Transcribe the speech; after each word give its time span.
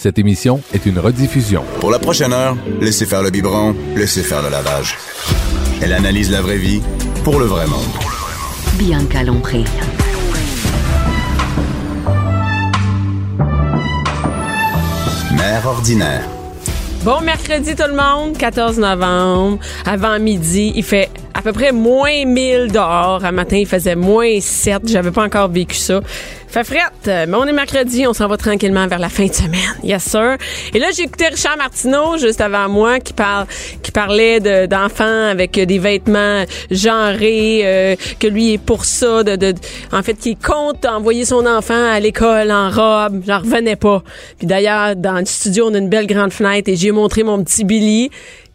Cette 0.00 0.20
émission 0.20 0.60
est 0.72 0.86
une 0.86 1.00
rediffusion. 1.00 1.64
Pour 1.80 1.90
la 1.90 1.98
prochaine 1.98 2.32
heure, 2.32 2.56
laissez 2.80 3.04
faire 3.04 3.20
le 3.20 3.30
biberon, 3.30 3.74
laissez 3.96 4.22
faire 4.22 4.42
le 4.42 4.48
lavage. 4.48 4.96
Elle 5.82 5.92
analyse 5.92 6.30
la 6.30 6.40
vraie 6.40 6.56
vie 6.56 6.80
pour 7.24 7.40
le 7.40 7.46
vrai 7.46 7.66
monde. 7.66 7.80
Bianca 8.74 9.24
Lompré. 9.24 9.64
Mère 15.32 15.66
ordinaire. 15.66 16.28
Bon 17.02 17.20
mercredi 17.20 17.74
tout 17.74 17.88
le 17.88 17.96
monde, 17.96 18.38
14 18.38 18.78
novembre, 18.78 19.58
avant 19.84 20.20
midi, 20.20 20.74
il 20.76 20.84
fait 20.84 21.10
à 21.34 21.42
peu 21.42 21.52
près 21.52 21.72
moins 21.72 22.24
1000 22.24 22.72
dehors. 22.72 23.24
Un 23.24 23.32
matin, 23.32 23.56
il 23.56 23.66
faisait 23.66 23.94
moins 23.96 24.40
7. 24.40 24.82
J'avais 24.86 25.10
pas 25.10 25.24
encore 25.24 25.48
vécu 25.48 25.76
ça. 25.76 26.00
Fait 26.48 26.64
frette, 26.64 27.28
mais 27.28 27.34
on 27.36 27.44
est 27.44 27.52
mercredi, 27.52 28.06
on 28.06 28.14
s'en 28.14 28.26
va 28.26 28.38
tranquillement 28.38 28.86
vers 28.86 28.98
la 28.98 29.10
fin 29.10 29.26
de 29.26 29.34
semaine. 29.34 29.60
Yes, 29.84 30.02
sir. 30.02 30.38
Et 30.72 30.78
là, 30.78 30.86
j'ai 30.96 31.02
écouté 31.02 31.26
Richard 31.28 31.58
Martineau 31.58 32.16
juste 32.16 32.40
avant 32.40 32.70
moi 32.70 33.00
qui 33.00 33.12
parle, 33.12 33.46
qui 33.82 33.92
parlait 33.92 34.40
de- 34.40 34.64
d'enfants 34.64 35.26
avec 35.28 35.52
des 35.60 35.78
vêtements 35.78 36.44
genrés, 36.70 37.60
euh, 37.64 37.96
que 38.18 38.26
lui 38.26 38.54
est 38.54 38.58
pour 38.58 38.86
ça, 38.86 39.22
de, 39.24 39.36
de, 39.36 39.54
en 39.92 40.02
fait, 40.02 40.14
qui 40.14 40.36
compte 40.36 40.86
envoyer 40.86 41.26
son 41.26 41.44
enfant 41.44 41.90
à 41.90 42.00
l'école 42.00 42.50
en 42.50 42.70
robe. 42.70 43.22
J'en 43.26 43.40
revenais 43.40 43.76
pas. 43.76 44.02
Puis 44.38 44.46
d'ailleurs, 44.46 44.96
dans 44.96 45.18
le 45.18 45.26
studio, 45.26 45.68
on 45.70 45.74
a 45.74 45.78
une 45.78 45.90
belle 45.90 46.06
grande 46.06 46.32
fenêtre 46.32 46.70
et 46.70 46.76
j'ai 46.76 46.92
montré 46.92 47.24
mon 47.24 47.44
petit 47.44 47.64
Billy 47.64 48.10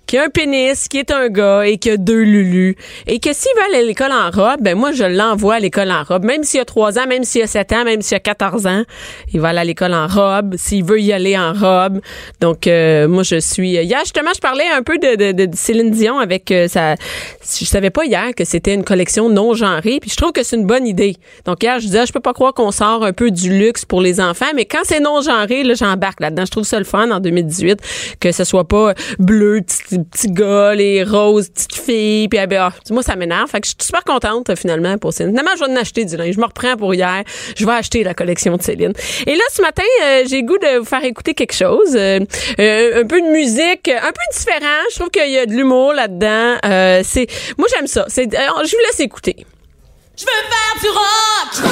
qui 0.06 0.18
a 0.18 0.24
un 0.24 0.30
pénis, 0.30 0.88
qui 0.88 1.00
est 1.00 1.12
un 1.12 1.30
gars 1.30 1.66
et 1.66 1.78
qui 1.78 1.90
a 1.90 1.98
deux 1.98 2.22
lulus. 2.22 2.76
Et 3.08 3.20
que 3.20 3.34
s'il 3.34 3.52
veut 3.56 3.64
aller 3.70 3.84
à 3.84 3.88
l'école 3.88 4.12
en 4.12 4.30
robe, 4.30 4.62
ben 4.62 4.78
moi, 4.78 4.92
je 4.92 5.04
l'envoie 5.04 5.56
à 5.56 5.60
l'école 5.60 5.92
en 5.92 6.04
robe. 6.04 6.26
Même 6.26 6.44
s'il 6.44 6.60
a 6.60 6.66
3 6.66 7.00
ans, 7.00 7.08
même 7.08 7.24
s'il 7.24 7.42
a 7.42 7.48
7 7.48 7.72
ans, 7.74 7.84
même 7.84 8.02
s'il 8.02 8.16
a 8.16 8.20
14 8.20 8.68
ans, 8.68 8.84
il 9.34 9.40
va 9.40 9.50
aller 9.50 9.60
à 9.60 9.64
l'école 9.64 9.94
en 9.94 10.08
robe. 10.08 10.56
S'il 10.58 10.84
veut 10.84 11.00
y 11.00 11.14
aller 11.14 11.38
en 11.38 11.54
robe. 11.54 12.00
Donc, 12.42 12.68
euh, 12.68 13.08
moi, 13.08 13.24
je 13.24 13.40
suis... 13.40 13.72
Hier, 13.72 14.00
justement, 14.02 14.32
je 14.36 14.42
parlais 14.42 14.68
un 14.68 14.84
peu 14.84 14.98
de, 14.98 15.32
de, 15.32 15.46
de 15.46 15.56
Céline 15.56 15.92
Dion 15.92 16.20
avec 16.20 16.52
euh, 16.52 16.68
sa... 16.68 16.96
Je 17.42 17.66
savais 17.66 17.90
pas 17.90 18.06
hier 18.06 18.34
que 18.36 18.46
c'était 18.46 18.74
une 18.74 18.84
collection 18.84 19.30
non 19.30 19.54
genrée. 19.54 20.00
Puis 20.00 20.10
je 20.10 20.16
trouve 20.16 20.32
que 20.32 20.44
c'est 20.44 20.56
une 20.56 20.66
bonne 20.66 20.88
idée. 20.88 21.16
Donc, 21.46 21.64
hier, 21.64 21.80
je 21.80 21.86
disais, 21.86 22.06
je 22.06 22.14
peux 22.14 22.20
pas 22.20 22.34
croire 22.34 22.54
qu'on 22.54 22.72
sort 22.72 23.04
un 23.04 23.14
peu 23.14 23.32
du 23.32 23.58
luxe 23.58 23.86
pour 23.86 24.02
les 24.02 24.20
enfants. 24.20 24.52
Mais 24.56 24.66
quand 24.66 24.82
c'est 24.84 25.00
non 25.00 25.22
genré, 25.22 25.64
là, 25.64 25.74
j'embarque 25.74 26.20
là-dedans. 26.20 26.46
Je 26.46 26.52
trouve 26.52 26.64
ça 26.64 26.78
le 26.78 26.86
fun 26.86 27.10
en 27.12 27.20
2018 27.20 27.80
que 28.20 28.32
ce 28.32 28.44
soit 28.44 28.68
pas 28.68 28.94
bleu, 29.20 29.62
petit, 29.98 30.28
petit 30.28 30.32
gars, 30.32 30.74
les 30.76 31.04
roses, 31.04 31.50
petite 31.50 31.76
fille. 31.76 32.28
Puis, 32.28 32.40
ah, 32.40 32.72
moi, 32.92 33.04
ça 33.04 33.16
m'énerve. 33.16 33.50
Fait 33.50 33.62
que 33.62 33.68
je 33.68 33.72
suis 33.72 33.86
super 33.86 34.04
contente, 34.04 34.50
euh, 34.50 34.56
finalement, 34.56 34.98
pour 34.98 35.14
Céline. 35.14 35.32
Finalement, 35.32 35.52
je 35.56 35.66
vais 35.66 35.72
en 35.72 35.76
acheter 35.76 36.06
du 36.06 36.18
linge. 36.18 36.36
Je 36.36 36.40
me 36.40 36.46
reprends 36.46 36.76
pour 36.78 36.94
hier. 36.94 37.24
Je 37.56 37.66
vais 37.66 37.72
acheter 37.72 38.04
la 38.04 38.14
collection 38.14 38.56
de 38.58 38.62
Céline. 38.62 38.94
Et 39.28 39.36
là, 39.36 39.44
ce 39.52 39.62
matin, 39.62 39.84
euh, 40.04 40.24
j'ai 40.28 40.44
goût 40.44 40.58
de 40.58 40.80
vous 40.80 40.86
faire 40.86 41.04
écouter 41.04 41.34
quelque 41.34 41.54
chose. 41.54 41.96
Euh, 41.96 42.20
un 42.60 43.06
peu 43.06 43.22
de 43.22 43.32
musique, 43.32 43.88
un 43.88 44.12
peu 44.12 44.38
différent. 44.38 44.82
Je 44.92 44.96
trouve 44.96 45.10
qu'il 45.10 45.32
y 45.32 45.38
a 45.38 45.46
de 45.46 45.52
l'humour 45.52 45.94
là-dedans. 45.94 46.58
C'est, 47.04 47.28
moi, 47.58 47.68
j'aime 47.74 47.88
ça. 47.88 48.06
C'est, 48.08 48.32
je 48.32 48.72
vous 48.72 48.82
laisse 48.88 49.00
écouter. 49.00 49.46
Je 50.18 50.24
veux 50.24 50.28
faire 50.28 50.82
du 50.82 50.90
rock. 50.90 51.72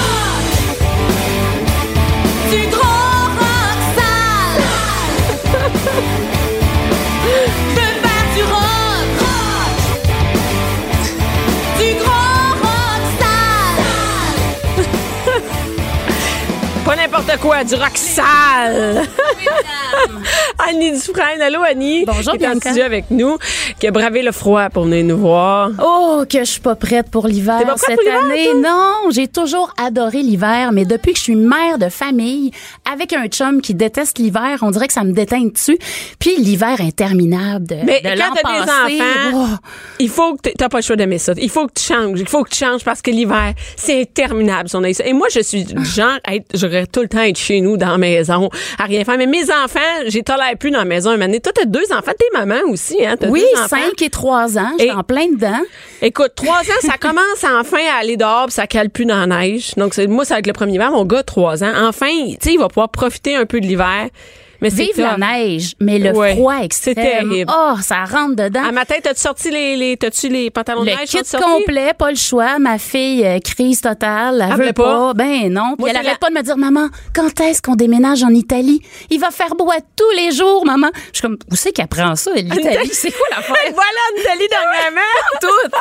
Du 0.56 0.61
n'importe 17.22 17.40
quoi, 17.42 17.64
du 17.64 17.76
rock 17.76 17.96
sale. 17.98 19.02
Annie 20.70 20.92
Dufresne. 20.92 21.42
Allô, 21.42 21.60
Annie? 21.62 22.06
Bonjour, 22.06 22.34
qui 22.38 22.44
est 22.44 22.48
en 22.80 22.84
avec 22.86 23.06
nous, 23.12 23.38
qui 23.80 23.88
a 23.88 23.92
bravé 23.92 24.22
le 24.22 24.32
froid 24.32 24.70
pour 24.70 24.84
venir 24.86 25.04
nous 25.04 25.18
voir. 25.18 25.72
Oh, 25.84 26.24
que 26.30 26.40
je 26.40 26.44
suis 26.46 26.62
pas 26.62 26.76
prête 26.76 27.10
pour 27.10 27.28
l'hiver 27.28 27.60
cette 27.78 28.00
pour 28.00 28.14
année. 28.32 28.50
Non, 28.56 29.10
j'ai 29.12 29.28
toujours 29.28 29.74
adoré 29.84 30.22
l'hiver, 30.22 30.72
mais 30.72 30.86
depuis 30.86 31.14
que 31.14 31.18
je 31.18 31.24
suis 31.24 31.36
mère 31.36 31.78
de 31.78 31.90
famille, 31.90 32.52
avec 32.92 33.14
un 33.14 33.28
chum 33.28 33.62
qui 33.62 33.74
déteste 33.74 34.18
l'hiver, 34.20 34.60
on 34.62 34.72
dirait 34.72 34.88
que 34.88 34.94
ça 34.94 35.04
me 35.04 35.14
déteint 35.14 35.44
dessus. 35.46 35.78
Puis 36.20 36.36
l'hiver 36.38 36.80
interminable 36.80 37.68
de, 37.68 37.76
Mais 37.84 38.02
de 38.02 38.08
quand 38.10 38.16
l'an 38.16 38.34
t'as 38.42 38.54
des 38.88 39.00
enfants, 39.00 39.32
oh, 39.34 39.56
il 40.00 40.10
faut 40.10 40.36
que 40.36 40.42
t'a- 40.42 40.52
t'as 40.58 40.70
pas 40.70 40.78
le 40.80 40.84
choix 40.84 40.96
d'aimer 40.96 41.18
ça. 41.18 41.34
Il 41.38 41.50
faut 41.50 41.68
que 41.68 41.74
tu 41.76 41.84
changes. 41.84 42.20
Il 42.20 42.28
faut 42.28 42.44
que 42.44 42.50
tu 42.50 42.58
changes 42.64 42.84
parce 42.84 43.02
que 43.02 43.12
l'hiver, 43.12 43.54
c'est 43.76 44.02
interminable. 44.02 44.70
Et 45.04 45.14
moi, 45.14 45.28
je 45.34 45.42
suis 45.42 45.64
du 45.66 45.84
genre, 45.86 46.18
à 46.24 46.36
être- 46.36 46.46
j'aurais 46.54 46.86
tout 46.88 47.02
le 47.02 47.08
temps 47.12 47.22
être 47.22 47.38
chez 47.38 47.62
nous, 47.62 47.78
dans 47.78 47.92
la 47.92 47.98
maison, 47.98 48.50
à 48.78 48.86
rien 48.86 49.04
faire. 49.04 49.18
Mais 49.18 49.28
mes 49.28 49.44
enfants, 49.44 49.80
j'ai 50.08 50.24
tolère 50.24 50.58
plus 50.60 50.72
dans 50.72 50.80
la 50.80 50.86
maison 50.86 51.16
donné. 51.18 51.40
Toi, 51.40 51.52
t'as 51.56 51.66
deux 51.66 51.92
enfants, 51.92 52.12
t'es 52.18 52.26
maman 52.38 52.62
aussi, 52.68 53.06
hein? 53.06 53.16
T'as 53.20 53.28
oui, 53.28 53.44
deux. 53.56 53.68
5 53.68 54.02
et 54.02 54.10
3 54.10 54.58
ans, 54.58 54.72
je 54.78 54.84
suis 54.84 54.92
en 54.92 55.04
plein 55.04 55.28
dedans. 55.28 55.62
Écoute, 56.02 56.32
trois 56.36 56.60
ans, 56.62 56.82
ça 56.82 56.98
commence 57.00 57.44
enfin 57.44 57.78
à 57.96 58.02
aller 58.02 58.18
dehors, 58.18 58.46
puis 58.46 58.54
ça 58.54 58.68
cale 58.68 58.90
plus 58.90 59.06
dans 59.06 59.26
la 59.26 59.42
neige. 59.42 59.76
Donc, 59.78 59.98
moi, 59.98 60.26
c'est 60.26 60.34
avec 60.34 60.48
le 60.48 60.54
premier 60.54 60.74
hiver. 60.74 60.92
Mon 60.92 61.06
gars, 61.06 61.24
trois 61.24 61.64
ans. 61.64 61.72
Enfin, 61.84 62.10
tu 62.10 62.38
sais, 62.42 62.54
il 62.54 62.60
va 62.60 62.68
pouvoir 62.68 62.90
profiter 62.90 63.36
un 63.36 63.46
peu 63.46 63.60
de 63.60 63.66
l'hiver. 63.66 64.10
Mais 64.62 64.70
c'est 64.70 64.84
Vive 64.84 65.00
la 65.00 65.18
neige, 65.18 65.74
mais 65.80 65.98
le 65.98 66.12
Ouais, 66.12 66.36
froid 66.36 66.54
c'est 66.60 66.92
extrême. 66.92 66.96
terrible. 67.30 67.52
Oh, 67.52 67.74
ça 67.82 68.04
rentre 68.06 68.36
dedans. 68.36 68.64
À 68.64 68.72
matin, 68.72 68.96
t'as-tu 69.02 69.20
sorti 69.20 69.50
les, 69.50 69.76
les, 69.76 69.98
t'as-tu 69.98 70.30
les 70.30 70.52
pantalons 70.52 70.82
de 70.82 70.90
Le 70.92 70.96
neige? 70.96 71.10
kit 71.10 71.18
sont 71.18 71.40
sortis? 71.40 71.46
complet, 71.66 71.94
pas 71.98 72.12
le 72.12 72.16
choix. 72.16 72.60
Ma 72.60 72.78
fille, 72.78 73.26
euh, 73.26 73.40
crise 73.40 73.82
totale. 73.82 74.36
Elle, 74.46 74.52
Elle 74.52 74.58
veut 74.60 74.66
veut 74.68 74.74
pas. 74.74 74.84
pas? 74.84 75.14
Ben 75.16 75.52
non. 75.52 75.76
Puis 75.78 75.86
elle 75.88 75.92
c'est 75.94 75.98
arrête 75.98 76.12
la- 76.12 76.18
pas 76.18 76.30
de 76.30 76.36
me 76.36 76.42
dire, 76.44 76.58
maman, 76.58 76.90
quand 77.16 77.42
est-ce 77.42 77.62
qu'on 77.62 77.76
déménage 77.76 78.22
en 78.24 78.30
Italie? 78.30 78.82
Il 79.10 79.20
va 79.20 79.32
faire 79.32 79.56
beau 79.56 79.70
à 79.72 79.78
tous 79.96 80.12
les 80.16 80.32
jours, 80.32 80.64
maman. 80.66 80.90
Je 81.12 81.18
suis 81.18 81.22
comme, 81.22 81.38
où 81.52 81.56
c'est 81.56 81.72
qu'elle 81.72 81.88
prend 81.88 82.16
ça, 82.16 82.32
l'Italie? 82.36 82.90
C'est 82.94 83.12
quoi 83.12 83.28
l'affaire? 83.32 83.56
voilà, 83.74 84.02
Nathalie 84.18 84.48
dernièrement. 84.48 85.02
Tout. 85.42 85.72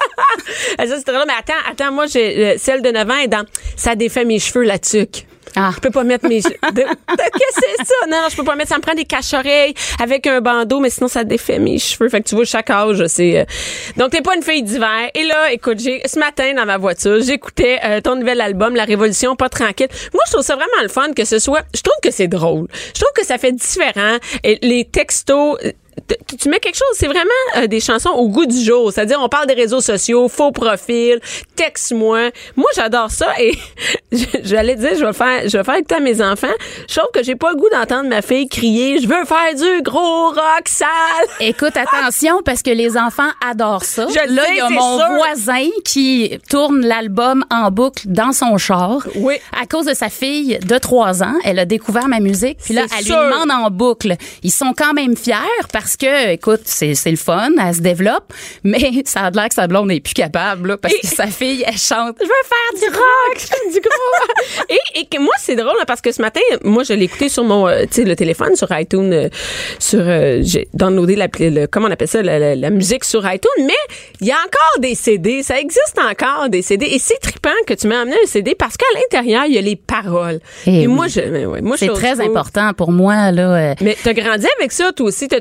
ça, 0.78 0.84
c'est 0.97 1.06
drôle. 1.06 1.24
Mais 1.26 1.34
attends, 1.38 1.70
attends, 1.70 1.92
moi, 1.92 2.06
j'ai, 2.06 2.47
euh, 2.47 2.54
celle 2.56 2.80
de 2.80 2.91
9 2.91 3.10
ans 3.10 3.18
est 3.18 3.28
dans, 3.28 3.44
ça 3.76 3.94
défait 3.94 4.24
mes 4.24 4.38
cheveux, 4.38 4.64
la 4.64 4.78
tuque. 4.78 5.26
Ah. 5.56 5.71
Je 5.75 5.81
peux 5.81 5.91
pas 5.91 6.05
mettre 6.05 6.28
mes. 6.28 6.41
de- 6.41 6.49
de- 6.49 6.83
Qu'est-ce 6.83 7.61
que 7.61 7.66
c'est 7.78 7.84
ça? 7.84 7.94
Non, 8.09 8.16
non, 8.22 8.28
je 8.31 8.37
peux 8.37 8.44
pas 8.44 8.55
mettre. 8.55 8.69
Ça 8.71 8.77
me 8.77 8.83
prend 8.83 8.94
des 8.94 9.05
cache-oreilles 9.05 9.75
avec 10.00 10.27
un 10.27 10.41
bandeau, 10.41 10.81
mais 10.81 10.91
sinon, 10.91 11.09
ça 11.09 11.25
défait 11.25 11.59
mes 11.59 11.78
cheveux. 11.78 12.09
Fait 12.09 12.21
que 12.21 12.28
tu 12.28 12.34
vois, 12.34 12.44
chaque 12.44 12.71
âge, 12.71 13.05
c'est. 13.06 13.41
euh, 13.41 13.44
Donc, 13.97 14.10
t'es 14.10 14.21
pas 14.22 14.34
une 14.37 14.43
fille 14.43 14.62
d'hiver. 14.62 15.10
Et 15.15 15.25
là, 15.25 15.53
écoute, 15.53 15.78
j'ai 15.81 16.03
ce 16.06 16.19
matin, 16.19 16.55
dans 16.55 16.66
ma 16.66 16.77
voiture, 16.78 17.21
j'écoutais 17.21 17.78
euh, 17.84 18.00
ton 18.00 18.16
nouvel 18.16 18.41
album, 18.41 18.75
La 18.77 18.84
Révolution, 18.84 19.34
pas 19.37 19.49
tranquille. 19.49 19.89
Moi, 20.12 20.22
je 20.27 20.33
trouve 20.33 20.44
ça 20.44 20.55
vraiment 20.56 20.83
le 20.83 20.89
fun 20.89 21.12
que 21.15 21.25
ce 21.25 21.39
soit. 21.39 21.62
Je 21.75 21.81
trouve 21.83 21.97
que 22.03 22.10
c'est 22.10 22.28
drôle. 22.28 22.66
Je 22.94 23.00
trouve 23.00 23.12
que 23.16 23.25
ça 23.25 23.39
fait 23.39 23.53
différent. 23.53 24.16
Et 24.44 24.59
les 24.62 24.84
textos. 24.84 25.59
Tu 26.38 26.48
mets 26.48 26.59
quelque 26.59 26.76
chose, 26.76 26.88
c'est 26.94 27.06
vraiment 27.06 27.25
euh, 27.56 27.66
des 27.66 27.81
chansons 27.81 28.10
au 28.10 28.28
goût 28.28 28.47
du 28.47 28.60
jour. 28.62 28.93
C'est-à-dire, 28.93 29.19
on 29.21 29.28
parle 29.28 29.47
des 29.47 29.54
réseaux 29.54 29.81
sociaux, 29.81 30.28
faux 30.28 30.53
profil, 30.53 31.21
texte-moi. 31.56 32.31
Moi, 32.56 32.69
j'adore 32.75 33.10
ça 33.10 33.28
et 33.38 33.53
j'allais 34.43 34.76
dire, 34.76 34.93
je 34.98 35.04
vais 35.04 35.12
faire, 35.12 35.48
je 35.48 35.56
vais 35.59 35.65
faire 35.65 35.76
écouter 35.76 35.97
à 35.97 36.00
mes 36.00 36.22
enfants. 36.22 36.48
Je 36.88 36.97
trouve 36.97 37.10
que 37.12 37.22
j'ai 37.22 37.37
pas 37.37 37.50
le 37.50 37.56
goût 37.56 37.69
d'entendre 37.72 38.09
ma 38.09 38.22
fille 38.22 38.48
crier, 38.48 39.00
je 39.00 39.06
veux 39.06 39.25
faire 39.25 39.54
du 39.56 39.83
gros 39.83 40.28
rock 40.28 40.66
sale. 40.66 40.89
Écoute, 41.41 41.72
attention, 41.77 42.41
parce 42.45 42.62
que 42.62 42.71
les 42.71 42.97
enfants 42.97 43.30
adorent 43.48 43.84
ça. 43.84 44.07
Je 44.09 44.30
Là, 44.34 44.42
il 44.51 44.57
y 44.57 44.60
a 44.60 44.68
mon 44.68 44.98
sûr. 44.98 45.07
voisin 45.16 45.66
qui 45.84 46.39
tourne 46.48 46.86
l'album 46.86 47.45
en 47.51 47.71
boucle 47.71 48.03
dans 48.07 48.33
son 48.33 48.59
char. 48.59 48.98
Oui. 49.16 49.36
À 49.60 49.66
cause 49.66 49.86
de 49.86 49.95
sa 49.95 50.09
fille 50.09 50.59
de 50.59 50.78
3 50.78 51.22
ans, 51.22 51.34
elle 51.45 51.59
a 51.59 51.65
découvert 51.65 52.07
ma 52.09 52.21
musique. 52.21 52.59
Puis 52.62 52.74
là, 52.74 52.83
elle 52.97 53.04
sûr. 53.04 53.21
lui 53.21 53.33
demande 53.33 53.51
en 53.51 53.71
boucle. 53.71 54.15
Ils 54.42 54.53
sont 54.53 54.72
quand 54.77 54.92
même 54.92 55.16
fiers 55.16 55.34
parce 55.72 55.97
que, 56.00 56.30
écoute, 56.32 56.62
c'est 56.64 56.94
c'est 56.94 57.10
le 57.10 57.16
fun, 57.16 57.50
elle 57.64 57.74
se 57.74 57.80
développe, 57.80 58.32
mais 58.64 58.78
ça 59.04 59.20
a 59.20 59.30
l'air 59.30 59.48
que 59.48 59.54
sa 59.54 59.66
blonde 59.66 59.88
n'est 59.88 60.00
plus 60.00 60.14
capable, 60.14 60.68
là, 60.70 60.76
parce 60.76 60.94
que 60.94 61.06
sa 61.06 61.26
fille, 61.26 61.64
elle 61.66 61.76
chante 61.78 62.16
«Je 62.20 62.26
veux 62.26 62.80
faire 62.80 62.91
du 62.91 62.97
rock!» 62.97 63.58
du 63.72 63.80
gros. 63.80 64.64
et, 64.68 65.00
et 65.00 65.06
que 65.06 65.20
moi, 65.20 65.34
c'est 65.38 65.56
drôle 65.56 65.76
là, 65.78 65.84
parce 65.86 66.00
que 66.00 66.12
ce 66.12 66.20
matin, 66.22 66.41
moi, 66.64 66.82
je 66.82 66.92
l'ai 66.94 67.04
écouté 67.04 67.28
sur 67.28 67.44
mon, 67.44 67.68
euh, 67.68 67.82
tu 67.82 67.88
sais, 68.02 68.04
le 68.04 68.16
téléphone, 68.16 68.56
sur 68.56 68.68
iTunes, 68.72 69.12
euh, 69.12 69.28
sur, 69.78 70.00
euh, 70.02 70.41
j'ai 70.42 70.68
downloadé 70.74 71.16
l'appli- 71.16 71.50
le, 71.50 71.66
comment 71.66 71.88
on 71.88 71.91
appelle 71.91 72.08
ça, 72.08 72.22
la, 72.22 72.38
la- 72.38 72.54
la 72.56 72.70
musique 72.70 73.04
sur 73.04 73.20
iTunes, 73.30 73.64
mais 73.66 73.74
il 74.20 74.26
y 74.26 74.32
a 74.32 74.36
encore 74.36 74.80
des 74.80 74.94
CD, 74.94 75.42
ça 75.42 75.58
existe 75.60 75.98
encore 75.98 76.48
des 76.48 76.62
CD, 76.62 76.86
et 76.86 76.98
c'est 76.98 77.18
trippant 77.18 77.50
que 77.66 77.74
tu 77.74 77.86
m'aies 77.86 77.97
amené 77.97 78.16
un 78.22 78.26
CD 78.26 78.54
parce 78.54 78.76
qu'à 78.76 78.86
l'intérieur, 78.94 79.44
il 79.47 79.54
y 79.54 79.58
a 79.58 79.60
les 79.60 79.76
paroles. 79.76 80.41
Eh 80.66 80.82
et 80.82 80.86
moi, 80.86 81.06
oui. 81.06 81.12
je, 81.14 81.47
ouais, 81.47 81.60
moi, 81.60 81.76
je 81.76 81.80
C'est 81.80 81.86
trouve- 81.86 82.00
très 82.00 82.20
important 82.20 82.72
pour 82.74 82.92
moi, 82.92 83.30
là. 83.32 83.54
euh, 83.54 83.74
Mais 83.80 83.97
t'as 84.02 84.12
grandi 84.12 84.47
avec 84.58 84.72
ça, 84.72 84.92
toi 84.92 85.06
aussi. 85.06 85.28
Toi, 85.28 85.41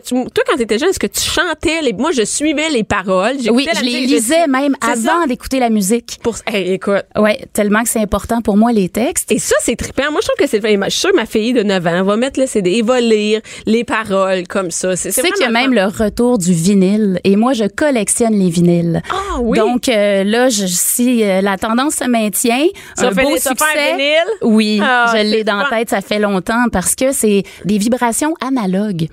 quand 0.50 0.58
t'étais 0.58 0.78
jeune, 0.80 0.90
est-ce 0.90 1.00
que 1.00 1.08
tu 1.08 1.22
chantais 1.22 1.82
les, 1.82 1.94
moi, 1.94 2.12
je 2.12 2.24
suivais 2.24 2.70
les 2.70 2.84
paroles. 2.84 3.36
oui, 3.52 3.66
la 3.66 3.74
je 3.80 3.84
les 3.86 4.02
lisais 4.02 4.48
même 4.48 4.76
avant 4.82 5.26
d'écouter 5.28 5.60
la 5.60 5.70
musique. 5.70 6.20
Pour, 6.24 6.36
hey, 6.48 6.74
écoute. 6.74 7.04
Ouais, 7.18 7.40
tellement 7.54 7.84
que 7.84 7.90
c'est 7.90 8.00
important 8.02 8.42
pour 8.42 8.58
moi, 8.58 8.72
les 8.72 8.90
textes. 8.90 9.32
Et 9.32 9.40
ça, 9.40 9.56
c'est 9.62 9.76
trippant. 9.76 10.12
Moi, 10.12 10.22
je 10.22 10.28
trouve 10.28 10.38
que 10.40 10.48
c'est. 10.48 10.62
Je 10.62 10.90
suis 10.90 11.00
sûre 11.00 11.12
ma 11.16 11.26
fille 11.26 11.54
de 11.54 11.64
9 11.64 11.88
ans 11.88 12.04
va 12.04 12.18
mettre 12.18 12.40
le 12.40 12.46
CD 12.48 12.72
et 12.72 12.82
va 12.82 13.00
lire 13.02 13.42
les 13.66 13.84
paroles 13.84 14.48
comme 14.48 14.72
ça. 14.72 14.96
C'est 14.96 15.12
Tu 15.12 15.22
sais 15.22 15.32
qu'il 15.32 15.42
y 15.42 15.46
a 15.46 15.50
même 15.52 15.74
le 15.74 15.86
retour 15.86 16.38
du 16.38 16.54
vinyle 16.54 17.20
et 17.24 17.36
moi 17.36 17.54
je 17.54 17.66
collectionne 17.66 18.34
les 18.34 18.50
vinyles. 18.50 19.02
Ah 19.12 19.40
oui? 19.42 19.58
Donc 19.58 19.90
euh, 19.90 20.24
là 20.24 20.50
je, 20.50 20.66
si 20.66 21.24
euh, 21.24 21.42
la 21.42 21.58
tendance 21.58 21.96
se 21.96 22.06
maintient, 22.06 22.66
Ça 22.96 23.08
un 23.08 23.12
fait 23.12 23.24
beau 23.24 23.36
succès. 23.38 23.92
vinyle? 23.92 24.16
Oui, 24.42 24.80
Ah, 24.84 25.14
je 25.16 25.22
l'ai 25.24 25.44
dans 25.44 25.58
la 25.58 25.66
tête, 25.70 25.90
ça 25.90 26.02
fait 26.02 26.20
longtemps 26.20 26.66
parce 26.72 26.96
que 26.96 27.12
c'est 27.12 27.44
des 27.66 27.78
vibrations 27.78 28.34
analogues. 28.42 29.08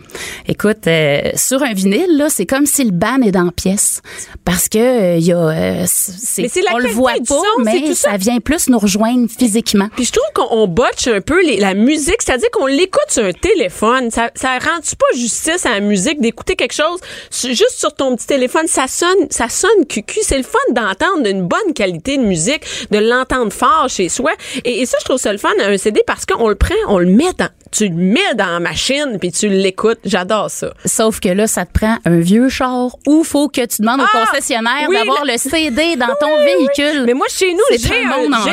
Écoute, 0.49 0.87
euh, 0.87 1.16
sur 1.37 1.63
un 1.63 1.73
vinyle 1.73 2.17
là, 2.17 2.29
c'est 2.29 2.47
comme 2.47 2.67
si 2.67 2.85
le 2.85 2.91
ban 2.91 3.21
est 3.23 3.33
dans 3.33 3.45
la 3.45 3.53
pièce 3.53 4.03
parce 4.45 4.69
que 4.69 4.79
euh, 4.79 5.17
il 5.17 5.25
y 5.25 5.33
a 5.33 5.37
euh, 5.39 5.85
c'est 5.87 6.43
Mais 6.43 6.49
c'est 6.49 6.63
la 6.63 6.75
on 6.75 6.79
le 6.79 6.89
voit 6.89 7.13
pas 7.15 7.25
son, 7.27 7.43
mais 7.65 7.95
ça. 7.95 8.11
ça 8.13 8.17
vient 8.17 8.39
plus 8.41 8.69
nous 8.69 8.79
rejoindre 8.79 9.29
physiquement. 9.29 9.89
Puis 9.97 10.05
je 10.07 10.13
trouve 10.13 10.27
qu'on 10.35 10.57
on 10.57 10.67
botche 10.69 11.07
un 11.09 11.21
peu 11.21 11.45
les- 11.45 11.59
la 11.59 11.75
musique, 11.75 12.21
c'est-à-dire 12.21 12.51
qu'on 12.53 12.67
l'écoute 12.67 13.09
sur 13.11 13.25
un 13.25 13.33
téléphone. 13.33 14.11
Ça, 14.11 14.31
ça 14.35 14.53
rend-tu 14.59 14.97
pas 14.97 15.07
justice 15.17 15.67
à 15.67 15.71
la 15.71 15.81
musique 15.81 16.21
d'écouter 16.21 16.57
quelque 16.57 16.75
chose 16.75 17.01
juste 17.31 17.79
sur 17.79 17.93
ton 17.95 18.17
petit 18.17 18.27
téléphone? 18.27 18.67
Ça 18.67 18.87
sonne, 18.89 19.27
ça 19.31 19.49
sonne 19.49 19.87
cucu. 19.89 20.21
C'est 20.23 20.39
le 20.39 20.45
fun 20.45 20.59
d'entendre 20.73 21.27
une 21.29 21.43
bonne 21.43 21.73
qualité 21.75 22.17
de 22.19 22.23
musique, 22.23 22.63
de 22.91 22.99
l'entendre 22.99 23.53
fort 23.53 23.89
chez 23.89 24.09
soi. 24.09 24.33
Et, 24.65 24.81
et 24.83 24.87
ça, 24.87 24.97
je 25.01 25.05
trouve 25.05 25.19
ça 25.19 25.33
le 25.33 25.39
fun, 25.39 25.51
un 25.61 25.77
CD, 25.79 26.03
parce 26.07 26.25
qu'on 26.27 26.49
le 26.49 26.55
prend, 26.55 26.75
on 26.89 26.99
le 26.99 27.07
met 27.07 27.33
dans, 27.39 27.49
tu 27.77 27.89
le 27.89 27.95
mets 27.95 28.35
dans 28.37 28.47
la 28.47 28.61
machine, 28.61 29.19
puis 29.21 29.33
tu 29.33 29.49
l'écoutes. 29.49 29.99
J'adore 30.05 30.51
ça. 30.51 30.73
Sauf 30.85 31.21
que 31.21 31.29
là, 31.29 31.47
ça 31.47 31.65
te 31.67 31.73
prend 31.73 31.97
un 32.05 32.19
vieux 32.21 32.49
char 32.49 32.97
ou 33.07 33.25
faut 33.25 33.49
que 33.49 33.65
tu 33.67 33.83
demandes 33.83 34.01
Ah! 34.03 34.07
au 34.23 34.27
concessionnaire 34.27 34.87
Oui, 34.89 34.97
d'avoir 34.97 35.25
le- 35.25 35.37
CD 35.37 35.97
dans 35.97 36.15
ton 36.21 36.37
véhicule. 36.45 37.05
Mais 37.07 37.15
moi, 37.15 37.27
chez 37.29 37.53
nous, 37.53 37.61
j'ai 37.79 38.05
un 38.05 38.11
un, 38.11 38.33
en 38.33 38.45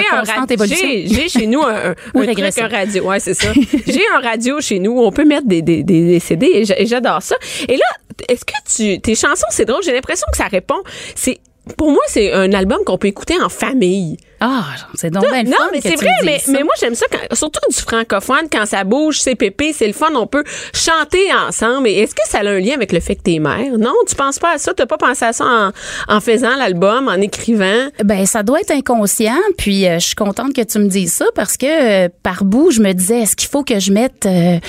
j'ai 1.07 1.29
chez 1.29 1.47
nous 1.47 1.61
un, 1.63 1.73
un, 1.73 1.95
Ou 2.13 2.19
un 2.19 2.23
truc, 2.23 2.27
régression. 2.37 2.65
un 2.65 2.67
radio. 2.67 3.03
Ouais, 3.05 3.19
c'est 3.19 3.33
ça. 3.33 3.47
j'ai 3.87 4.01
un 4.15 4.19
radio 4.19 4.59
chez 4.61 4.79
nous. 4.79 4.91
où 4.91 5.01
On 5.05 5.11
peut 5.11 5.25
mettre 5.25 5.47
des, 5.47 5.61
des, 5.61 5.83
des, 5.83 6.01
des 6.05 6.19
CD 6.19 6.65
et 6.77 6.85
j'adore 6.85 7.21
ça. 7.21 7.35
Et 7.67 7.77
là, 7.77 7.85
est-ce 8.29 8.45
que 8.45 8.53
tu, 8.75 9.01
tes 9.01 9.15
chansons, 9.15 9.47
c'est 9.49 9.65
drôle. 9.65 9.81
J'ai 9.83 9.93
l'impression 9.93 10.27
que 10.31 10.37
ça 10.37 10.45
répond. 10.47 10.81
C'est, 11.15 11.39
pour 11.77 11.91
moi, 11.91 12.01
c'est 12.07 12.31
un 12.33 12.51
album 12.53 12.79
qu'on 12.85 12.97
peut 12.97 13.07
écouter 13.07 13.35
en 13.41 13.49
famille. 13.49 14.17
Ah, 14.45 14.65
c'est 14.95 15.09
donc 15.09 15.23
bien 15.31 15.43
non, 15.43 15.55
mais 15.71 15.79
c'est 15.79 15.95
vrai, 15.95 16.09
mais, 16.25 16.41
mais 16.49 16.63
moi, 16.63 16.73
j'aime 16.77 16.95
ça, 16.95 17.05
quand, 17.09 17.33
surtout 17.33 17.61
du 17.69 17.77
francophone, 17.77 18.47
quand 18.51 18.65
ça 18.65 18.83
bouge, 18.83 19.19
c'est 19.21 19.35
pépé, 19.35 19.71
c'est 19.71 19.87
le 19.87 19.93
fun, 19.93 20.09
on 20.15 20.27
peut 20.27 20.43
chanter 20.73 21.31
ensemble. 21.47 21.87
Et 21.87 21.99
est-ce 21.99 22.13
que 22.13 22.23
ça 22.27 22.39
a 22.39 22.41
un 22.49 22.59
lien 22.59 22.73
avec 22.73 22.91
le 22.91 22.99
fait 22.99 23.15
que 23.15 23.21
t'es 23.21 23.39
mère? 23.39 23.77
Non, 23.77 23.93
tu 24.05 24.15
penses 24.15 24.39
pas 24.39 24.55
à 24.55 24.57
ça? 24.57 24.73
T'as 24.73 24.85
pas 24.85 24.97
pensé 24.97 25.23
à 25.23 25.31
ça 25.31 25.45
en, 25.45 25.71
en 26.13 26.19
faisant 26.19 26.55
l'album, 26.57 27.07
en 27.07 27.21
écrivant? 27.21 27.87
Ben, 28.03 28.25
ça 28.25 28.43
doit 28.43 28.59
être 28.59 28.71
inconscient. 28.71 29.39
Puis, 29.57 29.87
euh, 29.87 29.99
je 29.99 30.07
suis 30.07 30.15
contente 30.15 30.53
que 30.53 30.61
tu 30.61 30.77
me 30.79 30.87
dises 30.87 31.13
ça 31.13 31.25
parce 31.35 31.55
que 31.55 32.05
euh, 32.05 32.09
par 32.21 32.43
bout, 32.43 32.71
je 32.71 32.81
me 32.81 32.91
disais, 32.91 33.21
est-ce 33.21 33.37
qu'il 33.37 33.47
faut 33.49 33.63
que 33.63 33.79
je 33.79 33.93
mette 33.93 34.25
euh, 34.25 34.59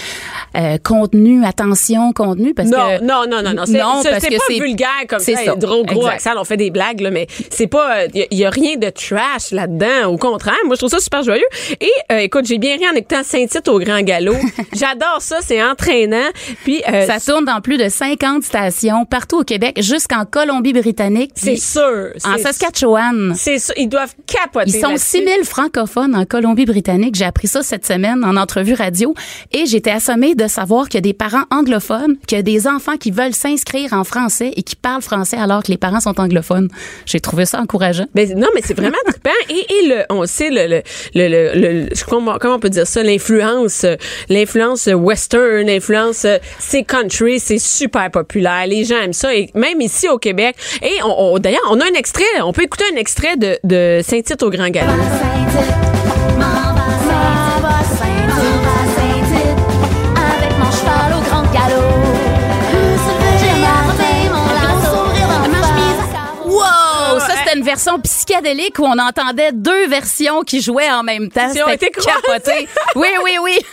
contenu, 0.84 1.44
attention, 1.44 2.12
contenu? 2.12 2.54
Parce 2.54 2.68
non, 2.68 2.78
que, 2.98 3.02
non, 3.04 3.24
non, 3.28 3.42
non, 3.42 3.54
non, 3.54 3.66
c'est 3.66 3.72
Non, 3.78 4.00
c'est- 4.02 4.10
parce 4.10 4.22
c'est 4.22 4.28
que 4.30 4.36
pas 4.36 4.44
c'est- 4.48 4.60
vulgaire 4.60 4.88
comme 5.08 5.18
ça. 5.18 5.24
c'est 5.36 5.44
ça. 5.44 5.54
Gros, 5.56 5.84
gros 5.84 6.02
Exact. 6.02 6.14
accent, 6.14 6.30
on 6.38 6.44
fait 6.44 6.56
des 6.56 6.70
blagues, 6.70 7.00
là, 7.00 7.10
mais 7.10 7.26
c'est 7.50 7.66
pas, 7.66 8.04
il 8.14 8.26
y, 8.38 8.44
a 8.44 8.50
rien 8.50 8.76
de 8.76 8.88
trash 8.90 9.50
là-dedans. 9.64 10.10
Au 10.12 10.16
contraire, 10.16 10.56
moi, 10.66 10.74
je 10.74 10.78
trouve 10.80 10.90
ça 10.90 11.00
super 11.00 11.22
joyeux. 11.22 11.44
Et, 11.80 11.90
euh, 12.12 12.18
écoute, 12.18 12.46
j'ai 12.46 12.58
bien 12.58 12.76
ri 12.76 12.88
en 12.88 12.94
écoutant 12.94 13.22
Saint-Tite 13.22 13.68
au 13.68 13.78
Grand 13.78 14.02
Galop. 14.02 14.36
J'adore 14.72 15.18
ça, 15.20 15.38
c'est 15.42 15.62
entraînant. 15.62 16.28
Puis, 16.64 16.82
euh, 16.88 17.06
Ça 17.06 17.20
tourne 17.20 17.44
dans 17.44 17.60
plus 17.60 17.76
de 17.78 17.88
50 17.88 18.42
stations 18.44 19.04
partout 19.04 19.40
au 19.40 19.44
Québec, 19.44 19.80
jusqu'en 19.82 20.24
Colombie-Britannique. 20.24 21.32
c'est 21.34 21.56
sûr. 21.56 22.10
En 22.24 22.38
Saskatchewan. 22.38 23.34
C'est 23.36 23.58
ça, 23.58 23.72
ils 23.76 23.88
doivent 23.88 24.14
capoter. 24.26 24.70
Ils 24.70 24.80
sont 24.80 24.88
là-dessus. 24.88 25.18
6000 25.18 25.44
francophones 25.44 26.14
en 26.14 26.24
Colombie-Britannique. 26.24 27.14
J'ai 27.14 27.24
appris 27.24 27.48
ça 27.48 27.62
cette 27.62 27.86
semaine 27.86 28.24
en 28.24 28.36
entrevue 28.36 28.74
radio 28.74 29.14
et 29.52 29.66
j'étais 29.66 29.90
assommée 29.90 30.34
de 30.34 30.46
savoir 30.46 30.88
qu'il 30.88 30.96
y 30.96 30.98
a 30.98 31.02
des 31.02 31.12
parents 31.14 31.44
anglophones, 31.50 32.16
qu'il 32.26 32.36
y 32.36 32.40
a 32.40 32.42
des 32.42 32.66
enfants 32.66 32.96
qui 32.96 33.10
veulent 33.10 33.34
s'inscrire 33.34 33.92
en 33.92 34.04
français 34.04 34.52
et 34.56 34.62
qui 34.62 34.76
parlent 34.76 35.02
français 35.02 35.36
alors 35.36 35.62
que 35.62 35.70
les 35.70 35.78
parents 35.78 36.00
sont 36.00 36.18
anglophones. 36.20 36.68
J'ai 37.06 37.20
trouvé 37.20 37.46
ça 37.46 37.60
encourageant. 37.60 38.06
Ben, 38.14 38.32
non, 38.38 38.48
mais 38.54 38.60
c'est 38.64 38.74
vraiment 38.74 38.96
trippant. 39.06 39.30
Et, 39.54 39.88
le, 39.88 40.04
on 40.10 40.26
sait, 40.26 40.50
le, 40.50 40.66
le, 40.66 40.82
le, 41.14 41.52
le, 41.54 41.88
comment, 42.08 42.36
comment 42.40 42.56
on 42.56 42.60
peut 42.60 42.70
dire 42.70 42.86
ça, 42.86 43.02
l'influence, 43.02 43.84
euh, 43.84 43.96
l'influence 44.28 44.86
western, 44.86 45.66
l'influence, 45.66 46.24
euh, 46.24 46.38
c'est 46.58 46.82
country, 46.82 47.40
c'est 47.40 47.58
super 47.58 48.10
populaire. 48.10 48.66
Les 48.66 48.84
gens 48.84 49.00
aiment 49.00 49.12
ça. 49.12 49.34
Et 49.34 49.50
même 49.54 49.80
ici 49.80 50.08
au 50.08 50.18
Québec. 50.18 50.56
Et 50.82 50.98
d'ailleurs, 51.40 51.68
on 51.70 51.80
a 51.80 51.84
un 51.84 51.94
extrait, 51.94 52.24
on 52.42 52.52
peut 52.52 52.62
écouter 52.62 52.84
un 52.92 52.96
extrait 52.96 53.36
de, 53.36 53.58
de 53.64 54.00
Saint-Tite 54.02 54.42
au 54.42 54.50
Grand 54.50 54.68
Galop. 54.68 54.92
Version 67.74 67.98
psychédélique 68.00 68.78
où 68.78 68.84
on 68.84 68.98
entendait 68.98 69.50
deux 69.52 69.88
versions 69.88 70.42
qui 70.42 70.60
jouaient 70.60 70.90
en 70.90 71.02
même 71.02 71.28
temps. 71.28 71.50
Qui 71.52 71.60
ont 71.62 71.68
été 71.68 71.90
croisées. 71.90 72.20
capoté. 72.24 72.68
Oui, 72.94 73.08
oui, 73.24 73.32
oui. 73.42 73.58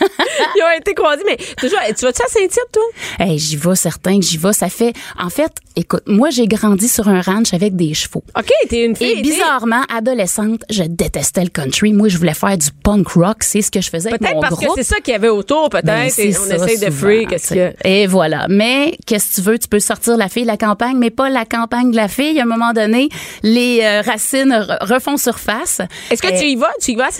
Ils 0.56 0.62
ont 0.62 0.76
été 0.78 0.92
croisés. 0.94 1.22
Mais 1.24 1.36
toujours, 1.56 1.78
tu 1.96 2.04
vas-tu 2.04 2.22
à 2.22 2.26
Saint-Tite, 2.26 2.66
toi? 2.72 2.82
hey, 3.20 3.38
j'y 3.38 3.56
vais, 3.56 3.76
certain 3.76 4.18
que 4.18 4.24
j'y 4.26 4.38
vais. 4.38 4.52
Ça 4.52 4.68
fait, 4.68 4.92
en 5.18 5.30
fait, 5.30 5.52
écoute, 5.76 6.02
moi, 6.06 6.30
j'ai 6.30 6.46
grandi 6.48 6.88
sur 6.88 7.08
un 7.08 7.20
ranch 7.20 7.54
avec 7.54 7.76
des 7.76 7.94
chevaux. 7.94 8.24
OK, 8.36 8.50
t'es 8.68 8.84
une 8.84 8.96
fille. 8.96 9.18
Et 9.18 9.22
bizarrement, 9.22 9.82
adolescente, 9.94 10.62
je 10.68 10.82
détestais 10.82 11.44
le 11.44 11.50
country. 11.50 11.92
Moi, 11.92 12.08
je 12.08 12.18
voulais 12.18 12.34
faire 12.34 12.58
du 12.58 12.70
punk 12.82 13.06
rock. 13.08 13.44
C'est 13.44 13.62
ce 13.62 13.70
que 13.70 13.80
je 13.80 13.88
faisais 13.88 14.08
avec 14.08 14.20
Peut-être 14.20 14.34
mon 14.34 14.40
parce 14.40 14.54
groupe. 14.56 14.76
que 14.76 14.82
c'est 14.82 14.94
ça 14.94 15.00
qu'il 15.00 15.12
y 15.12 15.14
avait 15.14 15.28
autour, 15.28 15.70
peut-être. 15.70 15.86
Ben, 15.86 16.10
et 16.18 16.36
on 16.36 16.50
essaye 16.50 16.78
de 16.78 16.90
freak. 16.90 17.28
Qu'est-ce 17.28 17.54
a? 17.54 17.72
Et 17.84 18.08
voilà. 18.08 18.46
Mais 18.48 18.98
qu'est-ce 19.06 19.30
que 19.30 19.34
tu 19.36 19.40
veux? 19.42 19.58
Tu 19.60 19.68
peux 19.68 19.80
sortir 19.80 20.16
la 20.16 20.28
fille 20.28 20.42
de 20.42 20.48
la 20.48 20.56
campagne, 20.56 20.96
mais 20.98 21.10
pas 21.10 21.30
la 21.30 21.44
campagne 21.44 21.92
de 21.92 21.96
la 21.96 22.08
fille. 22.08 22.40
À 22.40 22.42
un 22.42 22.46
moment 22.46 22.72
donné, 22.72 23.08
les 23.44 23.80
euh, 23.82 23.91
racines 24.00 24.52
re- 24.52 24.78
refont 24.80 25.16
surface. 25.18 25.80
Est-ce 26.10 26.22
que 26.22 26.28
Euh, 26.32 26.38
tu 26.40 26.46
y 26.46 26.56
vas? 26.56 26.72
Tu 26.80 26.92
y 26.92 26.94
vas 26.96 27.06
à 27.06 27.10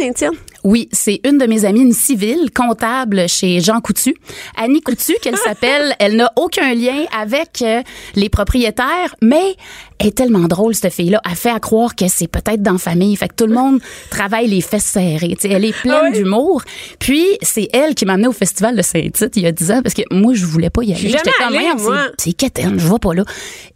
oui, 0.65 0.89
c'est 0.93 1.21
une 1.25 1.39
de 1.39 1.47
mes 1.47 1.65
amies, 1.65 1.81
une 1.81 1.93
civile, 1.93 2.51
comptable 2.55 3.29
chez 3.29 3.59
Jean 3.61 3.81
Coutu. 3.81 4.15
Annie 4.57 4.81
Coutu, 4.81 5.13
qu'elle 5.21 5.37
s'appelle. 5.45 5.95
Elle 5.99 6.15
n'a 6.15 6.31
aucun 6.37 6.73
lien 6.75 7.05
avec 7.19 7.63
euh, 7.63 7.82
les 8.15 8.29
propriétaires, 8.29 9.17
mais 9.20 9.56
elle 9.99 10.08
est 10.08 10.17
tellement 10.17 10.46
drôle, 10.49 10.75
cette 10.75 10.93
fille-là. 10.93 11.20
Elle 11.29 11.37
fait 11.37 11.51
à 11.51 11.61
croire 11.61 11.94
que 11.94 12.08
c'est 12.08 12.27
peut-être 12.29 12.63
dans 12.63 12.72
la 12.72 12.79
famille. 12.79 13.15
Fait 13.17 13.29
que 13.29 13.34
tout 13.37 13.46
le 13.46 13.55
monde 13.55 13.81
travaille 14.11 14.49
les 14.49 14.61
fesses 14.61 14.84
serrées. 14.84 15.37
Elle 15.44 15.65
est 15.65 15.72
pleine 15.81 15.94
Ah 15.94 16.03
oui? 16.11 16.13
d'humour. 16.13 16.63
Puis, 16.99 17.27
c'est 17.43 17.69
elle 17.72 17.94
qui 17.94 18.05
m'a 18.05 18.15
amenée 18.15 18.29
au 18.29 18.32
Festival 18.32 18.77
de 18.77 18.82
Saint-Tite 18.82 19.37
il 19.37 19.43
y 19.43 19.46
a 19.46 19.53
10 19.53 19.70
ans 19.70 19.81
parce 19.82 19.94
que 19.94 20.03
moi, 20.11 20.32
je 20.34 20.44
voulais 20.46 20.70
pas 20.70 20.82
y 20.82 20.93
aller. 20.94 21.08
J'étais 21.08 21.31
Merde, 21.51 21.81
moi. 21.81 21.99
c'est- 22.19 22.25
c'est 22.31 22.32
quétaine, 22.32 22.79
je 22.79 22.87
vais 22.89 22.99
pas 23.01 23.15
là. 23.15 23.25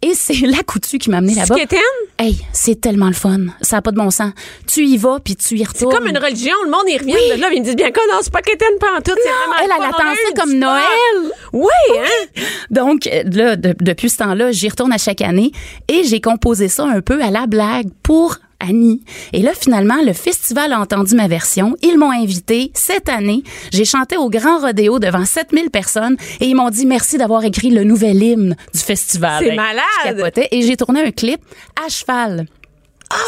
Et 0.01 0.13
c'est 0.13 0.33
la 0.47 0.63
Coutu 0.63 0.97
qui 0.97 1.09
m'a 1.09 1.17
amenée 1.17 1.35
là-bas. 1.35 1.55
Quétaine? 1.55 1.79
Hey, 2.19 2.37
c'est 2.51 2.79
tellement 2.81 3.07
le 3.07 3.13
fun. 3.13 3.37
Ça 3.61 3.77
n'a 3.77 3.81
pas 3.81 3.91
de 3.91 3.97
bon 3.97 4.09
sens. 4.09 4.31
Tu 4.65 4.85
y 4.85 4.97
vas, 4.97 5.19
puis 5.23 5.35
tu 5.35 5.55
y 5.55 5.59
C'est 5.59 5.65
retournes. 5.65 5.93
comme 5.95 6.07
une 6.07 6.17
religion, 6.17 6.53
le 6.65 6.71
monde 6.71 6.83
y 6.87 6.97
revient 6.97 7.13
de 7.35 7.39
là, 7.39 7.49
ils 7.53 7.59
me 7.61 7.65
disent 7.65 7.75
bien 7.75 7.91
quoi, 7.91 8.01
non, 8.11 8.19
c'est 8.21 8.33
pas 8.33 8.41
pantoute, 8.41 9.15
c'est 9.23 9.29
vraiment 9.29 9.53
elle, 9.61 9.67
le 9.67 9.73
elle 9.75 9.81
fun, 9.81 9.87
attend 9.89 10.15
ça 10.35 10.41
comme. 10.41 10.53
Noël. 10.57 11.31
Oui, 11.61 11.97
hein? 11.99 12.41
Donc, 12.69 13.07
euh, 13.07 13.23
là, 13.31 13.55
de- 13.55 13.75
depuis 13.79 14.09
ce 14.09 14.17
temps-là, 14.17 14.51
j'y 14.51 14.69
retourne 14.69 14.91
à 14.93 14.97
chaque 14.97 15.21
année 15.21 15.51
et 15.87 16.03
j'ai 16.03 16.21
composé 16.21 16.67
ça 16.67 16.85
un 16.85 17.01
peu 17.01 17.21
à 17.23 17.31
la 17.31 17.47
blague 17.47 17.87
pour 18.03 18.37
Annie. 18.59 19.03
Et 19.33 19.43
là, 19.43 19.51
finalement, 19.53 20.01
le 20.03 20.13
festival 20.13 20.73
a 20.73 20.79
entendu 20.79 21.13
ma 21.15 21.27
version. 21.27 21.75
Ils 21.83 21.97
m'ont 21.99 22.11
invité 22.11 22.71
cette 22.73 23.07
année. 23.07 23.43
J'ai 23.71 23.85
chanté 23.85 24.17
au 24.17 24.29
Grand 24.31 24.57
Rodéo 24.59 24.97
devant 24.97 25.25
7000 25.25 25.69
personnes 25.69 26.17
et 26.39 26.45
ils 26.47 26.55
m'ont 26.55 26.71
dit 26.71 26.87
merci 26.87 27.17
d'avoir 27.19 27.43
écrit 27.45 27.69
le 27.69 27.83
nouvel 27.83 28.21
hymne 28.23 28.55
du 28.73 28.79
festival. 28.79 29.43
C'est 29.43 29.51
Hey, 29.51 29.55
malade. 29.55 29.83
Je 30.05 30.09
capotais. 30.13 30.47
Et 30.51 30.63
j'ai 30.63 30.75
tourné 30.75 31.01
un 31.03 31.11
clip 31.11 31.39
à 31.85 31.87
cheval. 31.89 32.47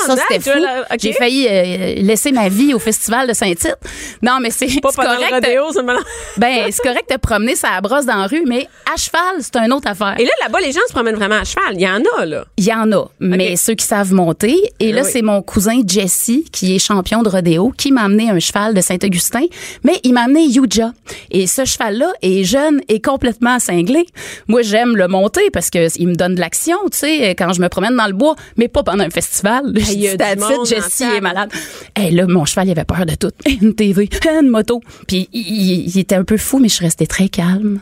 Ça, 0.05 0.13
nice, 0.15 0.23
c'était 0.29 0.51
fou. 0.51 0.59
là-. 0.59 0.85
J'ai 0.99 1.13
failli 1.13 1.47
euh, 1.47 1.95
laisser 2.01 2.31
ma 2.31 2.49
vie 2.49 2.73
au 2.73 2.79
festival 2.79 3.27
de 3.27 3.33
Saint-Tite. 3.33 3.77
Non, 4.21 4.39
mais 4.41 4.51
c'est 4.51 4.67
correct. 4.81 5.31
rodéo. 5.31 5.63
Ben, 6.37 6.65
c'est 6.71 6.81
correct 6.83 7.09
de 7.11 7.17
promener 7.17 7.55
sa 7.55 7.79
brosse 7.81 8.05
dans 8.05 8.15
la 8.15 8.27
rue, 8.27 8.43
mais 8.45 8.67
à 8.91 8.97
cheval, 8.97 9.37
c'est 9.39 9.55
une 9.57 9.73
autre 9.73 9.87
affaire. 9.87 10.15
Et 10.19 10.25
là, 10.25 10.31
là-bas, 10.41 10.59
les 10.61 10.71
gens 10.71 10.79
se 10.87 10.93
promènent 10.93 11.15
vraiment 11.15 11.35
à 11.39 11.43
cheval. 11.43 11.73
Il 11.73 11.81
y 11.81 11.87
en 11.87 12.01
a, 12.17 12.25
là. 12.25 12.45
Il 12.57 12.65
y 12.65 12.73
en 12.73 12.91
a, 12.91 13.05
mais 13.19 13.55
ceux 13.55 13.73
qui 13.75 13.85
savent 13.85 14.13
monter. 14.13 14.57
Et 14.79 14.91
là, 14.91 15.01
oui. 15.03 15.09
c'est 15.11 15.21
mon 15.21 15.41
cousin 15.41 15.81
Jesse, 15.85 16.31
qui 16.51 16.75
est 16.75 16.79
champion 16.79 17.23
de 17.23 17.29
rodéo, 17.29 17.73
qui 17.77 17.91
m'a 17.91 18.03
amené 18.03 18.29
un 18.29 18.39
cheval 18.39 18.73
de 18.73 18.81
Saint-Augustin, 18.81 19.45
mais 19.83 19.99
il 20.03 20.13
m'a 20.13 20.21
amené 20.23 20.43
Yuja. 20.45 20.91
Et 21.31 21.47
ce 21.47 21.65
cheval-là 21.65 22.11
est 22.21 22.43
jeune 22.43 22.81
et 22.87 23.01
complètement 23.01 23.59
cinglé. 23.59 24.05
Moi, 24.47 24.61
j'aime 24.61 24.95
le 24.95 25.07
monter 25.07 25.49
parce 25.51 25.69
que 25.69 25.87
il 25.97 26.07
me 26.07 26.15
donne 26.15 26.35
de 26.35 26.39
l'action, 26.39 26.77
tu 26.91 26.99
sais, 26.99 27.29
quand 27.35 27.53
je 27.53 27.61
me 27.61 27.69
promène 27.69 27.95
dans 27.95 28.07
le 28.07 28.13
bois, 28.13 28.35
mais 28.57 28.67
pas 28.67 28.83
pendant 28.83 29.03
un 29.03 29.09
festival. 29.09 29.68
Je 29.75 29.91
il 29.93 29.99
y 30.01 30.07
a 30.07 30.11
dis, 30.11 30.17
du 30.17 30.17
That's 30.17 30.33
it, 30.33 30.39
monde 30.57 30.65
Jesse 30.67 30.99
dans 30.99 31.07
la 31.09 31.15
est 31.17 31.21
malade. 31.21 31.49
Et 31.95 32.11
là, 32.11 32.25
mon 32.27 32.45
cheval, 32.45 32.67
il 32.67 32.71
avait 32.71 32.85
peur 32.85 33.05
de 33.05 33.15
tout. 33.15 33.31
Une 33.61 33.73
TV, 33.75 34.09
une 34.41 34.47
moto. 34.49 34.81
Puis 35.07 35.29
il, 35.33 35.41
il- 35.41 35.89
il 35.95 35.99
était 35.99 36.15
un 36.15 36.23
peu 36.23 36.37
fou, 36.37 36.59
mais 36.59 36.69
je 36.69 36.75
suis 36.75 36.85
restée 36.85 37.07
très 37.07 37.29
calme. 37.29 37.79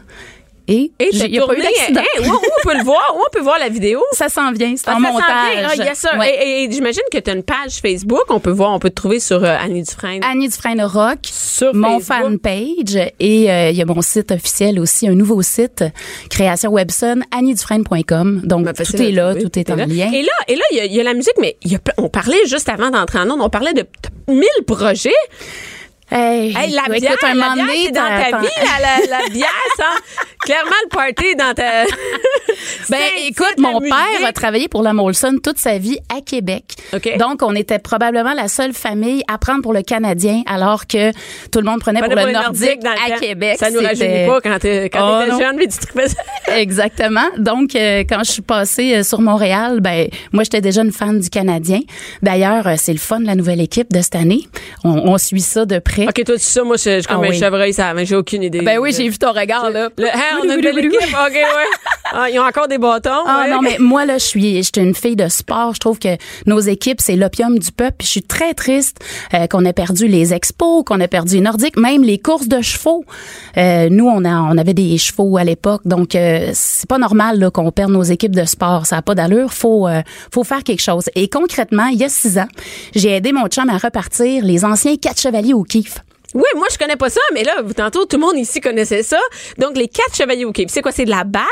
Et, 0.70 0.92
Et 1.00 1.10
il 1.14 1.32
n'y 1.32 1.40
a 1.40 1.46
pas 1.48 1.54
eu 1.58 1.62
d'accident. 1.62 2.02
hein, 2.02 2.22
où, 2.26 2.30
où 2.34 2.36
on 2.36 2.68
peut 2.70 2.78
le 2.78 2.84
voir? 2.84 3.14
Où 3.16 3.20
on 3.20 3.30
peut 3.32 3.42
voir 3.42 3.58
la 3.60 3.70
vidéo? 3.70 4.02
Ça 4.12 4.28
s'en 4.30 4.52
vient, 4.52 4.74
c'est 4.76 4.84
Ah, 4.88 4.96
en 4.96 5.00
ça 5.02 5.08
s'en 5.08 5.14
montage. 5.14 5.28
vient. 5.58 5.68
Ah, 5.70 5.74
il 5.76 5.86
y 5.86 5.88
a 5.88 5.96
ça. 5.96 6.18
Ouais. 6.18 6.36
Et, 6.46 6.64
et 6.66 6.72
j'imagine 6.72 7.04
que 7.12 7.18
tu 7.20 7.30
as 7.30 7.34
une 7.34 7.44
page 7.44 7.76
Facebook. 7.82 8.24
On 8.30 8.40
peut 8.40 8.52
voir, 8.52 8.74
on 8.74 8.80
peut 8.80 8.90
te 8.90 8.96
trouver 8.96 9.20
sur 9.20 9.44
euh, 9.44 9.56
Annie 9.60 9.84
Dufresne. 9.84 10.22
Annie 10.24 10.50
Dufresne 10.50 10.82
Rock, 10.82 11.20
Sur 11.24 11.74
mon 11.74 12.00
Facebook. 12.00 12.42
fanpage 12.44 12.96
et 13.20 13.52
euh, 13.52 13.70
il 13.70 13.78
y 13.78 13.82
a 13.82 13.86
mon 13.86 14.02
site 14.02 14.32
officiel 14.32 14.80
aussi, 14.80 15.08
un 15.08 15.16
nouveau 15.16 15.42
site, 15.42 15.86
création 16.30 16.72
Webson, 16.72 17.22
anniedufresne.com. 17.32 18.42
Donc 18.44 18.66
Ben, 18.66 18.74
tout 18.74 18.84
facile 18.84 19.02
à 19.02 19.08
est 19.08 19.12
là, 19.12 19.36
tout 19.36 19.58
est 19.60 19.70
en 19.72 19.76
là. 19.76 19.86
lien. 19.86 20.12
Et 20.12 20.22
là, 20.22 20.32
et 20.48 20.56
là, 20.56 20.64
il 20.72 20.78
y, 20.78 20.82
a- 20.82 20.86
il 20.86 20.94
y 20.94 21.00
a 21.00 21.04
la 21.04 21.14
musique, 21.14 21.36
mais 21.40 21.56
y 21.64 21.76
a, 21.76 21.80
on 21.98 22.10
parlait 22.10 22.46
juste 22.46 22.70
avant 22.70 22.90
d'entrer 22.90 23.20
en 23.20 23.30
onde, 23.30 23.42
on 23.42 23.50
parlait 23.50 23.74
de, 23.74 23.82
de 23.82 24.34
mille 24.34 24.66
projets. 24.66 25.12
Hey, 26.10 26.56
Hey, 26.56 26.72
la 26.72 26.84
écoute, 26.84 27.02
bière, 27.02 27.18
un 27.24 27.34
la 27.34 27.50
moment 27.50 27.64
bière, 27.66 27.76
c'est 27.86 27.92
dans 27.92 28.02
ta 28.02 28.40
vie, 28.40 28.48
la, 28.64 28.80
la, 28.82 29.20
la 29.20 29.30
bière, 29.30 29.50
ça. 29.76 29.84
Clairement, 30.42 30.72
le 30.86 30.90
party 30.90 31.26
est 31.26 31.36
dans 31.36 31.54
ta... 31.54 31.84
Ben, 32.90 33.00
écoute, 33.28 33.56
de 33.58 33.62
mon 33.62 33.82
père 33.82 34.26
a 34.26 34.32
travaillé 34.32 34.70
pour 34.70 34.82
la 34.82 34.94
Molson 34.94 35.38
toute 35.44 35.58
sa 35.58 35.78
vie 35.78 36.00
à 36.10 36.22
Québec. 36.22 36.64
OK. 36.94 37.18
Donc, 37.18 37.42
on 37.44 37.54
était 37.54 37.80
probablement 37.80 38.34
la 38.34 38.48
seule 38.48 38.72
famille 38.74 39.24
à 39.28 39.38
prendre 39.38 39.62
pour 39.62 39.74
le 39.74 39.82
Canadien, 39.82 40.44
alors 40.46 40.88
que 40.88 41.12
tout 41.52 41.60
le 41.60 41.64
monde 41.64 41.82
prenait 41.82 42.00
pour, 42.00 42.16
le 42.16 42.32
Nordique 42.32 42.80
dans 42.82 42.92
à. 42.92 43.20
Québec. 43.20 43.58
Ça 43.60 43.70
nous 43.70 43.82
rajeunit 43.82 44.26
pas 44.26 44.40
quand 44.42 44.60
t'es 44.60 44.90
quand 44.90 45.26
Oh, 45.28 45.40
jeune, 45.40 45.58
mais 45.58 45.68
tu 45.68 45.78
trouvais 45.86 46.08
ça. 46.08 46.22
Exactement. 46.56 47.28
Donc, 47.38 47.76
euh, 47.76 48.04
quand 48.10 48.24
je 48.24 48.32
suis 48.32 48.42
passée 48.42 48.96
euh, 48.96 49.04
sur 49.04 49.20
Montréal, 49.20 49.82
ben 49.82 50.08
moi, 50.32 50.44
j'étais 50.44 50.62
déjà 50.62 50.82
une 50.82 50.94
fan 50.94 51.20
du 51.20 51.30
Canadien. 51.30 51.82
D'ailleurs, 52.22 52.68
euh, 52.68 52.76
c'est 52.78 52.94
le 52.94 53.00
fun, 53.00 53.20
la 53.20 53.36
nouvelle 53.36 53.62
équipe 53.62 53.92
de 53.92 54.02
cette 54.02 54.16
année. 54.16 54.48
On, 54.86 55.12
on 55.12 55.18
suit 55.18 55.42
ça 55.42 55.66
de 55.66 55.80
près. 55.80 55.97
OK, 56.06 56.24
toi, 56.24 56.36
tu 56.36 56.42
sais 56.44 56.52
ça, 56.60 56.64
moi, 56.64 56.76
je 56.78 56.84
je 56.84 57.00
suis 57.00 57.04
comme 57.08 57.24
Ah 57.24 57.28
un 57.28 57.30
oui. 57.30 57.40
chevreuil, 57.40 57.74
ça, 57.74 57.94
mais 57.94 58.06
j'ai 58.06 58.16
aucune 58.16 58.44
idée. 58.44 58.62
Ben 58.62 58.80
oui, 58.80 58.94
j'ai 58.96 59.08
vu 59.08 59.18
ton 59.18 59.32
regard, 59.32 59.70
là. 59.70 59.90
Le, 59.98 60.08
on 60.44 60.50
a 60.50 60.56
une 60.56 60.62
belle 60.62 60.78
équipe. 60.80 60.94
OK, 61.02 61.34
ouais. 61.34 61.44
Ah, 62.14 62.30
ils 62.30 62.40
ont 62.40 62.44
encore 62.44 62.68
des 62.68 62.78
bâtons. 62.78 63.10
Ah 63.26 63.44
ouais. 63.44 63.52
non, 63.52 63.62
mais 63.62 63.78
moi, 63.80 64.06
là, 64.06 64.18
je 64.18 64.24
suis, 64.26 64.58
je 64.64 64.70
suis 64.74 64.84
une 64.86 64.96
fille 64.96 65.16
de 65.16 65.28
sport. 65.28 65.74
Je 65.74 65.80
trouve 65.80 66.00
que 66.00 66.16
nos 66.46 66.60
équipes, 66.60 67.02
c'est 67.02 67.16
l'opium 67.16 67.60
du 67.60 67.72
peuple. 67.72 67.96
Puis 68.00 68.06
je 68.06 68.12
suis 68.12 68.24
très 68.24 68.54
triste 68.54 68.98
euh, 69.34 69.48
qu'on 69.48 69.66
ait 69.66 69.74
perdu 69.74 70.08
les 70.08 70.34
expos, 70.34 70.84
qu'on 70.86 71.00
ait 71.00 71.08
perdu 71.08 71.36
les 71.36 71.42
Nordiques, 71.42 71.78
même 71.78 72.04
les 72.04 72.18
courses 72.18 72.48
de 72.48 72.62
chevaux. 72.62 73.04
Euh, 73.58 73.90
nous, 73.90 74.08
on, 74.08 74.24
a, 74.26 74.42
on 74.42 74.58
avait 74.58 74.74
des 74.74 74.98
chevaux 74.98 75.38
à 75.38 75.44
l'époque. 75.44 75.82
Donc, 75.86 76.16
euh, 76.16 76.52
c'est 76.54 76.88
pas 76.88 76.98
normal 76.98 77.40
là, 77.40 77.52
qu'on 77.52 77.72
perde 77.72 77.92
nos 77.92 78.04
équipes 78.04 78.36
de 78.36 78.46
sport. 78.46 78.86
Ça 78.86 78.98
n'a 78.98 79.02
pas 79.02 79.16
d'allure. 79.16 79.52
Faut, 79.54 79.88
euh, 79.88 80.02
faut 80.34 80.44
faire 80.44 80.64
quelque 80.64 80.82
chose. 80.82 81.06
Et 81.16 81.28
concrètement, 81.28 81.88
il 81.88 81.98
y 82.00 82.04
a 82.04 82.10
six 82.10 82.38
ans, 82.38 82.48
j'ai 82.96 83.10
aidé 83.10 83.32
mon 83.34 83.48
chum 83.48 83.70
à 83.70 83.78
repartir 83.78 84.44
les 84.46 84.64
anciens 84.66 84.96
quatre 84.96 85.20
chevaliers 85.20 85.54
au 85.54 85.64
kiff. 85.64 85.87
Oui, 86.34 86.48
moi, 86.56 86.68
je 86.72 86.78
connais 86.78 86.96
pas 86.98 87.10
ça, 87.10 87.22
mais 87.34 87.44
là, 87.44 87.64
tantôt, 87.76 88.06
tout 88.06 88.18
le 88.18 88.22
monde 88.22 88.38
ici 88.38 88.60
connaissait 88.62 89.04
ça. 89.04 89.20
Donc, 89.58 89.78
les 89.78 89.88
quatre 89.88 90.16
chevaliers 90.16 90.46
au 90.46 90.52
Québec, 90.52 90.72
c'est 90.74 90.82
quoi? 90.82 90.92
C'est 90.92 91.06
de 91.06 91.10
la 91.10 91.24
balle? 91.24 91.44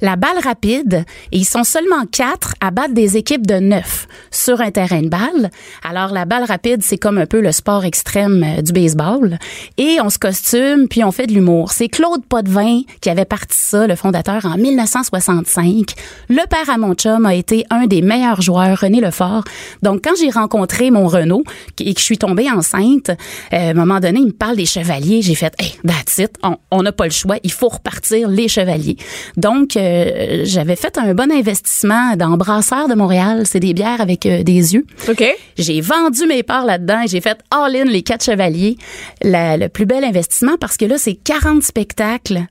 la 0.00 0.16
balle 0.16 0.38
rapide 0.42 1.04
et 1.32 1.38
ils 1.38 1.44
sont 1.44 1.64
seulement 1.64 2.04
quatre 2.10 2.54
à 2.60 2.70
battre 2.70 2.94
des 2.94 3.16
équipes 3.16 3.46
de 3.46 3.54
neuf 3.54 4.06
sur 4.30 4.60
un 4.60 4.70
terrain 4.70 5.02
de 5.02 5.08
balle. 5.08 5.50
Alors 5.82 6.12
la 6.12 6.24
balle 6.24 6.44
rapide, 6.44 6.82
c'est 6.82 6.98
comme 6.98 7.18
un 7.18 7.26
peu 7.26 7.40
le 7.40 7.52
sport 7.52 7.84
extrême 7.84 8.44
euh, 8.44 8.62
du 8.62 8.72
baseball 8.72 9.38
et 9.78 9.98
on 10.02 10.10
se 10.10 10.18
costume 10.18 10.88
puis 10.88 11.04
on 11.04 11.12
fait 11.12 11.26
de 11.26 11.32
l'humour. 11.32 11.72
C'est 11.72 11.88
Claude 11.88 12.24
Potvin 12.26 12.82
qui 13.00 13.10
avait 13.10 13.24
parti 13.24 13.56
ça, 13.56 13.86
le 13.86 13.96
fondateur 13.96 14.44
en 14.44 14.56
1965. 14.56 15.94
Le 16.28 16.46
père 16.48 16.70
à 16.70 16.78
mon 16.78 16.94
chum 16.94 17.26
a 17.26 17.34
été 17.34 17.64
un 17.70 17.86
des 17.86 18.02
meilleurs 18.02 18.42
joueurs, 18.42 18.80
René 18.80 19.00
Lefort. 19.00 19.44
Donc 19.82 20.02
quand 20.04 20.14
j'ai 20.18 20.30
rencontré 20.30 20.90
mon 20.90 21.06
Renault 21.06 21.44
et 21.80 21.94
que 21.94 22.00
je 22.00 22.04
suis 22.04 22.18
tombée 22.18 22.50
enceinte, 22.50 23.10
euh, 23.10 23.14
à 23.52 23.70
un 23.70 23.74
moment 23.74 24.00
donné, 24.00 24.20
il 24.24 24.28
me 24.28 24.32
parle 24.32 24.56
des 24.56 24.66
chevaliers. 24.66 25.22
J'ai 25.22 25.34
fait, 25.34 25.52
hey, 25.58 25.74
that's 25.86 26.18
it. 26.18 26.30
On- 26.70 26.82
n'a 26.82 26.92
pas 26.92 27.04
le 27.04 27.10
choix. 27.10 27.36
Il 27.42 27.52
faut 27.52 27.68
repartir 27.68 28.28
les 28.28 28.48
chevaliers. 28.48 28.96
Donc, 29.36 29.76
euh, 29.76 30.42
j'avais 30.44 30.76
fait 30.76 30.98
un 30.98 31.14
bon 31.14 31.30
investissement 31.32 32.14
dans 32.16 32.36
Brasseur 32.36 32.88
de 32.88 32.94
Montréal. 32.94 33.42
C'est 33.46 33.60
des 33.60 33.72
bières 33.74 34.00
avec 34.00 34.26
euh, 34.26 34.42
des 34.42 34.74
yeux. 34.74 34.84
OK. 35.08 35.24
J'ai 35.56 35.80
vendu 35.80 36.26
mes 36.26 36.42
parts 36.42 36.66
là-dedans 36.66 37.02
et 37.04 37.08
j'ai 37.08 37.20
fait 37.20 37.38
all-in 37.50 37.84
les 37.84 38.02
quatre 38.02 38.24
chevaliers. 38.24 38.76
La- 39.22 39.56
le 39.56 39.68
plus 39.68 39.86
bel 39.86 40.04
investissement 40.04 40.56
parce 40.60 40.76
que 40.76 40.84
là, 40.84 40.98
c'est 40.98 41.14
40 41.14 41.62
spectacles 41.62 42.42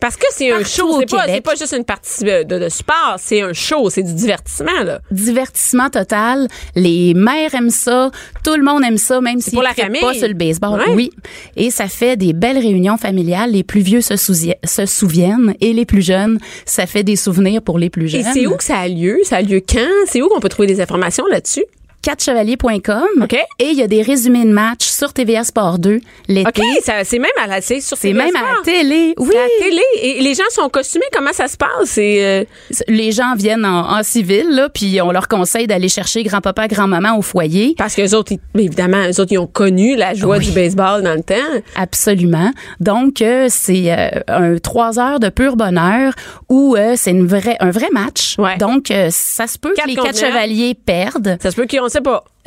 Parce 0.00 0.16
que 0.16 0.26
c'est 0.30 0.50
un 0.50 0.64
show. 0.64 1.00
C'est 1.00 1.10
pas, 1.10 1.40
pas 1.40 1.54
juste 1.54 1.74
une 1.76 1.84
partie 1.84 2.24
de, 2.24 2.42
de 2.42 2.68
sport, 2.68 3.16
c'est 3.18 3.42
un 3.42 3.52
show, 3.52 3.90
c'est 3.90 4.02
du 4.02 4.14
divertissement, 4.14 4.82
là. 4.84 5.00
divertissement 5.10 5.90
total. 5.90 6.48
Les 6.74 7.14
mères 7.14 7.54
aiment 7.54 7.70
ça, 7.70 8.10
tout 8.44 8.54
le 8.56 8.62
monde 8.64 8.82
aime 8.84 8.98
ça, 8.98 9.20
même 9.20 9.40
famille. 9.74 10.00
pas 10.00 10.14
sur 10.14 10.28
le 10.28 10.34
baseball. 10.34 10.80
Ouais. 10.80 10.94
Oui. 10.94 11.10
Et 11.56 11.70
ça 11.70 11.88
fait 11.88 12.16
des 12.16 12.32
belles 12.32 12.58
réunions 12.58 12.96
familiales. 12.96 13.50
Les 13.52 13.62
plus 13.62 13.80
vieux 13.80 14.00
se, 14.00 14.16
se 14.16 14.86
souviennent 14.86 15.54
et 15.60 15.72
les 15.72 15.84
plus 15.84 16.02
jeunes, 16.02 16.38
ça 16.64 16.86
fait 16.86 17.02
des 17.02 17.16
souvenirs 17.16 17.62
pour 17.62 17.78
les 17.78 17.90
plus 17.90 18.08
jeunes. 18.08 18.20
Et 18.20 18.32
c'est 18.32 18.46
où 18.46 18.56
que 18.56 18.64
ça 18.64 18.78
a 18.78 18.88
lieu? 18.88 19.18
Ça 19.24 19.36
a 19.36 19.42
lieu 19.42 19.60
quand? 19.60 19.86
C'est 20.06 20.22
où 20.22 20.28
qu'on 20.28 20.40
peut 20.40 20.48
trouver 20.48 20.68
des 20.68 20.80
informations 20.80 21.24
là-dessus? 21.30 21.64
quatrechevaliers.com. 22.06 23.22
OK. 23.22 23.34
Et 23.58 23.64
il 23.70 23.74
y 23.76 23.82
a 23.82 23.86
des 23.86 24.02
résumés 24.02 24.44
de 24.44 24.50
matchs 24.52 24.86
sur 24.86 25.12
TVA 25.12 25.44
Sport 25.44 25.78
2 25.78 26.00
l'été. 26.28 26.48
OK, 26.48 26.62
c'est 27.04 27.18
même 27.18 27.30
à 27.42 27.46
la, 27.46 27.60
c'est 27.60 27.80
sur 27.80 27.96
C'est 27.96 28.12
même 28.12 28.34
à 28.36 28.40
la 28.56 28.62
télé. 28.64 29.14
Oui. 29.18 29.28
C'est 29.32 29.38
à 29.38 29.42
la 29.42 29.48
télé. 29.68 29.82
Et 30.02 30.22
les 30.22 30.34
gens 30.34 30.44
sont 30.50 30.68
costumés. 30.68 31.04
Comment 31.12 31.32
ça 31.32 31.48
se 31.48 31.56
passe? 31.56 31.68
C'est, 31.84 32.24
euh, 32.24 32.44
Les 32.88 33.12
gens 33.12 33.34
viennent 33.36 33.64
en, 33.64 33.98
en 33.98 34.02
civil, 34.02 34.46
là, 34.50 34.68
puis 34.68 35.00
on 35.02 35.10
leur 35.10 35.28
conseille 35.28 35.66
d'aller 35.66 35.88
chercher 35.88 36.22
grand-papa, 36.22 36.68
grand-maman 36.68 37.16
au 37.18 37.22
foyer. 37.22 37.74
parce 37.78 37.94
que 37.94 38.02
les 38.02 38.14
autres, 38.14 38.32
ils- 38.32 38.60
évidemment, 38.60 39.04
eux 39.08 39.20
autres, 39.20 39.32
ils 39.32 39.38
ont 39.38 39.46
connu 39.46 39.96
la 39.96 40.14
joie 40.14 40.38
Oui. 40.38 40.46
du 40.46 40.52
baseball 40.52 41.02
dans 41.02 41.14
le 41.14 41.22
temps. 41.22 41.34
Absolument. 41.76 42.50
Donc 42.80 43.20
euh, 43.22 43.46
c'est 43.50 43.92
euh, 43.92 44.08
un 44.28 44.58
trois 44.58 44.98
heures 44.98 45.20
de 45.20 45.28
pur 45.28 45.56
bonheur 45.56 46.12
où 46.48 46.76
c'est 46.96 47.10
une 47.10 47.26
vraie 47.26 47.56
un 47.60 47.70
vrai 47.70 47.88
match. 47.92 48.36
Ouais. 48.38 48.56
Donc 48.58 48.92
ça 49.10 49.46
se 49.46 49.58
peut 49.58 49.72
Quatre 49.74 49.84
que 49.86 49.90
les 49.90 49.96
quatre 49.96 50.18
chevaliers 50.18 50.74
perdent. 50.74 51.36
Ça 51.42 51.50
se 51.50 51.56
peut 51.56 51.66
qu'on 51.70 51.88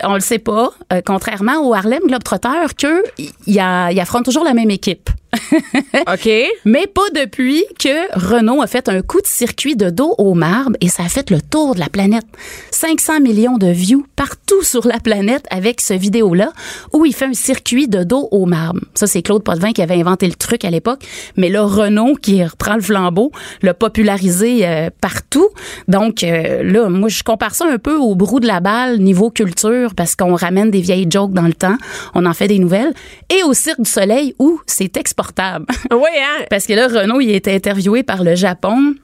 On 0.03 0.13
le 0.13 0.19
sait 0.21 0.39
pas. 0.39 0.71
euh, 0.93 1.01
contrairement 1.05 1.57
au 1.67 1.73
Harlem 1.73 1.99
Globetrotter, 2.07 2.73
que 2.77 3.03
il 3.47 3.59
a- 3.59 3.91
il 3.91 3.99
affronte 3.99 4.25
toujours 4.25 4.43
la 4.45 4.53
même 4.53 4.69
équipe. 4.71 5.09
OK. 6.13 6.29
Mais 6.65 6.87
pas 6.87 7.09
depuis 7.15 7.63
que 7.77 8.17
Renault 8.17 8.61
a 8.61 8.67
fait 8.67 8.89
un 8.89 9.01
coup 9.01 9.21
de 9.21 9.27
circuit 9.27 9.75
de 9.75 9.89
dos 9.89 10.15
au 10.17 10.33
marbre 10.33 10.75
et 10.81 10.89
ça 10.89 11.03
a 11.03 11.09
fait 11.09 11.29
le 11.29 11.41
tour 11.41 11.75
de 11.75 11.79
la 11.79 11.89
planète. 11.89 12.25
500 12.71 13.19
millions 13.21 13.57
de 13.57 13.67
views 13.67 14.05
partout 14.15 14.63
sur 14.63 14.87
la 14.87 14.99
planète 14.99 15.45
avec 15.51 15.81
ce 15.81 15.93
vidéo-là 15.93 16.51
où 16.93 17.05
il 17.05 17.13
fait 17.13 17.25
un 17.25 17.33
circuit 17.33 17.87
de 17.87 18.03
dos 18.03 18.27
au 18.31 18.45
marbre. 18.45 18.79
Ça, 18.95 19.07
c'est 19.07 19.21
Claude 19.21 19.43
Potvin 19.43 19.71
qui 19.71 19.81
avait 19.81 19.99
inventé 19.99 20.27
le 20.27 20.33
truc 20.33 20.65
à 20.65 20.69
l'époque. 20.69 21.03
Mais 21.37 21.49
là, 21.49 21.63
Renault, 21.63 22.15
qui 22.15 22.43
reprend 22.43 22.75
le 22.75 22.81
flambeau, 22.81 23.31
l'a 23.61 23.73
popularisé 23.73 24.67
euh, 24.67 24.89
partout. 25.01 25.47
Donc 25.87 26.23
euh, 26.23 26.63
là, 26.63 26.89
moi, 26.89 27.09
je 27.09 27.23
compare 27.23 27.53
ça 27.53 27.65
un 27.65 27.77
peu 27.77 27.95
au 27.95 28.15
brou 28.15 28.39
de 28.39 28.47
la 28.47 28.59
balle 28.59 28.99
niveau 28.99 29.29
culture 29.29 29.93
parce 29.95 30.15
qu'on 30.15 30.35
ramène 30.35 30.71
des 30.71 30.81
vieilles 30.81 31.07
jokes 31.09 31.33
dans 31.33 31.47
le 31.47 31.53
temps, 31.53 31.77
on 32.15 32.25
en 32.25 32.33
fait 32.33 32.47
des 32.47 32.59
nouvelles. 32.59 32.93
Et 33.29 33.43
au 33.43 33.53
Cirque 33.53 33.81
du 33.81 33.89
Soleil 33.89 34.35
où 34.39 34.59
c'est 34.65 34.97
exportable. 35.19 35.65
Oui, 35.91 36.09
hein? 36.17 36.45
Parce 36.49 36.65
que 36.65 36.73
là, 36.73 36.87
Renault, 36.87 37.19
il 37.21 37.31
a 37.31 37.35
été 37.35 37.53
interviewé 37.53 38.03
par 38.03 38.23
le 38.23 38.35
Japon. 38.35 38.95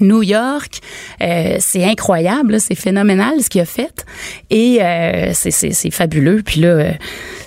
New 0.00 0.22
York, 0.22 0.80
euh, 1.22 1.56
c'est 1.60 1.82
incroyable, 1.82 2.60
c'est 2.60 2.74
phénoménal 2.74 3.42
ce 3.42 3.48
qu'il 3.48 3.62
a 3.62 3.64
fait 3.64 4.04
et 4.50 4.82
euh, 4.82 5.30
c'est- 5.32 5.50
c'est 5.50 5.70
c'est 5.72 5.90
fabuleux. 5.90 6.42
Puis 6.44 6.60
là, 6.60 6.68
euh, 6.68 6.90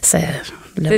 ça. 0.01 0.17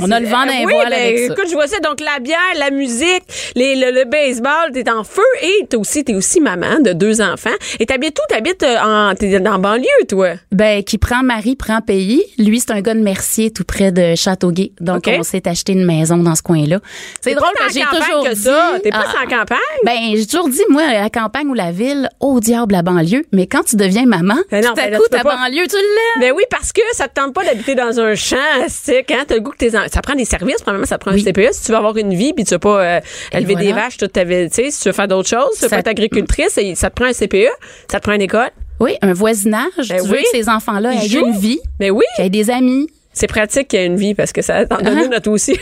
On 0.01 0.11
a 0.11 0.19
le 0.19 0.27
vent 0.27 0.45
d'un 0.45 0.65
oui, 0.65 0.73
ben, 0.73 0.93
avec 0.93 1.17
ça. 1.19 1.33
Écoute, 1.33 1.45
je 1.49 1.53
vois 1.53 1.67
ça. 1.67 1.79
Donc, 1.79 1.99
la 1.99 2.19
bière, 2.19 2.37
la 2.57 2.71
musique, 2.71 3.23
les, 3.55 3.75
le, 3.75 3.91
le 3.91 4.05
baseball, 4.05 4.71
t'es 4.73 4.89
en 4.89 5.03
feu 5.03 5.21
et 5.41 5.65
t'es 5.67 5.77
aussi, 5.77 6.03
aussi 6.09 6.39
maman 6.41 6.79
de 6.79 6.93
deux 6.93 7.21
enfants. 7.21 7.49
Et 7.79 7.85
t'habites 7.85 8.17
où? 8.19 8.21
T'habites 8.33 8.63
euh, 8.63 8.77
en, 8.83 9.15
t'es 9.15 9.39
dans 9.39 9.59
banlieue, 9.59 9.85
toi? 10.07 10.33
Ben, 10.51 10.83
qui 10.83 10.97
prend 10.97 11.23
Marie, 11.23 11.55
prend 11.55 11.81
pays. 11.81 12.23
Lui, 12.37 12.59
c'est 12.59 12.71
un 12.71 12.81
gars 12.81 12.93
de 12.93 12.99
Mercier, 13.01 13.51
tout 13.51 13.63
près 13.63 13.91
de 13.91 14.15
Châteauguay. 14.15 14.71
Donc, 14.79 15.03
on 15.07 15.23
s'est 15.23 15.47
acheté 15.47 15.73
une 15.73 15.85
maison 15.85 16.17
dans 16.17 16.35
ce 16.35 16.41
coin-là. 16.41 16.79
C'est 17.21 17.33
drôle 17.35 17.49
pas 17.57 17.67
que 17.67 17.73
j'ai 17.73 17.81
toujours 17.81 18.23
que 18.23 18.33
dit... 18.33 18.41
ça. 18.41 18.71
T'es 18.81 18.89
pas 18.89 19.05
Ah, 19.05 19.23
en 19.25 19.27
campagne? 19.29 19.57
Ben, 19.85 19.97
j'ai 20.15 20.25
toujours 20.25 20.49
dit, 20.49 20.61
moi, 20.69 20.83
la 20.93 21.09
campagne 21.09 21.47
ou 21.47 21.53
la 21.53 21.71
ville, 21.71 22.09
au 22.19 22.39
diable 22.39 22.73
la 22.73 22.81
banlieue. 22.81 23.25
Mais 23.31 23.47
quand 23.47 23.63
tu 23.63 23.75
deviens 23.75 24.05
maman, 24.05 24.35
Ben 24.49 24.63
non, 24.63 24.73
tout 24.73 24.79
à 24.81 24.87
ben 24.87 24.97
coup, 24.97 25.03
tu 25.11 25.17
ta 25.17 25.23
pas. 25.23 25.35
banlieue, 25.35 25.67
tu 25.67 25.75
l'aimes. 25.75 26.21
Ben 26.21 26.33
oui, 26.35 26.43
parce 26.49 26.71
que 26.71 26.81
ça 26.93 27.07
te 27.07 27.13
tente 27.19 27.33
pas 27.33 27.43
d'habiter 27.43 27.75
dans 27.75 27.99
un 27.99 28.15
champ, 28.15 28.37
c'est 28.67 29.03
quand 29.03 29.23
t'as 29.27 29.35
le 29.35 29.41
goût 29.41 29.51
que 29.51 29.57
tes 29.57 29.72
ça 29.87 30.01
prend 30.01 30.15
des 30.15 30.25
services, 30.25 30.61
premièrement, 30.61 30.85
ça 30.85 30.97
prend 30.97 31.11
Oui. 31.11 31.21
un 31.21 31.23
CPE 31.31 31.49
si 31.53 31.65
tu 31.65 31.71
veux 31.71 31.77
avoir 31.77 31.95
une 31.97 32.13
vie 32.13 32.33
puis 32.33 32.43
tu 32.45 32.53
veux 32.53 32.59
pas 32.59 32.81
euh, 32.83 32.99
élever 33.31 33.55
des 33.55 33.73
vaches 33.73 33.97
toute 33.97 34.13
ta 34.13 34.23
vie, 34.23 34.47
tu 34.49 34.55
sais, 34.55 34.71
si 34.71 34.81
tu 34.81 34.89
veux 34.89 34.93
faire 34.93 35.07
d'autres 35.07 35.29
choses, 35.29 35.55
tu 35.57 35.63
veux 35.63 35.69
Ça- 35.69 35.79
être 35.79 35.87
agricultrice, 35.87 36.57
et 36.57 36.75
ça 36.75 36.89
te 36.89 36.95
prend 36.95 37.05
un 37.05 37.13
CPE, 37.13 37.49
ça 37.91 37.99
te 37.99 38.03
prend 38.03 38.13
une 38.13 38.21
école. 38.21 38.49
Oui, 38.79 38.95
un 39.01 39.13
voisinage. 39.13 39.69
Ben 39.89 40.01
tu 40.01 40.07
veux 40.07 40.17
que 40.17 40.27
ces 40.31 40.49
enfants-là 40.49 40.93
aient 40.93 41.07
une 41.07 41.31
vie, 41.37 41.59
Ben 41.79 41.91
oui, 41.91 42.03
qu'ils 42.15 42.25
aient 42.25 42.29
des 42.29 42.49
amis. 42.49 42.87
C'est 43.13 43.27
pratique 43.27 43.67
qu'il 43.69 43.79
y 43.79 43.83
ait 43.83 43.85
une 43.85 43.95
vie 43.95 44.15
parce 44.15 44.31
que 44.31 44.41
ça 44.41 44.65
t'en 44.65 44.77
donne 44.77 45.05
une 45.05 45.13
à 45.13 45.19
toi 45.21 45.33
aussi. 45.33 45.51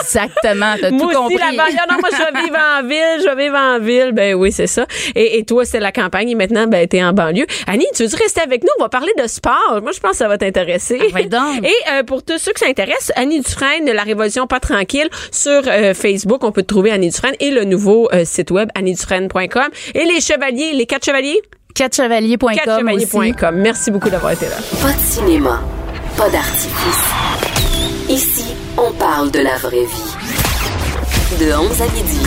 Exactement. 0.00 0.74
T'as 0.80 0.90
tout 0.90 0.96
moi 0.96 1.06
aussi, 1.06 1.14
compris. 1.14 1.36
la. 1.38 1.52
Non, 1.52 1.98
moi, 2.00 2.10
je 2.12 2.16
vais 2.16 2.42
vivre 2.42 2.58
en 2.58 2.82
ville, 2.86 3.22
je 3.22 3.34
vais 3.34 3.44
vivre 3.44 3.56
en 3.56 3.78
ville. 3.78 4.12
Ben 4.12 4.34
oui, 4.34 4.52
c'est 4.52 4.66
ça. 4.66 4.86
Et, 5.14 5.38
et 5.38 5.44
toi, 5.44 5.64
c'est 5.64 5.80
la 5.80 5.92
campagne 5.92 6.30
et 6.30 6.34
maintenant, 6.34 6.66
ben, 6.66 6.86
t'es 6.86 7.02
en 7.02 7.12
banlieue. 7.12 7.46
Annie, 7.66 7.86
tu 7.94 8.04
veux 8.04 8.16
rester 8.16 8.40
avec 8.40 8.62
nous? 8.62 8.70
On 8.78 8.82
va 8.82 8.88
parler 8.88 9.12
de 9.18 9.26
sport. 9.26 9.80
Moi, 9.82 9.92
je 9.92 10.00
pense 10.00 10.12
que 10.12 10.16
ça 10.18 10.28
va 10.28 10.38
t'intéresser. 10.38 11.00
Ah, 11.14 11.22
donc. 11.22 11.64
Et 11.64 11.72
euh, 11.92 12.02
pour 12.02 12.22
tous 12.22 12.38
ceux 12.38 12.52
que 12.52 12.60
ça 12.60 12.66
intéresse, 12.66 13.12
Annie 13.16 13.40
Dufresne 13.40 13.84
de 13.84 13.92
La 13.92 14.02
Révolution 14.02 14.46
Pas 14.46 14.60
Tranquille 14.60 15.08
sur 15.30 15.62
euh, 15.66 15.94
Facebook. 15.94 16.44
On 16.44 16.52
peut 16.52 16.62
te 16.62 16.68
trouver 16.68 16.90
Annie 16.90 17.10
Dufresne 17.10 17.34
et 17.40 17.50
le 17.50 17.64
nouveau 17.64 18.08
euh, 18.12 18.24
site 18.24 18.50
web 18.50 18.68
anniedufresne.com. 18.74 19.68
Et 19.94 20.04
les 20.04 20.20
chevaliers, 20.20 20.72
les 20.72 20.86
quatre 20.86 21.04
chevaliers? 21.04 21.40
Quatrechevaliers.com 21.74 22.48
aussi. 22.48 23.06
Quatrechevaliers.com. 23.06 23.56
Merci 23.56 23.90
beaucoup 23.90 24.10
d'avoir 24.10 24.32
été 24.32 24.46
là. 24.46 24.56
Pas 24.82 24.92
de 24.92 24.98
cinéma, 24.98 25.60
pas 26.18 26.28
d'artifice. 26.30 27.04
Ici, 28.08 28.44
on 28.76 28.90
parle 28.92 29.30
de 29.30 29.38
la 29.38 29.56
vraie 29.56 29.84
vie. 29.84 31.38
De 31.38 31.52
11 31.52 31.80
à 31.80 31.86
midi. 31.86 32.18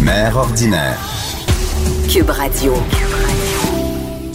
Mère 0.00 0.36
ordinaire. 0.36 0.98
Cube 2.08 2.30
Radio. 2.30 2.72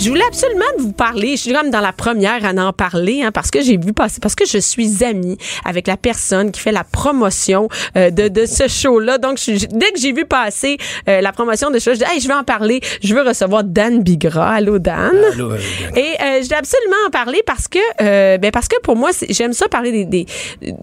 Je 0.01 0.07
voulais 0.07 0.23
absolument 0.25 0.63
vous 0.77 0.93
parler. 0.93 1.31
Je 1.31 1.41
suis 1.41 1.53
comme 1.53 1.71
dans 1.71 1.81
la 1.81 1.91
première 1.91 2.45
à 2.45 2.51
en 2.51 2.71
parler, 2.71 3.21
hein, 3.21 3.31
parce 3.33 3.51
que 3.51 3.61
j'ai 3.61 3.75
vu 3.77 3.91
passer, 3.91 4.19
parce 4.21 4.33
que 4.33 4.45
je 4.45 4.57
suis 4.57 5.03
amie 5.03 5.37
avec 5.65 5.87
la 5.87 5.97
personne 5.97 6.51
qui 6.51 6.61
fait 6.61 6.71
la 6.71 6.85
promotion 6.85 7.67
euh, 7.97 8.09
de, 8.09 8.29
de 8.29 8.45
ce 8.45 8.69
show-là. 8.69 9.17
Donc, 9.17 9.37
je 9.39 9.65
dès 9.69 9.91
que 9.91 9.99
j'ai 9.99 10.13
vu 10.13 10.23
passer 10.25 10.77
euh, 11.09 11.19
la 11.19 11.33
promotion 11.33 11.69
de 11.69 11.79
ce 11.79 11.89
show, 11.89 11.93
je 11.99 12.05
dis, 12.05 12.11
hey, 12.11 12.21
je 12.21 12.29
vais 12.29 12.33
en 12.33 12.45
parler. 12.45 12.79
Je 13.03 13.13
veux 13.13 13.23
recevoir 13.23 13.65
Dan 13.65 14.01
Bigra. 14.01 14.51
Allô, 14.53 14.79
Dan? 14.79 15.11
Allô, 15.33 15.51
euh, 15.51 15.57
Dan. 15.57 15.97
Et 15.97 16.01
euh, 16.21 16.43
je 16.43 16.47
vais 16.47 16.55
absolument 16.55 16.95
en 17.07 17.09
parler 17.09 17.43
parce 17.45 17.67
que, 17.67 17.79
euh, 18.01 18.37
ben 18.37 18.51
parce 18.51 18.69
que 18.69 18.79
pour 18.81 18.95
moi, 18.95 19.09
j'aime 19.29 19.51
ça 19.51 19.67
parler 19.67 19.91
des, 19.91 20.05
des, 20.05 20.25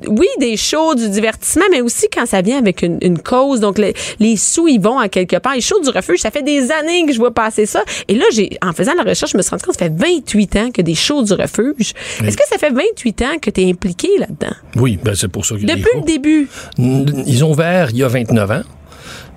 oui, 0.09 0.29
des 0.41 0.59
shows, 0.59 0.95
du 0.95 1.09
divertissement, 1.09 1.65
mais 1.71 1.81
aussi 1.81 2.07
quand 2.15 2.27
ça 2.27 2.43
vient 2.43 2.59
avec 2.59 2.83
une, 2.83 2.99
une 3.01 3.19
cause. 3.19 3.61
Donc, 3.61 3.79
le- 3.79 3.95
les 4.21 4.37
sous, 4.37 4.69
ils 4.69 4.81
vont 4.81 4.99
à 4.99 5.09
quelque 5.09 5.37
part. 5.37 5.55
Les 5.55 5.63
shows 5.63 5.81
du 5.81 5.89
refuge, 5.89 6.19
ça 6.21 6.31
fait 6.31 6.43
des 6.43 6.71
années 6.71 7.07
que 7.07 7.13
je 7.15 7.19
vois 7.19 7.33
passer 7.33 7.65
ça. 7.65 7.83
Et 8.09 8.15
là, 8.15 8.27
j'ai, 8.35 8.51
en 8.63 8.75
faisant 8.75 8.93
la 9.07 9.13
recherche, 9.13 9.33
je 9.33 9.37
me 9.37 9.43
suis 9.43 9.51
rendu 9.51 9.65
compte 9.65 9.77
que 9.77 9.85
ça 9.85 9.89
fait 9.89 9.97
28 9.97 10.57
ans 10.57 10.71
que 10.71 10.83
des 10.83 10.95
shows 10.95 11.23
du 11.23 11.33
refuge. 11.33 11.93
Est-ce 12.25 12.37
que 12.37 12.47
ça 12.49 12.59
fait 12.59 12.71
28 12.71 13.23
ans 13.23 13.39
que 13.41 13.51
tu 13.51 13.63
es 13.63 13.71
impliqué 13.71 14.09
là-dedans? 14.19 14.55
Oui, 14.77 14.99
ben 15.03 15.15
c'est 15.15 15.29
pour 15.29 15.45
ça 15.47 15.57
des 15.57 15.65
Depuis 15.65 15.85
le 15.95 16.03
début. 16.03 16.49
Ils 16.79 17.45
ont 17.45 17.53
ouvert 17.53 17.91
il 17.91 17.99
y 17.99 18.05
a 18.05 18.09
29 18.09 18.51
ans. 18.51 18.63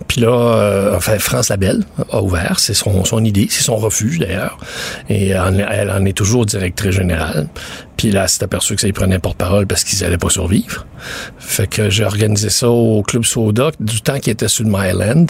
Puis 0.10 0.22
là, 0.22 0.30
euh, 0.58 0.96
enfin, 0.98 1.18
France 1.20 1.48
Labelle 1.50 1.84
a 2.12 2.22
ouvert. 2.22 2.60
C'est 2.60 2.74
son, 2.74 3.06
son 3.06 3.24
idée, 3.24 3.48
c'est 3.50 3.62
son 3.64 3.78
refuge 3.78 4.20
d'ailleurs. 4.20 4.58
Et 5.08 5.38
en- 5.38 5.54
elle 5.58 5.90
en 5.92 6.04
est 6.04 6.18
toujours 6.18 6.46
directrice 6.48 6.92
générale. 6.96 7.48
Puis 7.96 8.10
là, 8.12 8.24
elle 8.24 8.30
s'est 8.30 8.44
aperçue 8.44 8.74
que 8.76 8.82
ça 8.82 8.88
y 8.88 8.92
prenait 8.92 9.20
porte-parole 9.20 9.68
parce 9.68 9.84
qu'ils 9.84 10.04
allaient 10.04 10.18
pas 10.18 10.30
survivre. 10.30 10.88
Fait 11.38 11.68
que 11.68 11.90
j'ai 11.92 12.04
organisé 12.06 12.50
ça 12.50 12.70
au 12.70 13.04
Club 13.04 13.24
Soda 13.24 13.70
du 13.80 14.02
temps 14.02 14.20
qui 14.20 14.30
était 14.32 14.48
sur 14.48 14.64
le 14.66 14.72
Myland. 14.72 15.28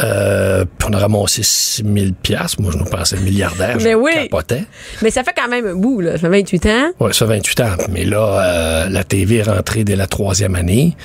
Euh, 0.00 0.64
puis 0.78 0.88
on 0.90 0.94
a 0.94 0.98
ramassé 0.98 1.42
6 1.44 1.84
000 1.84 2.06
piastres. 2.22 2.60
Moi, 2.60 2.72
je 2.72 2.78
nous 2.78 2.84
pensais 2.86 3.18
milliardaire. 3.18 3.76
Mais 3.82 3.94
oui. 3.94 4.12
capotais. 4.14 4.64
Mais 5.02 5.10
ça 5.10 5.22
fait 5.22 5.34
quand 5.36 5.48
même 5.48 5.66
un 5.66 5.74
bout, 5.74 6.00
là. 6.00 6.12
Ça 6.12 6.18
fait 6.18 6.28
28 6.28 6.66
ans. 6.66 6.90
Ouais, 6.98 7.12
ça 7.12 7.26
28 7.26 7.60
ans. 7.60 7.76
Mais 7.90 8.04
là, 8.04 8.18
euh, 8.42 8.88
la 8.88 9.04
TV 9.04 9.36
est 9.36 9.42
rentrée 9.42 9.84
dès 9.84 9.94
la 9.96 10.06
troisième 10.06 10.54
année. 10.56 10.96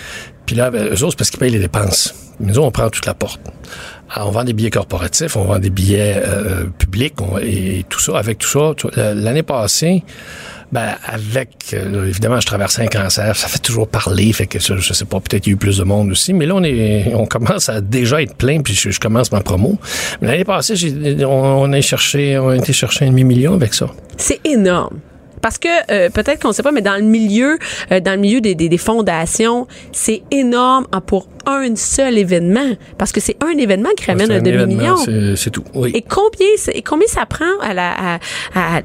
Puis 0.47 0.55
là, 0.55 0.71
ben, 0.71 0.87
eux 0.87 1.03
autres, 1.03 1.17
parce 1.17 1.29
qu'ils 1.29 1.39
payent 1.39 1.51
les 1.51 1.59
dépenses. 1.59 2.15
Nous, 2.39 2.57
on 2.57 2.71
prend 2.71 2.89
toute 2.89 3.05
la 3.05 3.13
porte. 3.13 3.41
Alors, 4.09 4.29
on 4.29 4.31
vend 4.31 4.43
des 4.45 4.53
billets 4.53 4.69
corporatifs, 4.69 5.35
on 5.35 5.43
vend 5.43 5.59
des 5.59 5.69
billets 5.69 6.15
euh, 6.15 6.63
publics 6.77 7.15
et, 7.41 7.85
tout 7.89 7.99
ça. 7.99 8.17
Avec 8.17 8.39
tout 8.39 8.47
ça, 8.47 8.73
l'année 9.13 9.43
passée, 9.43 10.03
ben, 10.71 10.95
avec, 11.05 11.73
euh, 11.73 12.07
évidemment, 12.07 12.39
je 12.39 12.45
traversais 12.45 12.83
un 12.83 12.87
cancer, 12.87 13.35
ça 13.35 13.47
fait 13.47 13.59
toujours 13.59 13.87
parler, 13.87 14.31
fait 14.31 14.47
que 14.47 14.59
je, 14.59 14.77
je 14.77 14.93
sais 14.93 15.05
pas, 15.05 15.19
peut-être 15.19 15.47
il 15.47 15.49
y 15.49 15.53
a 15.53 15.55
eu 15.55 15.57
plus 15.57 15.77
de 15.77 15.83
monde 15.83 16.11
aussi, 16.11 16.33
mais 16.33 16.45
là, 16.45 16.55
on 16.55 16.63
est, 16.63 17.13
on 17.13 17.25
commence 17.25 17.67
à 17.67 17.81
déjà 17.81 18.21
être 18.21 18.35
plein, 18.35 18.61
puis 18.61 18.73
je, 18.73 18.99
commence 18.99 19.31
ma 19.31 19.41
promo. 19.41 19.77
Mais 20.21 20.27
l'année 20.29 20.45
passée, 20.45 20.75
on, 21.25 21.27
on 21.27 21.73
a 21.73 21.81
cherché, 21.81 22.37
on 22.37 22.49
a 22.49 22.55
été 22.55 22.71
chercher 22.71 23.05
un 23.05 23.09
demi-million 23.09 23.53
avec 23.53 23.73
ça. 23.73 23.87
C'est 24.15 24.39
énorme. 24.45 24.99
Parce 25.41 25.57
que 25.57 25.67
euh, 25.91 26.09
peut-être 26.09 26.41
qu'on 26.41 26.49
ne 26.49 26.53
sait 26.53 26.63
pas, 26.63 26.71
mais 26.71 26.81
dans 26.81 26.95
le 26.95 27.03
milieu, 27.03 27.57
euh, 27.91 27.99
dans 27.99 28.11
le 28.13 28.17
milieu 28.17 28.41
des, 28.41 28.55
des, 28.55 28.69
des 28.69 28.77
fondations, 28.77 29.67
c'est 29.91 30.23
énorme 30.31 30.87
hein, 30.91 31.01
pour 31.01 31.27
un 31.45 31.75
seul 31.75 32.17
événement. 32.17 32.75
Parce 32.97 33.11
que 33.11 33.19
c'est 33.19 33.37
un 33.43 33.57
événement 33.57 33.89
qui 33.97 34.05
ramène 34.05 34.27
C'est 34.27 34.33
un, 34.35 34.41
demi-million. 34.41 34.95
C'est, 35.35 35.49
tout. 35.51 35.63
Oui. 35.73 35.91
Et 35.93 36.01
combien, 36.01 36.47
et 36.73 36.81
combien 36.81 37.07
ça 37.07 37.25
prend 37.25 37.45
à 37.61 37.73
la, 37.73 37.91
à, 37.91 38.19
à- 38.55 38.81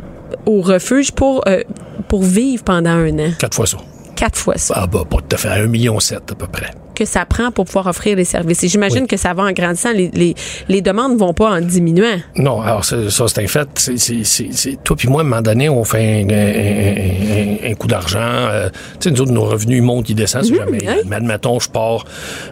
au 0.46 0.60
refuge 0.60 1.12
pour, 1.12 1.42
euh, 1.48 1.62
pour 2.08 2.22
vivre 2.22 2.62
pendant 2.64 2.90
un 2.90 3.18
an? 3.18 3.30
Quatre 3.38 3.54
fois 3.54 3.66
ça. 3.66 3.78
Quatre 4.16 4.38
fois 4.38 4.56
ça. 4.58 4.74
Ah 4.76 4.86
bah, 4.86 5.02
pas 5.08 5.16
tout 5.18 5.34
à 5.34 5.36
fait, 5.36 5.48
un 5.48 5.66
million 5.66 5.98
sept 6.00 6.30
à 6.30 6.34
peu 6.34 6.46
près. 6.46 6.70
Que 6.94 7.04
ça 7.04 7.24
prend 7.24 7.50
pour 7.50 7.64
pouvoir 7.64 7.86
offrir 7.86 8.16
les 8.16 8.24
services. 8.24 8.62
Et 8.64 8.68
j'imagine 8.68 9.02
Oui. 9.02 9.06
que 9.06 9.16
ça 9.16 9.32
va 9.34 9.44
en 9.44 9.52
grandissant. 9.52 9.92
Les, 9.92 10.10
les, 10.12 10.34
les 10.68 10.80
demandes 10.82 11.16
vont 11.18 11.32
pas 11.32 11.50
en 11.50 11.60
diminuant. 11.60 12.18
Non, 12.36 12.60
alors 12.60 12.84
ça, 12.84 12.96
ça, 13.10 13.24
c'est 13.28 13.42
un 13.42 13.46
fait. 13.46 13.68
C'est, 13.76 13.96
c'est, 13.98 14.24
c'est, 14.24 14.48
c'est- 14.52 14.82
toi 14.84 14.96
puis 14.96 15.08
moi, 15.08 15.22
à 15.22 15.24
un 15.24 15.28
moment 15.28 15.42
donné, 15.42 15.68
on 15.68 15.84
fait 15.84 16.22
un, 16.22 16.28
un- 16.28 17.68
un- 17.68 17.70
un 17.70 17.74
coup 17.74 17.86
d'argent. 17.86 18.18
euh, 18.20 18.68
tu 19.00 19.08
sais, 19.08 19.10
nous 19.10 19.20
autres, 19.22 19.32
nos 19.32 19.44
revenus 19.44 19.78
ils 19.78 19.82
montent, 19.82 20.08
ils 20.10 20.14
descendent, 20.14 20.44
c'est 20.44 20.54
jamais. 20.54 20.78
oui. 20.86 20.94
Mais 21.06 21.16
admettons, 21.16 21.58
je 21.60 21.68
pars 21.70 22.04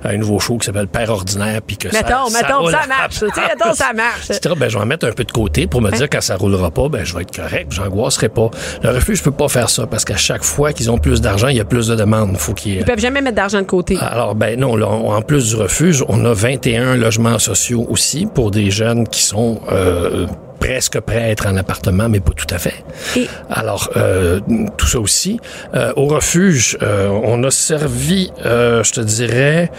à 0.05 0.09
un 0.11 0.17
nouveau 0.17 0.39
show 0.39 0.57
qui 0.59 0.67
s'appelle 0.67 0.89
Père 0.89 1.11
ordinaire, 1.11 1.61
puis 1.67 1.77
que 1.77 1.89
Mettons, 1.89 2.27
ça, 2.29 2.43
mettons, 2.43 2.67
ça 2.71 2.81
à- 2.85 2.87
marche. 2.87 3.19
Tu 3.19 3.27
sais, 3.27 3.41
mettons, 3.49 3.75
ça 3.75 3.93
marche. 3.95 4.29
Ben, 4.59 4.69
je 4.69 4.77
vais 4.77 4.83
en 4.83 4.87
mettre 4.87 5.07
un 5.07 5.13
peu 5.13 5.25
de 5.25 5.33
côté 5.33 5.67
pour 5.67 5.81
me 5.81 5.91
dire 5.91 6.09
quand 6.11 6.21
ça 6.21 6.37
roulera 6.37 6.71
pas, 6.71 6.89
ben, 6.89 7.05
je 7.05 7.15
vais 7.15 7.23
être 7.23 7.35
correct, 7.35 7.73
j'angoisserai 7.73 8.29
pas. 8.29 8.51
Le 8.83 8.91
refuge, 8.91 9.19
je 9.19 9.23
peux 9.25 9.31
pas 9.31 9.49
faire 9.49 9.69
ça 9.71 9.87
parce 9.87 10.05
qu'à 10.05 10.17
chaque 10.17 10.43
fois 10.45 10.73
qu'ils 10.73 10.91
ont 10.91 10.99
plus 10.99 11.21
d'argent, 11.21 11.49
il 11.49 11.57
y 11.57 11.61
a 11.61 11.65
plus 11.65 11.87
de 11.89 11.95
demandes. 11.95 12.37
Faut 12.37 12.55
qu'ils 12.55 12.77
Ils 12.79 12.85
peuvent 12.85 12.99
jamais 12.99 13.21
mettre 13.21 13.37
d'argent 13.37 13.59
de 13.61 13.67
côté. 13.67 13.97
alors, 14.01 14.30
ben 14.35 14.59
non, 14.59 14.77
là, 14.77 14.89
on- 14.89 15.13
en 15.13 15.23
plus 15.23 15.51
du 15.51 15.57
refuge, 15.57 16.05
on 16.09 16.25
a 16.25 16.33
21 16.33 16.97
logements 16.97 17.39
sociaux 17.39 17.87
aussi 17.89 18.27
pour 18.27 18.51
des 18.51 18.71
jeunes 18.71 19.07
qui 19.07 19.23
sont 19.23 19.61
euh, 19.73 20.27
presque 20.59 21.01
prêts 21.01 21.17
à 21.25 21.29
être 21.31 21.47
en 21.47 21.57
appartement, 21.57 22.09
mais 22.11 22.21
pas 22.21 22.33
tout 22.37 22.53
à 22.55 22.59
fait. 22.59 22.85
Et- 23.17 23.27
Alors, 23.51 23.91
euh, 23.97 24.41
tout 24.77 24.87
ça 24.87 25.01
aussi. 25.01 25.41
Euh, 25.75 25.93
au 25.97 26.07
refuge, 26.07 26.77
euh, 26.83 27.09
on 27.25 27.43
a 27.45 27.51
servi, 27.51 28.31
euh, 28.45 28.83
je 28.85 28.93
te 28.93 29.01
dirais, 29.01 29.71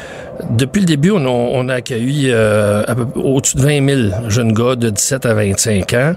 depuis 0.50 0.80
le 0.80 0.88
début, 0.88 1.12
on 1.12 1.24
a, 1.24 1.30
on 1.30 1.70
a 1.70 1.76
accueilli 1.76 2.30
euh, 2.32 2.84
au-dessus 3.16 3.58
de 3.58 3.62
20 3.62 4.10
000 4.12 4.30
jeunes 4.30 4.54
gars 4.54 4.76
de 4.76 4.90
17 4.90 5.26
à 5.28 5.34
25 5.36 5.94
ans. 5.94 6.14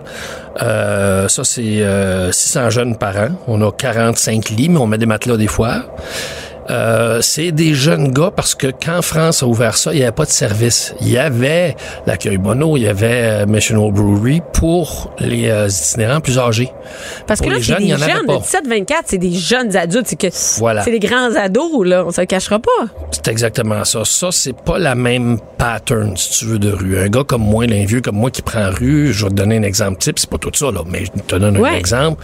Euh, 0.62 1.28
ça, 1.28 1.44
c'est 1.44 1.82
euh, 1.82 2.32
600 2.32 2.70
jeunes 2.70 2.96
par 2.96 3.16
an. 3.18 3.28
On 3.48 3.60
a 3.60 3.70
45 3.70 4.48
lits, 4.50 4.70
mais 4.70 4.78
on 4.78 4.86
met 4.86 4.96
des 4.98 5.04
matelas 5.06 5.36
des 5.36 5.46
fois. 5.46 5.82
Euh, 6.70 7.20
c'est 7.20 7.52
des 7.52 7.74
jeunes 7.74 8.10
gars 8.12 8.30
parce 8.34 8.54
que 8.54 8.68
quand 8.68 9.02
France 9.02 9.42
a 9.42 9.46
ouvert 9.46 9.76
ça, 9.76 9.92
il 9.92 9.96
n'y 9.98 10.02
avait 10.02 10.12
pas 10.12 10.24
de 10.24 10.30
service. 10.30 10.94
Il 11.00 11.10
y 11.10 11.18
avait 11.18 11.76
l'accueil 12.06 12.38
Bono, 12.38 12.76
il 12.76 12.84
y 12.84 12.88
avait 12.88 13.42
euh, 13.42 13.46
National 13.46 13.92
Brewery 13.92 14.40
pour 14.52 15.12
les 15.18 15.48
euh, 15.50 15.68
itinérants 15.68 16.20
plus 16.20 16.38
âgés. 16.38 16.70
Parce 17.26 17.40
que 17.40 17.48
là, 17.50 17.56
les 17.56 17.62
c'est 17.62 17.76
des 17.76 17.84
y 17.84 17.94
en 17.94 18.00
avait 18.00 18.12
jeunes 18.12 18.26
de 18.26 18.84
17-24, 18.84 18.94
c'est 19.06 19.18
des 19.18 19.32
jeunes 19.32 19.76
adultes. 19.76 20.06
C'est 20.06 20.16
que 20.16 20.28
Voilà. 20.58 20.82
c'est 20.84 20.90
des 20.90 20.98
grands 21.06 21.34
ados, 21.36 21.86
là. 21.86 22.04
On 22.06 22.10
se 22.10 22.20
le 22.20 22.26
cachera 22.26 22.58
pas. 22.58 22.70
C'est 23.10 23.28
exactement 23.28 23.84
ça. 23.84 24.04
Ça, 24.04 24.28
c'est 24.32 24.56
pas 24.56 24.78
la 24.78 24.94
même 24.94 25.38
pattern, 25.58 26.16
si 26.16 26.38
tu 26.38 26.44
veux, 26.46 26.58
de 26.58 26.70
rue. 26.70 26.98
Un 26.98 27.08
gars 27.08 27.24
comme 27.24 27.42
moi, 27.42 27.64
un 27.64 27.84
vieux 27.84 28.00
comme 28.00 28.16
moi 28.16 28.30
qui 28.30 28.42
prend 28.42 28.70
rue, 28.70 29.12
je 29.12 29.24
vais 29.24 29.30
te 29.30 29.34
donner 29.34 29.58
un 29.58 29.62
exemple 29.62 29.98
type, 29.98 30.18
c'est 30.18 30.30
pas 30.30 30.38
tout 30.38 30.50
ça, 30.54 30.70
là, 30.70 30.80
mais 30.88 31.04
je 31.04 31.10
te 31.22 31.36
donne 31.36 31.56
un 31.62 31.74
exemple. 31.74 32.22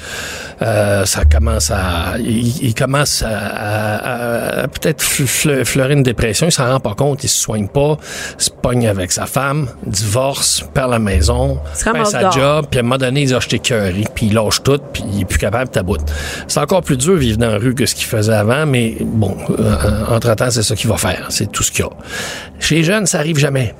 Euh, 0.62 1.05
ça 1.05 1.24
commence 1.24 1.70
à, 1.70 2.18
il, 2.18 2.62
il 2.64 2.74
commence 2.74 3.22
à, 3.22 3.29
à- 3.29 4.30
a 4.31 4.69
peut-être 4.69 5.03
fle- 5.03 5.64
fleuré 5.64 5.95
une 5.95 6.03
dépression, 6.03 6.47
il 6.47 6.53
s'en 6.53 6.71
rend 6.71 6.81
pas 6.81 6.95
compte, 6.95 7.25
il 7.25 7.29
se 7.29 7.40
soigne 7.40 7.69
pas, 7.69 7.97
se 8.38 8.51
pogne 8.51 8.87
avec 8.88 9.12
sa 9.12 9.27
femme, 9.27 9.69
divorce, 9.87 10.64
perd 10.75 10.90
la 10.90 10.99
maison, 10.99 11.59
perd 11.93 12.07
sa 12.07 12.21
dehors. 12.21 12.33
job, 12.33 12.66
puis 12.71 12.79
à 12.79 12.81
un 12.81 12.85
moment 12.85 12.99
donné, 12.99 13.23
il 13.23 13.29
je 13.40 13.49
t'ai 13.49 13.59
cœuré, 13.59 14.05
puis 14.14 14.27
il 14.27 14.35
lâche 14.35 14.62
tout, 14.62 14.79
puis 14.93 15.03
il 15.12 15.23
est 15.23 15.25
plus 15.25 15.38
capable 15.38 15.66
de 15.69 15.73
taboute. 15.75 16.01
C'est 16.49 16.61
encore 16.61 16.83
plus 16.83 16.97
dur 16.97 17.14
vivre 17.16 17.38
dans 17.38 17.51
la 17.51 17.59
rue 17.59 17.75
que 17.75 17.87
ce 17.87 17.95
qu'il 17.95 18.07
faisait 18.07 18.33
avant, 18.35 18.66
mais 18.66 18.97
bon, 19.01 19.37
euh, 19.59 19.75
entre-temps, 20.09 20.51
c'est 20.51 20.62
ça 20.62 20.75
qu'il 20.75 20.88
va 20.90 20.97
faire. 20.97 21.27
C'est 21.31 21.51
tout 21.51 21.62
ce 21.62 21.71
qu'il 21.71 21.85
y 21.85 21.88
a. 21.88 21.90
Chez 22.59 22.77
les 22.77 22.85
jeunes, 22.85 23.07
ça 23.07 23.19
arrive 23.19 23.38
jamais. 23.38 23.75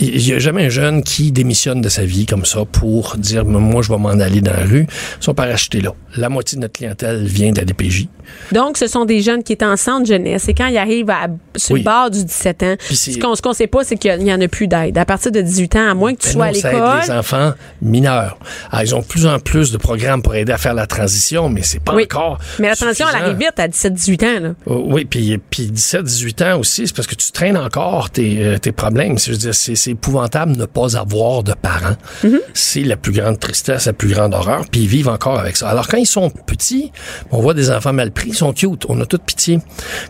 Il 0.00 0.22
n'y 0.24 0.32
a 0.32 0.38
jamais 0.38 0.66
un 0.66 0.68
jeune 0.68 1.02
qui 1.02 1.32
démissionne 1.32 1.80
de 1.80 1.88
sa 1.88 2.04
vie 2.04 2.24
comme 2.24 2.44
ça 2.44 2.64
pour 2.64 3.16
dire 3.16 3.44
moi 3.44 3.82
je 3.82 3.88
vais 3.88 3.98
m'en 3.98 4.10
aller 4.10 4.40
dans 4.40 4.52
la 4.52 4.64
rue. 4.64 4.86
Ils 5.20 5.24
sont 5.24 5.34
parachutés 5.34 5.80
là. 5.80 5.92
La 6.16 6.28
moitié 6.28 6.56
de 6.56 6.62
notre 6.62 6.74
clientèle 6.74 7.24
vient 7.24 7.50
de 7.52 7.58
la 7.58 7.64
DPJ. 7.64 8.06
Donc, 8.52 8.76
ce 8.76 8.86
sont 8.86 9.06
des 9.06 9.22
jeunes 9.22 9.42
qui 9.42 9.54
étaient 9.54 9.64
en 9.64 9.76
centre 9.76 10.06
jeunesse. 10.06 10.48
Et 10.48 10.54
quand 10.54 10.66
ils 10.66 10.76
arrivent 10.76 11.08
à, 11.08 11.28
sur 11.56 11.74
Oui. 11.74 11.80
le 11.80 11.84
bord 11.84 12.10
du 12.10 12.22
17 12.24 12.62
ans, 12.62 12.74
ce 12.90 13.18
qu'on 13.18 13.48
ne 13.50 13.54
sait 13.54 13.66
pas, 13.66 13.84
c'est 13.84 13.96
qu'il 13.96 14.18
n'y 14.18 14.32
en 14.32 14.40
a 14.40 14.48
plus 14.48 14.68
d'aide. 14.68 14.98
À 14.98 15.04
partir 15.06 15.32
de 15.32 15.40
18 15.40 15.76
ans, 15.76 15.90
à 15.90 15.94
moins 15.94 16.14
que 16.14 16.20
tu 16.20 16.28
Ben 16.28 16.32
sois 16.34 16.46
non, 16.46 16.50
à 16.50 16.54
ça 16.54 16.68
aide 16.70 16.74
l'école. 16.74 17.00
les 17.06 17.10
enfants 17.10 17.52
mineurs. 17.80 18.38
Ah, 18.70 18.84
ils 18.84 18.94
ont 18.94 19.00
de 19.00 19.04
plus 19.06 19.26
en 19.26 19.38
plus 19.38 19.72
de 19.72 19.78
programmes 19.78 20.20
pour 20.22 20.34
aider 20.34 20.52
à 20.52 20.58
faire 20.58 20.74
la 20.74 20.86
transition, 20.86 21.48
mais 21.48 21.62
c'est 21.62 21.80
pas 21.82 21.94
Oui. 21.94 22.04
encore. 22.04 22.38
Mais 22.58 22.68
la 22.68 22.76
transition, 22.76 23.06
elle 23.10 23.22
arrive 23.22 23.38
vite 23.38 23.58
à 23.58 23.66
17-18 23.68 24.24
ans. 24.24 24.40
Là. 24.40 24.48
Euh, 24.68 24.74
Oui, 24.84 25.04
puis, 25.06 25.38
puis 25.50 25.66
17, 25.66 26.02
18 26.04 26.42
ans 26.42 26.58
aussi, 26.60 26.86
c'est 26.86 26.94
parce 26.94 27.08
que 27.08 27.14
tu 27.14 27.32
traînes 27.32 27.56
encore 27.56 28.10
tes, 28.10 28.44
euh, 28.44 28.58
tes 28.58 28.72
problèmes. 28.72 29.18
Je 29.18 29.30
veux 29.30 29.36
dire, 29.38 29.54
c'est, 29.54 29.87
c'est 29.88 29.92
épouvantable 29.92 30.52
de 30.52 30.60
ne 30.60 30.66
pas 30.66 30.96
avoir 30.96 31.42
de 31.42 31.54
parents. 31.54 31.96
Mm-hmm. 32.22 32.40
C'est 32.52 32.82
la 32.82 32.96
plus 32.96 33.12
grande 33.12 33.38
tristesse, 33.38 33.86
la 33.86 33.92
plus 33.94 34.08
grande 34.08 34.34
horreur, 34.34 34.64
puis 34.70 34.82
ils 34.82 34.86
vivent 34.86 35.08
encore 35.08 35.38
avec 35.38 35.56
ça. 35.56 35.68
Alors 35.68 35.88
quand 35.88 35.96
ils 35.96 36.06
sont 36.06 36.30
petits, 36.30 36.92
on 37.30 37.40
voit 37.40 37.54
des 37.54 37.70
enfants 37.70 37.92
mal 37.92 38.10
pris, 38.10 38.28
ils 38.28 38.34
sont 38.34 38.52
cute, 38.52 38.84
on 38.88 39.00
a 39.00 39.06
toute 39.06 39.22
pitié. 39.22 39.60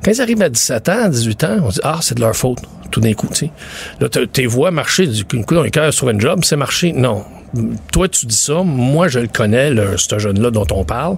Quand 0.04 0.10
ils 0.10 0.20
arrivent 0.20 0.42
à 0.42 0.48
17 0.48 0.88
ans, 0.88 1.08
18 1.08 1.44
ans, 1.44 1.58
on 1.62 1.68
dit, 1.68 1.80
ah, 1.84 1.98
c'est 2.02 2.16
de 2.16 2.20
leur 2.20 2.34
faute, 2.34 2.58
tout 2.90 3.00
d'un 3.00 3.12
coup, 3.14 3.28
tu 3.28 3.46
sais. 3.46 3.50
Là, 4.00 4.08
tes 4.08 4.46
voix 4.46 4.70
marcher, 4.70 5.06
du 5.06 5.24
coup, 5.24 5.54
dans 5.54 5.62
les 5.62 5.70
cœurs 5.70 5.92
sur 5.92 6.08
un 6.08 6.18
job, 6.18 6.40
c'est 6.42 6.56
marcher. 6.56 6.92
Non. 6.92 7.24
Toi, 7.92 8.08
tu 8.08 8.26
dis 8.26 8.36
ça. 8.36 8.62
Moi, 8.62 9.08
je 9.08 9.18
le 9.20 9.28
connais, 9.28 9.72
ce 9.96 10.18
jeune-là 10.18 10.50
dont 10.50 10.66
on 10.70 10.84
parle. 10.84 11.16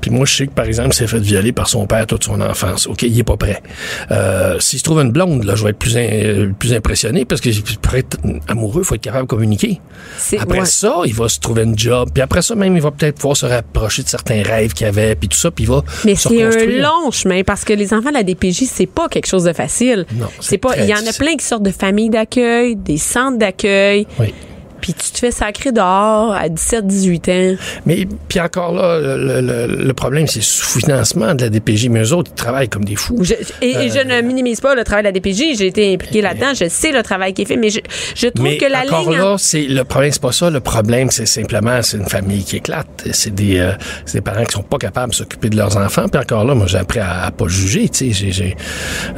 Puis 0.00 0.10
moi, 0.10 0.24
je 0.26 0.34
sais 0.36 0.46
que, 0.46 0.52
par 0.52 0.66
exemple, 0.66 0.90
il 0.90 0.94
s'est 0.94 1.06
fait 1.06 1.18
violer 1.18 1.52
par 1.52 1.68
son 1.68 1.86
père 1.86 2.06
toute 2.06 2.24
son 2.24 2.40
enfance. 2.40 2.86
OK, 2.86 3.02
il 3.02 3.18
est 3.18 3.24
pas 3.24 3.36
prêt. 3.36 3.62
Euh, 4.10 4.58
S'il 4.60 4.78
se 4.78 4.84
trouve 4.84 5.00
une 5.00 5.10
blonde, 5.10 5.44
là, 5.44 5.54
je 5.56 5.64
vais 5.64 5.70
être 5.70 5.78
plus, 5.78 5.96
in- 5.96 6.52
plus 6.58 6.72
impressionné 6.72 7.24
parce 7.24 7.40
que 7.40 7.48
pour 7.80 7.94
être 7.94 8.18
amoureux, 8.48 8.82
il 8.82 8.84
faut 8.84 8.94
être 8.94 9.00
capable 9.00 9.24
de 9.24 9.28
communiquer. 9.30 9.80
C'est- 10.18 10.38
Après 10.38 10.60
ouais. 10.60 10.64
ça, 10.66 10.98
il 11.04 11.14
va 11.14 11.28
se 11.28 11.40
trouver 11.40 11.62
une 11.64 11.78
job. 11.78 12.10
Puis 12.14 12.22
après 12.22 12.42
ça, 12.42 12.54
même, 12.54 12.76
il 12.76 12.82
va 12.82 12.90
peut-être 12.90 13.16
pouvoir 13.16 13.36
se 13.36 13.46
rapprocher 13.46 14.02
de 14.02 14.08
certains 14.08 14.42
rêves 14.42 14.72
qu'il 14.72 14.86
avait, 14.86 15.14
puis 15.16 15.28
tout 15.28 15.36
ça, 15.36 15.50
puis 15.50 15.64
il 15.64 15.70
va 15.70 15.82
Mais 16.04 16.14
c'est 16.14 16.42
un 16.42 16.50
long 16.80 17.10
chemin 17.10 17.42
parce 17.42 17.64
que 17.64 17.72
les 17.72 17.92
enfants 17.92 18.10
de 18.10 18.14
la 18.14 18.22
DPJ, 18.22 18.64
c'est 18.70 18.86
pas 18.86 19.08
quelque 19.08 19.26
chose 19.26 19.44
de 19.44 19.52
facile. 19.52 20.06
Non, 20.14 20.26
c'est 20.40 20.58
pas. 20.58 20.76
Il 20.78 20.84
y 20.86 20.94
en 20.94 20.98
a 20.98 21.12
plein 21.12 21.34
qui 21.36 21.44
sortent 21.44 21.62
de 21.64 21.70
familles 21.70 22.10
d'accueil, 22.10 22.76
des 22.76 22.98
centres 22.98 23.38
d'accueil. 23.38 24.06
Oui. 24.20 24.32
Puis 24.80 24.94
tu 24.94 25.10
te 25.10 25.18
fais 25.18 25.30
sacrer 25.30 25.72
dehors 25.72 26.32
à 26.34 26.48
17-18 26.48 27.54
ans. 27.54 27.56
Mais 27.86 28.06
puis 28.28 28.40
encore 28.40 28.72
là, 28.74 28.98
le, 29.00 29.40
le- 29.40 29.66
le 29.84 29.92
problème, 29.94 30.26
c'est 30.26 30.40
le 30.40 30.44
sous-financement 30.44 31.34
de 31.34 31.42
la 31.42 31.48
DPJ. 31.50 31.88
Mais 31.88 32.02
eux 32.02 32.12
autres, 32.12 32.30
ils 32.32 32.38
travaillent 32.38 32.68
comme 32.68 32.84
des 32.84 32.96
fous. 32.96 33.18
Je- 33.22 33.34
et, 33.62 33.70
et 33.70 33.88
je 33.90 33.98
Euh, 33.98 34.04
ne 34.04 34.20
minimise 34.20 34.60
pas 34.60 34.74
le 34.74 34.84
travail 34.84 35.02
de 35.04 35.08
la 35.08 35.12
DPJ. 35.12 35.56
J'ai 35.58 35.66
été 35.68 35.92
impliquée 35.94 36.22
là-dedans. 36.22 36.52
Je 36.54 36.68
sais 36.68 36.92
le 36.92 37.02
travail 37.02 37.32
qui 37.34 37.42
est 37.42 37.46
fait, 37.46 37.56
mais 37.56 37.70
je, 37.70 37.80
je 38.14 38.28
trouve 38.28 38.46
Mais 38.46 38.56
que 38.58 38.66
la 38.66 38.82
encore 38.84 39.10
ligne. 39.10 39.18
là, 39.18 39.36
c'est 39.38 39.62
le 39.62 39.84
problème, 39.84 40.12
c'est 40.12 40.22
pas 40.22 40.32
ça. 40.32 40.50
Le 40.50 40.60
problème, 40.60 41.10
c'est 41.10 41.26
simplement, 41.26 41.80
c'est 41.82 41.96
une 41.96 42.08
famille 42.08 42.44
qui 42.44 42.56
éclate. 42.56 42.86
C'est 43.12 43.34
des, 43.34 43.58
euh, 43.58 43.72
c'est 44.04 44.18
des 44.18 44.22
parents 44.22 44.44
qui 44.44 44.52
sont 44.54 44.62
pas 44.62 44.78
capables 44.78 45.10
de 45.10 45.14
s'occuper 45.16 45.48
de 45.50 45.56
leurs 45.56 45.76
enfants. 45.76 46.06
Puis 46.08 46.20
encore 46.20 46.44
là, 46.44 46.54
moi, 46.54 46.66
j'ai 46.66 46.78
appris 46.78 46.98
à, 47.00 47.24
à 47.24 47.30
pas 47.30 47.48
juger. 47.48 47.88
Tu 47.88 48.12
sais, 48.12 48.30
j'ai, 48.32 48.56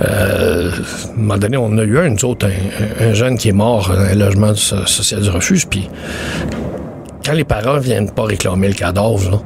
euh, 0.02 0.70
à 0.70 1.10
un 1.10 1.16
moment 1.16 1.38
donné, 1.38 1.56
on 1.56 1.76
a 1.78 1.82
eu 1.84 1.98
un, 1.98 2.10
nous 2.10 2.24
autres, 2.24 2.46
un, 2.46 3.04
un- 3.04 3.10
un 3.10 3.14
jeune 3.14 3.36
qui 3.38 3.48
est 3.48 3.52
mort 3.52 3.88
dans 3.88 3.98
un 4.00 4.14
logement 4.14 4.54
so- 4.54 4.86
social 4.86 5.20
du 5.22 5.30
refuge. 5.30 5.47
Puis 5.68 5.88
quand 7.24 7.32
les 7.32 7.44
parents 7.44 7.78
viennent 7.78 8.10
pas 8.10 8.24
réclamer 8.24 8.68
le 8.68 8.74
cadavre, 8.74 9.42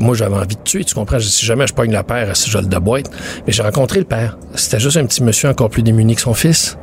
moi, 0.00 0.14
j'avais 0.16 0.34
envie 0.34 0.56
de 0.56 0.62
tuer, 0.64 0.84
tu 0.84 0.94
comprends? 0.94 1.20
Si 1.20 1.46
jamais 1.46 1.66
je 1.66 1.74
pogne 1.74 1.92
la 1.92 2.02
paire, 2.02 2.36
si 2.36 2.50
je 2.50 2.58
le 2.58 2.66
déboîte. 2.66 3.10
Mais 3.46 3.52
j'ai 3.52 3.62
rencontré 3.62 4.00
le 4.00 4.04
père. 4.04 4.36
C'était 4.54 4.80
juste 4.80 4.96
un 4.96 5.06
petit 5.06 5.22
monsieur 5.22 5.48
encore 5.48 5.70
plus 5.70 5.82
démuni 5.82 6.16
que 6.16 6.20
son 6.20 6.34
fils. 6.34 6.76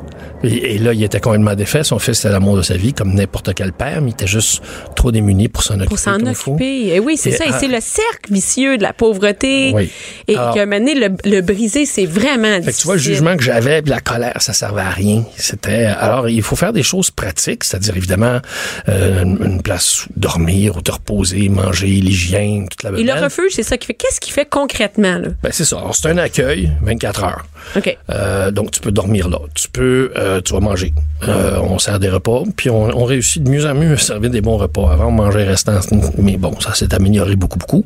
Et, 0.44 0.74
et 0.74 0.78
là, 0.78 0.92
il 0.92 1.02
était 1.02 1.20
complètement 1.20 1.54
défait. 1.54 1.84
Son 1.84 1.98
fils, 1.98 2.18
c'était 2.18 2.32
l'amour 2.32 2.56
de 2.56 2.62
sa 2.62 2.76
vie, 2.76 2.92
comme 2.92 3.14
n'importe 3.14 3.54
quel 3.54 3.72
père, 3.72 4.00
mais 4.02 4.10
il 4.10 4.14
était 4.14 4.26
juste 4.26 4.62
trop 4.96 5.10
démuni 5.12 5.48
pour 5.48 5.62
s'en 5.62 5.74
occuper. 5.74 5.88
Pour 5.88 5.98
s'en 5.98 6.16
occuper. 6.26 6.88
Et 6.94 7.00
oui, 7.00 7.16
c'est 7.16 7.32
ça. 7.32 7.46
Et 7.46 7.52
c'est 7.58 7.68
le 7.68 7.80
cercle 7.80 8.32
vicieux 8.32 8.76
de 8.78 8.82
la 8.82 8.92
pauvreté. 8.92 9.72
Oui. 9.74 9.90
Et 10.28 10.36
Alors- 10.36 10.54
que 10.54 10.64
maintenant, 10.64 10.92
le, 10.94 11.30
le 11.30 11.40
briser, 11.40 11.86
c'est 11.86 12.06
vraiment 12.06 12.60
Fait 12.62 12.72
que 12.72 12.76
tu 12.76 12.84
vois, 12.84 12.94
le 12.94 13.00
difficile. 13.00 13.16
jugement 13.16 13.36
que 13.36 13.42
j'avais, 13.42 13.82
puis 13.82 13.90
la 13.90 14.00
colère, 14.00 14.40
ça 14.40 14.52
servait 14.52 14.82
à 14.82 14.90
rien. 14.90 15.24
C'était 15.36 15.84
alors 15.84 16.28
il 16.28 16.42
faut 16.42 16.56
faire 16.56 16.72
des 16.72 16.82
choses 16.82 17.10
pratiques, 17.10 17.64
c'est-à-dire 17.64 17.96
évidemment 17.96 18.40
euh, 18.88 19.22
une 19.24 19.62
place 19.62 20.06
où 20.06 20.08
dormir, 20.16 20.76
où 20.76 20.80
te 20.82 20.92
reposer, 20.92 21.48
manger, 21.48 21.86
l'hygiène, 21.86 22.68
toute 22.68 22.82
la 22.82 22.98
Et 22.98 23.02
le 23.02 23.12
refuge, 23.14 23.52
c'est 23.52 23.62
ça 23.62 23.76
qui 23.76 23.86
fait. 23.86 23.94
Qu'est-ce 23.94 24.20
qu'il 24.20 24.32
fait 24.32 24.48
concrètement, 24.48 25.18
là? 25.18 25.28
Ben 25.42 25.50
c'est 25.52 25.64
ça. 25.64 25.78
Alors, 25.78 25.94
C'est 25.94 26.08
un 26.08 26.18
accueil 26.18 26.70
24 26.82 27.24
heures. 27.24 27.44
OK. 27.76 27.96
Euh, 28.10 28.50
donc 28.50 28.70
tu 28.70 28.80
peux 28.80 28.92
dormir 28.92 29.28
là. 29.28 29.38
Tu 29.54 29.68
peux, 29.68 30.12
euh, 30.16 30.33
tu 30.40 30.52
vas 30.54 30.60
manger. 30.60 30.92
Euh, 31.28 31.58
on 31.62 31.78
sert 31.78 31.98
des 31.98 32.10
repas, 32.10 32.42
puis 32.56 32.70
on, 32.70 32.84
on 32.96 33.04
réussit 33.04 33.42
de 33.42 33.50
mieux 33.50 33.66
en 33.66 33.74
mieux 33.74 33.92
à 33.92 33.96
servir 33.98 34.30
des 34.30 34.40
bons 34.40 34.56
repas. 34.56 34.90
Avant, 34.92 35.06
on 35.06 35.12
mangeait 35.12 35.44
restant, 35.44 35.78
mais 36.18 36.36
bon, 36.36 36.58
ça 36.60 36.74
s'est 36.74 36.94
amélioré 36.94 37.36
beaucoup, 37.36 37.58
beaucoup. 37.58 37.84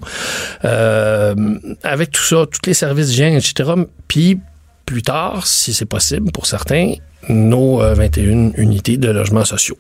Euh, 0.65 1.35
avec 1.83 2.11
tout 2.11 2.23
ça, 2.23 2.47
tous 2.51 2.67
les 2.67 2.75
services 2.75 3.09
d'hygiène, 3.09 3.35
etc. 3.35 3.73
Puis 4.09 4.41
plus 4.87 5.03
tard, 5.03 5.47
si 5.47 5.75
c'est 5.75 5.85
possible 5.85 6.33
pour 6.33 6.47
certains, 6.47 6.95
nos 7.29 7.83
euh, 7.83 7.95
21 7.95 8.53
unités 8.57 8.97
de 8.97 9.11
logements 9.11 9.45
sociaux. 9.45 9.77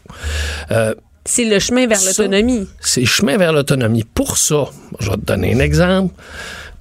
Euh, 0.70 0.94
C'est 1.24 1.44
le 1.44 1.58
chemin 1.58 1.86
vers 1.86 2.00
l'autonomie. 2.04 2.68
c'est 2.80 3.04
chemin 3.04 3.36
vers 3.36 3.52
l'autonomie. 3.52 4.04
Pour 4.04 4.36
ça, 4.36 4.66
je 5.00 5.10
vais 5.10 5.16
te 5.16 5.24
donner 5.24 5.54
un 5.54 5.60
exemple. 5.60 6.14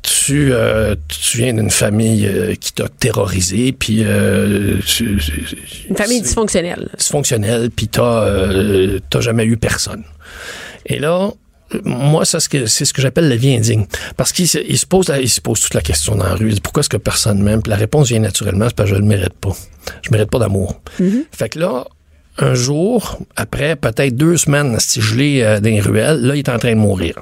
Tu, 0.04 0.52
euh, 0.54 0.96
tu 1.08 1.38
viens 1.40 1.54
d'une 1.54 1.70
famille 1.70 2.26
euh, 2.28 2.56
qui 2.56 2.72
t'a 2.74 2.88
terrorisé, 2.88 3.72
puis 3.74 4.04
euh, 4.04 4.78
Une 5.90 5.96
famille 5.96 6.22
dysfonctionnelle. 6.22 6.90
dysfonctionnelle, 6.98 7.70
puis 7.72 7.88
t'as 7.88 8.28
t'as 9.10 9.22
jamais 9.22 9.46
eu 9.46 9.58
personne. 9.58 10.04
Et 10.86 11.00
là, 11.00 11.30
moi, 11.84 12.24
ça, 12.24 12.40
c'est 12.40 12.46
ce 12.46 12.50
que- 12.50 12.66
c'est 12.68 12.86
ce 12.86 12.94
que 12.94 13.02
j'appelle 13.02 13.28
la 13.28 13.36
vie 13.36 13.54
indigne. 13.56 13.86
Parce 14.16 14.32
qu'il 14.32 14.48
se, 14.48 14.58
il 14.60 14.78
se 14.78 14.86
pose 14.86 15.10
la- 15.10 15.20
il 15.20 15.30
se 15.30 15.42
pose 15.42 15.60
toute 15.60 15.74
la 15.74 15.82
question 15.82 16.16
dans 16.16 16.24
la 16.26 16.36
rue. 16.36 16.48
Il 16.50 16.56
dit, 16.56 16.62
pourquoi 16.62 16.80
est-ce 16.82 16.90
que 16.90 16.96
personne 16.98 17.42
m'aime? 17.44 17.62
Puis 17.62 17.70
la 17.70 17.76
réponse 17.76 18.08
vient 18.08 18.20
naturellement, 18.20 18.68
c'est 18.70 18.76
parce 18.76 18.90
que 18.90 18.96
je 18.96 19.02
le 19.02 19.06
mérite 19.06 19.34
pas. 19.34 19.52
Je 20.02 20.10
mérite 20.12 20.30
pas 20.30 20.40
d'amour. 20.40 20.80
Fait 21.34 21.50
que 21.50 21.60
là, 21.60 21.86
un 22.40 22.54
jour, 22.54 23.20
après 23.36 23.76
peut-être 23.76 24.16
deux 24.16 24.38
semaines 24.38 24.78
si 24.80 25.02
gelé 25.02 25.42
euh, 25.42 25.60
dans 25.60 25.70
les 25.70 25.82
ruelles, 25.82 26.22
là, 26.22 26.36
il 26.36 26.40
est 26.40 26.50
en 26.50 26.58
train 26.58 26.72
de 26.72 26.80
mourir. 26.80 27.16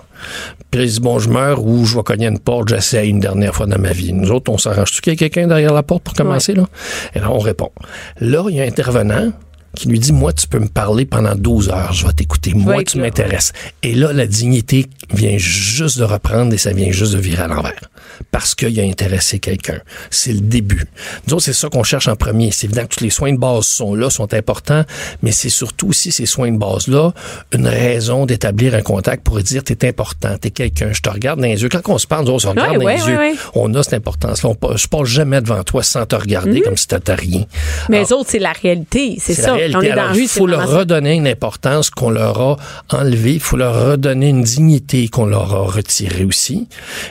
Puis 0.72 0.80
là, 0.80 0.86
il 0.86 0.92
dit, 0.92 1.00
bon, 1.00 1.20
je 1.20 1.30
meurs 1.30 1.66
ou 1.66 1.86
je 1.86 1.96
vais 1.96 2.04
cogner 2.04 2.28
une 2.28 2.40
porte, 2.40 2.70
j'essaie 2.70 3.08
une 3.08 3.20
dernière 3.20 3.56
fois 3.56 3.66
dans 3.66 3.80
ma 3.80 3.92
vie. 3.92 4.14
Nous 4.14 4.32
autres, 4.32 4.52
on 4.52 4.58
s'arrange-tu 4.58 5.02
qu'il 5.02 5.14
y 5.14 5.16
a 5.16 5.18
quelqu'un 5.18 5.48
derrière 5.48 5.74
la 5.74 5.84
porte 5.84 6.04
pour 6.04 6.14
commencer, 6.14 6.54
là? 6.54 6.66
Et 7.14 7.20
là, 7.20 7.32
on 7.32 7.40
répond. 7.40 7.72
Là, 8.20 8.46
il 8.50 8.56
y 8.56 8.62
a 8.62 8.64
un 8.64 8.68
intervenant 8.68 9.32
qui 9.76 9.88
lui 9.88 10.00
dit, 10.00 10.12
moi, 10.12 10.34
tu 10.34 10.48
peux 10.48 10.60
me 10.60 10.68
parler 10.68 11.06
pendant 11.06 11.36
12 11.36 11.70
heures, 11.70 11.94
je 11.94 12.06
vais 12.06 12.14
t'écouter. 12.14 12.54
Moi, 12.54 12.84
tu 12.84 12.98
m'intéresses. 12.98 13.54
Et 13.84 13.94
là, 13.94 14.14
la 14.14 14.26
dignité 14.26 14.88
vient 15.14 15.38
juste 15.38 16.00
de 16.00 16.04
reprendre 16.04 16.54
et 16.54 16.58
ça 16.58 16.74
vient 16.74 16.92
juste 16.92 17.14
de 17.14 17.20
virer 17.20 17.44
à 17.44 17.48
l'envers. 17.48 17.90
Parce 18.32 18.56
qu'il 18.56 18.80
a 18.80 18.84
intéressé 18.84 19.40
quelqu'un. 19.40 19.80
C'est 20.10 20.32
le 20.32 20.40
début. 20.40 20.86
Nous 21.28 21.34
autres, 21.34 21.44
c'est 21.44 21.54
ça 21.54 21.70
qu'on 21.70 21.84
cherche 21.84 22.08
en 22.08 22.16
premier. 22.16 22.52
C'est 22.52 22.66
évident 22.68 22.84
que 22.84 22.96
tous 22.96 23.04
les 23.04 23.10
soins 23.10 23.34
de 23.34 23.38
base 23.38 23.66
sont 23.66 23.94
là, 23.94 24.10
sont 24.10 24.34
importants, 24.34 24.84
mais 25.22 25.32
c'est 25.32 25.50
surtout 25.50 25.90
aussi 25.90 26.12
ces 26.12 26.26
soins 26.26 26.52
de 26.52 26.58
base-là, 26.58 27.14
une 27.52 27.68
raison 27.68 28.26
d'établir 28.26 28.74
un 28.74 28.82
contact 28.82 29.24
pour 29.24 29.38
dire 29.40 29.64
t'es 29.64 29.88
important, 29.88 30.38
t'es 30.38 30.52
quelqu'un, 30.52 30.92
je 30.94 31.02
te 31.02 31.10
regarde 31.10 31.40
dans 31.40 31.48
les 31.48 31.62
yeux. 31.62 31.70
Quand 31.70 31.82
on 31.88 31.98
se 31.98 32.08
parle, 32.08 32.30
on 32.30 32.40
se 32.40 32.48
regarde 32.48 32.82
dans 32.82 32.88
les 32.88 33.06
yeux. 33.06 33.20
On 33.54 33.74
a 33.74 33.84
cette 33.84 33.96
importance-là. 33.96 34.52
Je 34.76 34.88
passe 34.88 35.08
jamais 35.08 35.42
devant 35.42 35.64
toi 35.64 35.84
sans 35.84 36.06
te 36.06 36.16
regarder 36.16 36.62
comme 36.62 36.78
si 36.78 36.88
t'étais 36.88 37.16
rien. 37.16 37.46
Mais 37.90 37.98
Alors, 37.98 38.10
les 38.10 38.14
autres, 38.14 38.30
c'est 38.32 38.40
la 38.40 38.54
réalité. 38.54 39.18
C'est 39.20 39.34
c'est 39.34 39.42
ça. 39.42 39.58
la 39.58 39.65
On 39.74 39.82
est 39.82 39.92
Alors, 39.92 40.16
il 40.16 40.28
faut 40.28 40.48
leur 40.48 40.70
redonner 40.70 41.14
une 41.14 41.28
importance 41.28 41.90
qu'on 41.90 42.10
leur 42.10 42.40
a 42.40 42.58
enlevée. 42.92 43.34
Il 43.34 43.40
faut 43.40 43.58
leur 43.58 43.90
redonner 43.90 44.30
une 44.30 44.44
dignité 44.44 45.08
qu'on 45.08 45.26
leur 45.26 45.54
a 45.54 45.66
retirée 45.66 46.26
aussi. 46.26 46.68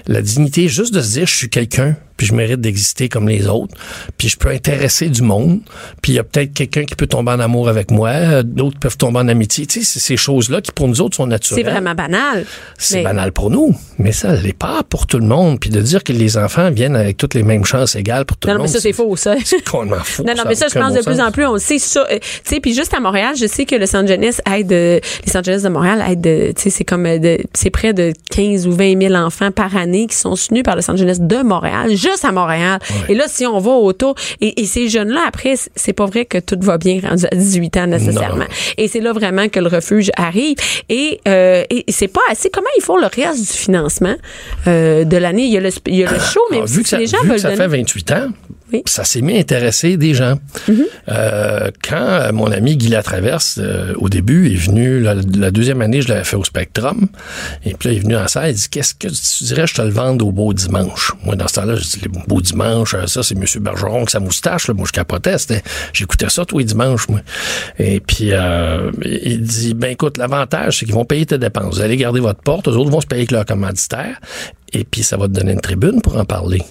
La 0.07 0.23
dignité, 0.23 0.69
juste 0.69 0.95
de 0.95 1.01
se 1.01 1.13
dire, 1.13 1.27
je 1.27 1.35
suis 1.35 1.51
quelqu'un, 1.51 1.97
puis 2.17 2.27
je 2.27 2.35
mérite 2.35 2.61
d'exister 2.61 3.09
comme 3.09 3.29
les 3.29 3.47
autres, 3.49 3.75
puis 4.19 4.29
je 4.29 4.37
peux 4.37 4.49
intéresser 4.51 5.09
du 5.09 5.23
monde, 5.23 5.61
puis 6.03 6.13
il 6.13 6.15
y 6.17 6.19
a 6.19 6.25
peut-être 6.25 6.53
quelqu'un 6.55 6.85
qui 6.85 6.95
peut 6.95 7.07
tomber 7.07 7.33
en 7.33 7.41
amour 7.41 7.69
avec 7.69 7.91
moi, 7.91 8.09
euh, 8.11 8.43
d'autres 8.43 8.79
peuvent 8.79 8.97
tomber 8.97 9.19
en 9.19 9.29
amitié. 9.29 9.67
Tu 9.67 9.81
sais, 9.81 9.85
c'est 9.85 10.01
ces 10.01 10.17
choses-là 10.17 10.61
qui, 10.61 10.73
pour 10.73 10.89
nous 10.89 11.01
autres, 11.01 11.17
sont 11.17 11.25
C'est 11.25 11.29
naturelles. 11.31 11.65
vraiment 11.65 11.95
banal. 11.95 12.45
C'est 12.79 12.97
Mais- 12.99 13.03
banal 13.05 13.33
pour 13.33 13.51
nous, 13.51 13.75
mais 13.99 14.13
ça 14.13 14.35
l'est 14.35 14.53
pas 14.57 14.83
pour 14.89 15.07
tout 15.07 15.19
le 15.19 15.27
monde. 15.27 15.59
Puis 15.61 15.71
de 15.71 15.81
dire 15.81 16.03
que 16.05 16.13
les 16.13 16.37
enfants 16.37 16.71
viennent 16.71 16.97
avec 16.97 17.17
toutes 17.17 17.35
les 17.35 17.43
mêmes 17.43 17.65
chances 17.65 17.97
égales 17.97 18.25
pour 18.25 18.37
tout 18.37 18.49
Non, 18.49 18.55
le 18.55 18.59
non, 18.59 18.65
monde. 18.65 18.73
mais 18.73 18.79
ça, 18.79 18.83
c'est 18.83 18.93
faux, 18.93 19.17
ça. 19.17 19.35
C'est 19.45 19.65
complètement 19.69 20.03
faux. 20.05 20.25
Non, 20.25 20.35
non, 20.37 20.43
mais 20.49 20.55
ça, 20.55 20.67
je 20.69 20.75
pense 20.79 20.93
bon 20.93 20.99
de 21.01 21.05
plus 21.05 21.21
en 21.21 21.31
plus, 21.31 21.47
on 21.47 21.55
le 21.55 21.59
sait 21.59 21.79
ça. 21.79 22.07
euh, 22.11 22.19
Tu 22.21 22.29
sais, 22.45 22.61
puis 22.61 22.75
juste 22.75 22.95
à 22.95 23.01
Montréal, 23.01 23.35
je 23.39 23.47
sais 23.47 23.65
que 23.65 23.75
le 23.77 23.87
Jeunesse 23.87 24.41
aide, 24.53 24.73
euh, 24.73 25.01
les 25.25 25.31
Centres 25.33 25.47
Jeunesse 25.47 25.63
de 25.63 25.69
Montréal 25.69 26.03
aident, 26.09 26.27
euh, 26.27 26.53
tu 26.55 26.63
sais, 26.63 26.71
c'est 26.71 26.85
comme, 26.85 27.07
c'est 27.55 27.71
près 27.71 27.93
de 27.93 28.13
15 28.31 28.67
ou 28.67 28.73
20 28.73 29.01
000 29.01 29.15
enfants 29.15 29.51
par 29.51 29.77
année 29.77 30.07
qui 30.07 30.17
sont 30.17 30.35
soutenus 30.37 30.63
par 30.63 30.77
le 30.77 30.83
Centre 30.83 30.99
Jeunesse 30.99 31.21
de 31.21 31.43
Montréal, 31.43 31.95
juste 32.11 32.25
à 32.25 32.33
Montréal. 32.33 32.79
Et 33.09 33.15
là, 33.15 33.25
si 33.29 33.47
on 33.47 33.59
va 33.59 33.73
autour, 33.73 34.15
et, 34.41 34.61
et 34.61 34.67
ces 34.67 34.89
jeunes-là, 34.89 35.23
après, 35.27 35.55
c'est 35.75 35.93
pas 35.93 36.07
vrai 36.07 36.25
que 36.25 36.39
tout 36.39 36.59
va 36.61 36.79
bien 36.79 37.01
rendu 37.03 37.25
à 37.31 37.35
18 37.35 37.77
ans 37.79 37.87
nécessairement. 37.87 38.37
Non. 38.37 38.47
Et 38.79 38.89
c'est 38.89 39.01
là 39.01 39.13
vraiment 39.13 39.49
que 39.49 39.61
le 39.61 39.69
refuge 39.69 40.11
arrive. 40.17 40.57
Et, 40.89 41.21
euh, 41.29 41.65
et 41.71 41.85
c'est 41.89 42.09
pas 42.09 42.21
assez. 42.31 42.51
Comment 42.51 42.69
ils 42.79 42.83
font 42.83 42.97
le 42.97 43.07
reste 43.07 43.41
du 43.41 43.57
financement 43.59 44.15
euh, 44.67 45.05
de 45.05 45.17
l'année? 45.17 45.45
Il 45.45 45.53
y 45.53 45.57
a 45.57 45.61
le, 45.61 45.71
il 45.87 45.97
y 45.97 46.05
a 46.05 46.11
le 46.13 46.19
show, 46.21 46.41
mais 46.51 46.59
Ah, 46.63 46.67
vu 46.67 46.83
que 46.83 46.89
ça, 46.89 46.99
les 46.99 47.07
gens 47.07 47.19
vu 47.23 47.25
que 47.25 47.33
veulent 47.33 47.41
ça 47.41 47.51
donner- 47.51 47.63
fait 47.63 47.77
28 47.79 48.13
ans, 48.13 48.29
Oui. 48.75 48.83
ça 48.87 49.05
s'est 49.05 49.21
mis 49.21 49.37
à 49.37 49.41
intéresser 49.41 49.97
des 49.97 50.15
gens. 50.15 50.39
Mm-hmm. 50.69 50.83
Euh, 51.09 51.71
quand 51.89 51.97
euh, 51.97 52.33
mon 52.33 52.51
ami 52.51 52.77
Guy 52.77 52.89
Latraverse, 52.89 53.59
euh, 53.59 53.95
au 53.97 54.09
début, 54.09 54.53
est 54.53 54.57
venu, 54.57 55.01
la, 55.01 55.15
la 55.15 55.51
deuxième 55.51 55.81
année, 55.81 56.03
je 56.03 56.09
l'avais 56.09 56.25
fait 56.25 56.37
au 56.37 56.45
Spectrum, 56.45 57.07
et 57.65 57.75
puis 57.75 57.89
là, 57.89 57.95
il 57.95 57.99
est 57.99 58.01
venu 58.01 58.17
en 58.17 58.27
salle, 58.27 58.51
il 58.51 58.55
dit, 58.55 58.69
qu'est-ce 58.69 58.95
que 58.95 59.09
tu 59.09 59.45
dirais, 59.45 59.67
je 59.67 59.75
te 59.75 59.83
le 59.83 59.91
vende 59.91 60.23
au 60.23 60.33
beau 60.33 60.53
dimanche? 60.53 61.13
Moi, 61.25 61.37
dans 61.37 61.47
ce 61.47 61.55
temps-là, 61.55 61.77
je 61.77 61.83
dis, 61.83 62.01
le 62.03 62.11
beau 62.27 62.41
dimanche, 62.41 62.95
euh, 62.95 63.07
ça, 63.07 63.23
c'est 63.23 63.37
M. 63.37 63.45
Bergeron 63.61 63.99
avec 63.99 64.11
sa 64.11 64.21
moustache, 64.21 64.69
là. 64.69 64.75
moi, 64.75 64.87
je 64.87 64.93
capotais, 64.93 65.37
j'écoutais 65.93 66.29
ça 66.29 66.45
tous 66.45 66.59
les 66.59 66.65
dimanches, 66.65 67.09
moi. 67.09 67.21
Et 67.79 68.01
puis, 68.01 68.31
euh, 68.33 68.91
il 69.05 69.43
dit, 69.43 69.75
ben 69.75 69.91
écoute, 69.91 70.17
l'avantage, 70.17 70.79
c'est 70.79 70.87
qu'ils 70.87 70.95
vont 70.95 71.05
payer 71.05 71.27
tes 71.27 71.39
dépenses. 71.39 71.77
Vous 71.77 71.83
allez 71.83 71.97
garder 71.97 72.21
votre 72.21 72.41
porte, 72.41 72.69
eux 72.69 72.73
autres 72.73 72.91
vont 72.91 73.01
se 73.01 73.07
payer 73.07 73.21
avec 73.21 73.31
leur 73.31 73.47
commanditaire, 73.47 74.21
et 74.73 74.85
puis 74.85 75.03
ça 75.03 75.17
va 75.17 75.29
te 75.29 75.33
donner 75.33 75.53
une 75.53 75.61
tribune 75.61 76.01
pour 76.03 76.17
en 76.17 76.25
parler. 76.25 76.63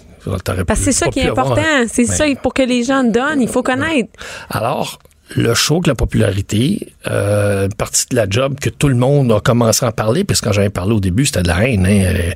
Parce 0.65 0.79
que 0.79 0.85
c'est 0.85 0.91
ça 0.91 1.07
qui 1.07 1.19
est 1.19 1.29
important. 1.29 1.61
un- 1.61 1.87
C'est 1.87 2.05
ça, 2.05 2.25
pour 2.41 2.53
que 2.53 2.63
les 2.63 2.83
gens 2.83 3.03
donnent, 3.03 3.41
il 3.41 3.47
faut 3.47 3.63
connaître. 3.63 4.09
Alors, 4.49 4.99
le 5.35 5.53
show, 5.53 5.79
que 5.81 5.87
la 5.89 5.95
popularité, 5.95 6.93
euh, 7.07 7.67
partie 7.77 8.05
de 8.11 8.15
la 8.15 8.29
job 8.29 8.55
que 8.59 8.69
tout 8.69 8.87
le 8.89 8.95
monde 8.95 9.31
a 9.31 9.39
commencé 9.39 9.85
à 9.85 9.89
en 9.89 9.91
parler, 9.91 10.23
parce 10.23 10.41
que 10.41 10.45
quand 10.45 10.51
j'en 10.53 10.61
ai 10.61 10.69
parlé 10.69 10.93
au 10.93 10.99
début, 10.99 11.25
c'était 11.25 11.41
de 11.43 11.47
la 11.47 11.67
haine. 11.67 11.85
Hein, 11.87 12.03
euh, 12.05 12.31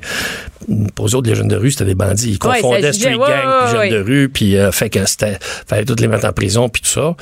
pour 0.94 1.06
eux 1.06 1.14
autres, 1.14 1.28
les 1.28 1.34
jeunes 1.36 1.48
de 1.48 1.56
rue, 1.56 1.70
c'était 1.70 1.84
des 1.84 1.94
bandits. 1.94 2.30
Ils 2.32 2.38
confondaient 2.38 2.92
street 2.92 3.14
ouais, 3.14 3.28
gang 3.28 3.66
puis 3.68 3.78
ouais, 3.78 3.90
jeunes 3.90 3.98
de 4.00 4.04
rue, 4.04 4.28
puis 4.28 4.56
euh, 4.56 4.72
fait 4.72 4.90
que 4.90 5.06
c'était 5.06 5.38
fallait 5.40 5.84
toutes 5.84 6.00
les 6.00 6.08
mettre 6.08 6.26
en 6.26 6.32
prison 6.32 6.68
puis 6.68 6.82
tout 6.82 6.88
ça. 6.90 7.14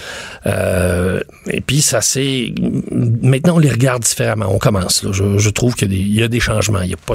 Euh, 0.46 1.20
et 1.48 1.60
puis 1.60 1.80
ça 1.82 2.00
c'est 2.00 2.52
maintenant 2.90 3.56
on 3.56 3.58
les 3.58 3.70
regarde 3.70 4.02
différemment. 4.02 4.46
On 4.50 4.58
commence. 4.58 5.02
Là. 5.02 5.10
Je, 5.12 5.38
je 5.38 5.50
trouve 5.50 5.74
qu'il 5.74 5.92
y 5.92 5.94
a 5.94 5.96
des, 5.98 6.02
il 6.02 6.14
y 6.14 6.22
a 6.22 6.28
des 6.28 6.40
changements. 6.40 6.80
Il 6.82 6.90
y 6.90 6.94
a 6.94 6.96
pas 6.96 7.14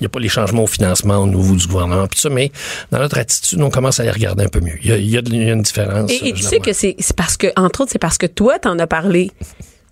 il 0.00 0.04
n'y 0.04 0.06
a 0.06 0.10
pas 0.10 0.20
les 0.20 0.28
changements 0.28 0.64
au 0.64 0.66
financement 0.66 1.18
au 1.18 1.26
niveau 1.26 1.54
du 1.56 1.66
gouvernement, 1.66 2.06
puis 2.06 2.20
ça, 2.20 2.28
mais 2.28 2.50
dans 2.90 2.98
notre 2.98 3.18
attitude, 3.18 3.60
on 3.62 3.70
commence 3.70 4.00
à 4.00 4.04
les 4.04 4.10
regarder 4.10 4.44
un 4.44 4.48
peu 4.48 4.60
mieux. 4.60 4.78
Il 4.82 4.88
y 4.90 4.92
a, 4.92 4.96
il 4.96 5.10
y 5.10 5.16
a 5.16 5.22
de- 5.22 5.32
il 5.32 5.46
y 5.46 5.50
a 5.50 5.52
une 5.52 5.62
différence. 5.62 6.10
Et, 6.10 6.28
et 6.28 6.32
tu 6.32 6.42
sais 6.42 6.58
que 6.60 6.72
c'est 6.72 6.96
parce 7.16 7.36
que, 7.36 7.48
entre 7.56 7.82
autres, 7.82 7.92
c'est 7.92 7.98
parce 7.98 8.18
que 8.18 8.26
toi, 8.26 8.58
t'en 8.58 8.78
as 8.78 8.86
parlé. 8.86 9.30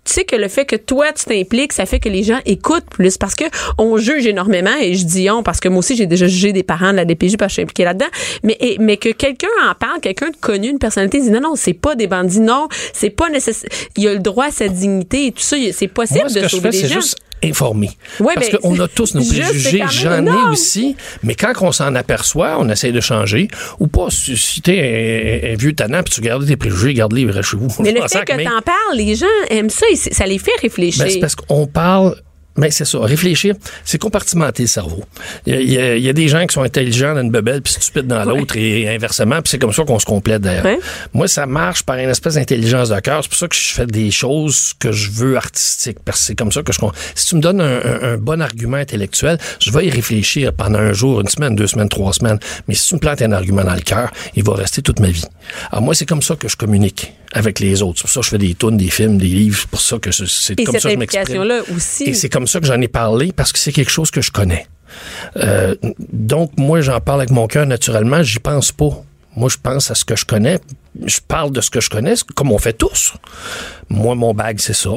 Tu 0.07 0.13
sais 0.13 0.23
que 0.23 0.35
le 0.35 0.47
fait 0.49 0.65
que 0.65 0.75
toi, 0.75 1.07
tu 1.13 1.25
t'impliques, 1.25 1.73
ça 1.73 1.87
fait 1.87 1.99
que 1.99 2.09
les 2.09 2.21
gens 2.21 2.37
écoutent 2.45 2.85
plus 2.91 3.17
parce 3.17 3.33
que 3.33 3.45
on 3.79 3.97
juge 3.97 4.27
énormément 4.27 4.75
et 4.79 4.93
je 4.93 5.03
dis 5.03 5.31
on 5.31 5.41
parce 5.41 5.59
que 5.59 5.67
moi 5.67 5.79
aussi, 5.79 5.95
j'ai 5.95 6.05
déjà 6.05 6.27
jugé 6.27 6.53
des 6.53 6.61
parents 6.61 6.91
de 6.91 6.97
la 6.97 7.05
DPJ 7.05 7.37
parce 7.37 7.47
que 7.47 7.49
je 7.49 7.53
suis 7.53 7.61
impliquée 7.63 7.85
là-dedans. 7.85 8.05
Mais, 8.43 8.55
et- 8.59 8.77
mais 8.79 8.97
que 8.97 9.09
quelqu'un 9.09 9.47
en 9.67 9.73
parle, 9.73 9.99
quelqu'un 10.01 10.29
de 10.29 10.35
connu, 10.39 10.69
une 10.69 10.77
personnalité, 10.77 11.19
dit 11.21 11.31
non, 11.31 11.41
non, 11.41 11.53
c'est 11.55 11.73
pas 11.73 11.95
des 11.95 12.05
bandits, 12.05 12.39
non, 12.39 12.67
c'est 12.93 13.09
pas 13.09 13.29
nécessaire. 13.29 13.67
Il 13.97 14.07
a 14.07 14.13
le 14.13 14.19
droit 14.19 14.45
à 14.45 14.51
sa 14.51 14.67
dignité 14.67 15.25
et 15.25 15.31
tout 15.31 15.41
ça. 15.41 15.55
C'est 15.73 15.87
possible 15.87 16.19
Moi, 16.19 16.29
ce 16.29 16.35
de 16.35 16.39
que 16.41 16.47
je 16.49 16.55
sauver 16.55 16.71
fais, 16.71 16.77
les 16.77 16.87
c'est 16.87 16.93
gens. 16.93 17.01
juste 17.01 17.17
informer. 17.43 17.91
Ouais, 18.19 18.33
Parce 18.35 18.49
qu'on 18.49 18.79
a 18.79 18.87
tous 18.87 19.13
nos 19.15 19.23
préjugés, 19.23 19.83
j'en 19.91 20.25
ai 20.25 20.51
aussi, 20.51 20.95
mais 21.23 21.35
quand 21.35 21.53
on 21.61 21.71
s'en 21.71 21.93
aperçoit, 21.95 22.57
on 22.59 22.69
essaie 22.69 22.91
de 22.91 23.01
changer, 23.01 23.47
ou 23.79 23.87
pas, 23.87 24.07
t'es 24.63 25.43
un, 25.45 25.53
un 25.53 25.55
vieux 25.55 25.73
tannant, 25.73 26.01
puis 26.03 26.13
tu 26.13 26.21
gardes 26.21 26.45
tes 26.45 26.57
préjugés, 26.57 26.93
garde-les, 26.93 27.25
chez 27.43 27.57
vous. 27.57 27.67
Mais 27.79 27.91
le 27.91 28.01
fait 28.07 28.25
que 28.25 28.33
mais- 28.35 28.45
t'en 28.45 28.61
parles, 28.61 28.95
les 28.95 29.15
gens 29.15 29.25
aiment 29.49 29.69
ça 29.69 29.85
et 29.91 29.95
ça 29.95 30.25
les 30.25 30.39
fait 30.39 30.51
réfléchir. 30.61 31.03
Ben, 31.03 31.11
c'est 31.11 31.19
parce 31.19 31.35
qu'on 31.35 31.67
parle. 31.67 32.15
Mais 32.57 32.71
c'est 32.71 32.85
ça, 32.85 32.99
réfléchir, 33.01 33.55
c'est 33.83 33.97
compartimenter 33.97 34.63
le 34.63 34.67
cerveau. 34.67 35.03
Il 35.45 35.55
y, 35.59 35.75
y 35.75 36.01
y 36.01 36.09
a 36.09 36.13
des 36.13 36.27
gens 36.29 36.45
qui 36.45 36.53
sont 36.53 36.61
intelligents 36.63 37.13
dans 37.13 37.21
une 37.21 37.31
bebelle 37.31 37.61
puis 37.61 37.73
stupides 37.73 38.07
dans 38.07 38.23
l'autre 38.23 38.55
et 38.55 38.87
inversement, 38.95 39.41
puis 39.41 39.49
c'est 39.49 39.59
comme 39.59 39.73
ça 39.73 39.83
qu'on 39.83 39.99
se 39.99 40.05
complète 40.05 40.41
d'ailleurs. 40.41 40.63
Ouais. 40.65 40.79
Moi, 41.13 41.27
ça 41.27 41.45
marche 41.45 41.83
par 41.83 41.97
une 41.97 42.09
espèce 42.09 42.35
d'intelligence 42.35 42.89
de 42.89 42.99
cœur. 43.01 43.21
C'est 43.23 43.29
pour 43.29 43.37
ça 43.37 43.47
que 43.49 43.55
je 43.55 43.73
fais 43.73 43.85
des 43.85 44.09
choses 44.11 44.73
que 44.79 44.91
je 44.93 45.11
veux 45.11 45.35
artistiques, 45.35 45.97
parce 46.05 46.19
que 46.19 46.25
c'est 46.27 46.35
comme 46.35 46.51
ça 46.51 46.63
que 46.63 46.71
je... 46.71 46.79
Si 47.13 47.25
tu 47.27 47.35
me 47.35 47.41
donnes 47.41 47.59
un, 47.61 47.77
un- 47.77 48.13
un 48.13 48.17
bon 48.17 48.41
argument 48.41 48.77
intellectuel, 48.77 49.37
je 49.59 49.71
vais 49.71 49.85
y 49.87 49.89
réfléchir 49.89 50.53
pendant 50.53 50.79
un 50.79 50.93
jour, 50.93 51.19
une 51.21 51.27
semaine, 51.27 51.55
deux 51.55 51.67
semaines, 51.67 51.89
trois 51.89 52.13
semaines. 52.13 52.39
Mais 52.67 52.75
si 52.75 52.87
tu 52.87 52.95
me 52.95 52.99
plantes 52.99 53.21
un 53.21 53.31
argument 53.33 53.63
dans 53.63 53.73
le 53.75 53.81
cœur, 53.81 54.11
il 54.35 54.43
va 54.43 54.53
rester 54.55 54.81
toute 54.81 54.99
ma 55.01 55.09
vie. 55.09 55.25
Alors 55.71 55.81
moi, 55.83 55.93
c'est 55.93 56.05
comme 56.05 56.21
ça 56.21 56.35
que 56.35 56.47
je 56.47 56.55
communique 56.55 57.13
avec 57.33 57.59
les 57.59 57.81
autres. 57.81 57.97
C'est 57.97 58.01
pour 58.03 58.11
ça 58.11 58.19
que 58.19 58.25
je 58.25 58.29
fais 58.29 58.37
des 58.37 58.55
tunes, 58.55 58.77
des 58.77 58.89
films, 58.89 59.17
des 59.17 59.27
livres. 59.27 59.57
C'est 59.59 59.69
pour 59.69 59.81
ça 59.81 59.99
que 59.99 60.11
c'est 60.11 60.55
comme 60.55 60.79
ça 60.79 60.89
que 60.89 60.89
je 60.89 60.97
m'exprime. 60.97 61.63
Et 62.05 62.13
c'est 62.13 62.29
comme 62.29 62.47
ça 62.47 62.59
que 62.59 62.65
j'en 62.65 62.79
ai 62.81 62.87
parlé 62.87 63.31
parce 63.31 63.51
que 63.51 63.59
c'est 63.59 63.71
quelque 63.71 63.91
chose 63.91 64.11
que 64.11 64.21
je 64.21 64.31
connais. 64.31 64.67
Euh, 65.37 65.75
donc, 66.11 66.51
moi, 66.57 66.81
j'en 66.81 66.99
parle 67.01 67.21
avec 67.21 67.31
mon 67.31 67.47
cœur 67.47 67.65
naturellement. 67.65 68.23
J'y 68.23 68.39
pense 68.39 68.71
pas. 68.71 69.03
Moi, 69.35 69.49
je 69.49 69.57
pense 69.61 69.91
à 69.91 69.95
ce 69.95 70.05
que 70.05 70.15
je 70.15 70.25
connais. 70.25 70.59
Je 71.05 71.19
parle 71.27 71.51
de 71.51 71.59
ce 71.59 71.69
que 71.69 71.81
je 71.81 71.89
connais, 71.89 72.13
comme 72.35 72.51
on 72.51 72.57
fait 72.57 72.73
tous. 72.73 73.13
Moi, 73.89 74.15
mon 74.15 74.33
bag, 74.33 74.59
c'est 74.59 74.73
ça. 74.73 74.91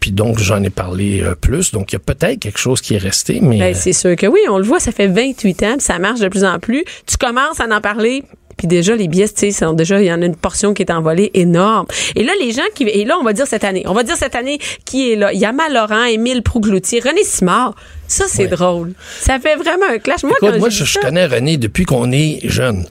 Puis 0.00 0.10
donc, 0.10 0.38
j'en 0.40 0.60
ai 0.64 0.70
parlé 0.70 1.22
euh, 1.22 1.36
plus. 1.36 1.70
Donc, 1.70 1.92
il 1.92 1.94
y 1.94 1.96
a 1.96 2.00
peut-être 2.00 2.40
quelque 2.40 2.58
chose 2.58 2.80
qui 2.80 2.94
est 2.94 2.98
resté, 2.98 3.38
mais... 3.40 3.58
Ben, 3.58 3.74
c'est 3.74 3.92
sûr 3.92 4.16
que 4.16 4.26
oui, 4.26 4.40
on 4.48 4.58
le 4.58 4.64
voit, 4.64 4.80
ça 4.80 4.90
fait 4.90 5.06
28 5.06 5.62
ans, 5.62 5.74
puis 5.74 5.82
ça 5.82 6.00
marche 6.00 6.18
de 6.18 6.26
plus 6.26 6.44
en 6.44 6.58
plus. 6.58 6.84
Tu 7.06 7.16
commences 7.16 7.60
à 7.60 7.66
en 7.66 7.80
parler. 7.80 8.24
Puis 8.62 8.68
déjà, 8.68 8.94
les 8.94 9.08
billets, 9.08 9.28
tu 9.28 9.50
sais, 9.50 9.66
déjà, 9.74 10.00
il 10.00 10.06
y 10.06 10.12
en 10.12 10.22
a 10.22 10.24
une 10.24 10.36
portion 10.36 10.72
qui 10.72 10.82
est 10.82 10.92
envolée 10.92 11.32
énorme. 11.34 11.84
Et 12.14 12.22
là, 12.22 12.32
les 12.40 12.52
gens 12.52 12.62
qui, 12.76 12.84
et 12.84 13.04
là, 13.04 13.18
on 13.18 13.24
va 13.24 13.32
dire 13.32 13.48
cette 13.48 13.64
année, 13.64 13.82
on 13.88 13.92
va 13.92 14.04
dire 14.04 14.14
cette 14.14 14.36
année 14.36 14.60
qui 14.84 15.10
est 15.10 15.16
là. 15.16 15.32
Yama 15.32 15.68
Laurent, 15.68 16.04
Émile 16.04 16.44
Prougloutier, 16.44 17.00
René 17.00 17.24
Simard. 17.24 17.74
Ça, 18.12 18.26
c'est 18.28 18.42
Ouais. 18.42 18.48
drôle. 18.48 18.92
Ça 19.20 19.38
fait 19.38 19.56
vraiment 19.56 19.86
un 19.90 19.98
clash. 19.98 20.22
Moi, 20.22 20.36
Écoute, 20.42 20.58
moi, 20.58 20.68
je, 20.68 20.98
connais 20.98 21.24
René 21.24 21.56
depuis 21.56 21.86
qu'on 21.86 22.12
est 22.12 22.40
jeune. 22.44 22.84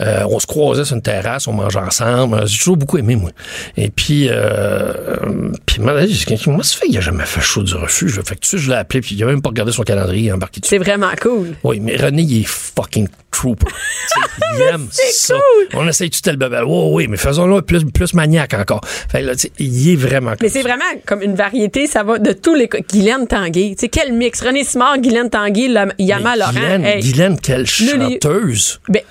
Euh, 0.00 0.24
on 0.30 0.38
se 0.38 0.46
croisait 0.46 0.84
sur 0.84 0.94
une 0.94 1.02
terrasse, 1.02 1.48
on 1.48 1.52
mangeait 1.52 1.80
ensemble. 1.80 2.46
J'ai 2.46 2.58
toujours 2.58 2.76
beaucoup 2.76 2.96
aimé, 2.96 3.16
moi. 3.16 3.30
Et 3.76 3.90
puis, 3.90 4.28
euh, 4.28 4.34
euh, 4.34 5.52
puis 5.66 5.80
moi, 5.80 5.94
ça 6.00 6.78
fait 6.78 6.86
qu'il 6.86 6.96
a 6.96 7.00
jamais 7.00 7.26
fait 7.26 7.40
chaud 7.40 7.64
du 7.64 7.74
refuge? 7.74 8.20
Fait 8.24 8.36
que 8.36 8.40
tu 8.40 8.50
sais, 8.50 8.58
je 8.58 8.70
l'ai 8.70 8.76
appelé, 8.76 9.00
puis 9.00 9.16
il 9.16 9.22
a 9.24 9.26
même 9.26 9.42
pas 9.42 9.48
regardé 9.48 9.72
son 9.72 9.82
calendrier, 9.82 10.30
embarqué 10.32 10.60
dessus. 10.60 10.70
C'est 10.70 10.78
vraiment 10.78 11.10
cool. 11.20 11.56
Oui, 11.64 11.80
mais 11.80 11.96
René, 11.96 12.22
il 12.22 12.42
est 12.42 12.46
fucking 12.46 13.08
trooper. 13.30 13.66
Il 14.56 14.62
aime 14.62 14.88
ça. 14.90 15.34
On 15.74 15.86
essaye-tu 15.86 16.22
tel 16.22 16.36
bebel? 16.36 16.64
Oui, 16.64 16.88
oui, 16.92 17.06
mais 17.08 17.16
faisons-le 17.18 17.60
plus, 17.62 17.84
plus 17.84 18.14
maniaque 18.14 18.54
encore. 18.54 18.80
Fait 18.84 19.20
que 19.20 19.26
là, 19.26 19.32
il 19.58 19.90
est 19.90 19.96
vraiment 19.96 20.30
comme 20.30 20.38
Mais 20.40 20.48
c'est 20.48 20.62
vraiment 20.62 20.84
comme 21.06 21.22
une 21.22 21.34
variété, 21.34 21.86
ça 21.86 22.02
va 22.02 22.18
de 22.18 22.32
tous 22.32 22.54
les. 22.54 22.68
Guylaine 22.68 23.26
Tanguay. 23.26 23.74
Tu 23.74 23.80
sais, 23.80 23.88
quel 23.88 24.12
mix? 24.12 24.42
René 24.42 24.64
Simard, 24.68 25.00
Guylaine 25.02 25.30
Tanguay, 25.30 25.68
la- 25.68 25.86
Yama 25.98 26.36
Laurent. 26.36 26.52
Guylaine, 26.52 26.84
Hey. 26.84 27.00
Guylaine, 27.00 27.36
quelle 27.40 27.66
chanteuse. 27.66 28.78
Ben. 28.88 29.02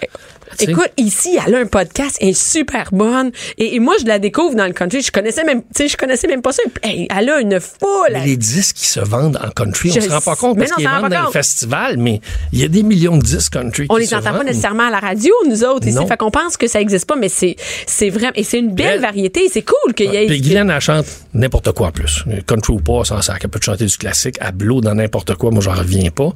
Écoute, 0.59 0.89
ici, 0.97 1.37
elle 1.45 1.55
a 1.55 1.59
un 1.59 1.65
podcast, 1.65 2.17
elle 2.21 2.29
est 2.29 2.33
super 2.41 2.89
bonne. 2.91 3.31
Et, 3.57 3.75
et 3.75 3.79
moi, 3.79 3.95
je 3.99 4.05
la 4.05 4.19
découvre 4.19 4.55
dans 4.55 4.65
le 4.65 4.73
country. 4.73 5.01
Je 5.01 5.11
connaissais 5.11 5.43
même, 5.43 5.61
tu 5.61 5.67
sais, 5.83 5.87
je 5.87 5.97
connaissais 5.97 6.27
même 6.27 6.41
pas 6.41 6.51
ça. 6.51 6.63
Hey, 6.83 7.07
elle 7.15 7.29
a 7.29 7.39
une 7.39 7.59
foule. 7.59 7.87
Mais 8.13 8.25
les 8.25 8.37
disques 8.37 8.75
qui 8.77 8.87
se 8.87 8.99
vendent 8.99 9.37
en 9.43 9.49
country, 9.51 9.91
Je 9.91 9.99
on 9.99 10.01
se 10.01 10.09
rend 10.09 10.21
pas 10.21 10.35
compte 10.35 10.57
parce 10.57 10.71
qu'ils 10.71 10.87
vendent 10.87 11.09
dans 11.11 11.25
les 11.25 11.31
festivals, 11.31 11.97
mais 11.97 12.21
il 12.53 12.59
y 12.59 12.63
a 12.63 12.67
des 12.67 12.83
millions 12.83 13.17
de 13.17 13.23
disques 13.23 13.53
country 13.53 13.85
on 13.89 13.97
les 13.97 14.13
entend 14.13 14.31
pas 14.33 14.43
nécessairement 14.43 14.87
à 14.87 14.91
la 14.91 14.99
radio, 14.99 15.33
nous 15.47 15.63
autres, 15.63 15.87
ici. 15.87 15.95
Non. 15.95 16.07
Fait 16.07 16.17
qu'on 16.17 16.31
pense 16.31 16.57
que 16.57 16.67
ça 16.67 16.79
existe 16.81 17.05
pas, 17.07 17.15
mais 17.15 17.29
c'est, 17.29 17.55
c'est 17.85 18.09
vraiment, 18.09 18.33
et 18.35 18.43
c'est 18.43 18.59
une 18.59 18.73
belle 18.73 18.95
Elle- 18.95 19.01
variété. 19.01 19.49
C'est 19.51 19.63
cool 19.63 19.93
qu'il 19.93 20.11
y 20.11 20.15
ait. 20.15 20.25
Puis 20.27 20.41
Guylaine, 20.41 20.69
elle 20.69 20.81
chante 20.81 21.05
n'importe 21.33 21.71
quoi 21.71 21.87
en 21.87 21.91
plus. 21.91 22.23
Country 22.45 22.73
ou 22.73 22.79
pas, 22.79 23.03
sans 23.05 23.21
sac. 23.21 23.39
Elle 23.43 23.49
peut 23.49 23.59
chanter 23.61 23.85
du 23.85 23.97
classique, 23.97 24.35
à 24.39 24.51
blow 24.51 24.81
dans 24.81 24.95
n'importe 24.95 25.35
quoi. 25.35 25.51
Moi, 25.51 25.61
j'en 25.61 25.73
reviens 25.73 26.09
pas. 26.09 26.33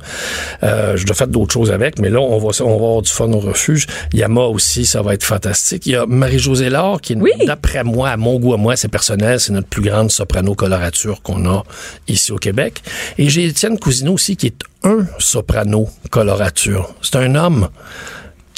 Euh, 0.63 0.95
je 0.97 1.06
dois 1.06 1.15
faire 1.15 1.28
d'autres 1.28 1.54
choses 1.54 1.71
avec, 1.71 2.00
mais 2.00 2.10
là, 2.10 2.19
on 2.19 2.38
va, 2.38 2.50
on 2.63 2.69
va 2.69 2.74
avoir 2.76 3.02
du 3.02 3.12
fun 3.12 3.32
au 3.32 3.39
refuge. 3.39 3.88
Yama 4.13 4.41
aussi, 4.41 4.86
ça 4.86 5.02
va 5.02 5.13
être 5.13 5.24
fantastique. 5.24 5.86
Il 5.86 5.93
y 5.93 5.95
a 5.95 6.06
Marie-Josée 6.06 6.69
Laure, 6.69 7.00
qui, 7.02 7.15
Oui. 7.15 7.32
d'après 7.45 7.84
moi, 7.84 8.10
à 8.10 8.17
mon 8.17 8.39
goût 8.39 8.54
à 8.54 8.58
moi, 8.58 8.76
c'est 8.76 8.88
personnel, 8.89 9.39
c'est 9.39 9.54
notre 9.54 9.67
plus 9.67 9.82
grande 9.82 10.12
soprano 10.12 10.54
colorature 10.56 11.21
qu'on 11.21 11.50
a 11.50 11.63
ici 12.08 12.32
au 12.32 12.38
Québec. 12.38 12.82
Et 13.17 13.30
j'ai 13.30 13.45
Étienne 13.45 13.80
Cousineau 13.80 14.13
aussi, 14.13 14.36
qui 14.36 14.47
est 14.47 14.60
un 14.84 15.06
soprano 15.19 15.88
colorature. 16.10 16.93
C'est 17.02 17.15
un 17.17 17.36
homme 17.36 17.69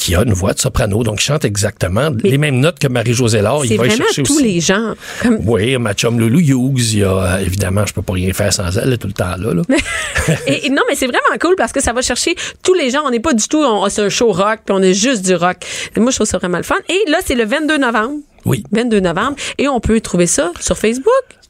qui 0.04 0.16
a 0.16 0.24
une 0.24 0.34
voix 0.34 0.54
de 0.54 0.60
soprano, 0.60 1.02
donc 1.04 1.20
chante 1.20 1.46
exactement 1.46 2.10
les 2.24 2.38
mêmes 2.38 2.60
notes 2.60 2.78
que 2.80 2.88
Marie-Josée 2.88 3.42
Laure. 3.42 3.66
Il 3.66 3.78
va 3.78 3.86
vraiment 3.86 3.98
chercher 4.04 4.24
tous 4.24 4.34
aussi. 4.36 4.44
les 4.44 4.60
genres. 4.60 4.96
Comme, 5.22 5.40
Oui, 5.48 5.78
ma 5.78 5.94
chum 5.94 6.20
Loulou 6.20 6.40
Hughes, 6.40 6.94
il 6.94 7.00
y 7.00 7.04
a, 7.04 7.12
euh, 7.12 7.38
évidemment, 7.40 7.86
je 7.86 7.94
peux 7.94 8.02
pas 8.02 8.14
rien 8.14 8.34
faire 8.34 8.52
sans 8.52 8.78
elle, 8.78 8.98
tout 8.98 9.08
le 9.08 9.14
temps 9.14 9.36
là. 9.38 9.54
là. 9.54 9.62
et, 10.48 10.66
et 10.68 10.70
non, 10.70 10.82
mais 10.90 10.96
c'est 10.96 11.08
vraiment 11.08 11.38
cool 11.40 11.56
parce 11.56 11.72
que 11.72 11.82
ça 11.82 11.94
va 11.94 12.02
chercher 12.02 12.36
tous 12.64 12.74
les 12.74 12.90
gens. 12.90 13.00
On 13.06 13.12
n'est 13.12 13.20
pas 13.22 13.34
du 13.34 13.48
tout, 13.48 13.64
on, 13.64 13.88
c'est 13.90 14.02
un 14.02 14.10
show 14.10 14.32
rock, 14.32 14.60
puis 14.66 14.76
on 14.78 14.82
est 14.82 14.94
juste 14.94 15.26
du 15.26 15.36
rock. 15.36 15.58
Et 15.96 16.00
moi, 16.00 16.12
je 16.12 16.18
trouve 16.18 16.28
ça 16.28 16.38
vraiment 16.38 16.58
le 16.58 16.64
fun. 16.64 16.76
Et 16.90 17.10
là, 17.10 17.20
c'est 17.26 17.36
le 17.36 17.46
22 17.46 17.78
novembre. 17.78 18.16
oui. 18.46 18.64
22 18.72 19.00
novembre. 19.00 19.36
Et 19.58 19.68
on 19.68 19.80
peut 19.80 20.02
trouver 20.02 20.28
ça 20.28 20.52
sur 20.60 20.78
Facebook. 20.78 21.06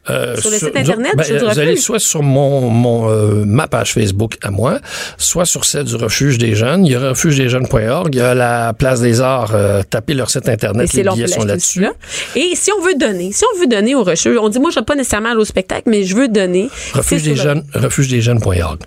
Euh, 0.10 0.36
Sur 0.38 0.52
le 0.52 0.58
site 0.58 0.76
Internet 0.76 1.14
ben, 1.16 1.26
du 1.26 1.38
Vous 1.38 1.60
allez 1.60 1.78
soit 1.78 2.00
sur 2.00 2.24
mon, 2.24 2.70
mon 2.70 3.10
euh, 3.10 3.46
ma 3.46 3.68
page 3.68 3.94
Facebook 3.94 4.38
à 4.42 4.52
moi, 4.52 4.80
soit 5.18 5.46
sur 5.46 5.64
celle 5.66 5.86
du 5.86 5.96
Refuge 5.96 6.38
des 6.38 6.56
Jeunes. 6.56 6.86
Il 6.86 6.92
y 6.92 6.96
a 6.96 7.10
refugedesjeunes.org. 7.12 8.10
Il 8.14 8.18
y 8.18 8.22
a 8.22 8.34
la 8.34 8.74
Place 8.74 9.02
des 9.02 9.22
Arts. 9.22 9.52
euh, 9.56 9.82
tapez 9.90 10.14
leur 10.14 10.30
site 10.30 10.48
Et 10.48 10.52
Internet. 10.52 10.90
c'est 10.92 11.04
Les 11.04 11.10
billets 11.10 11.28
sont 11.28 11.46
là-dessus. 11.46 11.82
là. 11.82 11.94
Et 12.36 12.52
si 12.56 12.70
on 12.78 12.82
veut 12.84 12.96
donner, 12.96 13.32
si 13.32 13.44
on 13.56 13.60
veut 13.60 13.68
donner 13.68 13.96
au 13.96 14.04
refuge, 14.04 14.38
on 14.40 14.50
dit 14.50 14.60
moi 14.60 14.72
je 14.72 14.80
vais 14.80 14.86
pas 14.86 14.96
nécessairement 14.96 15.30
aller 15.30 15.40
au 15.40 15.46
spectacle, 15.46 15.84
mais 15.88 16.04
je 16.04 16.16
veux 16.16 16.28
donner. 16.28 16.70
Refuge 16.94 17.24
des 17.24 17.36
jeunes, 17.36 17.64
refuge 17.74 18.08
des 18.10 18.22
jeunes.org. 18.22 18.80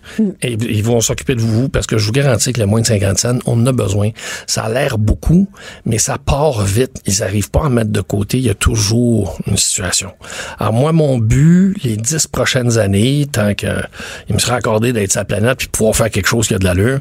Et 0.43 0.53
ils 0.53 0.85
vont 0.85 1.01
s'occuper 1.01 1.35
de 1.35 1.41
vous 1.41 1.69
parce 1.69 1.87
que 1.87 1.99
je 1.99 2.07
vous 2.07 2.13
garantis 2.13 2.53
que 2.53 2.61
le 2.61 2.67
moins 2.67 2.81
de 2.81 2.87
50 2.87 3.19
cents, 3.19 3.39
on 3.47 3.61
en 3.63 3.67
a 3.67 3.73
besoin. 3.73 4.11
Ça 4.47 4.65
a 4.65 4.69
l'air 4.69 4.99
beaucoup, 4.99 5.49
mais 5.85 5.99
ça 5.99 6.19
part 6.19 6.63
vite. 6.63 7.01
Ils 7.07 7.23
arrivent 7.23 7.51
pas 7.51 7.65
à 7.65 7.69
mettre 7.69 7.91
de 7.91 8.01
côté. 8.01 8.39
Il 8.39 8.45
y 8.45 8.51
a 8.51 8.55
toujours 8.55 9.39
une 9.47 9.57
situation. 9.57 10.11
Alors 10.59 10.73
moi, 10.73 10.93
mon 10.93 11.06
but, 11.19 11.77
les 11.85 11.97
dix 11.97 12.27
prochaines 12.27 12.79
années, 12.79 13.27
tant 13.31 13.55
que 13.55 13.67
il 14.29 14.35
me 14.35 14.39
sera 14.39 14.57
accordé 14.57 14.93
d'être 14.93 15.13
sa 15.13 15.25
planète 15.25 15.59
puis 15.59 15.69
pouvoir 15.69 15.95
faire 15.97 16.11
quelque 16.11 16.27
chose 16.27 16.49
qui 16.49 16.55
a 16.55 16.59
de 16.59 16.65
l'allure, 16.65 17.01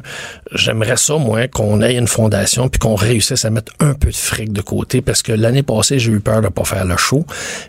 j'aimerais 0.52 0.96
ça, 0.96 1.16
moi, 1.16 1.48
qu'on 1.48 1.82
ait 1.82 1.96
une 1.96 2.08
fondation 2.08 2.68
puis 2.68 2.78
qu'on 2.78 2.94
réussisse 2.94 3.44
à 3.44 3.50
mettre 3.50 3.72
un 3.80 3.94
peu 3.94 4.10
de 4.10 4.16
fric 4.16 4.52
de 4.52 4.62
côté 4.62 5.02
parce 5.02 5.22
que 5.22 5.32
l'année 5.32 5.62
passée, 5.62 5.98
j'ai 5.98 6.12
eu 6.12 6.20
peur 6.20 6.40
de 6.40 6.48
pas 6.48 6.64
faire 6.64 6.84
le 6.84 6.96
show. 6.96 7.24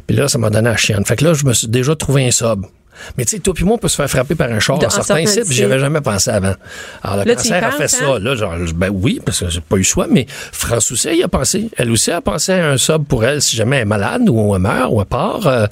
Puis 0.06 0.16
là, 0.16 0.28
ça 0.28 0.38
m'a 0.38 0.50
donné 0.50 0.70
la 0.70 0.78
chienne. 0.78 1.06
Fait 1.06 1.16
que 1.16 1.26
là, 1.26 1.34
je 1.34 1.46
me 1.46 1.54
suis 1.54 1.68
déjà 1.68 1.96
trouvé 1.96 2.28
un 2.28 2.32
sub. 2.32 2.66
Mais 3.18 3.26
tu 3.26 3.36
sais, 3.36 3.40
toi 3.42 3.54
puis 3.54 3.64
moi, 3.64 3.76
on 3.76 3.78
peut 3.78 3.88
se 3.88 3.96
faire 3.96 4.10
frapper 4.10 4.36
par 4.36 4.52
un 4.52 4.60
char 4.60 4.80
Dans 4.80 4.90
certains 4.90 5.26
sites, 5.26 5.52
j'y 5.52 5.64
avais 5.64 5.80
jamais 5.80 6.02
pensé 6.02 6.30
avant. 6.30 6.54
Alors, 7.04 7.18
le 7.26 7.30
Là, 7.32 7.36
cancer 7.36 7.64
a 7.64 7.72
fait 7.72 7.84
hein? 7.84 7.88
ça. 7.88 8.20
Là, 8.20 8.36
genre, 8.36 8.56
ben 8.76 8.90
oui, 8.94 9.20
parce 9.26 9.40
que 9.42 9.50
j'ai 9.50 9.62
pas 9.62 9.76
eu 9.76 9.80
le 9.80 9.84
choix, 9.86 10.08
mais 10.10 10.26
France 10.52 10.92
aussi, 10.92 11.08
elle 11.10 11.18
y 11.18 11.24
a 11.24 11.28
pensé. 11.28 11.70
Elle 11.78 11.92
aussi 11.92 12.12
a 12.12 12.22
pensé 12.22 12.54
à 12.54 12.70
un 12.72 12.78
sub 12.78 13.06
pour 13.06 13.24
elle 13.26 13.42
si 13.42 13.56
jamais 13.56 13.78
elle 13.78 13.82
est 13.84 13.86
malade 13.86 14.30
ou 14.30 14.56
elle 14.56 14.62
meurt 14.62 14.90
ou 14.92 15.00
elle 15.02 15.06
part. 15.08 15.48
Euh, 15.48 15.66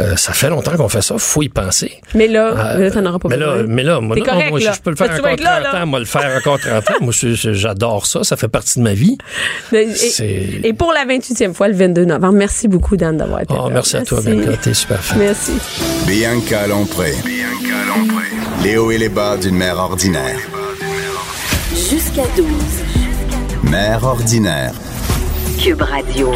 euh, 0.00 0.16
ça 0.16 0.32
fait 0.32 0.48
longtemps 0.48 0.76
qu'on 0.76 0.88
fait 0.88 1.02
ça, 1.02 1.14
faut 1.18 1.42
y 1.42 1.48
penser. 1.48 1.92
Mais 2.14 2.28
là, 2.28 2.52
Euh, 2.76 2.78
là 2.84 2.90
t'en 2.90 3.04
auras 3.06 3.18
pas 3.18 3.28
mais 3.28 3.36
là, 3.36 3.52
besoin. 3.54 3.66
mais 3.68 3.82
là, 3.82 4.00
moi, 4.00 4.14
T'es 4.16 4.20
non, 4.22 4.26
correct, 4.26 4.50
moi, 4.50 4.60
là. 4.60 4.72
je 4.74 4.80
peux 4.80 4.90
le 4.90 4.96
faire 4.96 5.10
encore 5.10 5.22
vas 5.22 5.32
être 5.32 5.42
là, 5.42 5.60
30 5.62 5.72
là? 5.72 5.82
ans, 5.82 5.86
moi, 5.86 5.98
le 5.98 6.04
faire 6.04 6.36
encore 6.38 6.58
30 6.60 6.90
ans. 6.90 6.94
Moi, 7.00 7.12
j'adore 7.12 8.06
ça, 8.06 8.24
ça 8.24 8.36
fait 8.36 8.48
partie 8.48 8.78
de 8.78 8.84
ma 8.84 8.94
vie. 8.94 9.18
Et, 9.72 10.72
pour 10.72 10.92
la 10.92 11.04
28e 11.06 11.54
fois, 11.54 11.68
le 11.68 11.74
22 11.74 12.04
novembre, 12.04 12.34
merci 12.34 12.68
beaucoup, 12.68 12.96
Dan, 12.96 13.16
d'avoir 13.16 13.40
été 13.42 13.54
Oh, 13.58 13.68
là. 13.68 13.74
merci 13.74 13.96
à 13.96 14.02
toi, 14.02 14.20
Bianca, 14.24 14.56
t'es 14.60 14.74
super 14.74 15.02
fin. 15.02 15.16
Merci. 15.16 15.52
Bianca 16.06 16.51
Lompré. 16.52 17.14
Les 18.62 18.76
hauts 18.76 18.90
et 18.90 18.98
les 18.98 19.08
bas 19.08 19.38
d'une 19.38 19.56
mère 19.56 19.78
ordinaire. 19.78 20.38
Jusqu'à 21.70 22.24
12. 22.36 22.46
Mère 23.70 24.04
ordinaire. 24.04 24.74
Cube 25.58 25.80
Radio. 25.80 26.30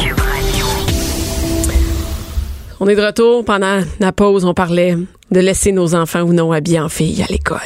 On 2.79 2.87
est 2.87 2.95
de 2.95 3.01
retour. 3.05 3.45
Pendant 3.45 3.81
la 3.99 4.11
pause, 4.11 4.43
on 4.43 4.55
parlait 4.55 4.97
de 5.29 5.39
laisser 5.39 5.71
nos 5.71 5.93
enfants 5.93 6.21
ou 6.21 6.33
non 6.33 6.51
habillés 6.51 6.79
en 6.79 6.89
filles 6.89 7.21
à 7.21 7.31
l'école. 7.31 7.59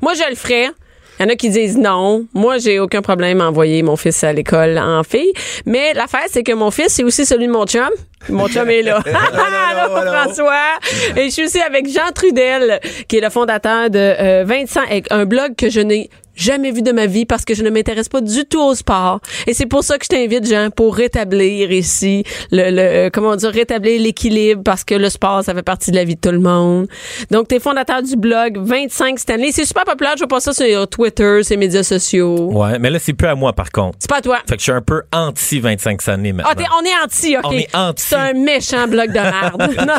Moi, 0.00 0.14
je 0.14 0.30
le 0.30 0.36
ferais. 0.36 0.70
Il 1.18 1.22
y 1.22 1.26
en 1.26 1.32
a 1.32 1.36
qui 1.36 1.48
disent 1.48 1.78
non. 1.78 2.26
Moi, 2.34 2.58
j'ai 2.58 2.78
aucun 2.78 3.02
problème 3.02 3.40
à 3.40 3.48
envoyer 3.48 3.82
mon 3.82 3.96
fils 3.96 4.22
à 4.22 4.32
l'école 4.32 4.78
en 4.78 5.02
fille. 5.02 5.32
Mais 5.64 5.94
l'affaire, 5.94 6.26
c'est 6.28 6.42
que 6.42 6.52
mon 6.52 6.70
fils, 6.70 6.88
c'est 6.88 7.04
aussi 7.04 7.24
celui 7.24 7.46
de 7.46 7.52
mon 7.52 7.64
chum. 7.66 7.88
Mon 8.28 8.48
chum 8.48 8.68
est 8.68 8.82
là. 8.82 9.02
Allô, 9.06 9.94
François. 9.94 10.78
Et 11.16 11.24
je 11.24 11.30
suis 11.30 11.44
aussi 11.44 11.60
avec 11.60 11.88
Jean 11.88 12.12
Trudel, 12.14 12.80
qui 13.08 13.16
est 13.16 13.20
le 13.20 13.30
fondateur 13.30 13.88
de 13.88 13.98
euh, 13.98 14.44
Vincent, 14.46 14.82
un 15.10 15.24
blog 15.24 15.54
que 15.56 15.70
je 15.70 15.80
n'ai 15.80 16.10
jamais 16.36 16.70
vu 16.70 16.82
de 16.82 16.92
ma 16.92 17.06
vie 17.06 17.24
parce 17.26 17.44
que 17.44 17.54
je 17.54 17.62
ne 17.62 17.70
m'intéresse 17.70 18.08
pas 18.08 18.20
du 18.20 18.44
tout 18.44 18.60
au 18.62 18.74
sport. 18.74 19.20
Et 19.46 19.54
c'est 19.54 19.66
pour 19.66 19.82
ça 19.82 19.98
que 19.98 20.04
je 20.04 20.08
t'invite, 20.16 20.46
Jean, 20.48 20.70
pour 20.70 20.94
rétablir 20.96 21.72
ici 21.72 22.24
le, 22.52 22.70
le 22.70 22.80
euh, 23.06 23.10
comment 23.12 23.34
dire, 23.36 23.50
rétablir 23.50 24.00
l'équilibre 24.00 24.62
parce 24.62 24.84
que 24.84 24.94
le 24.94 25.08
sport, 25.10 25.42
ça 25.42 25.54
fait 25.54 25.62
partie 25.62 25.90
de 25.90 25.96
la 25.96 26.04
vie 26.04 26.14
de 26.14 26.20
tout 26.20 26.30
le 26.30 26.38
monde. 26.40 26.86
Donc, 27.30 27.48
t'es 27.48 27.58
fondateur 27.58 28.02
du 28.02 28.16
blog 28.16 28.58
25 28.58 29.18
Stanley. 29.18 29.50
C'est 29.52 29.64
super 29.64 29.84
populaire. 29.84 30.12
Je 30.16 30.20
vois 30.20 30.28
pas 30.28 30.40
ça 30.40 30.52
sur 30.52 30.88
Twitter, 30.88 31.40
ses 31.42 31.56
médias 31.56 31.82
sociaux. 31.82 32.50
Ouais, 32.52 32.78
mais 32.78 32.90
là, 32.90 32.98
c'est 32.98 33.12
plus 33.14 33.28
à 33.28 33.34
moi, 33.34 33.52
par 33.52 33.70
contre. 33.70 33.96
C'est 33.98 34.10
pas 34.10 34.18
à 34.18 34.22
toi. 34.22 34.38
Fait 34.48 34.54
que 34.56 34.60
je 34.60 34.64
suis 34.64 34.72
un 34.72 34.82
peu 34.82 35.02
anti 35.12 35.58
25 35.60 36.08
années 36.08 36.32
maintenant. 36.32 36.50
Ah, 36.52 36.54
t'es- 36.54 36.64
on 36.80 36.84
est 36.84 37.04
anti, 37.04 37.36
OK. 37.36 37.42
On 37.46 37.52
est 37.52 37.74
anti. 37.74 38.04
C'est 38.06 38.14
un 38.16 38.32
méchant 38.34 38.86
blog 38.88 39.08
de 39.08 39.14
merde. 39.20 39.74
non. 39.86 39.94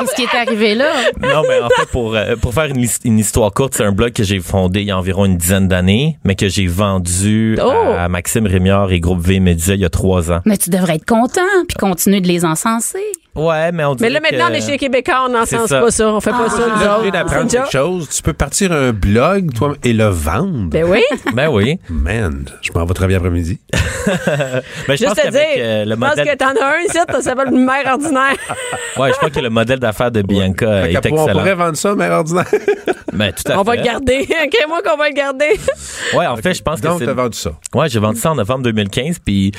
Qu'est-ce 0.00 0.14
qui 0.14 0.22
est 0.22 0.36
arrivé 0.36 0.74
là? 0.74 0.92
non, 1.20 1.42
mais 1.48 1.60
en 1.60 1.68
fait, 1.68 1.86
pour, 1.90 2.14
euh, 2.14 2.36
pour 2.36 2.54
faire 2.54 2.66
une 3.04 3.18
histoire 3.18 3.52
courte, 3.52 3.74
c'est 3.76 3.84
un 3.84 3.92
blog 3.92 4.12
que 4.12 4.22
j'ai 4.22 4.40
fondé 4.40 4.83
il 4.84 4.88
y 4.88 4.90
a 4.90 4.98
environ 4.98 5.24
une 5.24 5.36
dizaine 5.36 5.66
d'années, 5.68 6.18
mais 6.24 6.34
que 6.36 6.48
j'ai 6.48 6.66
vendu 6.66 7.58
Oh! 7.62 7.70
à 7.98 8.08
Maxime 8.08 8.46
Rémiard 8.46 8.92
et 8.92 9.00
Groupe 9.00 9.20
V 9.20 9.40
Média 9.40 9.74
il 9.74 9.80
y 9.80 9.84
a 9.84 9.90
trois 9.90 10.30
ans. 10.30 10.40
Mais 10.44 10.56
tu 10.56 10.70
devrais 10.70 10.96
être 10.96 11.06
content 11.06 11.40
puis 11.66 11.76
continuer 11.78 12.20
de 12.20 12.28
les 12.28 12.44
encenser. 12.44 12.98
Ouais, 13.36 13.72
mais 13.72 13.84
on 13.84 13.90
Mais 13.90 13.96
dirait 13.96 14.10
là, 14.10 14.20
maintenant, 14.20 14.46
que- 14.46 14.52
on 14.52 14.54
est 14.54 14.60
chez 14.60 14.78
Québécois, 14.78 15.24
on 15.26 15.28
n'en 15.30 15.44
sens 15.44 15.68
ça. 15.68 15.80
pas 15.80 15.90
ça. 15.90 16.08
On 16.08 16.20
fait 16.20 16.30
pas 16.30 16.48
ça, 16.48 16.58
nous 16.68 16.78
J'ai 16.78 16.84
autres. 16.84 16.98
envie 17.00 17.10
d'apprendre 17.10 17.50
quelque 17.50 17.70
chose. 17.70 18.08
Tu 18.08 18.22
peux 18.22 18.32
partir 18.32 18.70
un 18.72 18.92
blog, 18.92 19.52
toi, 19.54 19.74
et 19.82 19.92
le 19.92 20.04
vendre. 20.06 20.70
Ben 20.70 20.84
oui. 20.84 21.02
Ben 21.34 21.48
oui. 21.48 21.78
Man, 21.90 22.44
je 22.62 22.70
m'en 22.72 22.84
vais 22.84 22.94
travailler 22.94 23.16
après-midi. 23.16 23.58
Ben, 24.06 24.62
je 24.86 24.86
pense 24.86 24.98
Juste 24.98 25.14
te 25.16 25.20
qu'avec 25.22 25.32
dire, 25.56 25.64
euh, 25.64 25.84
le 25.86 25.90
je 25.92 25.96
pense 25.96 26.14
que 26.14 26.36
t'en 26.36 26.46
as 26.48 26.76
un 26.76 26.80
ici, 26.86 26.98
ça 27.10 27.20
s'appelle 27.22 27.48
une 27.52 27.64
mère 27.64 27.86
ordinaire. 27.92 28.36
Ouais, 28.96 29.10
je 29.12 29.18
pense 29.18 29.30
que 29.30 29.40
le 29.40 29.50
modèle 29.50 29.80
d'affaires 29.80 30.12
de 30.12 30.22
Bianca 30.22 30.82
Fait 30.82 30.90
est 30.92 31.00
qu'à- 31.00 31.08
on 31.12 31.16
pourrait 31.26 31.32
excellent. 31.40 31.56
vendre 31.56 31.76
ça, 31.76 31.94
mère 31.96 32.12
ordinaire. 32.12 32.46
Ben, 33.12 33.32
tout 33.32 33.50
à 33.50 33.58
On 33.58 33.62
va 33.64 33.72
fait. 33.72 33.78
le 33.78 33.84
garder. 33.84 34.28
OK, 34.44 34.56
moi 34.68 34.82
qu'on 34.84 34.96
va 34.96 35.08
le 35.08 35.14
garder. 35.14 35.58
Ouais, 36.14 36.26
en 36.26 36.36
fait, 36.36 36.54
je 36.54 36.62
pense 36.62 36.80
que 36.80 36.86
Donc, 36.86 37.00
c'est... 37.00 37.06
t'as 37.06 37.12
vendu 37.12 37.36
ça. 37.36 37.50
Ouais, 37.74 37.88
j'ai 37.88 37.98
vendu 37.98 38.20
ça 38.20 38.30
en 38.30 38.34
novembre 38.36 38.62
2015, 38.62 39.18
puis 39.18 39.50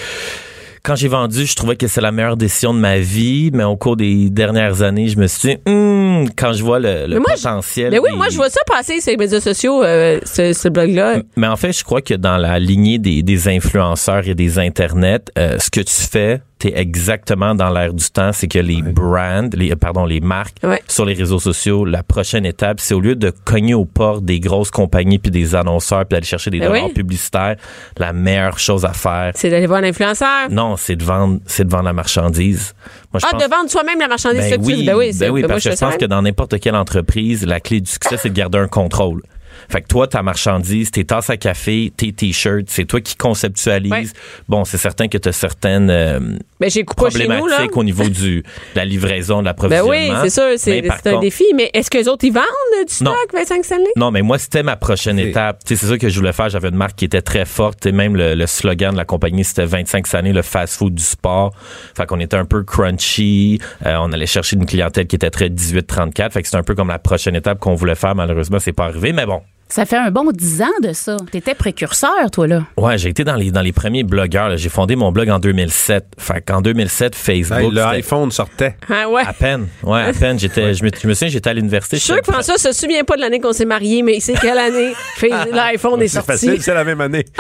quand 0.85 0.95
j'ai 0.95 1.07
vendu, 1.07 1.45
je 1.45 1.55
trouvais 1.55 1.75
que 1.75 1.87
c'est 1.87 2.01
la 2.01 2.11
meilleure 2.11 2.37
décision 2.37 2.73
de 2.73 2.79
ma 2.79 2.97
vie, 2.99 3.49
mais 3.53 3.63
au 3.63 3.75
cours 3.75 3.97
des 3.97 4.29
dernières 4.29 4.81
années, 4.83 5.07
je 5.07 5.17
me 5.17 5.27
suis 5.27 5.49
dit, 5.55 5.57
Hum, 5.65 6.27
quand 6.37 6.53
je 6.53 6.63
vois 6.63 6.79
le, 6.79 7.07
le 7.07 7.15
Mais 7.15 7.19
moi, 7.19 7.25
je- 7.35 7.41
potentiel... 7.43 7.91
Mais 7.91 7.99
oui, 7.99 8.11
des- 8.11 8.17
moi, 8.17 8.27
je 8.29 8.35
vois 8.35 8.49
ça 8.49 8.59
passer 8.67 9.01
sur 9.01 9.11
les 9.11 9.17
médias 9.17 9.41
sociaux, 9.41 9.83
euh, 9.83 10.19
ce, 10.25 10.53
ce 10.53 10.67
blog-là. 10.69 11.17
Mais 11.37 11.47
en 11.47 11.55
fait, 11.55 11.73
je 11.73 11.83
crois 11.83 12.01
que 12.01 12.13
dans 12.13 12.37
la 12.37 12.59
lignée 12.59 12.99
des, 12.99 13.23
des 13.23 13.47
influenceurs 13.47 14.27
et 14.27 14.35
des 14.35 14.59
internets, 14.59 15.19
euh, 15.37 15.57
ce 15.59 15.69
que 15.69 15.81
tu 15.81 15.93
fais, 15.93 16.41
t'es 16.69 16.79
exactement 16.79 17.53
dans 17.53 17.69
l'air 17.69 17.93
du 17.93 18.09
temps, 18.09 18.31
c'est 18.33 18.47
que 18.47 18.57
les 18.59 18.81
brands, 18.81 19.49
les 19.53 19.71
euh, 19.71 19.75
pardon, 19.75 20.05
les 20.05 20.19
marques 20.19 20.57
Ouais. 20.63 20.81
sur 20.87 21.05
les 21.05 21.13
réseaux 21.13 21.39
sociaux, 21.39 21.85
la 21.85 22.01
prochaine 22.01 22.45
étape, 22.45 22.79
c'est 22.79 22.93
au 22.93 22.99
lieu 22.99 23.15
de 23.15 23.31
cogner 23.43 23.73
aux 23.75 23.85
portes 23.85 24.25
des 24.25 24.39
grosses 24.39 24.71
compagnies 24.71 25.19
puis 25.19 25.29
des 25.31 25.53
annonceurs 25.53 26.05
puis 26.05 26.15
d'aller 26.15 26.25
chercher 26.25 26.49
des 26.49 26.59
Ben 26.59 26.67
dollars 26.69 26.85
oui. 26.87 26.93
publicitaires, 26.93 27.55
la 27.97 28.13
meilleure 28.13 28.57
chose 28.57 28.83
à 28.85 28.93
faire, 28.93 29.31
C'est 29.35 29.49
d'aller 29.49 29.67
voir 29.67 29.81
l'influenceur. 29.81 30.49
non, 30.49 30.75
c'est 30.77 30.95
de 30.95 31.03
vendre, 31.03 31.39
c'est 31.45 31.65
de 31.65 31.69
vendre 31.71 31.85
la 31.85 31.93
marchandise. 31.93 32.73
Moi, 33.13 33.19
je 33.19 33.25
Ah, 33.27 33.31
pense 33.37 33.43
de 33.43 33.49
vendre 33.49 33.69
soi-même 33.69 33.99
la 33.99 34.07
marchandise. 34.07 34.49
ben 34.49 34.59
oui. 34.63 34.83
Ben 34.85 34.95
oui, 34.95 35.11
ben 35.19 35.29
oui, 35.29 35.41
ben 35.41 35.47
parce 35.47 35.63
que 35.63 35.71
je 35.71 35.75
pense 35.77 35.97
que 35.97 36.05
dans 36.05 36.21
n'importe 36.21 36.59
quelle 36.59 36.75
entreprise, 36.75 37.45
la 37.45 37.59
clé 37.59 37.79
du 37.81 37.89
succès, 37.91 38.17
c'est 38.17 38.29
de 38.29 38.33
garder 38.35 38.57
un 38.57 38.67
contrôle. 38.67 39.21
Fait 39.69 39.81
que 39.81 39.87
toi, 39.87 40.07
ta 40.07 40.21
marchandise, 40.23 40.91
tes 40.91 41.05
tasses 41.05 41.29
à 41.29 41.37
café, 41.37 41.91
tes 41.95 42.11
t-shirts, 42.13 42.65
c'est 42.67 42.85
toi 42.85 43.01
qui 43.01 43.15
conceptualise. 43.15 43.91
Ouais. 43.91 44.05
Bon, 44.47 44.65
c'est 44.65 44.77
certain 44.77 45.07
que 45.07 45.17
tu 45.17 45.29
as 45.29 45.31
certaines 45.31 45.89
euh, 45.89 46.19
Ben, 46.59 46.69
j'ai 46.69 46.83
coupé 46.83 47.09
chez 47.11 47.23
nous, 47.23 47.29
là. 47.31 47.37
problématiques 47.37 47.77
au 47.77 47.83
niveau 47.83 48.03
du, 48.07 48.41
de 48.41 48.43
la 48.75 48.85
livraison, 48.85 49.37
de 49.39 49.43
Ben 49.43 49.49
l'approvisionnement. 49.49 49.89
oui, 49.89 50.11
c'est 50.23 50.29
sûr, 50.29 50.43
c'est 50.57 50.81
c'est 50.81 51.07
un 51.07 51.11
contre- 51.11 51.19
défi. 51.21 51.45
Mais 51.55 51.69
est-ce 51.73 51.89
que 51.89 51.97
les 51.97 52.07
autres, 52.07 52.25
ils 52.25 52.33
vendent 52.33 52.43
du 52.87 52.93
stock, 52.93 53.07
Non. 53.07 53.39
25 53.39 53.65
Stanley? 53.65 53.85
Non, 53.95 54.11
mais 54.11 54.21
moi, 54.21 54.37
c'était 54.37 54.63
ma 54.63 54.75
prochaine 54.75 55.17
C'est- 55.17 55.29
étape. 55.29 55.59
C'est 55.65 55.75
ça 55.75 55.97
que 55.97 56.09
je 56.09 56.19
voulais 56.19 56.33
faire. 56.33 56.49
J'avais 56.49 56.69
une 56.69 56.75
marque 56.75 56.95
qui 56.95 57.05
était 57.05 57.21
très 57.21 57.45
forte. 57.45 57.85
Et 57.85 57.91
même 57.91 58.15
le, 58.15 58.35
le 58.35 58.47
slogan 58.47 58.91
de 58.91 58.97
la 58.97 59.05
compagnie, 59.05 59.43
c'était 59.43 59.65
25 59.65 60.13
années, 60.15 60.33
le 60.33 60.41
fast-food 60.41 60.93
du 60.95 61.03
sport. 61.03 61.53
Fait 61.95 62.05
qu'on 62.05 62.19
était 62.19 62.37
un 62.37 62.45
peu 62.45 62.63
crunchy. 62.63 63.59
Euh, 63.85 63.95
on 63.99 64.11
allait 64.11 64.25
chercher 64.25 64.55
une 64.55 64.65
clientèle 64.65 65.07
qui 65.07 65.15
était 65.15 65.29
très 65.29 65.49
18-34. 65.49 66.31
Fait 66.31 66.41
que 66.41 66.47
c'était 66.47 66.57
un 66.57 66.63
peu 66.63 66.75
comme 66.75 66.87
la 66.89 66.99
prochaine 66.99 67.35
étape 67.35 67.59
qu'on 67.59 67.75
voulait 67.75 67.95
faire. 67.95 68.15
Malheureusement, 68.15 68.59
c'est 68.59 68.73
pas 68.73 68.85
arrivé. 68.85 69.11
Mais 69.13 69.25
bon. 69.25 69.41
Ça 69.67 69.85
fait 69.85 69.97
un 69.97 70.11
bon 70.11 70.31
10 70.31 70.61
ans 70.61 70.67
de 70.83 70.93
ça. 70.93 71.17
T'étais 71.31 71.55
précurseur, 71.55 72.29
toi, 72.31 72.45
là. 72.45 72.63
Ouais, 72.77 72.99
j'ai 72.99 73.09
été 73.09 73.23
dans 73.23 73.35
les, 73.35 73.49
dans 73.51 73.61
les 73.61 73.71
premiers 73.71 74.03
blogueurs. 74.03 74.49
là. 74.49 74.57
J'ai 74.57 74.69
fondé 74.69 74.95
mon 74.95 75.11
blog 75.11 75.27
en 75.31 75.39
2007. 75.39 76.05
Fait 76.19 76.39
qu'en 76.41 76.61
2007, 76.61 77.13
Ben, 77.13 77.17
Facebook. 77.17 77.73
le 77.73 77.81
c'était 77.81 77.95
iPhone 77.95 78.31
sortait. 78.31 78.77
Ah 78.89 79.09
ouais. 79.09 79.23
À 79.25 79.33
peine. 79.33 79.67
Ouais, 79.83 80.01
à 80.03 80.13
peine. 80.13 80.37
J'étais, 80.39 80.73
je 80.75 80.83
me, 80.83 80.89
je 81.01 81.07
me 81.07 81.13
souviens, 81.15 81.29
j'étais 81.29 81.49
à 81.49 81.53
l'université. 81.53 81.97
Je 81.97 82.03
suis 82.03 82.13
sûr 82.13 82.21
que 82.21 82.31
François 82.31 82.57
se 82.59 82.71
souvient 82.73 83.03
pas 83.03 83.15
de 83.15 83.21
l'année 83.21 83.39
qu'on 83.39 83.53
s'est 83.53 83.65
mariés, 83.65 84.03
mais 84.03 84.17
il 84.17 84.21
sait 84.21 84.35
quelle 84.39 84.57
année 84.59 84.93
l'iPhone 85.51 85.99
est 86.01 86.07
C'est 86.09 86.15
sorti. 86.15 86.31
facile, 86.31 86.61
c'est 86.61 86.73
la 86.73 86.83
même 86.83 87.01
année. 87.01 87.25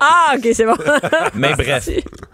Ah, 0.00 0.34
OK, 0.36 0.48
c'est 0.52 0.64
bon. 0.64 0.74
Mais 1.34 1.52
bref, 1.54 1.88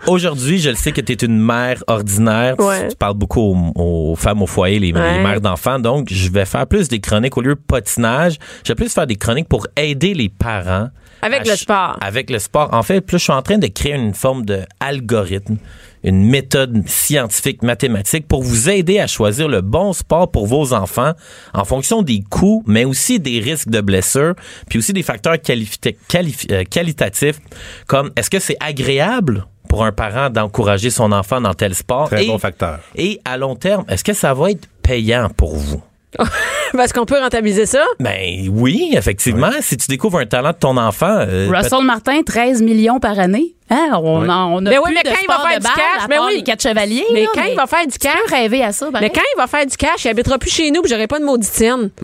aujourd'hui, 0.06 0.58
je 0.58 0.70
le 0.70 0.76
sais 0.76 0.92
que 0.92 1.00
tu 1.00 1.12
es 1.12 1.16
une 1.16 1.38
mère 1.40 1.82
ordinaire. 1.86 2.56
Tu- 2.56 2.64
Ouais. 2.64 2.88
Tu, 2.88 2.96
parles 2.96 3.14
beaucoup 3.14 3.40
aux, 3.40 3.72
aux 4.12 4.16
femmes 4.16 4.42
au 4.42 4.46
foyer, 4.46 4.78
les, 4.78 4.92
les 4.92 4.92
mères 4.92 5.40
d'enfants. 5.40 5.78
Donc, 5.78 6.08
je 6.10 6.30
vais 6.30 6.44
faire 6.44 6.66
plus 6.66 6.88
des 6.88 7.00
chroniques 7.00 7.36
au 7.36 7.40
lieu 7.40 7.54
de 7.54 7.60
potinage. 7.60 8.36
Je 8.68 8.74
vais 8.74 8.76
plus 8.76 8.92
faire 8.92 9.06
des 9.06 9.16
chroniques 9.16 9.48
pour 9.48 9.66
aider 9.78 10.12
les 10.12 10.28
parents. 10.28 10.90
Avec 11.22 11.48
le 11.48 11.56
sport. 11.56 11.96
Avec 12.02 12.28
le 12.28 12.38
sport. 12.38 12.68
En 12.74 12.82
fait, 12.82 13.00
plus 13.00 13.16
je 13.16 13.22
suis 13.22 13.32
en 13.32 13.40
train 13.40 13.56
de 13.56 13.66
créer 13.66 13.94
une 13.94 14.12
forme 14.12 14.44
de 14.44 14.60
algorithme, 14.78 15.56
une 16.04 16.28
méthode 16.28 16.86
scientifique, 16.86 17.62
mathématique 17.62 18.28
pour 18.28 18.42
vous 18.42 18.68
aider 18.68 18.98
à 18.98 19.06
choisir 19.06 19.48
le 19.48 19.62
bon 19.62 19.94
sport 19.94 20.30
pour 20.30 20.46
vos 20.46 20.74
enfants 20.74 21.12
en 21.54 21.64
fonction 21.64 22.02
des 22.02 22.22
coûts, 22.28 22.62
mais 22.66 22.84
aussi 22.84 23.18
des 23.18 23.40
risques 23.40 23.70
de 23.70 23.80
blessure, 23.80 24.34
puis 24.68 24.80
aussi 24.80 24.92
des 24.92 25.02
facteurs 25.02 25.36
euh, 25.48 26.64
qualitatifs 26.64 27.40
comme 27.86 28.10
est-ce 28.16 28.28
que 28.28 28.38
c'est 28.38 28.58
agréable 28.60 29.46
pour 29.70 29.82
un 29.82 29.92
parent 29.92 30.28
d'encourager 30.28 30.90
son 30.90 31.12
enfant 31.12 31.40
dans 31.40 31.54
tel 31.54 31.74
sport? 31.74 32.10
Très 32.10 32.26
et, 32.26 32.26
bon 32.26 32.36
facteur. 32.36 32.80
Et 32.94 33.18
à 33.24 33.38
long 33.38 33.56
terme, 33.56 33.86
est-ce 33.88 34.04
que 34.04 34.12
ça 34.12 34.34
va 34.34 34.50
être 34.50 34.68
payant 34.82 35.30
pour 35.30 35.56
vous? 35.56 35.82
Parce 36.72 36.92
qu'on 36.92 37.04
peut 37.06 37.18
rentabiliser 37.18 37.66
ça? 37.66 37.84
Ben 38.00 38.48
oui, 38.50 38.90
effectivement. 38.92 39.50
Si 39.60 39.76
tu 39.76 39.88
découvres 39.88 40.18
un 40.18 40.26
talent 40.26 40.52
de 40.52 40.56
ton 40.56 40.76
enfant, 40.76 41.18
euh, 41.18 41.48
Russell 41.50 41.84
Martin, 41.84 42.22
13 42.22 42.62
millions 42.62 43.00
par 43.00 43.18
année. 43.18 43.54
Hein, 43.70 43.90
on, 44.02 44.22
Ouais. 44.22 44.28
a, 44.30 44.46
on 44.46 44.58
a 44.58 44.70
Mais 44.70 44.78
oui, 44.78 44.84
plus 44.86 44.94
mais 44.94 45.02
de 45.02 45.08
quand 45.08 45.20
il 45.22 45.26
va 45.28 45.38
faire 45.48 45.58
de 45.58 45.62
du 45.62 45.62
balle, 45.64 45.72
cash, 45.76 46.08
mais 46.08 46.18
oui. 46.18 46.36
les 46.36 46.42
quatre 46.42 46.62
chevaliers. 46.62 47.04
Mais 47.12 47.22
là, 47.22 47.28
quand 47.34 47.44
il 47.44 47.54
va 47.56 47.66
faire 47.66 47.86
du 47.86 47.92
tu 47.92 47.98
cash- 47.98 48.14
peux 48.26 48.34
rêver 48.34 48.62
à 48.64 48.72
ça. 48.72 48.86
Mais 48.86 48.92
pareil. 48.92 49.10
quand 49.14 49.20
il 49.34 49.38
va 49.38 49.46
faire 49.46 49.66
du 49.66 49.76
cash, 49.76 50.04
il 50.04 50.08
habitera 50.08 50.38
plus 50.38 50.50
chez 50.50 50.70
nous 50.70 50.80
puis 50.82 50.90
j'aurai 50.90 51.06
pas 51.06 51.18
de 51.18 51.24
mauditienne. 51.24 51.90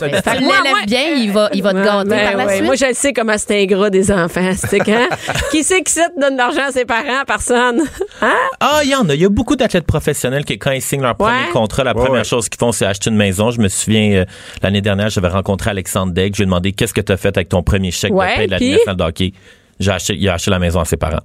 Ben, 0.00 0.10
tu 0.22 0.44
moi, 0.44 0.54
l'élèves 0.56 0.70
moi- 0.70 0.80
bien, 0.86 1.02
il 1.16 1.30
va, 1.32 1.48
il 1.52 1.62
va 1.62 1.72
te 1.72 1.78
gâter 1.84 2.08
Ben 2.08 2.28
par 2.28 2.36
la 2.36 2.46
ouais, 2.46 2.52
suite. 2.54 2.64
Moi, 2.66 2.74
je 2.76 2.86
le 2.86 2.94
sais 2.94 3.12
comment 3.12 3.34
c'est 3.38 3.62
ingrat 3.62 3.90
des 3.90 4.10
enfants. 4.10 4.50
C'est 4.56 4.78
quand? 4.84 5.08
qui 5.50 5.62
c'est 5.64 5.82
qui 5.82 5.92
sait 5.92 6.06
donne 6.16 6.34
de 6.34 6.38
l'argent 6.38 6.62
à 6.68 6.72
ses 6.72 6.84
parents? 6.84 7.24
Personne. 7.26 7.82
Hein? 8.20 8.32
Ah, 8.58 8.80
il 8.82 8.90
y 8.90 8.94
en 8.96 9.08
a. 9.08 9.14
Il 9.14 9.20
y 9.20 9.24
a 9.24 9.28
beaucoup 9.28 9.54
d'athlètes 9.54 9.86
professionnels 9.86 10.44
qui, 10.44 10.58
quand 10.58 10.72
ils 10.72 10.82
signent 10.82 11.02
leur 11.02 11.14
premier 11.16 11.32
Ouais. 11.36 11.52
contrat, 11.52 11.84
la 11.84 11.94
première 11.94 12.12
ouais. 12.12 12.24
chose 12.24 12.48
qu'ils 12.48 12.58
font, 12.58 12.72
c'est 12.72 12.84
acheter 12.84 13.10
une 13.10 13.16
maison. 13.16 13.50
Je 13.52 13.60
me 13.60 13.68
souviens, 13.68 14.10
euh, 14.12 14.24
l'année 14.62 14.80
dernière, 14.80 15.08
j'avais 15.08 15.28
rencontré 15.28 15.70
Alexandre 15.70 16.12
Degg. 16.12 16.34
Je 16.34 16.38
lui 16.38 16.42
ai 16.42 16.46
demandé 16.46 16.72
qu'est-ce 16.72 16.92
que 16.94 17.00
tu 17.00 17.12
as 17.12 17.16
fait 17.16 17.36
avec 17.36 17.48
ton 17.48 17.62
premier 17.62 17.92
chèque 17.92 18.12
Ouais, 18.12 18.32
de 18.32 18.36
paie 18.36 18.46
de 18.46 18.50
la 18.50 18.58
nationale 18.58 18.96
de 18.96 19.02
hockey? 19.04 19.32
J'ai 19.80 19.90
acheté, 19.90 20.14
il 20.16 20.28
a 20.28 20.34
acheté 20.34 20.50
la 20.50 20.58
maison 20.58 20.80
à 20.80 20.84
ses 20.84 20.96
parents. 20.96 21.22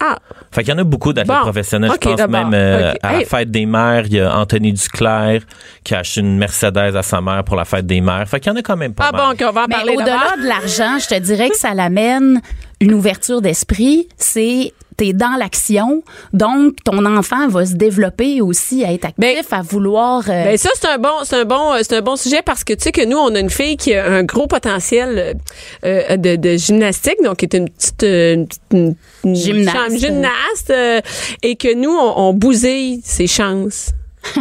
Ah, 0.00 0.16
Fait 0.50 0.64
qu'il 0.64 0.72
y 0.72 0.76
en 0.76 0.78
a 0.80 0.84
beaucoup 0.84 1.12
d'athlètes 1.12 1.36
Bon. 1.36 1.42
professionnels. 1.44 1.92
Je 1.92 1.96
pense 1.98 2.28
même 2.28 2.52
euh, 2.54 2.92
à 3.02 3.12
la 3.12 3.18
Hey. 3.20 3.24
fête 3.24 3.50
des 3.52 3.66
mères, 3.66 4.04
il 4.06 4.14
y 4.14 4.20
a 4.20 4.36
Anthony 4.36 4.72
Duclair 4.72 5.42
qui 5.84 5.94
a 5.94 5.98
acheté 6.00 6.20
une 6.22 6.38
Mercedes 6.38 6.96
à 6.96 7.02
sa 7.02 7.20
mère 7.20 7.44
pour 7.44 7.54
la 7.54 7.64
fête 7.64 7.86
des 7.86 8.00
mères. 8.00 8.26
Fait 8.28 8.40
qu'il 8.40 8.50
y 8.50 8.54
en 8.54 8.58
a 8.58 8.62
quand 8.62 8.76
même 8.76 8.94
pas 8.94 9.10
ah 9.10 9.16
mal. 9.16 9.36
bon, 9.36 9.44
qu'on 9.46 9.52
va 9.52 9.62
en 9.62 9.66
Mais 9.68 9.74
parler 9.76 9.94
au-delà 9.96 10.34
de 10.42 10.48
l'argent, 10.48 10.98
je 10.98 11.06
te 11.06 11.18
dirais 11.20 11.50
que 11.50 11.56
ça 11.56 11.72
l'amène 11.74 12.40
une 12.80 12.94
ouverture 12.94 13.40
d'esprit. 13.42 14.08
C'est 14.16 14.72
t'es 14.96 15.12
dans 15.12 15.36
l'action, 15.38 16.02
donc 16.32 16.76
ton 16.84 17.04
enfant 17.06 17.48
va 17.48 17.64
se 17.66 17.74
développer 17.74 18.40
aussi 18.40 18.84
à 18.84 18.92
être 18.92 19.04
actif, 19.06 19.18
Ben- 19.18 19.42
à 19.50 19.62
vouloir. 19.62 20.22
euh, 20.28 20.44
Ben 20.44 20.56
ça 20.56 20.70
c'est 20.74 20.88
un 20.88 20.98
bon 20.98 21.08
c'est 21.24 21.36
un 21.36 21.44
bon 21.44 21.72
euh, 21.72 21.78
c'est 21.82 21.96
un 21.96 22.02
bon 22.02 22.16
sujet 22.16 22.42
parce 22.44 22.64
que 22.64 22.72
tu 22.72 22.82
sais 22.84 22.92
que 22.92 23.04
nous 23.04 23.16
on 23.18 23.34
a 23.34 23.40
une 23.40 23.50
fille 23.50 23.76
qui 23.76 23.94
a 23.94 24.06
un 24.06 24.22
gros 24.24 24.46
potentiel 24.46 25.36
euh, 25.84 26.16
de, 26.16 26.36
de 26.36 26.56
gymnastique 26.56 27.22
donc 27.24 27.36
qui 27.38 27.44
est 27.46 27.54
une 27.54 27.68
petite 27.68 28.02
une, 28.02 28.46
une- 28.72 28.94
une 29.24 29.34
Gymnaste. 29.36 29.76
chambre- 29.76 29.98
gymnaste 29.98 30.70
euh, 30.70 31.00
et 31.42 31.56
que 31.56 31.74
nous 31.74 31.90
on, 31.90 32.28
on 32.28 32.32
bousille 32.32 33.00
ses 33.04 33.26
chances 33.26 33.90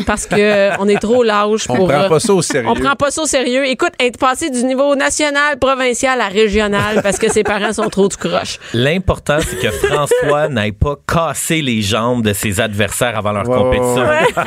parce 0.06 0.26
que 0.28 0.80
on 0.80 0.88
est 0.88 1.00
trop 1.00 1.24
lâche 1.24 1.66
On 1.70 1.76
pour 1.76 1.88
prend 1.88 2.02
euh, 2.02 2.10
pas 2.10 2.20
ça 2.20 2.34
au 2.34 2.42
sérieux. 2.42 2.70
on 2.70 2.76
prend 2.76 2.96
pas 2.96 3.12
ça 3.12 3.22
au 3.24 3.26
sérieux. 3.26 3.66
Écoute, 3.68 3.92
être 4.00 4.18
passé 4.18 4.50
du 4.50 4.64
niveau 4.64 4.96
national, 4.96 5.58
provincial 5.60 6.20
à 6.22 6.28
régional 6.28 7.02
parce 7.02 7.18
que 7.18 7.32
ses 7.32 7.44
parents 7.44 7.74
sont 7.74 7.90
trop 7.90 8.08
du 8.08 8.16
croche. 8.18 8.60
L'important, 8.74 9.38
c'est 9.40 9.58
que 9.60 9.72
François 9.72 10.48
n'aille 10.50 10.72
pas 10.72 10.96
casser 11.08 11.62
les 11.62 11.82
jambes 11.82 12.22
de 12.24 12.34
ses 12.34 12.60
adversaires 12.62 13.18
avant 13.18 13.32
leur 13.32 13.44
compétition. 13.44 14.02
ouais, 14.08 14.28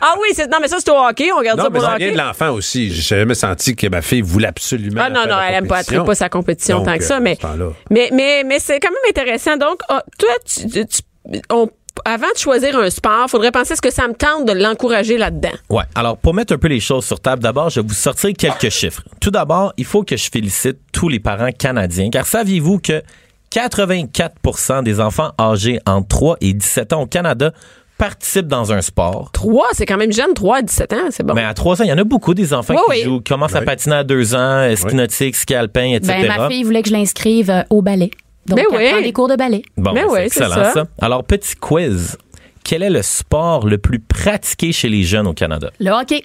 Ah 0.00 0.14
oui, 0.20 0.28
c'est 0.34 0.50
non 0.50 0.58
mais 0.60 0.68
ça 0.68 0.76
c'est 0.80 0.90
au 0.90 0.96
hockey, 0.96 1.30
on 1.32 1.38
regarde 1.38 1.58
Non, 1.58 1.64
ça 1.64 1.70
mais 1.70 1.78
pour 1.78 1.82
le 1.88 1.90
ça 1.90 1.94
hockey. 1.96 2.12
de 2.12 2.18
l'enfant 2.18 2.50
aussi. 2.50 2.90
J'ai 2.92 3.16
jamais 3.20 3.34
senti 3.34 3.74
que 3.76 3.86
ma 3.88 4.02
fille 4.02 4.22
voulait 4.22 4.48
absolument. 4.48 5.00
Ah 5.04 5.10
non, 5.10 5.26
non, 5.28 5.36
elle 5.48 5.54
aime 5.56 5.66
pas, 5.66 5.80
elle 5.90 6.04
pas 6.04 6.14
sa 6.14 6.28
compétition 6.28 6.78
Donc, 6.78 6.86
tant 6.86 6.96
que 6.98 7.04
ça, 7.04 7.16
euh, 7.16 7.20
mais, 7.20 7.36
temps-là. 7.36 7.68
mais, 7.90 8.10
mais, 8.12 8.42
mais 8.44 8.58
c'est 8.58 8.78
quand 8.80 8.90
même 8.90 8.98
intéressant. 9.08 9.56
Donc, 9.56 9.80
ah, 9.88 10.02
toi, 10.18 10.28
tu, 10.44 10.68
tu- 10.68 10.86
tu- 10.86 11.40
on- 11.50 11.68
avant 12.04 12.30
de 12.32 12.38
choisir 12.38 12.76
un 12.78 12.90
sport, 12.90 13.28
faudrait 13.28 13.50
penser 13.50 13.72
est-ce 13.72 13.82
que 13.82 13.92
ça 13.92 14.06
me 14.08 14.14
tente 14.14 14.46
de 14.46 14.52
l'encourager 14.52 15.18
là-dedans. 15.18 15.50
Ouais. 15.70 15.84
Alors, 15.94 16.16
pour 16.16 16.34
mettre 16.34 16.52
un 16.52 16.58
peu 16.58 16.68
les 16.68 16.80
choses 16.80 17.04
sur 17.04 17.20
table, 17.20 17.42
d'abord, 17.42 17.70
je 17.70 17.80
vais 17.80 17.86
vous 17.86 17.94
sortir 17.94 18.30
quelques 18.36 18.70
chiffres. 18.70 19.02
Tout 19.20 19.30
d'abord, 19.30 19.72
il 19.76 19.84
faut 19.84 20.02
que 20.02 20.16
je 20.16 20.28
félicite 20.30 20.78
tous 20.92 21.08
les 21.08 21.20
parents 21.20 21.50
canadiens, 21.56 22.10
car 22.10 22.26
saviez-vous 22.26 22.78
que 22.78 23.02
84 23.50 24.82
des 24.82 25.00
enfants 25.00 25.30
âgés 25.40 25.80
entre 25.86 26.08
3 26.08 26.36
et 26.40 26.52
17 26.52 26.92
ans 26.92 27.02
au 27.02 27.06
Canada 27.06 27.52
participent 27.98 28.48
dans 28.48 28.72
un 28.72 28.82
sport? 28.82 29.30
3, 29.32 29.68
c'est 29.72 29.86
quand 29.86 29.96
même 29.96 30.12
jeune, 30.12 30.34
3 30.34 30.58
à 30.58 30.62
17 30.62 30.92
ans, 30.92 30.96
c'est 31.10 31.22
bon. 31.22 31.34
Mais 31.34 31.44
à 31.44 31.54
3 31.54 31.80
ans, 31.80 31.84
il 31.84 31.88
y 31.88 31.92
en 31.92 31.98
a 31.98 32.04
beaucoup 32.04 32.34
des 32.34 32.52
enfants 32.52 32.74
Oui, 32.74 32.80
qui 32.86 32.90
oui. 32.90 33.04
jouent, 33.04 33.22
commencent 33.26 33.54
à 33.54 33.62
patiner 33.62 33.96
à 33.96 34.04
2 34.04 34.34
ans, 34.34 34.74
ski 34.76 34.94
nautique, 34.94 35.36
ski 35.36 35.54
alpin, 35.54 35.92
etc. 35.94 36.18
ben, 36.22 36.36
ma 36.36 36.48
fille 36.48 36.64
voulait 36.64 36.82
que 36.82 36.88
je 36.88 36.94
l'inscrive 36.94 37.50
euh, 37.50 37.62
au 37.70 37.80
ballet. 37.82 38.10
Donc, 38.48 38.58
elle 38.58 38.66
oui. 38.76 38.88
prend 38.90 39.00
des 39.02 39.12
cours 39.12 39.28
de 39.28 39.36
ballet. 39.36 39.62
Bon, 39.76 39.92
Mais 39.92 40.02
c'est 40.02 40.14
c'est 40.14 40.24
excellent 40.26 40.54
ça. 40.54 40.72
ça. 40.72 40.84
Alors, 41.00 41.24
petit 41.24 41.54
quiz. 41.56 42.16
Quel 42.64 42.82
est 42.82 42.90
le 42.90 43.02
sport 43.02 43.66
le 43.66 43.78
plus 43.78 44.00
pratiqué 44.00 44.72
chez 44.72 44.88
les 44.88 45.02
jeunes 45.04 45.26
au 45.26 45.32
Canada? 45.34 45.70
Le 45.78 45.90
hockey. 45.90 46.24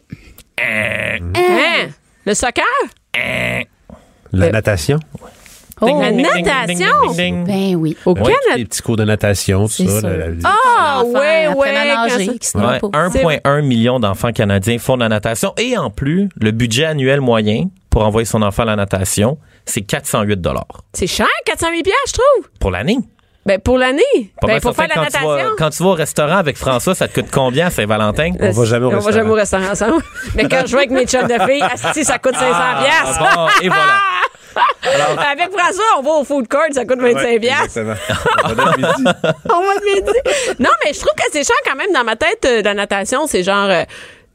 Hein? 0.57 1.89
Le 2.25 2.33
soccer? 2.33 2.63
La 4.33 4.45
Euh, 4.47 4.51
natation? 4.51 4.99
Oh, 5.83 5.87
La 5.99 6.11
Ding, 6.11 6.17
ding, 6.21 6.27
ding, 6.35 6.45
natation? 6.45 6.75
ding, 7.07 7.15
ding, 7.15 7.15
ding, 7.17 7.43
ding. 7.43 7.45
ben 7.45 7.75
oui. 7.75 7.97
Au 8.05 8.11
Ouais, 8.13 8.21
Canada? 8.21 8.57
Les 8.57 8.65
petits 8.65 8.81
cours 8.83 8.97
de 8.97 9.03
natation, 9.03 9.63
tout 9.63 9.69
C'est 9.69 9.87
ça. 9.87 9.99
sûr. 10.01 10.09
la- 10.09 10.17
la- 10.17 10.33
Ah, 10.43 11.01
L'enfant 11.03 11.19
ouais, 11.19 11.45
apprenne 11.45 11.57
ouais. 11.57 11.69
à 11.79 11.85
nager, 12.07 12.25
quand 12.27 12.31
ça- 12.33 12.37
qui 12.37 12.47
se 12.47 12.57
Ouais, 12.57 12.63
noie 12.63 12.79
pas. 12.91 12.97
1,1 12.99 13.61
million 13.63 13.99
d'enfants 13.99 14.31
canadiens 14.31 14.77
font 14.77 14.95
de 14.95 15.01
la 15.01 15.09
natation 15.09 15.53
et 15.57 15.75
en 15.77 15.89
plus, 15.89 16.29
le 16.39 16.51
budget 16.51 16.85
annuel 16.85 17.19
moyen 17.19 17.65
pour 17.89 18.05
envoyer 18.05 18.25
son 18.25 18.43
enfant 18.43 18.61
à 18.63 18.67
la 18.67 18.75
natation, 18.75 19.39
c'est 19.65 19.81
408 19.81 20.39
dollars 20.41 20.65
C'est 20.93 21.07
cher, 21.07 21.27
408 21.45 21.83
piastres, 21.83 21.99
je 22.07 22.13
trouve. 22.13 22.49
pour 22.59 22.71
l'année. 22.71 22.97
Ben, 23.43 23.59
pour 23.59 23.79
l'année. 23.79 24.03
Ben, 24.43 24.61
pour 24.61 24.75
faire 24.75 24.87
la 24.87 24.93
quand 24.93 25.05
tu 25.05 25.11
vas- 25.13 25.19
natation. 25.21 25.55
quand 25.57 25.69
tu 25.71 25.81
vas 25.83 25.89
au 25.89 25.93
restaurant 25.93 26.37
avec 26.37 26.57
François, 26.57 26.93
ça 26.93 27.07
te 27.07 27.15
coûte 27.19 27.31
combien 27.33 27.67
à 27.67 27.69
Saint-Valentin? 27.71 28.33
On 28.39 28.51
va 28.51 28.65
jamais 28.65 28.85
au 28.85 28.89
On 28.89 28.91
va 28.91 28.95
restaurant. 28.97 29.15
jamais 29.17 29.29
au 29.31 29.33
restaurant 29.33 29.69
ensemble. 29.71 30.03
Mais 30.35 30.43
quand 30.43 30.61
je 30.67 30.71
vais 30.73 30.77
avec 30.83 30.91
mes 30.91 31.07
chums 31.07 31.27
de 31.27 31.33
filles, 31.33 32.03
ça 32.05 32.19
coûte 32.19 32.35
500 32.35 32.45
piastres. 32.83 33.19
Ah, 33.19 33.35
bon, 33.35 33.65
et 33.65 33.67
voilà. 33.69 33.93
Avec 35.31 35.49
François, 35.57 35.83
on 35.97 36.01
va 36.01 36.09
au 36.11 36.23
food 36.25 36.47
court, 36.49 36.59
ça 36.73 36.83
coûte 36.85 36.99
25 36.99 37.23
Ouais, 37.23 37.35
exactement. 37.37 37.93
On 38.43 38.47
va 38.49 38.53
dans 38.55 38.71
le 38.71 38.77
midi. 38.77 39.03
On 39.49 39.61
va 39.61 39.73
le 39.79 39.95
midi. 39.95 40.19
Non, 40.59 40.69
mais 40.83 40.93
je 40.93 40.99
trouve 40.99 41.13
que 41.15 41.23
c'est 41.31 41.45
cher 41.47 41.55
quand 41.65 41.75
même 41.75 41.91
dans 41.93 42.03
ma 42.03 42.15
tête. 42.17 42.45
euh, 42.45 42.61
la 42.61 42.73
natation, 42.73 43.27
c'est 43.27 43.43
genre, 43.43 43.69
euh, 43.69 43.83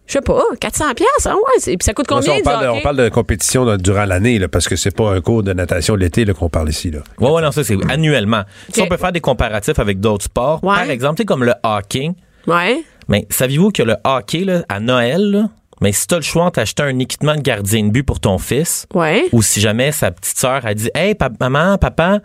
je 0.06 0.12
sais 0.12 0.20
pas, 0.20 0.40
400 0.60 0.94
piastres. 0.94 1.26
Hein, 1.28 1.34
ouais. 1.34 1.58
c'est- 1.58 1.76
Puis 1.76 1.84
ça 1.84 1.92
coûte 1.94 2.06
Ça, 2.08 2.14
combien 2.16 2.32
on, 2.32 2.36
du 2.36 2.42
parle 2.42 2.64
de, 2.64 2.68
on 2.70 2.80
parle 2.80 2.96
de 2.96 3.08
compétition 3.08 3.64
dans- 3.64 3.76
durant 3.76 4.04
l'année, 4.04 4.38
là, 4.38 4.48
parce 4.48 4.68
que 4.68 4.76
c'est 4.76 4.94
pas 4.94 5.10
un 5.12 5.20
cours 5.20 5.42
de 5.42 5.52
natation 5.52 5.94
l'été 5.96 6.24
là, 6.24 6.34
qu'on 6.34 6.48
parle 6.48 6.68
ici. 6.68 6.90
Là. 6.90 7.00
Ouais, 7.20 7.30
ouais, 7.30 7.42
non, 7.42 7.50
ça, 7.52 7.64
c'est 7.64 7.76
annuellement. 7.90 8.42
Si 8.72 8.80
on 8.80 8.86
peut 8.86 8.96
faire 8.96 9.12
des 9.12 9.20
comparatifs 9.20 9.78
avec 9.78 10.00
d'autres 10.00 10.24
sports, 10.24 10.62
Ouais. 10.62 10.74
par 10.76 10.90
exemple, 10.90 11.16
tu 11.16 11.22
sais, 11.22 11.26
comme 11.26 11.44
le 11.44 11.54
hockey, 11.62 12.10
Ouais. 12.46 12.82
mais 13.08 13.26
saviez-vous 13.30 13.70
que 13.70 13.82
le 13.82 13.96
hockey, 14.04 14.44
là, 14.44 14.62
à 14.68 14.80
Noël, 14.80 15.20
là, 15.30 15.48
mais 15.80 15.92
si 15.92 16.06
t'as 16.06 16.16
le 16.16 16.22
choix 16.22 16.44
entre 16.44 16.60
acheter 16.60 16.82
un 16.84 16.98
équipement 16.98 17.34
de 17.34 17.40
gardien 17.42 17.82
de 17.84 17.90
but 17.90 18.02
pour 18.04 18.20
ton 18.20 18.38
fils, 18.38 18.86
Ouais. 18.94 19.24
ou 19.32 19.42
si 19.42 19.60
jamais 19.60 19.92
sa 19.92 20.10
petite 20.10 20.38
sœur 20.38 20.64
a 20.64 20.72
dit 20.74 20.88
Hey, 20.94 21.14
pap- 21.14 21.38
maman, 21.40 21.76
papa, 21.78 22.20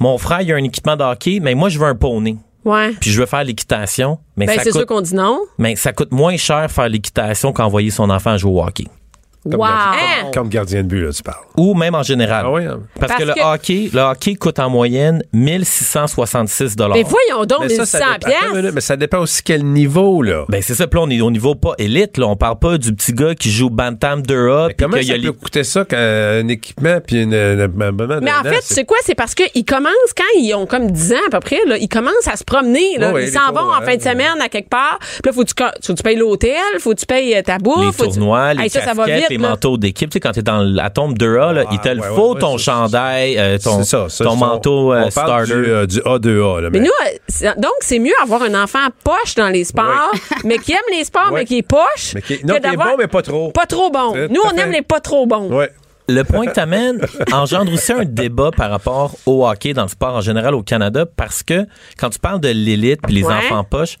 mon 0.00 0.18
frère, 0.18 0.42
il 0.42 0.52
a 0.52 0.56
un 0.56 0.64
équipement 0.64 0.96
de 0.96 1.02
hockey, 1.04 1.38
mais 1.40 1.54
moi, 1.54 1.68
je 1.68 1.78
veux 1.78 1.86
un 1.86 1.94
poney. 1.94 2.36
Ouais. 2.64 2.92
Puis 3.00 3.10
je 3.10 3.20
veux 3.20 3.26
faire 3.26 3.44
l'équitation. 3.44 4.18
Mais, 4.36 4.46
Ben, 4.46 4.58
c'est 4.62 4.72
sûr 4.72 4.86
qu'on 4.86 5.00
dit 5.00 5.14
non. 5.14 5.40
mais 5.58 5.76
ça 5.76 5.92
coûte 5.92 6.12
moins 6.12 6.36
cher 6.36 6.70
faire 6.70 6.88
l'équitation 6.88 7.52
qu'envoyer 7.52 7.90
son 7.90 8.10
enfant 8.10 8.36
jouer 8.38 8.52
au 8.52 8.62
hockey. 8.64 8.86
Comme, 9.44 9.60
Wow. 9.60 9.66
gardien, 9.66 10.00
Hein? 10.24 10.30
comme 10.32 10.48
gardien 10.48 10.82
de 10.82 10.88
but, 10.88 11.00
là, 11.02 11.12
tu 11.12 11.22
parles. 11.22 11.44
Ou 11.58 11.74
même 11.74 11.94
en 11.94 12.02
général. 12.02 12.44
Ah 12.46 12.50
oui, 12.50 12.64
hein? 12.64 12.80
Parce, 12.98 13.12
Parce 13.12 13.22
que, 13.22 13.28
le 13.28 13.34
que- 13.34 13.40
hockey, 13.54 13.90
le 13.92 14.00
hockey 14.00 14.34
coûte 14.36 14.58
en 14.58 14.70
moyenne 14.70 15.22
1666 15.32 16.76
Mais 16.94 17.02
voyons 17.02 17.44
donc, 17.44 17.58
Mais 17.60 17.68
les 17.68 17.76
ça, 17.76 17.86
ça 17.86 17.98
600 17.98 18.10
dépend, 18.26 18.56
minute, 18.56 18.72
mais 18.74 18.80
ça 18.80 18.96
dépend 18.96 19.18
aussi 19.18 19.42
quel 19.42 19.64
niveau, 19.64 20.22
là. 20.22 20.44
Ben 20.48 20.62
c'est 20.62 20.74
ça, 20.74 20.86
puis 20.86 20.98
là 20.98 21.04
on 21.06 21.10
est 21.10 21.20
au 21.20 21.30
niveau 21.30 21.54
pas 21.54 21.72
élite, 21.78 22.18
là, 22.18 22.26
on 22.26 22.36
parle 22.36 22.58
pas 22.58 22.78
du 22.78 22.94
petit 22.94 23.12
gars 23.12 23.34
qui 23.34 23.50
joue 23.50 23.70
Bantam 23.70 24.22
Dura 24.22 24.68
Mais 24.68 24.74
puis 24.74 24.84
comment 24.84 24.96
qu'il 24.96 25.04
y 25.04 25.08
ça 25.08 25.12
a 25.12 25.16
peut 25.16 25.22
les- 25.22 25.32
coûter 25.32 25.64
ça 25.64 25.84
qu'un 25.84 26.48
équipement 26.48 26.98
puis 27.06 27.22
une, 27.22 27.30
Mais 27.30 28.30
en 28.32 28.42
fait, 28.42 28.62
sais 28.62 28.84
quoi? 28.84 28.96
C'est 29.04 29.14
parce 29.14 29.34
qu'ils 29.34 29.64
commencent, 29.64 29.92
quand 30.16 30.24
ils 30.40 30.54
ont 30.54 30.66
comme 30.66 30.90
10 30.90 31.12
ans 31.12 31.16
à 31.26 31.30
peu 31.30 31.40
près, 31.40 31.58
là, 31.66 31.76
ils 31.78 31.88
commencent 31.88 32.28
à 32.30 32.36
se 32.36 32.44
promener. 32.44 32.98
Là. 32.98 33.08
Ouais, 33.08 33.14
ouais, 33.14 33.24
ils 33.28 33.32
s'en 33.32 33.52
vont 33.52 33.70
en 33.72 33.82
fin 33.82 33.96
de 33.96 34.02
semaine 34.02 34.40
à 34.42 34.48
quelque 34.48 34.68
part. 34.70 34.98
Puis 35.00 35.20
là, 35.26 35.32
faut 35.32 35.44
que 35.44 35.48
tu, 35.48 35.54
faut 35.86 35.92
que 35.92 35.96
tu 35.98 36.02
payes 36.02 36.16
l'hôtel, 36.16 36.54
faut 36.80 36.94
que 36.94 37.00
tu 37.00 37.06
payes 37.06 37.42
ta 37.42 37.58
bouffe. 37.58 37.74
les 37.86 37.92
faut 37.92 38.04
que 38.04 38.08
tu- 38.08 38.14
tournois, 38.18 38.54
les 38.54 38.68
ça, 38.68 38.80
ça 38.82 38.94
va 38.94 39.06
casquettes, 39.06 39.30
vite, 39.30 39.33
manteaux 39.38 39.76
d'équipe, 39.76 40.10
tu 40.10 40.16
sais 40.16 40.20
quand 40.20 40.32
t'es 40.32 40.42
dans 40.42 40.62
la 40.62 40.90
tombe 40.90 41.16
Dura 41.18 41.52
là, 41.52 41.64
Ah, 41.66 41.70
il 41.72 41.78
te 41.80 41.88
le 41.88 42.00
ouais, 42.00 42.08
faut 42.14 42.34
ouais, 42.34 42.40
ton 42.40 42.58
chandail, 42.58 43.38
euh, 43.38 43.58
ton 43.58 43.78
C'est 43.78 43.84
ça, 43.90 44.08
ça, 44.08 44.24
ton 44.24 44.30
ça, 44.32 44.36
manteau 44.46 44.90
on, 44.90 44.92
euh, 44.94 45.04
on 45.06 45.10
parle 45.10 45.46
starter. 45.46 45.62
Du, 45.62 45.70
euh, 45.70 45.86
du 45.86 45.98
A2A. 46.00 46.60
Là, 46.62 46.70
Mais 46.70 46.80
nous, 46.80 46.90
donc, 47.56 47.72
c'est 47.80 47.98
mieux 47.98 48.12
avoir 48.22 48.42
un 48.42 48.62
enfant 48.62 48.86
poche 49.02 49.34
dans 49.36 49.48
les 49.48 49.64
sports, 49.64 50.12
mais 50.44 50.58
qui 50.58 50.72
aime 50.72 50.78
les 50.96 51.04
sports, 51.04 51.30
mais 51.32 51.44
qui 51.44 51.58
est 51.58 51.62
poche. 51.62 52.14
mais 52.14 52.22
qui, 52.22 52.40
que 52.40 52.46
non, 52.46 52.54
qui 52.60 52.66
est 52.66 52.76
bon, 52.76 52.96
mais 52.98 53.06
pas 53.08 53.22
trop. 53.22 53.50
Pas 53.50 53.66
trop 53.66 53.90
bon. 53.90 54.14
Nous, 54.30 54.40
on 54.44 54.56
aime 54.56 54.70
les 54.72 54.82
pas 54.82 55.00
trop 55.00 55.26
bons. 55.26 55.50
Le 56.06 56.22
point 56.22 56.44
que 56.44 56.52
tu 56.52 56.60
amènes 56.60 57.00
engendre 57.32 57.72
aussi 57.72 57.90
un 57.90 58.04
débat 58.04 58.50
par 58.54 58.68
rapport 58.70 59.12
au 59.24 59.48
hockey 59.48 59.72
dans 59.72 59.84
le 59.84 59.88
sport 59.88 60.16
en 60.16 60.20
général 60.20 60.54
au 60.54 60.62
Canada 60.62 61.06
parce 61.06 61.42
que 61.42 61.64
quand 61.98 62.10
tu 62.10 62.18
parles 62.18 62.40
de 62.40 62.48
l'élite 62.50 63.00
puis 63.02 63.14
les 63.14 63.24
Ouais. 63.24 63.32
enfants 63.32 63.64
poches, 63.64 63.96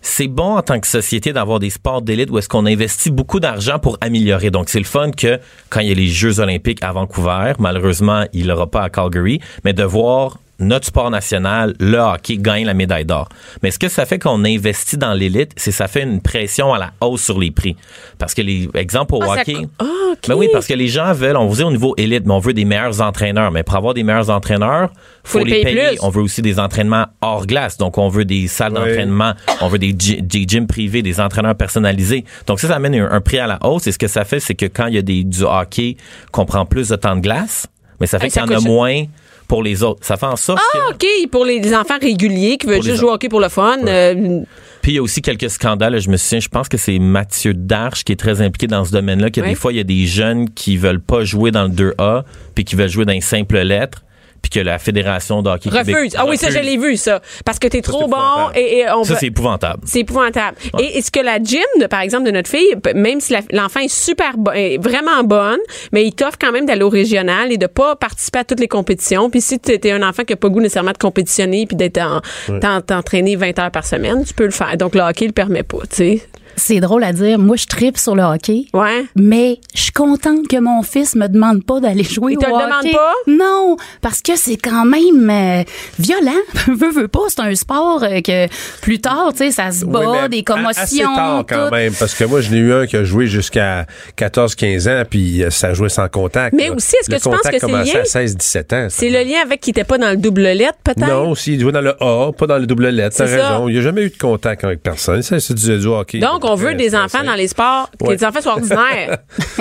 c'est 0.00 0.28
bon 0.28 0.56
en 0.56 0.62
tant 0.62 0.80
que 0.80 0.86
société 0.86 1.32
d'avoir 1.32 1.58
des 1.58 1.70
sports 1.70 2.02
d'élite 2.02 2.30
où 2.30 2.38
est-ce 2.38 2.48
qu'on 2.48 2.66
investit 2.66 3.10
beaucoup 3.10 3.40
d'argent 3.40 3.78
pour 3.78 3.98
améliorer. 4.00 4.50
Donc 4.50 4.68
c'est 4.68 4.78
le 4.78 4.84
fun 4.84 5.10
que 5.10 5.38
quand 5.68 5.80
il 5.80 5.88
y 5.88 5.92
a 5.92 5.94
les 5.94 6.06
Jeux 6.06 6.40
olympiques 6.40 6.82
à 6.82 6.92
Vancouver, 6.92 7.52
malheureusement, 7.58 8.24
il 8.32 8.48
l'aura 8.48 8.70
pas 8.70 8.82
à 8.82 8.90
Calgary, 8.90 9.40
mais 9.64 9.72
de 9.72 9.84
voir 9.84 10.38
notre 10.60 10.86
sport 10.86 11.10
national, 11.10 11.74
le 11.80 11.98
hockey, 11.98 12.36
gagne 12.38 12.64
la 12.64 12.74
médaille 12.74 13.04
d'or. 13.04 13.28
Mais 13.62 13.70
ce 13.70 13.78
que 13.78 13.88
ça 13.88 14.06
fait 14.06 14.18
qu'on 14.18 14.44
investit 14.44 14.96
dans 14.96 15.12
l'élite, 15.14 15.52
c'est 15.56 15.72
ça 15.72 15.88
fait 15.88 16.02
une 16.02 16.20
pression 16.20 16.72
à 16.72 16.78
la 16.78 16.92
hausse 17.00 17.22
sur 17.22 17.38
les 17.38 17.50
prix. 17.50 17.76
Parce 18.18 18.34
que 18.34 18.42
les 18.42 18.68
exemples 18.74 19.14
au 19.14 19.22
Ah, 19.22 19.34
ça 19.36 19.40
hockey. 19.40 19.54
co- 19.54 19.66
Ah, 19.78 19.84
OK. 20.12 20.28
Ben 20.28 20.34
oui, 20.34 20.48
parce 20.52 20.66
que 20.66 20.74
les 20.74 20.88
gens 20.88 21.12
veulent, 21.12 21.36
on 21.36 21.46
vous 21.46 21.56
dit 21.56 21.62
au 21.62 21.70
niveau 21.70 21.94
élite, 21.96 22.24
mais 22.26 22.32
on 22.34 22.38
veut 22.38 22.52
des 22.52 22.64
meilleurs 22.64 23.00
entraîneurs. 23.00 23.50
Mais 23.50 23.62
pour 23.62 23.76
avoir 23.76 23.94
des 23.94 24.02
meilleurs 24.02 24.30
entraîneurs, 24.30 24.90
faut, 25.24 25.38
Faut 25.40 25.44
les 25.44 25.62
payer. 25.62 25.98
On 26.02 26.10
veut 26.10 26.22
aussi 26.22 26.42
des 26.42 26.58
entraînements 26.60 27.06
hors 27.20 27.46
glace. 27.46 27.76
Donc, 27.78 27.98
on 27.98 28.08
veut 28.08 28.24
des 28.24 28.46
salles 28.48 28.72
Oui. 28.74 28.78
d'entraînement, 28.80 29.32
on 29.60 29.68
veut 29.68 29.78
des, 29.78 29.92
des 29.92 30.44
gyms 30.46 30.66
privés, 30.66 31.02
des 31.02 31.20
entraîneurs 31.20 31.54
personnalisés. 31.54 32.24
Donc, 32.46 32.60
ça, 32.60 32.68
ça 32.68 32.76
amène 32.76 32.94
un, 32.94 33.10
un 33.10 33.20
prix 33.20 33.38
à 33.38 33.46
la 33.46 33.58
hausse. 33.64 33.86
Et 33.86 33.92
ce 33.92 33.98
que 33.98 34.08
ça 34.08 34.24
fait, 34.24 34.40
c'est 34.40 34.54
que 34.54 34.66
quand 34.66 34.86
il 34.86 34.94
y 34.94 34.98
a 34.98 35.02
des, 35.02 35.24
du 35.24 35.42
hockey, 35.44 35.96
qu'on 36.32 36.44
prend 36.46 36.66
plus 36.66 36.88
de 36.88 36.96
temps 36.96 37.16
de 37.16 37.20
glace, 37.20 37.66
mais 38.00 38.06
ça 38.06 38.18
fait 38.18 38.26
Hey, 38.26 38.30
qu'il 38.32 38.40
ça 38.40 38.46
y 38.52 38.56
en 38.56 38.58
a 38.58 38.60
moins 38.68 39.04
pour 39.50 39.64
les 39.64 39.82
autres. 39.82 40.06
Ça 40.06 40.16
fait 40.16 40.26
en 40.26 40.36
sorte 40.36 40.60
que... 40.72 40.78
Ah, 40.78 40.90
OK, 40.92 41.28
pour 41.32 41.44
les, 41.44 41.74
enfants 41.74 41.98
réguliers 42.00 42.56
qui 42.56 42.68
veulent 42.68 42.82
juste 42.84 42.98
jouer 43.00 43.10
au 43.10 43.14
hockey 43.14 43.28
pour 43.28 43.40
le 43.40 43.48
fun. 43.48 43.78
euh, 43.84 44.42
Puis 44.80 44.92
il 44.92 44.94
y 44.94 44.98
a 44.98 45.02
aussi 45.02 45.22
quelques 45.22 45.50
scandales. 45.50 45.98
Je 46.00 46.08
me 46.08 46.16
souviens, 46.16 46.38
je 46.38 46.48
pense 46.48 46.68
que 46.68 46.76
c'est 46.76 47.00
Mathieu 47.00 47.52
Darche 47.52 48.04
qui 48.04 48.12
est 48.12 48.16
très 48.16 48.42
impliqué 48.42 48.68
dans 48.68 48.84
ce 48.84 48.92
domaine-là, 48.92 49.28
que 49.30 49.40
Oui. 49.40 49.48
des 49.48 49.54
fois, 49.56 49.72
il 49.72 49.76
y 49.78 49.80
a 49.80 49.84
des 49.84 50.06
jeunes 50.06 50.48
qui 50.50 50.76
veulent 50.76 51.00
pas 51.00 51.24
jouer 51.24 51.50
dans 51.50 51.64
le 51.64 51.70
2A, 51.70 52.22
puis 52.54 52.64
qui 52.64 52.76
veulent 52.76 52.88
jouer 52.88 53.04
dans 53.04 53.12
les 53.12 53.20
simples 53.20 53.58
lettres, 53.58 54.04
puis 54.42 54.50
que 54.50 54.60
la 54.60 54.78
Fédération 54.78 55.42
de 55.42 55.50
hockey 55.50 55.68
refuse. 55.70 55.94
Québec 55.94 56.14
Ah 56.16 56.24
oui, 56.26 56.36
ça, 56.36 56.48
je 56.50 56.58
l'ai 56.64 56.76
vu, 56.76 56.96
ça. 56.96 57.20
Parce 57.44 57.58
que 57.58 57.68
t'es 57.68 57.82
trop 57.82 58.08
bon 58.08 58.50
et, 58.54 58.78
et 58.78 58.90
on 58.90 59.04
Ça, 59.04 59.14
c'est 59.16 59.26
épouvantable. 59.26 59.82
C'est 59.84 60.00
épouvantable. 60.00 60.56
Et 60.78 60.98
est-ce 60.98 61.10
que 61.10 61.20
la 61.20 61.38
gym, 61.42 61.60
de- 61.80 61.86
par 61.86 62.00
exemple, 62.00 62.24
de 62.24 62.30
notre 62.30 62.48
fille, 62.48 62.74
même 62.94 63.20
si 63.20 63.34
l'enfant 63.52 63.80
est 63.80 63.88
super 63.94 64.36
bo- 64.36 64.52
est 64.52 64.78
vraiment 64.82 65.22
bonne, 65.24 65.58
mais 65.92 66.04
il 66.04 66.12
t'offre 66.14 66.38
quand 66.40 66.52
même 66.52 66.66
d'aller 66.66 66.82
au 66.82 66.88
régional 66.88 67.52
et 67.52 67.58
de 67.58 67.66
pas 67.66 67.96
participer 67.96 68.40
à 68.40 68.44
toutes 68.44 68.60
les 68.60 68.68
compétitions. 68.68 69.30
Puis 69.30 69.40
si 69.40 69.58
tu 69.60 69.72
es 69.72 69.92
un 69.92 70.02
enfant 70.08 70.24
qui 70.24 70.32
a 70.32 70.36
pas 70.36 70.48
le 70.48 70.54
goût 70.54 70.60
nécessairement 70.60 70.92
de 70.92 70.98
compétitionner 70.98 71.66
puis 71.66 71.76
d'être 71.76 71.98
en, 72.00 72.20
t'en- 72.60 72.80
t'entraîner 72.80 73.36
20 73.36 73.58
heures 73.58 73.70
par 73.70 73.84
semaine, 73.86 74.24
tu 74.24 74.34
peux 74.34 74.44
le 74.44 74.50
faire. 74.50 74.76
Donc 74.76 74.94
le 74.94 75.00
hockey 75.02 75.26
le 75.26 75.32
permet 75.32 75.62
pas, 75.62 75.78
tu 75.90 75.96
sais. 75.96 76.22
C'est 76.60 76.80
drôle 76.80 77.02
à 77.04 77.12
dire. 77.12 77.38
Moi, 77.38 77.56
je 77.56 77.66
tripe 77.66 77.96
sur 77.96 78.14
le 78.14 78.22
hockey. 78.22 78.66
Ouais. 78.74 79.04
Mais 79.16 79.58
je 79.74 79.80
suis 79.82 79.92
contente 79.92 80.46
que 80.48 80.58
mon 80.60 80.82
fils 80.82 81.16
me 81.16 81.26
demande 81.26 81.64
pas 81.64 81.80
d'aller 81.80 82.04
jouer 82.04 82.32
Il 82.34 82.38
te 82.38 82.44
au 82.46 82.48
le 82.50 82.54
hockey. 82.64 82.66
demande 82.66 82.92
pas? 82.92 83.12
Non, 83.26 83.76
parce 84.02 84.20
que 84.20 84.36
c'est 84.36 84.56
quand 84.56 84.84
même 84.84 85.30
euh, 85.30 85.62
violent. 85.98 86.30
veux, 86.68 86.90
veux 86.90 87.08
pas, 87.08 87.20
c'est 87.28 87.40
un 87.40 87.54
sport 87.54 88.02
euh, 88.02 88.20
que 88.20 88.46
plus 88.82 89.00
tard, 89.00 89.30
tu 89.32 89.38
sais, 89.38 89.50
ça 89.50 89.70
se 89.72 89.84
bat, 89.84 90.00
Oui, 90.00 90.28
des 90.28 90.38
a- 90.38 90.42
commotions. 90.42 90.82
Assez 90.82 90.98
tard 91.02 91.44
quand 91.48 91.68
tout. 91.68 91.74
même, 91.74 91.92
parce 91.98 92.14
que 92.14 92.24
moi, 92.24 92.40
je 92.40 92.50
n'ai 92.50 92.58
eu 92.58 92.72
un 92.72 92.86
qui 92.86 92.96
a 92.96 93.04
joué 93.04 93.26
jusqu'à 93.26 93.86
14-15 94.18 94.88
ans, 94.88 95.02
puis 95.08 95.42
euh, 95.42 95.50
ça 95.50 95.72
jouait 95.74 95.88
sans 95.88 96.08
contact. 96.08 96.54
Mais 96.54 96.68
là. 96.68 96.74
aussi, 96.74 96.94
est-ce 96.96 97.08
que 97.08 97.14
Le 97.14 97.20
tu 97.20 97.28
penses 97.28 97.40
que 97.50 97.58
c'est 97.58 97.66
lié? 97.66 97.96
à 97.98 98.02
16-17 98.04 98.74
ans. 98.74 98.86
C'est 98.90 99.10
le 99.10 99.22
lien 99.22 99.38
avec 99.44 99.60
qui 99.60 99.70
était 99.70 99.84
pas 99.84 99.98
dans 99.98 100.10
le 100.10 100.16
double 100.16 100.42
lettre, 100.42 100.78
peut-être? 100.84 101.06
Non, 101.08 101.30
aussi, 101.30 101.54
il 101.54 101.60
jouait 101.60 101.72
dans 101.72 101.80
le 101.80 101.94
A, 102.02 102.32
pas 102.32 102.46
dans 102.46 102.58
le 102.58 102.66
double 102.66 102.88
lettre. 102.88 103.16
T'as 103.16 103.26
C'est 103.26 103.38
ça. 103.38 103.48
raison. 103.50 103.68
Il 103.68 103.72
n'y 103.74 103.78
a 103.78 103.82
jamais 103.82 104.02
eu 104.02 104.10
de 104.10 104.18
contact 104.18 104.64
avec 104.64 104.82
personne. 104.82 105.22
Ça, 105.22 105.40
c'est 105.40 105.54
du, 105.54 105.78
du 105.78 105.86
hockey. 105.86 106.18
Donc, 106.18 106.44
on 106.50 106.54
veut 106.54 106.74
des 106.74 106.94
enfants 106.94 107.22
dans 107.24 107.34
les 107.34 107.48
sports, 107.48 107.90
que 107.98 108.06
Ouais. 108.06 108.16
les 108.16 108.24
enfants 108.24 108.40
soient 108.40 108.52
ordinaires. 108.54 109.18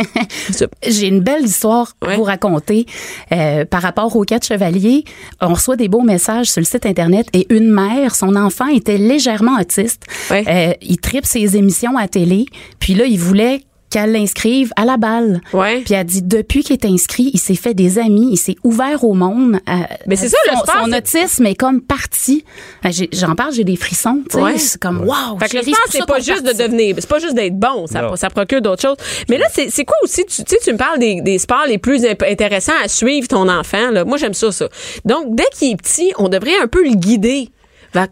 J'ai 0.88 1.08
une 1.08 1.22
belle 1.22 1.46
histoire 1.46 1.94
Ouais. 2.06 2.14
à 2.14 2.18
vous 2.18 2.24
raconter 2.24 2.86
euh, 3.32 3.66
par 3.66 3.82
rapport 3.82 4.16
au 4.16 4.24
quatre 4.24 4.46
chevaliers. 4.46 5.04
On 5.42 5.54
reçoit 5.54 5.76
des 5.76 5.88
beaux 5.88 6.02
messages 6.02 6.48
sur 6.52 6.62
le 6.62 6.66
site 6.66 6.86
internet 6.86 7.28
et 7.34 7.48
une 7.54 7.70
mère, 7.70 8.16
son 8.16 8.36
enfant 8.36 8.68
était 8.68 8.98
légèrement 8.98 9.58
autiste. 9.60 10.04
Ouais. 10.32 10.44
Euh, 10.48 10.74
il 10.82 10.98
tripe 11.00 11.26
ses 11.26 11.58
émissions 11.58 11.98
à 11.98 12.08
télé, 12.08 12.46
puis 12.80 12.94
là 12.94 13.06
il 13.06 13.20
voulait 13.20 13.62
qu'elle 13.90 14.12
l'inscrive 14.12 14.72
à 14.76 14.86
la 14.86 14.98
balle. 14.98 15.42
Ouais. 15.54 15.82
Puis 15.82 15.94
elle 15.94 16.06
dit 16.06 16.22
depuis 16.22 16.64
qu'il 16.64 16.74
est 16.74 16.86
inscrit, 16.86 17.32
il 17.34 17.40
s'est 17.40 17.56
fait 17.56 17.74
des 17.74 18.00
amis, 18.00 18.30
il 18.32 18.38
s'est 18.38 18.56
ouvert 18.64 19.04
au 19.04 19.14
monde. 19.14 19.60
Euh, 19.68 19.74
Mais 20.08 20.16
c'est 20.16 20.26
elle 20.26 20.32
ça, 20.32 20.38
le 20.52 20.58
son, 20.58 20.64
sport, 20.64 20.86
son 20.86 20.94
autisme 20.94 21.46
est 21.46 21.56
comme 21.56 21.82
parti. 21.82 22.44
Euh, 22.86 22.90
j'ai- 22.92 23.10
J'en 23.14 23.36
parle, 23.36 23.54
j'ai 23.54 23.64
des 23.64 23.76
frissons. 23.76 24.22
tu 24.30 24.38
sais. 24.38 24.44
Ouais. 24.44 24.58
C'est 24.58 24.80
comme 24.82 25.02
wow. 25.02 25.38
Fait 25.40 25.50
que 25.50 25.58
le 25.58 25.64
sport, 25.64 25.80
c'est 25.90 26.06
pas 26.06 26.20
juste 26.20 26.44
de 26.46 26.52
devenir, 26.54 26.96
c'est 27.00 27.10
pas 27.10 27.20
juste 27.20 27.34
d'être 27.36 27.58
bon, 27.58 27.88
ça, 27.88 28.30
procure 28.30 28.62
d'autres 28.62 28.82
choses. 28.82 28.98
Mais 29.30 29.38
là, 29.38 29.46
c'est 29.54 29.86
quoi 29.86 29.96
aussi, 30.04 30.24
tu 30.26 30.36
sais, 30.48 30.58
tu 30.64 30.72
me 30.74 30.78
parles 30.78 31.00
des, 31.00 31.22
des 31.22 31.38
sports 31.40 31.66
les 31.68 31.78
plus 31.78 32.06
intéressants 32.06 32.74
à 32.84 32.88
suivre 32.88 33.28
ton 33.28 33.50
enfant, 33.50 33.92
là. 33.92 34.06
Moi, 34.06 34.18
j'aime 34.18 34.34
ça, 34.34 34.52
ça. 34.52 34.68
Donc, 35.06 35.36
dès 35.36 35.46
qu'il 35.58 35.72
est 35.72 35.76
petit, 35.78 36.12
on 36.18 36.30
devrait 36.30 36.58
un 36.62 36.68
peu 36.68 36.84
le 36.84 36.96
guider. 36.96 37.50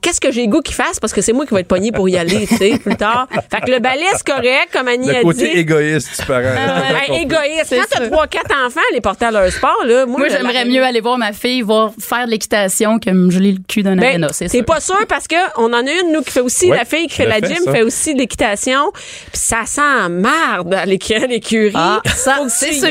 Qu'est-ce 0.02 0.20
que 0.20 0.32
j'ai 0.32 0.44
le 0.46 0.50
goût 0.52 0.62
qu'il 0.62 0.76
fasse? 0.76 1.00
Parce 1.00 1.14
que 1.14 1.22
c'est 1.22 1.34
moi 1.34 1.46
qui 1.46 1.54
vais 1.54 1.62
être 1.62 1.68
pogné 1.68 1.92
pour 1.92 2.08
y 2.10 2.18
aller, 2.18 2.48
tu 2.48 2.58
sais, 2.58 2.78
plus 2.80 2.96
tard. 2.96 3.28
Fait 3.52 3.62
que 3.62 3.72
le 3.72 3.80
ballet, 3.80 4.06
c'est 4.16 4.26
correct, 4.26 4.70
comme 4.74 4.88
Annie 4.88 5.10
a 5.12 5.20
Le 5.20 5.24
côté 5.24 5.50
dit. 5.54 5.60
égoïste 5.60 6.20
du 6.20 6.26
parent. 6.26 6.42
Ben, 6.44 7.14
égoïste. 7.16 7.76
Quand 7.76 7.86
t'as 7.90 8.08
trois, 8.08 8.28
quatre 8.28 8.52
enfants, 8.66 8.80
les 8.94 9.02
porter 9.02 9.26
à 9.26 9.32
leur 9.32 9.52
sport, 9.52 9.84
là, 9.86 10.06
moi, 10.06 10.20
Moi, 10.20 10.30
j'aimerais 10.30 10.66
mieux 10.66 10.84
aller 10.84 11.02
voir 11.02 11.18
ma 11.18 11.34
fille 11.34 11.62
voir 11.62 11.92
faire 12.00 12.26
de 12.26 12.32
l'équitation 12.32 13.00
que 13.00 13.10
me 13.10 13.30
geler 13.32 13.52
le 13.54 13.60
cul 13.68 13.84
d'un 13.84 13.96
Ben, 13.96 14.24
aréna, 14.24 14.28
c'est 14.32 14.64
pas 14.64 14.80
sûr 14.80 15.06
parce 15.08 15.28
que 15.28 15.36
on 15.58 15.66
en 15.74 15.86
a 15.86 15.92
une 15.92 16.12
nous 16.14 16.22
qui 16.22 16.32
fait 16.32 16.40
aussi 16.42 16.70
Ouais, 16.72 16.78
la 16.78 16.86
fille 16.86 17.08
qui 17.08 17.16
fait 17.16 17.26
la 17.26 17.40
le 17.40 17.48
gym 17.48 17.64
ça. 17.64 17.72
fait 17.72 17.82
aussi 17.84 18.14
de 18.14 18.20
l'équitation 18.20 18.92
puis 18.94 19.02
ça 19.34 19.62
sent 19.66 20.10
marde 20.10 20.74
à 20.74 20.86
l'écu- 20.86 21.14
à 21.14 21.28
l'écurie 21.28 21.72
Ah, 21.76 22.02
ça, 22.06 22.40
c'est 22.50 22.70
tu 22.70 22.76
sûr. 22.80 22.88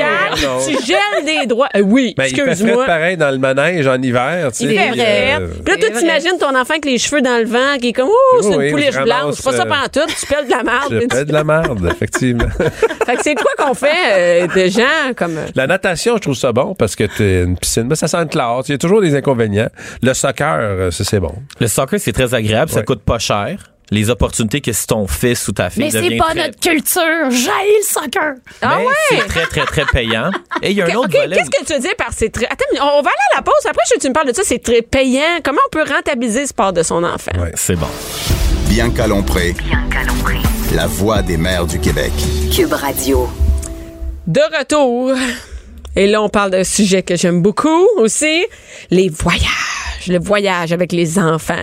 tu 0.67 0.73
gèles 0.87 1.25
des 1.25 1.47
droits 1.47 1.69
Euh, 1.77 1.81
oui 1.81 2.15
Ben, 2.17 2.25
excuse-moi 2.25 2.85
pareil 2.87 3.17
dans 3.17 3.31
le 3.31 3.39
manège 3.39 3.87
en 3.87 4.01
hiver. 4.01 4.51
Tu 4.53 4.67
sais, 4.69 4.79
euh, 4.79 5.49
Puis 5.65 5.75
là, 5.75 5.89
vrai. 5.91 5.99
t'imagines 5.99 6.39
ton 6.39 6.55
enfant 6.55 6.76
avec 6.77 6.85
les 6.85 6.99
cheveux 6.99 7.23
dans 7.23 7.39
le 7.39 7.47
vent, 7.47 7.79
qui 7.81 7.89
est 7.89 7.93
comme, 7.93 8.09
ouh, 8.09 8.43
c'est 8.43 8.55
Oui, 8.57 8.67
une 8.67 8.71
pouliche 8.73 8.93
je 8.95 9.03
blanche. 9.03 9.35
C'est 9.37 9.45
pas 9.45 9.53
ça 9.57 9.63
euh, 9.63 9.67
pantoute, 9.67 10.15
tu 10.19 10.27
pèles 10.27 10.47
de 10.47 10.51
la 10.51 10.63
marde. 10.63 10.93
Je 11.11 11.17
fais 11.17 11.25
de 11.25 11.33
la 11.33 11.45
merde, 11.45 11.89
effectivement. 11.91 12.49
fait 13.07 13.17
que 13.17 13.23
c'est 13.23 13.35
quoi 13.35 13.51
qu'on 13.59 13.75
fait 13.75 14.45
euh, 14.45 14.47
de 14.47 14.69
gens 14.71 15.13
comme. 15.17 15.37
euh, 15.39 15.47
La 15.55 15.67
natation, 15.67 16.17
je 16.17 16.23
trouve 16.23 16.35
ça 16.35 16.53
bon 16.53 16.75
parce 16.75 16.95
que 16.97 17.05
t'es 17.05 17.45
une 17.45 17.57
piscine, 17.59 17.85
mais 17.89 17.95
ça 17.97 18.09
sent 18.09 18.19
une 18.19 18.29
classe. 18.29 18.69
Il 18.69 18.73
y 18.73 18.75
a 18.75 18.79
toujours 18.79 19.01
des 19.01 19.15
inconvénients. 19.15 19.69
Le 20.03 20.13
soccer, 20.15 20.59
euh, 20.61 20.91
ça, 20.91 21.05
c'est 21.05 21.21
bon. 21.21 21.35
Le 21.61 21.67
soccer, 21.67 21.99
c'est 21.99 22.13
très 22.13 22.35
agréable, 22.35 22.71
ça 22.71 22.79
Ouais. 22.81 22.85
coûte 22.85 23.03
pas 23.03 23.19
cher. 23.19 23.59
Les 23.93 24.11
opportunités 24.11 24.61
que 24.61 24.73
si 24.73 24.87
ton 24.87 25.07
fils 25.07 25.47
ou 25.47 25.53
ta 25.53 25.71
fille 25.71 25.85
Mais 25.85 25.91
c'est 25.91 26.17
pas 26.17 26.31
très- 26.31 26.47
notre 26.49 26.59
culture. 26.59 27.31
J'haïs 27.31 27.79
le 27.79 27.85
soccer. 27.85 28.35
Ah 28.61 28.77
Mais 28.79 28.85
ouais? 28.87 28.93
c'est 29.11 29.27
très, 29.29 29.47
très, 29.47 29.65
très 29.65 29.85
payant. 29.93 30.31
Et 30.63 30.73
il 30.73 30.77
y 30.77 30.83
a 30.83 30.87
un 30.87 30.95
autre 30.95 31.11
volet. 31.17 31.37
qu'est-ce 31.37 31.51
que 31.51 31.65
tu 31.65 31.73
veux 31.73 31.79
dire 31.79 31.95
par 31.97 32.09
c'est 32.13 32.31
très. 32.31 32.47
Attends, 32.47 32.65
on 32.75 33.03
va 33.03 33.11
aller 33.11 33.27
à 33.35 33.37
la 33.37 33.43
pause. 33.43 33.55
Après, 33.69 33.83
je 33.95 34.01
tu 34.01 34.09
me 34.09 34.13
parles 34.13 34.27
de 34.29 34.33
ça. 34.35 34.43
C'est 34.45 34.59
très 34.63 34.83
payant. 34.83 35.39
Comment 35.45 35.61
on 35.67 35.71
peut 35.71 35.85
rentabiliser 35.89 36.41
le 36.41 36.47
sport 36.47 36.73
de 36.73 36.83
son 36.83 37.05
enfant? 37.05 37.31
Ouais. 37.39 37.53
C'est 37.55 37.77
bon. 37.77 37.87
Bianca 38.69 39.07
Lompré, 39.07 39.55
la 40.75 40.87
voix 40.89 41.23
des 41.23 41.37
mères 41.37 41.67
du 41.67 41.79
Québec. 41.79 42.13
Cube 42.55 42.73
Radio. 42.73 43.31
De 44.27 44.41
retour. 44.59 45.13
Et 45.95 46.09
là, 46.09 46.21
on 46.23 46.29
parle 46.29 46.51
d'un 46.51 46.65
sujet 46.65 47.03
que 47.03 47.15
j'aime 47.17 47.41
beaucoup 47.41 47.87
aussi, 47.99 48.45
les 48.91 49.09
voyages. 49.09 49.45
Le 50.09 50.19
voyage 50.19 50.73
avec 50.73 50.93
les 50.93 51.19
enfants. 51.19 51.55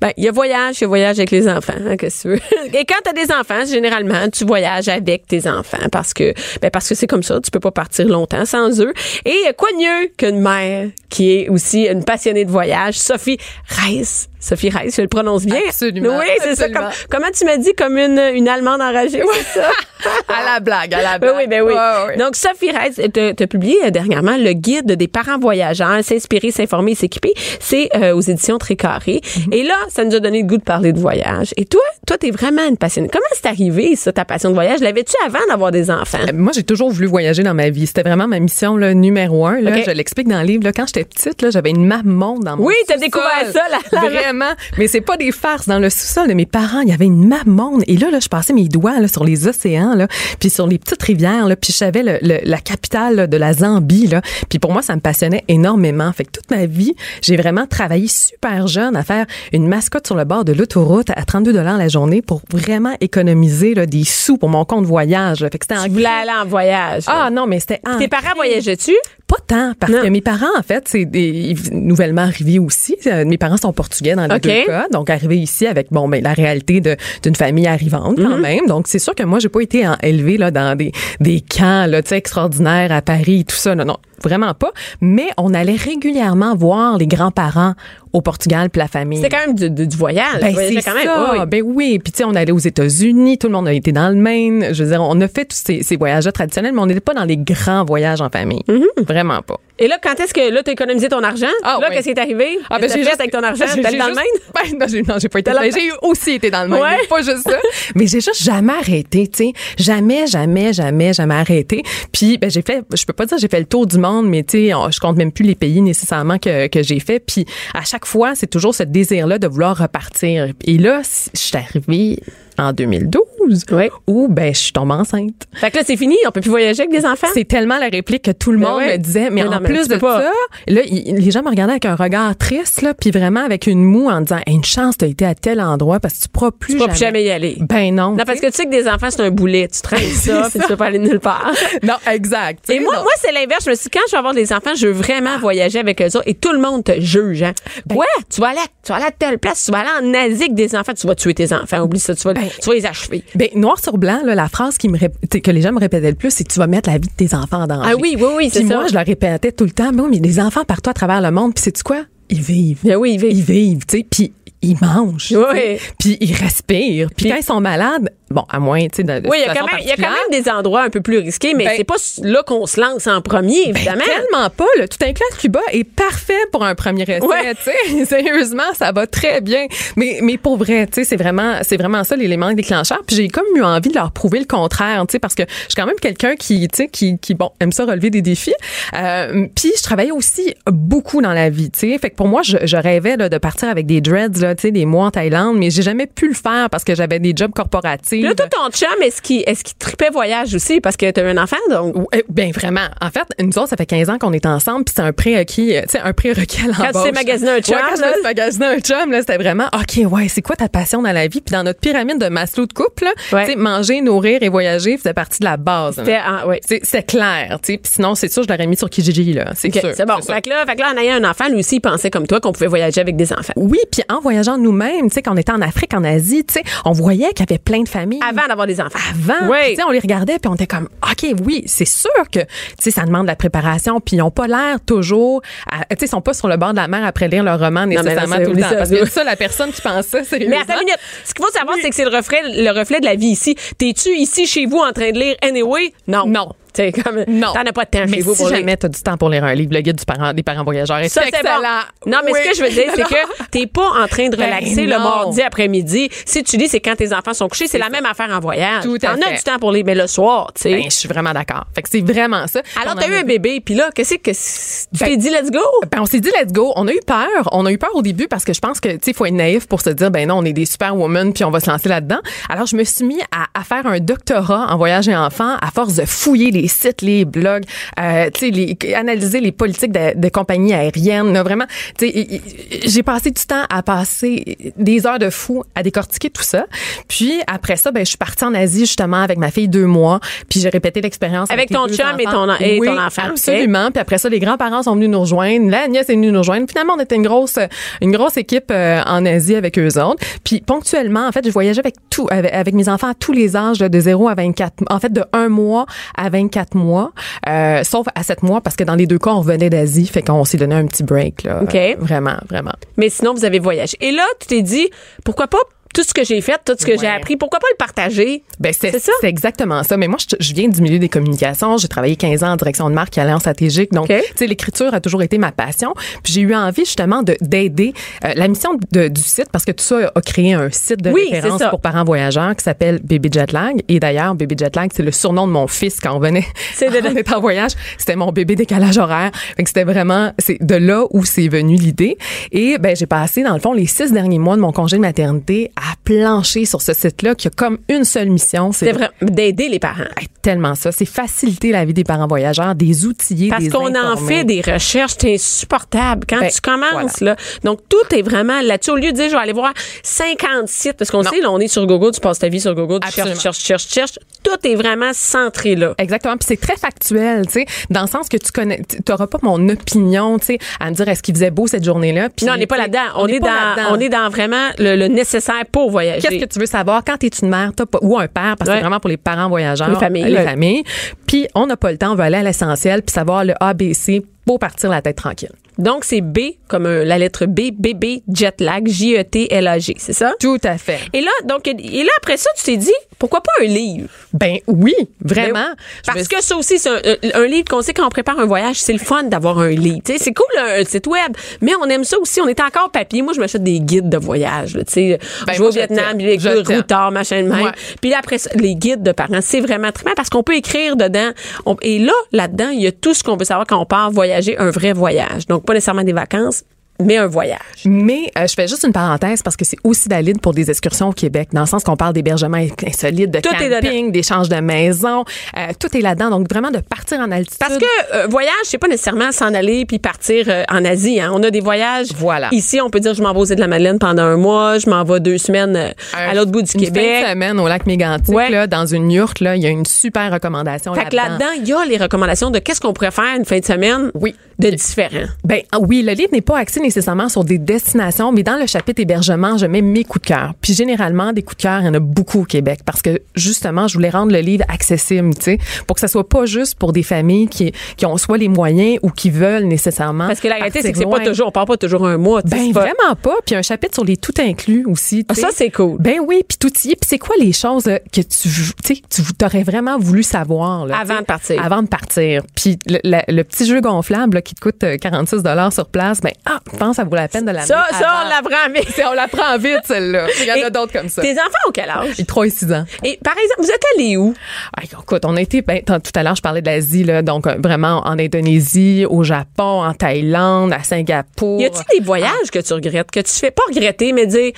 Ben, 0.00 0.10
il 0.16 0.24
y 0.24 0.28
a 0.28 0.32
voyage, 0.32 0.76
il 0.78 0.82
y 0.82 0.84
a 0.84 0.88
voyage 0.88 1.18
avec 1.18 1.30
les 1.30 1.48
enfants. 1.48 1.72
hein, 1.86 1.96
qu'est-ce 1.96 2.28
que 2.28 2.36
tu 2.36 2.40
veux? 2.40 2.74
Et 2.78 2.84
quand 2.84 2.96
tu 3.04 3.10
as 3.10 3.12
des 3.26 3.32
enfants, 3.32 3.64
généralement, 3.66 4.28
tu 4.30 4.44
voyages 4.44 4.88
avec 4.88 5.26
tes 5.26 5.48
enfants 5.48 5.88
parce 5.90 6.14
que 6.14 6.32
ben 6.60 6.70
parce 6.70 6.88
que 6.88 6.94
c'est 6.94 7.06
comme 7.06 7.22
ça, 7.22 7.40
tu 7.40 7.50
peux 7.50 7.60
pas 7.60 7.70
partir 7.70 8.06
longtemps 8.06 8.44
sans 8.44 8.80
eux. 8.80 8.92
Et 9.24 9.36
quoi 9.56 9.70
de 9.72 9.76
mieux 9.76 10.10
qu'une 10.16 10.40
mère 10.40 10.88
qui 11.08 11.32
est 11.38 11.48
aussi 11.48 11.84
une 11.86 12.04
passionnée 12.04 12.44
de 12.44 12.50
voyage, 12.50 12.94
Sophie 12.98 13.38
Reiss. 13.68 14.28
Sophie 14.40 14.70
Reiss, 14.70 14.94
je 14.96 15.02
le 15.02 15.08
prononce 15.08 15.44
bien? 15.44 15.58
Absolument, 15.68 16.18
Oui, 16.18 16.26
c'est 16.40 16.54
ça. 16.54 16.68
Comme- 16.68 16.88
comment 17.10 17.26
tu 17.36 17.44
m'as 17.44 17.56
dit 17.56 17.72
comme 17.76 17.98
une, 17.98 18.20
une 18.34 18.48
Allemande 18.48 18.80
enragée, 18.80 19.22
c'est 19.32 19.60
ça? 19.60 19.70
À 20.28 20.44
la 20.54 20.60
blague, 20.60 20.94
à 20.94 21.02
la 21.02 21.18
Ben 21.18 21.32
blague. 21.32 21.36
oui, 21.38 21.46
ben 21.48 21.62
oui. 21.62 22.16
Donc, 22.18 22.36
Sophie 22.36 22.70
Reiss, 22.70 23.00
tu 23.12 23.20
as 23.42 23.46
publié 23.48 23.76
euh, 23.86 23.90
dernièrement 23.90 24.36
le 24.36 24.52
guide 24.52 24.92
des 24.92 25.08
parents 25.08 25.38
voyageurs, 25.40 26.04
s'inspirer, 26.04 26.52
s'informer 26.52 26.92
et 26.92 26.94
s'équiper. 26.94 27.32
C'est 27.58 27.87
euh, 27.96 28.14
aux 28.14 28.20
éditions 28.20 28.58
Très 28.58 28.76
Carré. 28.76 29.20
Mm-hmm. 29.22 29.54
Et 29.54 29.62
là, 29.64 29.74
ça 29.88 30.04
nous 30.04 30.14
a 30.14 30.20
donné 30.20 30.42
le 30.42 30.46
goût 30.46 30.56
de 30.58 30.62
parler 30.62 30.92
de 30.92 30.98
voyage. 31.00 31.52
Et 31.56 31.64
toi, 31.64 31.80
toi, 32.06 32.16
t'es 32.18 32.30
vraiment 32.30 32.66
une 32.68 32.76
passionnée. 32.76 33.08
Comment 33.12 33.24
c'est 33.32 33.46
arrivé, 33.46 33.96
ça, 33.96 34.12
ta 34.12 34.24
passion 34.24 34.50
de 34.50 34.54
voyage? 34.54 34.80
L'avais-tu 34.80 35.14
avant 35.26 35.38
d'avoir 35.48 35.70
des 35.70 35.90
enfants? 35.90 36.18
Euh, 36.28 36.32
Moi, 36.34 36.52
j'ai 36.54 36.62
toujours 36.62 36.90
voulu 36.90 37.06
voyager 37.06 37.42
dans 37.42 37.54
ma 37.54 37.70
vie. 37.70 37.86
C'était 37.86 38.02
vraiment 38.02 38.26
ma 38.28 38.40
mission 38.40 38.76
là, 38.76 38.94
numéro 38.94 39.46
un. 39.46 39.60
Là. 39.60 39.82
Je 39.82 39.90
l'explique 39.90 40.28
dans 40.28 40.40
le 40.40 40.46
livre. 40.46 40.64
Là. 40.64 40.72
Quand 40.72 40.86
j'étais 40.86 41.04
petite, 41.04 41.42
là, 41.42 41.50
j'avais 41.50 41.70
une 41.70 41.86
map 41.86 42.02
monde 42.04 42.44
dans 42.44 42.56
mon 42.56 42.66
Oui, 42.66 42.74
t'as 42.86 42.96
découvert 42.98 43.50
ça, 43.52 43.62
la- 43.70 44.00
Vraiment. 44.08 44.52
Mais 44.78 44.86
c'est 44.88 45.00
pas 45.00 45.16
des 45.16 45.32
farces. 45.32 45.66
Dans 45.68 45.78
le 45.78 45.90
sous-sol 45.90 46.28
de 46.28 46.34
mes 46.34 46.46
parents, 46.46 46.80
il 46.80 46.88
y 46.88 46.92
avait 46.92 47.04
une 47.06 47.26
map 47.28 47.44
monde. 47.46 47.82
Et 47.86 47.96
là, 47.96 48.10
là 48.10 48.18
je 48.20 48.28
passais 48.28 48.52
mes 48.52 48.68
doigts 48.68 48.98
là, 49.00 49.08
sur 49.08 49.24
les 49.24 49.46
océans, 49.48 49.94
là, 49.94 50.06
puis 50.40 50.50
sur 50.50 50.66
les 50.66 50.78
petites 50.78 51.02
rivières, 51.02 51.46
là, 51.46 51.56
puis 51.56 51.72
je 51.72 51.76
savais 51.78 52.02
le- 52.02 52.18
le- 52.22 52.40
la 52.44 52.58
capitale 52.58 53.16
là, 53.16 53.26
de 53.26 53.36
la 53.36 53.52
Zambie. 53.52 54.06
Là. 54.06 54.22
Puis 54.48 54.58
pour 54.58 54.72
moi, 54.72 54.82
ça 54.82 54.94
me 54.94 55.00
passionnait 55.00 55.44
énormément. 55.48 56.12
Fait 56.12 56.24
que 56.24 56.30
toute 56.32 56.50
ma 56.50 56.66
vie, 56.66 56.94
j'ai 57.22 57.36
vraiment 57.36 57.66
travaillé 57.78 58.08
super 58.08 58.66
jeune 58.66 58.96
à 58.96 59.04
faire 59.04 59.24
une 59.52 59.68
mascotte 59.68 60.04
sur 60.06 60.16
le 60.16 60.24
bord 60.24 60.44
de 60.44 60.52
l'autoroute 60.52 61.10
à 61.10 61.24
32 61.24 61.52
la 61.52 61.86
journée 61.88 62.22
pour 62.22 62.42
vraiment 62.50 62.96
économiser 63.00 63.74
là, 63.74 63.86
des 63.86 64.02
sous 64.02 64.36
pour 64.36 64.48
mon 64.48 64.64
compte 64.64 64.84
voyage. 64.84 65.40
là. 65.42 65.48
Fait 65.50 65.58
que 65.58 65.64
c'était 65.64 65.80
en 65.80 65.84
Tu 65.84 65.90
voulais 65.90 66.06
aller 66.06 66.32
en 66.42 66.44
voyage. 66.44 67.04
ah 67.06 67.30
non, 67.30 67.46
mais 67.46 67.60
c'était 67.60 67.80
en 67.86 67.96
Tes 67.98 68.08
parents 68.08 68.34
voyageaient-tu? 68.34 68.96
Pas 69.28 69.36
tant, 69.46 69.72
parce 69.78 69.92
Non. 69.92 70.00
que 70.02 70.08
mes 70.08 70.22
parents, 70.22 70.46
en 70.58 70.62
fait, 70.62 70.84
c'est 70.88 71.04
des 71.04 71.54
nouvellement 71.70 72.22
arrivés 72.22 72.58
aussi. 72.58 72.96
Euh, 73.06 73.24
Mes 73.26 73.36
parents 73.38 73.58
sont 73.58 73.72
portugais 73.74 74.14
dans 74.16 74.26
les 74.26 74.40
deux 74.40 74.64
cas, 74.66 74.86
donc 74.90 75.10
arrivés 75.10 75.36
ici 75.36 75.66
avec 75.66 75.88
bon, 75.92 76.08
ben, 76.08 76.22
la 76.22 76.32
réalité 76.32 76.80
de- 76.80 76.96
d'une 77.22 77.34
famille 77.36 77.66
arrivante 77.66 78.16
quand 78.16 78.36
Mhm. 78.36 78.40
même. 78.40 78.66
Donc 78.66 78.86
c'est 78.88 78.98
sûr 78.98 79.14
que 79.14 79.22
moi, 79.24 79.38
j'ai 79.38 79.50
pas 79.50 79.60
été 79.60 79.84
élevée 80.02 80.38
là 80.38 80.50
dans 80.50 80.76
des 80.76 80.92
des 81.20 81.40
camps 81.42 81.86
là, 81.86 82.02
tu 82.02 82.08
sais, 82.08 82.16
extraordinaires 82.16 82.90
à 82.90 83.02
Paris, 83.02 83.44
tout 83.46 83.54
ça. 83.56 83.74
Non, 83.74 83.84
non, 83.84 83.98
vraiment 84.24 84.54
pas. 84.54 84.72
Mais 85.02 85.28
on 85.36 85.52
allait 85.52 85.76
régulièrement 85.76 86.56
voir 86.56 86.96
les 86.96 87.06
grands-parents 87.06 87.74
au 88.14 88.22
Portugal 88.22 88.70
puis 88.70 88.80
la 88.80 88.88
famille. 88.88 89.20
C'était 89.22 89.36
quand 89.36 89.46
même 89.46 89.54
du, 89.54 89.68
du- 89.70 89.86
du 89.86 89.96
voyage. 89.96 90.40
Ben, 90.40 90.54
c'est 90.56 90.76
quand 90.82 90.94
même. 90.94 91.04
ça. 91.04 91.30
Oui, 91.32 91.38
oui. 91.40 91.46
Ben 91.46 91.62
oui. 91.62 91.98
Puis 92.02 92.12
tu 92.12 92.18
sais, 92.18 92.24
on 92.24 92.34
allait 92.34 92.52
aux 92.52 92.58
États-Unis, 92.58 93.36
tout 93.36 93.48
le 93.48 93.52
monde 93.52 93.68
a 93.68 93.72
été 93.74 93.92
dans 93.92 94.08
le 94.08 94.14
Maine. 94.14 94.68
Je 94.72 94.82
veux 94.84 94.90
dire, 94.90 95.02
on 95.02 95.20
a 95.20 95.28
fait 95.28 95.44
tous 95.44 95.60
ces, 95.62 95.82
ces 95.82 95.96
voyages 95.96 96.28
traditionnels, 96.32 96.72
mais 96.74 96.80
on 96.80 96.86
n'était 96.86 97.00
pas 97.00 97.12
dans 97.12 97.24
les 97.26 97.36
grands 97.36 97.84
voyages 97.84 98.22
en 98.22 98.30
famille. 98.30 98.62
Mm-hmm. 98.66 99.04
Vraiment 99.18 99.42
pas. 99.42 99.58
Et 99.80 99.86
là, 99.86 99.96
quand 100.02 100.18
est-ce 100.18 100.34
que 100.34 100.52
là, 100.52 100.62
tu 100.62 100.70
as 100.70 100.72
économisé 100.72 101.08
ton 101.08 101.22
argent? 101.22 101.46
Ah, 101.62 101.78
là, 101.80 101.86
oui. 101.88 101.94
qu'est-ce 101.94 102.06
qui 102.06 102.10
est 102.10 102.18
arrivé? 102.18 102.58
Ah, 102.68 102.78
que 102.78 102.88
j'ai 102.88 102.94
t'as 102.94 102.98
juste- 102.98 103.20
avec 103.20 103.30
ton 103.30 103.42
argent? 103.42 103.64
T'es 103.74 103.86
allé 103.86 103.98
dans 103.98 104.08
le 104.08 104.14
Maine? 104.14 104.24
Ben, 104.54 104.78
non, 104.78 104.86
j'ai, 104.88 105.02
non, 105.02 105.14
j'ai 105.20 105.28
pas 105.28 105.38
été 105.38 105.50
T'as 105.52 105.56
dans 105.56 105.62
le. 105.64 105.70
J'ai 105.70 105.90
aussi 106.02 106.32
été 106.32 106.50
dans 106.50 106.62
le 106.64 106.68
Maine. 106.68 106.82
Ouais. 106.82 107.06
Pas 107.08 107.22
juste 107.22 107.42
ça. 107.48 107.58
Mais 107.94 108.06
j'ai 108.06 108.20
juste 108.20 108.42
jamais 108.42 108.72
arrêté, 108.72 109.28
tu 109.28 109.44
sais. 109.44 109.52
Jamais, 109.78 110.26
jamais, 110.26 110.72
jamais, 110.72 111.12
jamais 111.12 111.34
arrêté. 111.34 111.82
Puis, 112.12 112.38
ben, 112.38 112.50
j'ai 112.50 112.62
fait, 112.62 112.82
je 112.92 113.04
peux 113.04 113.12
pas 113.12 113.26
dire 113.26 113.36
que 113.36 113.40
j'ai 113.40 113.48
fait 113.48 113.60
le 113.60 113.66
tour 113.66 113.86
du 113.86 113.98
monde, 113.98 114.28
mais 114.28 114.42
tu 114.42 114.68
sais, 114.68 114.72
je 114.90 115.00
compte 115.00 115.16
même 115.16 115.32
plus 115.32 115.44
les 115.44 115.54
pays 115.54 115.80
nécessairement 115.80 116.38
que, 116.38 116.66
que 116.66 116.82
j'ai 116.82 116.98
fait. 117.00 117.20
Puis, 117.20 117.46
à 117.74 117.82
chaque 117.84 118.04
fois, 118.06 118.34
c'est 118.34 118.48
toujours 118.48 118.74
ce 118.74 118.82
désir-là 118.82 119.38
de 119.38 119.46
vouloir 119.46 119.78
repartir. 119.78 120.48
Et 120.64 120.78
là, 120.78 121.02
je 121.34 121.38
suis 121.38 121.56
arrivée 121.56 122.18
en 122.58 122.72
2012 122.72 123.22
Oui. 123.70 123.88
où, 124.06 124.28
ben, 124.28 124.54
je 124.54 124.58
suis 124.58 124.72
tombée 124.72 124.94
enceinte. 124.94 125.44
Fait 125.54 125.70
que 125.70 125.76
là, 125.78 125.82
c'est 125.86 125.96
fini. 125.96 126.16
On 126.26 126.30
peut 126.30 126.40
plus 126.40 126.50
voyager 126.50 126.82
avec 126.82 126.92
des 126.92 127.06
enfants? 127.06 127.26
C'est 127.34 127.46
tellement 127.46 127.78
la 127.78 127.88
réplique 127.88 128.22
que 128.22 128.30
tout 128.30 128.52
le 128.52 128.58
Ben 128.58 128.68
monde 128.68 128.78
ouais. 128.78 128.98
me 128.98 129.02
disait. 129.02 129.30
Mais 129.30 129.42
en 129.44 129.60
plus 129.60 129.88
de 129.88 129.96
pas. 129.96 130.22
ça, 130.22 130.32
là, 130.66 130.80
les 130.86 131.30
gens 131.30 131.42
me 131.42 131.48
regardaient 131.50 131.72
avec 131.72 131.86
un 131.86 131.94
regard 131.94 132.36
triste, 132.36 132.82
là, 132.82 132.94
puis 132.94 133.10
vraiment 133.10 133.44
avec 133.44 133.66
une 133.66 133.82
moue 133.84 134.08
en 134.08 134.20
disant, 134.20 134.38
Hey, 134.46 134.54
une 134.54 134.64
chance, 134.64 134.96
t'as 134.98 135.06
été 135.06 135.24
à 135.24 135.34
tel 135.34 135.60
endroit 135.60 136.00
parce 136.00 136.14
que 136.14 136.22
tu 136.22 136.28
pourras 136.28 136.50
plus 136.50 136.74
Tu 136.74 136.78
jamais. 136.78 136.86
peux 136.86 136.92
plus 136.92 136.98
jamais 136.98 137.24
y 137.24 137.30
aller. 137.30 137.56
Ben 137.60 137.94
non. 137.94 138.12
Non, 138.12 138.24
parce 138.26 138.40
que 138.40 138.46
tu 138.46 138.52
sais 138.52 138.64
que 138.64 138.70
des 138.70 138.88
enfants, 138.88 139.08
c'est 139.10 139.22
un 139.22 139.30
boulet. 139.30 139.68
Tu 139.68 139.80
traînes 139.80 140.00
ça, 140.12 140.48
puis 140.50 140.60
tu 140.60 140.66
peux 140.66 140.76
pas 140.76 140.86
aller 140.86 140.98
nulle 140.98 141.20
part. 141.20 141.52
non, 141.82 141.94
exact. 142.10 142.68
Et 142.70 142.80
moi, 142.80 142.94
non. 142.96 143.02
moi 143.02 143.12
c'est 143.20 143.32
l'inverse. 143.32 143.64
Je 143.64 143.70
me 143.70 143.74
suis 143.74 143.84
dit, 143.84 143.90
quand 143.90 144.00
je 144.06 144.12
vais 144.12 144.18
avoir 144.18 144.34
des 144.34 144.52
enfants, 144.52 144.74
je 144.76 144.86
veux 144.86 144.92
vraiment 144.92 145.38
voyager 145.38 145.78
avec 145.78 146.00
eux 146.02 146.06
autres. 146.06 146.22
Et 146.26 146.34
tout 146.34 146.52
le 146.52 146.58
monde 146.58 146.84
te 146.84 147.00
juge. 147.00 147.42
Hein. 147.42 147.52
Ben 147.86 147.96
ouais, 147.96 148.06
tu 148.32 148.40
vas, 148.40 148.48
aller 148.48 148.58
à, 148.58 148.66
tu 148.82 148.92
vas 148.92 148.96
aller 148.96 149.06
à 149.06 149.10
telle 149.10 149.38
place, 149.38 149.64
tu 149.64 149.72
vas 149.72 149.78
aller 149.80 150.06
en 150.06 150.14
Asie 150.14 150.42
avec 150.44 150.54
des 150.54 150.74
enfants, 150.74 150.92
tu 150.94 151.06
vas 151.06 151.14
tuer 151.14 151.34
tes 151.34 151.52
enfants. 151.52 151.80
Oublie 151.80 152.00
ça, 152.00 152.14
tu 152.14 152.22
vas, 152.22 152.34
tu 152.34 152.40
vas 152.68 152.74
les 152.74 152.86
achever. 152.86 153.24
Ben, 153.38 153.48
noir 153.54 153.78
sur 153.82 153.96
blanc, 153.98 154.20
là, 154.24 154.34
la 154.34 154.48
phrase 154.48 154.76
qui 154.78 154.88
me 154.88 154.98
rép- 154.98 155.12
tu 155.22 155.28
sais, 155.32 155.40
que 155.40 155.50
les 155.50 155.62
gens 155.62 155.72
me 155.72 155.78
répétaient 155.78 156.10
le 156.10 156.16
plus, 156.16 156.30
c'est 156.30 156.44
que 156.44 156.52
tu 156.52 156.58
vas 156.58 156.66
mettre 156.66 156.90
la 156.90 156.98
vie 156.98 157.08
de 157.08 157.12
tes 157.16 157.34
enfants 157.34 157.62
en 157.62 157.66
danger. 157.66 157.90
Ah 157.92 157.96
oui, 158.00 158.16
oui, 158.18 158.26
oui, 158.36 158.50
c'est 158.52 158.60
Puis 158.60 158.68
ça. 158.68 158.74
moi, 158.76 158.86
je 158.88 158.94
leur 158.94 159.06
répétais 159.06 159.52
tout 159.52 159.64
le 159.64 159.70
temps, 159.70 159.92
mais 159.92 160.02
oui, 160.02 160.08
mais 160.20 160.26
les 160.28 160.40
enfants 160.40 160.64
partout 160.64 160.90
à 160.90 160.94
travers 160.94 161.20
le 161.20 161.30
monde, 161.30 161.54
puis 161.54 161.62
c'est 161.62 161.72
tu 161.72 161.82
quoi? 161.82 162.02
Ils 162.30 162.40
vivent. 162.42 162.80
Ben 162.84 162.96
oui, 162.96 163.12
ils 163.14 163.20
vivent. 163.20 163.32
Ils 163.38 163.42
vivent, 163.42 163.86
tu 163.86 163.98
sais, 163.98 164.06
puis 164.10 164.32
ils 164.60 164.76
mangent. 164.80 165.32
Oui. 165.32 165.78
Puis 165.98 166.18
ils 166.20 166.34
respirent. 166.34 167.08
Puis 167.08 167.24
Puis- 167.24 167.30
quand 167.30 167.36
ils 167.36 167.44
sont 167.44 167.60
malades, 167.60 168.10
bon, 168.30 168.44
à 168.48 168.58
moins, 168.58 168.80
tu 168.82 168.88
sais, 168.96 169.02
de, 169.04 169.20
de 169.20 169.28
Oui, 169.28 169.38
il 169.40 169.46
y, 169.46 169.50
a 169.50 169.54
quand 169.54 169.66
même, 169.66 169.76
il 169.80 169.86
y 169.86 169.90
a 169.90 169.96
quand 169.96 170.02
particulières, 170.02 170.28
même 170.30 170.42
des 170.42 170.50
endroits 170.50 170.82
un 170.82 170.90
peu 170.90 171.00
plus 171.00 171.18
risqués, 171.18 171.54
mais 171.54 171.64
Ben- 171.64 171.74
c'est 171.76 171.84
pas 171.84 171.96
là 172.22 172.42
qu'on 172.46 172.66
se 172.66 172.80
lance 172.80 173.06
en 173.06 173.20
premier, 173.20 173.64
Ben, 173.66 173.76
évidemment. 173.76 174.04
tellement 174.04 174.50
pas. 174.50 174.66
Là. 174.78 174.88
Tout 174.88 174.98
inclus, 175.04 175.24
Cuba 175.38 175.60
est 175.72 175.84
parfait 175.84 176.32
pour 176.52 176.64
un 176.64 176.74
premier 176.74 177.02
essai. 177.04 177.20
Ouais. 177.26 177.54
tu 177.54 177.70
sais. 177.70 178.04
Sérieusement, 178.06 178.62
ça 178.74 178.92
va 178.92 179.06
très 179.06 179.40
bien. 179.40 179.66
Mais, 179.96 180.18
mais 180.22 180.36
pour 180.38 180.56
vrai, 180.56 180.86
tu 180.86 180.94
sais, 180.94 181.04
c'est 181.04 181.16
vraiment, 181.16 181.58
c'est 181.62 181.76
vraiment 181.76 182.04
ça 182.04 182.16
l'élément 182.16 182.52
déclencheur. 182.52 183.02
Puis 183.06 183.16
j'ai 183.16 183.28
comme 183.28 183.46
eu 183.54 183.62
envie 183.62 183.88
de 183.90 183.94
leur 183.94 184.12
prouver 184.12 184.38
le 184.40 184.44
contraire, 184.46 185.04
tu 185.08 185.12
sais, 185.12 185.18
parce 185.18 185.34
que 185.34 185.42
je 185.48 185.62
suis 185.68 185.74
quand 185.76 185.86
même 185.86 185.98
quelqu'un 186.00 186.34
qui, 186.36 186.66
tu 186.68 186.76
sais, 186.76 186.88
qui, 186.88 187.18
qui, 187.18 187.34
bon, 187.34 187.50
aime 187.60 187.72
ça 187.72 187.84
relever 187.84 188.10
des 188.10 188.22
défis. 188.22 188.54
Euh, 188.94 189.46
puis 189.54 189.72
je 189.76 189.82
travaillais 189.82 190.10
aussi 190.10 190.54
beaucoup 190.66 191.20
dans 191.22 191.32
la 191.32 191.50
vie, 191.50 191.70
tu 191.70 191.80
sais. 191.90 191.98
Fait 191.98 192.10
que 192.10 192.16
pour 192.16 192.28
moi, 192.28 192.42
je, 192.42 192.58
je 192.64 192.76
rêvais 192.76 193.16
là, 193.16 193.28
de 193.28 193.38
partir 193.38 193.68
avec 193.68 193.86
des 193.86 194.00
dreads, 194.00 194.40
là, 194.40 194.54
tu 194.54 194.62
sais, 194.62 194.70
des 194.70 194.84
mois 194.84 195.06
en 195.06 195.10
Thaïlande, 195.10 195.56
mais 195.58 195.70
j'ai 195.70 195.82
jamais 195.82 196.06
pu 196.06 196.28
le 196.28 196.34
faire 196.34 196.68
parce 196.70 196.84
que 196.84 196.94
j'avais 196.94 197.18
des 197.18 197.32
jobs 197.34 197.52
corporatifs. 197.52 198.17
Puis 198.20 198.28
là, 198.28 198.34
toi, 198.34 198.46
ton 198.48 198.70
chum, 198.70 199.02
est-ce 199.02 199.22
qu'il 199.22 199.42
est 199.46 199.62
qu'il 199.62 199.76
tripait 199.76 200.10
voyage 200.10 200.54
aussi? 200.54 200.80
Parce 200.80 200.96
que 200.96 201.10
t'as 201.10 201.22
eu 201.22 201.28
un 201.28 201.42
enfant, 201.42 201.56
donc. 201.70 201.96
Ouais, 202.12 202.24
Ben 202.28 202.52
vraiment. 202.52 202.86
En 203.00 203.10
fait, 203.10 203.24
nous 203.40 203.58
autres, 203.58 203.68
ça 203.70 203.76
fait 203.76 203.86
15 203.86 204.10
ans 204.10 204.18
qu'on 204.18 204.32
est 204.32 204.46
ensemble, 204.46 204.84
puis 204.84 204.94
c'est 204.96 205.02
un 205.02 205.12
prérequis, 205.12 205.76
euh, 205.76 205.82
tu 205.82 205.90
sais, 205.90 206.00
un 206.00 206.12
prérequis 206.12 206.60
à 206.62 206.66
l'embauche. 206.66 206.86
Quand 206.92 207.04
tu 207.04 207.12
magasiné 207.12 207.50
un 207.50 207.60
chum, 207.60 207.76
Ouais, 207.76 207.82
quand 207.94 208.00
là. 208.00 208.70
un 208.70 208.78
chum, 208.80 209.10
là, 209.10 209.20
c'était 209.20 209.36
vraiment, 209.36 209.66
OK, 209.74 210.10
ouais, 210.10 210.28
c'est 210.28 210.42
quoi 210.42 210.56
ta 210.56 210.68
passion 210.68 211.02
dans 211.02 211.12
la 211.12 211.26
vie? 211.28 211.40
Puis 211.40 211.52
dans 211.52 211.62
notre 211.62 211.80
pyramide 211.80 212.18
de 212.18 212.28
Maslow 212.28 212.66
de 212.66 212.72
couple, 212.72 213.08
Ouais. 213.32 213.44
tu 213.46 213.52
sais, 213.52 213.56
manger, 213.56 214.00
nourrir 214.00 214.42
et 214.42 214.48
voyager 214.48 214.96
faisait 214.96 215.14
partie 215.14 215.40
de 215.40 215.44
la 215.44 215.56
base. 215.56 215.96
C'était, 215.96 216.14
hein. 216.16 216.40
ah, 216.42 216.46
ouais. 216.46 216.60
C'est 216.82 217.06
clair, 217.06 217.58
tu 217.62 217.72
sais. 217.74 217.78
Puis 217.78 217.92
sinon, 217.94 218.14
c'est 218.14 218.30
sûr, 218.32 218.42
je 218.42 218.48
l'aurais 218.48 218.66
mis 218.66 218.76
sur 218.76 218.88
Kijiji, 218.90 219.32
là. 219.34 219.52
C'est 219.54 219.72
sûr. 219.72 219.90
c'est 219.94 220.06
bon. 220.06 220.20
sûr. 220.20 220.34
Fait 220.34 220.42
que, 220.42 220.48
là, 220.50 220.64
fait 220.66 220.76
que 220.76 220.80
là, 220.80 220.92
en 220.94 220.96
ayant 220.98 221.22
un 221.22 221.30
enfant, 221.30 221.48
lui 221.48 221.58
aussi, 221.60 221.76
il 221.76 221.80
pensait 221.80 222.10
comme 222.10 222.26
toi 222.26 222.40
qu'on 222.40 222.52
pouvait 222.52 222.66
voyager 222.66 223.00
avec 223.00 223.16
des 223.16 223.32
enfants. 223.32 223.52
Oui, 223.56 223.78
puis 223.90 224.02
en 224.08 224.20
voyageant 224.20 224.58
nous-mêmes, 224.58 225.08
tu 225.08 225.14
sais, 225.14 225.22
quand 225.22 225.32
on 225.34 225.36
était 225.36 225.52
en 225.52 225.60
Afrique, 225.60 225.94
en 225.94 226.04
Asie, 226.04 226.44
tu 226.44 226.54
sais, 226.54 226.62
on 226.84 226.92
voyait 226.92 227.32
qu'il 227.32 227.46
y 227.48 227.52
avait 227.52 227.58
plein 227.58 227.82
de 227.82 227.88
familles. 227.88 228.07
Avant 228.26 228.46
d'avoir 228.48 228.66
des 228.66 228.80
enfants. 228.80 228.98
avant. 229.10 229.48
Oui. 229.50 229.58
Puis, 229.60 229.70
tu 229.70 229.76
sais, 229.76 229.84
on 229.86 229.90
les 229.90 229.98
regardait 229.98 230.38
puis 230.38 230.48
on 230.48 230.54
était 230.54 230.66
comme 230.66 230.88
OK, 231.02 231.34
oui, 231.44 231.62
c'est 231.66 231.84
sûr 231.86 232.10
que 232.32 232.40
tu 232.40 232.46
sais 232.80 232.90
ça 232.90 233.04
demande 233.04 233.22
de 233.22 233.28
la 233.28 233.36
préparation 233.36 234.00
puis 234.00 234.16
ils 234.16 234.22
ont 234.22 234.30
pas 234.30 234.46
l'air 234.46 234.80
toujours 234.84 235.42
tu 235.42 235.96
sais 235.98 236.06
ils 236.06 236.08
sont 236.08 236.20
pas 236.20 236.34
sur 236.34 236.48
le 236.48 236.56
bord 236.56 236.70
de 236.70 236.76
la 236.76 236.88
mer 236.88 237.04
après 237.04 237.28
lire 237.28 237.42
leur 237.42 237.58
roman 237.58 237.80
là, 237.80 237.86
nécessairement 237.86 238.36
tout 238.36 238.52
le 238.52 238.62
temps 238.62 238.68
ça. 238.70 238.76
parce 238.76 238.90
que 238.90 239.08
ça 239.08 239.24
la 239.24 239.36
personne 239.36 239.70
qui 239.72 239.80
pense 239.80 240.06
ça 240.06 240.24
c'est 240.24 240.38
Mais 240.40 240.56
attends 240.56 240.74
une 240.74 240.86
minute. 240.86 240.98
Ce 241.24 241.34
qu'il 241.34 241.44
faut 241.44 241.52
savoir, 241.52 241.76
c'est 241.80 241.90
que 241.90 241.94
c'est 241.94 242.04
le 242.04 242.16
reflet, 242.16 242.40
le 242.44 242.70
reflet 242.70 243.00
de 243.00 243.04
la 243.04 243.14
vie 243.14 243.28
ici. 243.28 243.54
T'es-tu 243.76 244.10
ici 244.10 244.46
chez 244.46 244.66
vous 244.66 244.78
en 244.78 244.92
train 244.92 245.10
de 245.10 245.18
lire 245.18 245.36
Anyway? 245.42 245.92
Non. 246.06 246.26
Non. 246.26 246.52
T'sais, 246.72 246.92
comme, 246.92 247.24
Non. 247.28 247.52
T'en 247.52 247.60
as 247.66 247.72
pas 247.72 247.84
de 247.84 247.90
temps 247.90 248.04
mais 248.08 248.16
chez 248.16 248.22
vous 248.22 248.34
si 248.34 248.42
pour 248.42 248.48
jamais 248.50 248.76
tu 248.76 248.86
as 248.86 248.88
du 248.88 249.00
temps 249.02 249.16
pour 249.16 249.28
lire 249.30 249.44
un 249.44 249.54
livre, 249.54 249.72
le 249.74 249.80
guide 249.80 249.96
du 249.96 250.04
parent, 250.04 250.32
des 250.32 250.42
parents 250.42 250.64
voyageurs, 250.64 250.98
est 250.98 251.08
Ça, 251.08 251.22
c'est 251.24 251.42
bon. 251.42 252.10
Non, 252.10 252.18
mais 252.24 252.32
Oui. 252.32 252.38
ce 252.44 252.50
que 252.50 252.56
je 252.56 252.62
veux 252.62 252.70
dire, 252.70 252.92
c'est 252.94 253.02
que 253.02 253.44
t'es 253.50 253.66
pas 253.66 253.88
en 254.02 254.06
train 254.06 254.28
de 254.28 254.36
Ben 254.36 254.46
relaxer 254.46 254.86
le 254.86 254.98
mardi 254.98 255.42
après-midi. 255.42 256.08
Si 256.24 256.42
tu 256.42 256.56
lis, 256.56 256.68
c'est 256.68 256.80
quand 256.80 256.96
tes 256.96 257.12
enfants 257.12 257.34
sont 257.34 257.48
couchés. 257.48 257.66
C'est 257.66 257.78
la 257.78 257.90
même 257.90 258.06
affaire 258.06 258.30
en 258.30 258.40
voyage. 258.40 258.84
Tout 258.84 258.98
T'en 258.98 259.12
as 259.14 259.36
du 259.36 259.42
temps 259.42 259.58
pour 259.58 259.72
lire, 259.72 259.84
mais 259.86 259.94
le 259.94 260.06
soir, 260.06 260.50
tu 260.54 260.62
sais. 260.62 260.70
Ben, 260.74 260.84
je 260.84 260.96
suis 260.96 261.08
vraiment 261.08 261.32
d'accord. 261.32 261.64
Fait 261.74 261.82
que 261.82 261.88
c'est 261.90 262.00
vraiment 262.00 262.46
ça. 262.46 262.60
Alors, 262.80 262.94
t'as 262.94 263.08
eu 263.08 263.14
un 263.16 263.22
bébé, 263.24 263.60
puis 263.64 263.74
là, 263.74 263.90
qu'est-ce 263.94 264.14
que 264.16 264.30
tu 264.30 265.04
t'es 265.04 265.16
dit, 265.16 265.30
let's 265.30 265.50
go? 265.50 265.60
Ben, 265.90 266.00
on 266.00 266.06
s'est 266.06 266.20
dit 266.20 266.30
let's 266.40 266.52
go. 266.52 266.72
On 266.76 266.86
a 266.88 266.92
eu 266.92 267.00
peur. 267.06 267.48
On 267.52 267.66
a 267.66 267.72
eu 267.72 267.78
peur 267.78 267.90
au 267.94 268.02
début 268.02 268.28
parce 268.28 268.44
que 268.44 268.52
je 268.52 268.60
pense 268.60 268.80
que 268.80 268.88
tu 268.90 268.98
sais 269.02 269.12
faut 269.12 269.26
être 269.26 269.32
naïf 269.34 269.66
pour 269.66 269.80
se 269.80 269.90
dire 269.90 270.10
ben 270.10 270.28
non 270.28 270.38
on 270.38 270.44
est 270.44 270.52
des 270.52 270.66
superwomen 270.66 271.32
puis 271.32 271.44
on 271.44 271.50
va 271.50 271.60
se 271.60 271.70
lancer 271.70 271.88
là-dedans. 271.88 272.18
Alors 272.48 272.66
je 272.66 272.76
me 272.76 272.84
suis 272.84 273.04
mis 273.04 273.20
à, 273.32 273.46
à 273.58 273.64
faire 273.64 273.86
un 273.86 273.98
doctorat 274.00 274.66
en 274.70 274.76
voyage 274.76 275.08
et 275.08 275.16
enfants 275.16 275.56
à 275.60 275.70
force 275.70 275.94
de 275.94 276.04
fouiller 276.04 276.50
les 276.50 276.67
sites, 276.68 277.02
les 277.02 277.24
blogs, 277.24 277.64
euh, 277.98 278.30
tu 278.32 278.46
sais 278.46 278.50
les 278.50 278.76
analyser 278.94 279.40
les 279.40 279.52
politiques 279.52 279.92
de, 279.92 280.18
de 280.18 280.28
compagnies 280.28 280.74
aériennes. 280.74 281.32
là, 281.32 281.42
vraiment, 281.42 281.66
j'ai 282.00 283.02
passé 283.02 283.30
du 283.30 283.42
temps 283.44 283.64
à 283.70 283.82
passer 283.82 284.56
des 284.76 285.06
heures 285.06 285.18
de 285.18 285.30
fou 285.30 285.64
à 285.74 285.82
décortiquer 285.82 286.30
tout 286.30 286.42
ça. 286.42 286.66
Puis 287.08 287.32
après 287.46 287.76
ça 287.76 287.90
ben 287.90 288.00
je 288.00 288.08
suis 288.10 288.16
partie 288.18 288.44
en 288.44 288.54
Asie 288.54 288.80
justement 288.80 289.18
avec 289.22 289.38
ma 289.38 289.50
fille 289.50 289.68
deux 289.68 289.86
mois. 289.86 290.20
Puis 290.48 290.60
j'ai 290.60 290.68
répété 290.68 291.00
l'expérience 291.00 291.50
Avec 291.50 291.70
les 291.70 291.76
ton 291.76 291.86
chum 291.88 292.18
et 292.18 292.24
ton- 292.24 292.54
et 292.60 292.78
Oui, 292.80 292.86
ton 292.86 292.98
enfant. 293.00 293.22
Absolument. 293.30 293.90
Puis 293.90 294.00
après 294.00 294.18
ça, 294.18 294.28
les 294.28 294.38
grands-parents 294.40 294.82
sont 294.82 294.94
venus 294.94 295.08
nous 295.08 295.20
rejoindre. 295.20 295.70
La 295.70 295.88
nièce 295.88 296.08
est 296.08 296.14
venue 296.14 296.30
nous 296.32 296.38
rejoindre. 296.38 296.66
Finalement, 296.68 296.94
on 296.96 297.00
était 297.00 297.16
une 297.16 297.22
grosse, 297.26 297.58
une 298.00 298.12
grosse 298.12 298.36
équipe 298.36 298.70
euh, 298.70 299.00
en 299.06 299.24
Asie 299.26 299.54
avec 299.56 299.78
eux 299.78 300.00
autres. 300.00 300.24
Puis 300.44 300.60
ponctuellement, 300.60 301.26
en 301.26 301.32
fait, 301.32 301.44
je 301.46 301.50
voyageais 301.50 301.80
avec 301.80 301.94
tout, 302.10 302.26
avec, 302.30 302.52
avec 302.52 302.74
mes 302.74 302.88
enfants 302.88 303.08
à 303.08 303.14
tous 303.14 303.32
les 303.32 303.56
âges, 303.56 303.78
de 303.78 304.00
0 304.00 304.28
à 304.28 304.34
24, 304.34 304.84
en 304.90 304.98
fait, 305.00 305.12
de 305.12 305.24
1 305.32 305.48
mois 305.48 305.86
à 306.16 306.28
24 306.30 306.47
mois, 306.74 307.12
euh, 307.48 307.82
sauf 307.84 308.06
à 308.14 308.22
7 308.22 308.42
mois, 308.42 308.60
parce 308.60 308.76
que 308.76 308.84
dans 308.84 308.94
les 308.94 309.06
deux 309.06 309.18
cas, 309.18 309.30
on 309.30 309.40
revenait 309.40 309.70
d'Asie. 309.70 310.06
Fait 310.06 310.22
qu'on 310.22 310.44
s'est 310.44 310.58
donné 310.58 310.74
un 310.74 310.86
petit 310.86 311.02
break, 311.02 311.44
là. 311.44 311.62
OK. 311.62 311.74
Euh, 311.74 311.94
vraiment, 311.98 312.36
vraiment. 312.48 312.72
Mais 312.96 313.08
sinon, 313.08 313.34
vous 313.34 313.44
avez 313.44 313.58
voyagé. 313.58 313.96
Et 314.00 314.12
là, 314.12 314.24
tu 314.40 314.48
t'es 314.48 314.62
dit, 314.62 314.88
pourquoi 315.24 315.48
pas 315.48 315.58
tout 315.94 316.02
ce 316.04 316.14
que 316.14 316.24
j'ai 316.24 316.40
fait, 316.40 316.60
tout 316.64 316.74
ce 316.78 316.86
que 316.86 316.98
j'ai 316.98 317.06
appris, 317.08 317.36
pourquoi 317.36 317.58
pas 317.58 317.66
le 317.70 317.76
partager? 317.76 318.42
Ben 318.60 318.72
c'est 318.78 318.98
ça? 318.98 319.12
c'est 319.20 319.28
exactement 319.28 319.82
ça. 319.82 319.96
Mais 319.96 320.06
moi, 320.08 320.18
je, 320.20 320.36
je 320.38 320.54
viens 320.54 320.68
du 320.68 320.80
milieu 320.80 320.98
des 320.98 321.08
communications. 321.08 321.76
J'ai 321.78 321.88
travaillé 321.88 322.16
15 322.16 322.44
ans 322.44 322.52
en 322.52 322.56
direction 322.56 322.88
de 322.88 322.94
marque 322.94 323.16
et 323.18 323.20
alliance 323.20 323.40
stratégique. 323.40 323.92
Donc, 323.92 324.08
tu 324.08 324.14
sais, 324.36 324.46
l'écriture 324.46 324.92
a 324.94 325.00
toujours 325.00 325.22
été 325.22 325.38
ma 325.38 325.52
passion. 325.52 325.94
Puis 326.22 326.32
j'ai 326.32 326.40
eu 326.42 326.54
envie 326.54 326.84
justement 326.84 327.22
de 327.22 327.36
d'aider 327.40 327.94
euh, 328.24 328.32
la 328.36 328.48
mission 328.48 328.70
de- 328.92 329.08
du 329.08 329.20
site 329.20 329.48
parce 329.52 329.64
que 329.64 329.72
tout 329.72 329.84
ça 329.84 330.12
a 330.14 330.20
créé 330.20 330.52
un 330.54 330.70
site 330.70 331.02
de 331.02 331.10
Oui, 331.10 331.28
référence 331.30 331.62
pour 331.70 331.80
parents 331.80 332.04
voyageurs 332.04 332.54
qui 332.56 332.64
s'appelle 332.64 333.00
Baby 333.02 333.30
Jetlag. 333.32 333.82
Et 333.88 333.98
d'ailleurs, 334.00 334.34
Baby 334.34 334.56
Jetlag, 334.58 334.90
c'est 334.94 335.02
le 335.02 335.12
surnom 335.12 335.46
de 335.46 335.52
mon 335.52 335.66
fils 335.66 335.98
quand 336.00 336.14
on 336.14 336.18
venait. 336.20 336.46
C'est 336.74 336.90
de- 337.02 337.18
était 337.18 337.34
en 337.34 337.40
voyage. 337.40 337.72
C'était 337.96 338.16
mon 338.16 338.30
bébé 338.32 338.54
décalage 338.56 338.98
horaire. 338.98 339.30
Fait 339.56 339.62
que 339.62 339.68
c'était 339.68 339.84
vraiment, 339.84 340.32
c'est 340.38 340.58
de 340.62 340.74
là 340.74 341.04
où 341.10 341.24
c'est 341.24 341.48
venu 341.48 341.76
l'idée. 341.76 342.18
Et 342.52 342.76
ben, 342.78 342.94
j'ai 342.94 343.06
passé 343.06 343.42
dans 343.42 343.54
le 343.54 343.60
fond 343.60 343.72
les 343.72 343.86
six 343.86 344.12
derniers 344.12 344.38
mois 344.38 344.56
de 344.56 344.60
mon 344.60 344.72
congé 344.72 344.96
de 344.96 345.02
maternité 345.02 345.70
à 345.78 345.94
plancher 346.04 346.64
sur 346.64 346.82
ce 346.82 346.92
site-là 346.92 347.34
qui 347.34 347.48
a 347.48 347.50
comme 347.50 347.78
une 347.88 348.04
seule 348.04 348.30
mission, 348.30 348.72
C'est 348.72 348.92
d'aider 349.22 349.68
les 349.68 349.78
parents. 349.78 350.04
Hey, 350.16 350.28
tellement 350.42 350.74
ça, 350.74 350.92
c'est 350.92 351.04
faciliter 351.04 351.72
la 351.72 351.84
vie 351.84 351.94
des 351.94 352.04
parents 352.04 352.26
voyageurs, 352.26 352.74
des 352.74 353.06
outillés, 353.06 353.48
Parce 353.50 353.68
qu'on 353.68 353.94
en 353.94 354.16
fait 354.16 354.44
des 354.44 354.60
recherches, 354.60 355.14
c'est 355.18 355.34
insupportable. 355.34 356.26
Quand 356.28 356.40
Ben, 356.40 356.50
tu 356.50 356.60
commences, 356.60 357.20
là. 357.20 357.36
Donc, 357.64 357.80
tout 357.88 358.14
est 358.14 358.22
vraiment 358.22 358.60
là-dessus. 358.60 358.90
Au 358.90 358.96
lieu 358.96 359.12
de 359.12 359.16
dire, 359.16 359.28
je 359.28 359.34
vais 359.34 359.42
aller 359.42 359.52
voir 359.52 359.72
50 360.02 360.68
sites, 360.68 360.94
parce 360.94 361.10
qu'on 361.10 361.22
sait, 361.22 361.40
là, 361.40 361.50
on 361.50 361.58
est 361.58 361.68
sur 361.68 361.86
Google, 361.86 362.12
tu 362.12 362.20
passes 362.20 362.38
ta 362.38 362.48
vie 362.48 362.60
sur 362.60 362.74
Google, 362.74 363.00
tu 363.06 363.12
cherches, 363.12 363.38
cherches, 363.40 363.58
cherches, 363.58 363.88
cherches. 363.88 364.18
Tout 364.42 364.66
est 364.66 364.74
vraiment 364.74 365.10
centré 365.12 365.74
là. 365.74 365.94
Exactement, 365.98 366.36
puis 366.36 366.46
c'est 366.48 366.60
très 366.60 366.76
factuel, 366.76 367.46
tu 367.46 367.52
sais, 367.52 367.66
dans 367.90 368.02
le 368.02 368.06
sens 368.06 368.28
que 368.28 368.36
tu 368.36 368.50
connais, 368.52 368.80
tu 368.88 368.98
n'auras 369.08 369.26
pas 369.26 369.38
mon 369.42 369.68
opinion, 369.68 370.38
tu 370.38 370.46
sais, 370.46 370.58
à 370.80 370.90
me 370.90 370.94
dire 370.94 371.08
est-ce 371.08 371.22
qu'il 371.22 371.34
faisait 371.34 371.50
beau 371.50 371.66
cette 371.66 371.84
journée-là? 371.84 372.28
Puis 372.34 372.46
non, 372.46 372.54
on 372.54 372.56
n'est 372.56 372.66
pas 372.66 372.78
là-dedans. 372.78 372.98
On, 373.16 373.26
est 373.26 373.40
dans, 373.40 373.90
on 373.90 374.00
est 374.00 374.08
dans 374.08 374.28
vraiment 374.30 374.68
le, 374.78 374.96
le 374.96 375.08
nécessaire 375.08 375.64
pour 375.72 375.90
voyager. 375.90 376.26
Qu'est-ce 376.28 376.44
que 376.44 376.52
tu 376.52 376.58
veux 376.58 376.66
savoir? 376.66 377.02
Quand 377.04 377.16
tu 377.18 377.26
es 377.26 377.30
une 377.42 377.48
mère 377.48 377.72
pas, 377.72 377.98
ou 378.02 378.18
un 378.18 378.26
père, 378.28 378.56
parce 378.56 378.64
que 378.64 378.70
Ouais. 378.70 378.76
c'est 378.76 378.80
vraiment 378.82 379.00
pour 379.00 379.10
les 379.10 379.16
parents 379.16 379.48
voyageurs, 379.48 379.88
Les 379.90 379.96
familles, 379.96 380.24
les 380.24 380.34
ouais. 380.36 380.44
familles. 380.44 380.82
Puis 381.26 381.46
on 381.54 381.66
n'a 381.66 381.76
pas 381.76 381.90
le 381.92 381.98
temps, 381.98 382.12
on 382.12 382.16
va 382.16 382.24
aller 382.24 382.36
à 382.38 382.42
l'essentiel, 382.42 383.02
puis 383.02 383.12
savoir 383.12 383.44
le 383.44 383.54
ABC 383.60 384.22
pour 384.44 384.58
partir 384.58 384.90
la 384.90 385.02
tête 385.02 385.16
tranquille. 385.16 385.52
Donc, 385.78 386.04
c'est 386.04 386.20
B, 386.20 386.38
comme 386.68 386.86
euh, 386.86 387.04
la 387.04 387.18
lettre 387.18 387.46
B, 387.46 387.70
bébé, 387.72 388.22
jet 388.32 388.60
lag, 388.60 388.86
J-E-T-L-A-G, 388.88 389.94
c'est 389.98 390.12
ça? 390.12 390.34
Tout 390.40 390.58
à 390.64 390.76
fait. 390.78 390.98
Et 391.12 391.20
là, 391.20 391.30
donc, 391.44 391.66
et 391.68 392.02
là, 392.02 392.10
après 392.18 392.36
ça, 392.36 392.50
tu 392.56 392.64
t'es 392.64 392.76
dit, 392.76 392.92
pourquoi 393.18 393.40
pas 393.42 393.52
un 393.62 393.64
livre? 393.66 394.08
Ben 394.32 394.58
oui, 394.66 394.94
vraiment. 395.24 395.52
Ben, 395.54 395.70
me 395.70 396.14
Parce 396.14 396.28
que 396.28 396.42
ça 396.42 396.56
aussi, 396.56 396.78
c'est 396.78 396.88
un, 396.90 397.00
euh, 397.04 397.16
un 397.34 397.46
livre 397.46 397.64
qu'on 397.68 397.82
sait 397.82 397.92
quand 397.94 398.06
on 398.06 398.10
prépare 398.10 398.38
un 398.38 398.44
voyage, 398.46 398.76
c'est 398.76 398.92
le 398.92 398.98
fun 398.98 399.24
d'avoir 399.24 399.58
un 399.58 399.70
livre. 399.70 400.00
Tu 400.04 400.12
sais, 400.12 400.18
c'est 400.18 400.32
cool 400.34 400.46
un 400.58 400.84
site 400.84 401.06
web, 401.06 401.32
mais 401.60 401.72
on 401.80 401.88
aime 401.88 402.04
ça 402.04 402.18
aussi. 402.18 402.40
On 402.40 402.48
est 402.48 402.60
encore 402.60 402.90
papier. 402.90 403.22
Moi, 403.22 403.32
je 403.34 403.40
m'achète 403.40 403.62
des 403.62 403.80
guides 403.80 404.08
de 404.08 404.18
voyage. 404.18 404.74
là, 404.76 404.84
Tu 404.84 404.92
sais, 404.92 405.18
Ben, 405.46 405.52
je 405.54 405.58
vais 405.60 405.68
au 405.68 405.70
Vietnam, 405.70 406.18
le 406.18 406.76
routard, 406.76 407.10
machin 407.12 407.42
de 407.42 407.48
même. 407.48 407.64
Ouais. 407.66 407.70
Puis 408.00 408.10
là, 408.10 408.18
après 408.18 408.38
ça, 408.38 408.50
les 408.54 408.74
guides 408.74 409.02
de 409.02 409.12
parents, 409.12 409.40
c'est 409.40 409.60
vraiment 409.60 409.90
très 409.92 410.04
bien 410.04 410.14
parce 410.16 410.28
qu'on 410.30 410.42
peut 410.42 410.56
écrire 410.56 410.96
dedans. 410.96 411.30
On- 411.66 411.76
et 411.82 411.98
là, 411.98 412.12
là-dedans, 412.32 412.68
il 412.70 412.80
y 412.80 412.86
a 412.86 412.92
tout 412.92 413.14
ce 413.14 413.22
qu'on 413.24 413.36
veut 413.36 413.44
savoir 413.44 413.66
quand 413.66 413.80
on 413.80 413.86
part 413.86 414.10
voyager, 414.10 414.56
un 414.58 414.70
vrai 414.70 414.92
voyage. 414.92 415.46
Donc, 415.46 415.64
pas 415.68 415.74
nécessairement 415.74 416.02
des 416.02 416.14
vacances, 416.14 416.64
mais 417.02 417.16
un 417.16 417.26
voyage. 417.26 417.58
Mais 417.84 418.30
euh, 418.38 418.46
je 418.46 418.54
fais 418.54 418.66
juste 418.66 418.84
une 418.84 418.92
parenthèse 418.92 419.42
parce 419.42 419.56
que 419.56 419.64
c'est 419.64 419.78
aussi 419.84 420.08
valide 420.08 420.40
pour 420.40 420.52
des 420.54 420.70
excursions 420.70 421.08
au 421.08 421.12
Québec, 421.12 421.48
dans 421.52 421.60
le 421.60 421.66
sens 421.66 421.84
qu'on 421.84 421.96
parle 421.96 422.12
d'hébergement 422.12 422.58
insolite, 422.86 423.30
de 423.30 423.40
Tout 423.40 423.50
camping, 423.50 424.10
d'échange 424.12 424.48
de 424.48 424.56
maison, 424.56 425.24
euh, 425.56 425.68
tout 425.78 425.96
est 425.96 426.00
là-dedans. 426.00 426.30
Donc 426.30 426.48
vraiment 426.50 426.70
de 426.70 426.78
partir 426.78 427.18
en 427.20 427.30
altitude. 427.30 427.58
Parce 427.60 427.78
que 427.78 427.84
euh, 428.14 428.26
voyage, 428.28 428.52
c'est 428.64 428.78
pas 428.78 428.88
nécessairement 428.88 429.32
s'en 429.32 429.54
aller 429.54 429.84
puis 429.86 429.98
partir 429.98 430.46
euh, 430.48 430.64
en 430.70 430.84
Asie. 430.84 431.20
Hein. 431.20 431.30
On 431.34 431.42
a 431.42 431.50
des 431.50 431.60
voyages. 431.60 432.08
Voilà. 432.16 432.48
Ici, 432.52 432.80
on 432.80 432.90
peut 432.90 433.00
dire 433.00 433.14
je 433.14 433.22
m'en 433.22 433.32
vais 433.32 433.40
aux 433.40 433.44
îles 433.46 433.56
de 433.56 433.60
la 433.60 433.66
Madeleine 433.68 433.98
pendant 433.98 434.22
un 434.24 434.36
mois, 434.36 434.78
je 434.78 434.88
m'en 434.90 435.04
vais 435.04 435.20
deux 435.20 435.38
semaines 435.38 435.76
euh, 435.76 435.90
à 436.14 436.34
l'autre 436.34 436.50
bout 436.50 436.62
du 436.62 436.72
une 436.74 436.80
Québec. 436.84 437.04
fin 437.04 437.22
de 437.22 437.30
semaine 437.30 437.60
au 437.60 437.68
lac 437.68 437.86
Mégantic, 437.86 438.34
Ouais. 438.34 438.50
là, 438.50 438.66
dans 438.66 438.86
une 438.86 439.10
yourte, 439.10 439.40
là, 439.40 439.56
il 439.56 439.62
y 439.62 439.66
a 439.66 439.70
une 439.70 439.86
super 439.86 440.32
recommandation 440.32 440.94
Fait 440.94 441.08
que 441.08 441.16
là-dedans. 441.16 441.46
là-dedans, 441.46 441.62
il 441.62 441.68
y 441.68 441.72
a 441.72 441.84
les 441.86 441.96
recommandations 441.96 442.50
de 442.50 442.58
qu'est-ce 442.58 442.80
qu'on 442.80 442.92
pourrait 442.92 443.10
faire 443.10 443.36
une 443.36 443.44
fin 443.44 443.58
de 443.58 443.64
semaine 443.64 444.10
Oui. 444.14 444.34
de 444.58 444.70
différent. 444.70 445.26
Ben 445.44 445.60
ah 445.72 445.78
oui, 445.80 446.02
le 446.02 446.12
livre 446.12 446.30
n'est 446.32 446.40
pas 446.40 446.58
axé 446.58 446.80
nécessairement 446.88 447.28
sur 447.28 447.44
des 447.44 447.58
destinations, 447.58 448.32
mais 448.32 448.42
dans 448.42 448.56
le 448.56 448.66
chapitre 448.66 449.00
hébergement, 449.02 449.58
je 449.58 449.66
mets 449.66 449.82
mes 449.82 450.04
coups 450.04 450.22
de 450.22 450.28
cœur. 450.28 450.54
Puis 450.60 450.72
généralement, 450.72 451.32
des 451.34 451.42
coups 451.42 451.58
de 451.58 451.62
cœur, 451.62 451.80
il 451.82 451.86
y 451.86 451.88
en 451.88 451.94
a 451.94 452.00
beaucoup 452.00 452.40
au 452.40 452.44
Québec 452.44 452.80
parce 452.86 453.02
que 453.02 453.20
justement, 453.34 453.88
je 453.88 453.94
voulais 453.94 454.08
rendre 454.10 454.32
le 454.32 454.38
livre 454.40 454.64
accessible, 454.68 455.34
tu 455.34 455.42
sais, 455.42 455.58
pour 455.86 455.94
que 455.96 456.00
ça 456.00 456.08
soit 456.08 456.26
pas 456.28 456.46
juste 456.46 456.76
pour 456.76 456.92
des 456.94 457.02
familles 457.02 457.48
qui, 457.48 457.72
qui 457.96 458.06
ont 458.06 458.16
soit 458.16 458.38
les 458.38 458.48
moyens 458.48 458.98
ou 459.02 459.10
qui 459.10 459.28
veulent 459.30 459.64
nécessairement. 459.64 460.28
Parce 460.28 460.40
que 460.40 460.48
la 460.48 460.54
réalité, 460.56 460.80
c'est 460.82 460.92
que 460.92 460.98
c'est 460.98 461.04
pas 461.04 461.20
toujours, 461.20 461.48
on 461.48 461.52
part 461.52 461.66
pas 461.66 461.76
toujours 461.76 462.06
un 462.06 462.16
mois. 462.16 462.40
Ben 462.44 462.72
pas- 462.72 462.80
vraiment 462.80 463.14
pas. 463.22 463.36
Puis 463.44 463.54
un 463.54 463.62
chapitre 463.62 463.94
sur 463.94 464.04
les 464.04 464.16
tout 464.16 464.32
inclus 464.40 464.84
aussi. 464.86 465.26
Ah, 465.28 465.34
ça, 465.34 465.48
c'est 465.54 465.70
cool. 465.70 465.98
Ben 466.00 466.16
oui, 466.26 466.42
puis 466.48 466.56
tout 466.58 466.72
y 466.84 466.92
est. 466.92 466.96
Puis 466.96 467.06
c'est 467.08 467.18
quoi 467.18 467.36
les 467.38 467.52
choses 467.52 467.84
là, 467.86 467.98
que 467.98 468.20
tu, 468.22 468.48
tu 468.48 468.48
sais, 468.84 469.02
tu 469.10 469.44
aurais 469.44 469.62
vraiment 469.62 469.98
voulu 469.98 470.22
savoir 470.22 470.86
là, 470.86 470.96
Avant 470.98 471.18
de 471.20 471.24
partir. 471.24 471.62
Avant 471.62 471.82
de 471.82 471.88
partir. 471.88 472.42
Puis 472.56 472.78
le, 472.86 472.98
le- 473.04 473.18
le 473.28 473.44
petit 473.44 473.66
jeu 473.66 473.80
gonflable 473.80 474.36
là, 474.36 474.42
qui 474.42 474.54
te 474.54 474.60
coûte 474.60 474.82
euh, 474.84 474.96
46 474.96 475.42
dollars 475.42 475.72
sur 475.72 475.86
place, 475.88 476.20
ben 476.20 476.32
ah, 476.46 476.60
pense 476.78 476.90
que 476.90 476.96
ça 476.96 477.04
vaut 477.04 477.16
la 477.16 477.28
peine 477.28 477.44
de 477.44 477.50
l'amener. 477.50 477.66
Ça, 477.66 477.86
ça, 477.92 478.22
on 478.24 478.28
l'apprend 478.28 478.72
vite. 478.72 479.02
On 479.50 479.56
vite 479.58 479.80
celle-là. 479.84 480.26
Il 480.40 480.46
y 480.46 480.52
en 480.52 480.66
a 480.66 480.70
d'autres 480.70 480.92
comme 480.92 481.08
ça. 481.08 481.22
Tes 481.22 481.32
enfants 481.32 481.68
ont 481.68 481.72
quel 481.72 481.88
âge? 481.88 482.14
Ils 482.18 482.26
3 482.26 482.46
et 482.46 482.50
6 482.50 482.72
ans. 482.72 482.84
Et 483.02 483.18
par 483.22 483.34
exemple, 483.38 483.62
vous 483.62 483.70
êtes 483.70 483.82
allés 483.94 484.16
où? 484.16 484.34
Ah, 484.76 484.82
écoute, 484.84 485.24
on 485.24 485.36
a 485.36 485.40
été, 485.40 485.62
ben, 485.62 485.82
tout 485.82 485.94
à 486.14 486.22
l'heure, 486.22 486.36
je 486.36 486.42
parlais 486.42 486.60
de 486.60 486.66
l'Asie, 486.66 487.04
là, 487.04 487.22
donc 487.22 487.46
euh, 487.46 487.56
vraiment 487.62 488.02
en 488.04 488.18
Indonésie, 488.18 489.06
au 489.08 489.22
Japon, 489.22 489.82
en 489.84 489.94
Thaïlande, 489.94 490.72
à 490.72 490.82
Singapour. 490.82 491.60
Y 491.60 491.66
a-t-il 491.66 492.00
des 492.00 492.04
voyages 492.04 492.50
que 492.52 492.58
tu 492.58 492.72
regrettes, 492.72 493.10
que 493.10 493.20
tu 493.20 493.32
fais 493.32 493.50
pas 493.50 493.62
regretter, 493.68 494.12
mais 494.12 494.26
dire, 494.26 494.52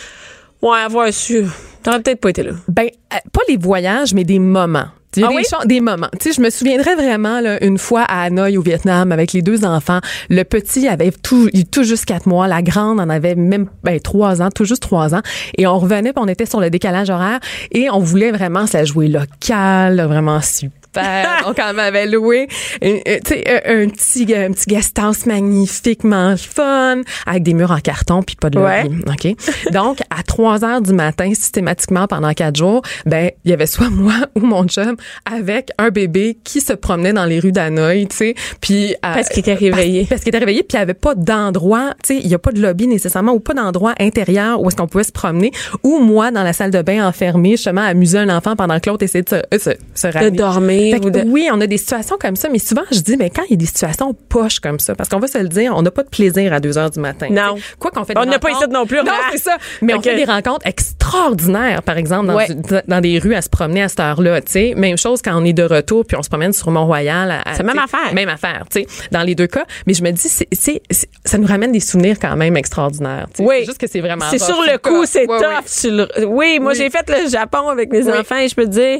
ouais, 0.62 0.78
avoir 0.78 1.12
su, 1.12 1.44
t'aurais 1.82 2.00
peut-être 2.00 2.20
pas 2.20 2.30
été 2.30 2.42
là? 2.42 2.52
Ben, 2.68 2.88
euh, 3.12 3.16
pas 3.32 3.42
les 3.48 3.56
voyages, 3.56 4.12
mais 4.14 4.24
des 4.24 4.38
moments. 4.38 4.88
Il 5.16 5.22
y 5.22 5.24
a 5.24 5.26
Ah 5.26 5.30
des, 5.30 5.36
oui? 5.36 5.42
choses- 5.50 5.66
des 5.66 5.80
moments. 5.80 6.08
Tu 6.20 6.28
sais, 6.30 6.36
je 6.36 6.40
me 6.40 6.50
souviendrai 6.50 6.94
vraiment 6.94 7.40
là, 7.40 7.62
une 7.64 7.78
fois 7.78 8.02
à 8.02 8.22
Hanoï 8.22 8.56
au 8.58 8.62
Vietnam 8.62 9.10
avec 9.10 9.32
les 9.32 9.42
deux 9.42 9.64
enfants. 9.64 9.98
Le 10.28 10.44
petit 10.44 10.86
avait 10.86 11.10
tout, 11.10 11.48
il 11.52 11.66
tout 11.66 11.82
juste 11.82 12.04
quatre 12.04 12.26
mois. 12.26 12.46
La 12.46 12.62
grande 12.62 13.00
en 13.00 13.08
avait 13.10 13.34
même 13.34 13.66
ben, 13.82 13.98
trois 13.98 14.40
ans, 14.40 14.50
tout 14.54 14.64
juste 14.64 14.82
trois 14.82 15.14
ans. 15.14 15.20
Et 15.58 15.66
on 15.66 15.78
revenait, 15.78 16.12
puis 16.12 16.22
on 16.24 16.28
était 16.28 16.46
sur 16.46 16.60
le 16.60 16.70
décalage 16.70 17.10
horaire 17.10 17.40
et 17.72 17.90
on 17.90 17.98
voulait 17.98 18.30
vraiment 18.30 18.66
se 18.68 18.76
la 18.76 18.84
jouer 18.84 19.08
locale, 19.08 20.00
vraiment 20.02 20.40
super. 20.40 20.79
Donc, 20.94 21.56
on 21.58 21.72
m'avait 21.74 22.06
loué 22.06 22.48
un, 22.82 22.88
un- 23.06 23.18
tu 23.24 23.34
sais, 23.34 23.44
un, 23.66 23.88
petit, 23.88 24.34
un 24.34 24.50
petit 24.52 24.66
guest 24.66 24.98
house 24.98 25.26
magnifiquement 25.26 26.34
fun, 26.36 27.02
avec 27.26 27.42
des 27.42 27.54
murs 27.54 27.70
en 27.70 27.78
carton 27.80 28.22
puis 28.22 28.36
pas 28.36 28.50
de 28.50 28.58
Ouais. 28.58 28.82
lobby. 28.84 29.02
OK? 29.08 29.72
Donc, 29.72 29.98
à 30.10 30.22
3 30.22 30.64
heures 30.64 30.80
du 30.80 30.92
matin, 30.92 31.32
systématiquement 31.34 32.06
pendant 32.06 32.32
quatre 32.32 32.56
jours, 32.56 32.82
ben, 33.06 33.30
il 33.44 33.50
y 33.50 33.54
avait 33.54 33.66
soit 33.66 33.90
moi 33.90 34.14
ou 34.34 34.40
mon 34.40 34.66
chum 34.66 34.96
avec 35.30 35.70
un 35.78 35.90
bébé 35.90 36.38
qui 36.44 36.60
se 36.60 36.72
promenait 36.72 37.12
dans 37.12 37.24
les 37.24 37.40
rues 37.40 37.52
d'Hanoï, 37.52 38.06
tu 38.08 38.16
sais, 38.16 38.34
puis... 38.60 38.92
euh, 38.94 38.96
Parce 39.14 39.28
qu'il 39.28 39.40
était 39.40 39.54
réveillé. 39.54 40.00
Parce, 40.00 40.08
parce 40.10 40.20
qu'il 40.22 40.30
était 40.30 40.38
réveillé, 40.38 40.62
puis 40.62 40.76
il 40.76 40.78
n'y 40.78 40.82
avait 40.82 40.94
pas 40.94 41.14
d'endroit, 41.14 41.94
tu 42.04 42.14
sais, 42.14 42.20
il 42.22 42.26
n'y 42.28 42.34
a 42.34 42.38
pas 42.38 42.52
de 42.52 42.60
lobby 42.60 42.86
nécessairement 42.86 43.32
ou 43.32 43.40
pas 43.40 43.54
d'endroit 43.54 43.94
intérieur 44.00 44.60
où 44.60 44.68
est-ce 44.68 44.76
qu'on 44.76 44.86
pouvait 44.88 45.04
se 45.04 45.12
promener, 45.12 45.52
ou 45.82 45.98
moi, 46.00 46.30
dans 46.30 46.42
la 46.42 46.52
salle 46.52 46.70
de 46.70 46.82
bain 46.82 47.06
enfermée, 47.06 47.52
justement, 47.52 47.82
amuser 47.82 48.18
un 48.18 48.28
enfant 48.36 48.56
pendant 48.56 48.78
que 48.80 48.90
l'autre 48.90 49.04
essayait 49.04 49.22
de 49.22 49.28
se, 49.28 49.34
euh, 49.36 49.40
se, 49.58 49.70
se 49.94 50.06
De 50.24 50.30
dormir 50.30 50.79
Fait 50.92 51.00
que 51.00 51.06
ou 51.06 51.10
de... 51.10 51.22
Oui, 51.26 51.48
on 51.52 51.60
a 51.60 51.66
des 51.66 51.78
situations 51.78 52.16
comme 52.20 52.36
ça, 52.36 52.48
mais 52.48 52.58
souvent, 52.58 52.82
je 52.90 53.00
dis, 53.00 53.16
mais 53.16 53.30
quand 53.30 53.42
il 53.48 53.50
y 53.50 53.54
a 53.54 53.56
des 53.56 53.66
situations 53.66 54.14
poches 54.28 54.60
comme 54.60 54.78
ça, 54.78 54.94
parce 54.94 55.08
qu'on 55.08 55.18
va 55.18 55.26
se 55.26 55.38
le 55.38 55.48
dire, 55.48 55.72
on 55.76 55.82
n'a 55.82 55.90
pas 55.90 56.02
de 56.02 56.08
plaisir 56.08 56.52
à 56.52 56.60
2 56.60 56.78
heures 56.78 56.90
du 56.90 57.00
matin. 57.00 57.28
Non. 57.30 57.56
Quoi 57.78 57.90
qu'on 57.90 58.04
fait 58.04 58.14
On 58.16 58.24
n'a 58.24 58.38
pas 58.38 58.50
ici 58.50 58.64
non 58.70 58.86
plus, 58.86 58.98
Non, 58.98 59.12
c'est 59.32 59.38
ça. 59.38 59.56
Mais 59.82 59.94
on 59.94 60.00
fait 60.00 60.16
des 60.16 60.24
rencontres 60.24 60.66
extraordinaires, 60.66 61.82
par 61.82 61.96
exemple, 61.98 62.26
dans, 62.28 62.36
Ouais. 62.36 62.48
du- 62.48 62.80
dans 62.86 63.00
des 63.00 63.18
rues 63.18 63.34
à 63.34 63.42
se 63.42 63.48
promener 63.48 63.82
à 63.82 63.88
cette 63.88 64.00
heure-là, 64.00 64.40
tu 64.40 64.52
sais. 64.52 64.74
Même 64.76 64.96
chose 64.96 65.20
quand 65.22 65.32
on 65.40 65.44
est 65.44 65.52
de 65.52 65.62
retour 65.62 66.04
puis 66.06 66.16
on 66.16 66.22
se 66.22 66.28
promène 66.28 66.52
sur 66.52 66.70
Mont-Royal. 66.70 67.42
C'est 67.56 67.62
même 67.62 67.78
affaire. 67.78 68.14
Même 68.14 68.28
affaire, 68.28 68.64
tu 68.70 68.80
sais, 68.82 68.86
dans 69.10 69.22
les 69.22 69.34
deux 69.34 69.46
cas. 69.46 69.64
Mais 69.86 69.94
je 69.94 70.02
me 70.02 70.10
dis, 70.10 70.20
c'est, 70.28 70.46
c'est- 70.52 70.80
c'est- 70.90 71.08
ça 71.24 71.38
nous 71.38 71.46
ramène 71.46 71.72
des 71.72 71.80
souvenirs 71.80 72.16
quand 72.20 72.36
même 72.36 72.56
extraordinaires. 72.56 73.26
Oui. 73.38 73.56
C'est 73.60 73.64
juste 73.66 73.78
que 73.78 73.86
c'est 73.86 74.00
vraiment 74.00 74.24
C'est 74.30 74.38
sur 74.38 74.60
le 74.62 74.78
coup, 74.78 75.04
c'est 75.06 75.28
Ouais, 75.28 75.38
tough. 75.38 75.90
le- 75.90 76.26
Oui, 76.26 76.58
moi 76.60 76.72
Oui. 76.72 76.78
j'ai 76.78 76.90
fait 76.90 77.08
le 77.08 77.28
Japon 77.28 77.68
avec 77.68 77.90
mes 77.90 78.04
Oui. 78.04 78.12
enfants 78.18 78.36
et 78.38 78.48
je 78.48 78.54
peux 78.54 78.64
te 78.64 78.70
dire 78.70 78.98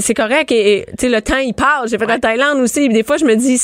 c'est 0.00 0.14
correct 0.14 0.50
et 0.52 0.84
tu 0.90 1.06
sais 1.06 1.08
le 1.08 1.20
temps 1.22 1.36
il 1.38 1.54
passe. 1.54 1.90
J'ai 1.90 1.98
fait 1.98 2.06
la 2.06 2.18
Thaïlande 2.18 2.58
aussi. 2.60 2.88
Des 2.88 3.02
fois 3.02 3.16
je 3.16 3.24
me 3.24 3.36
dis 3.36 3.60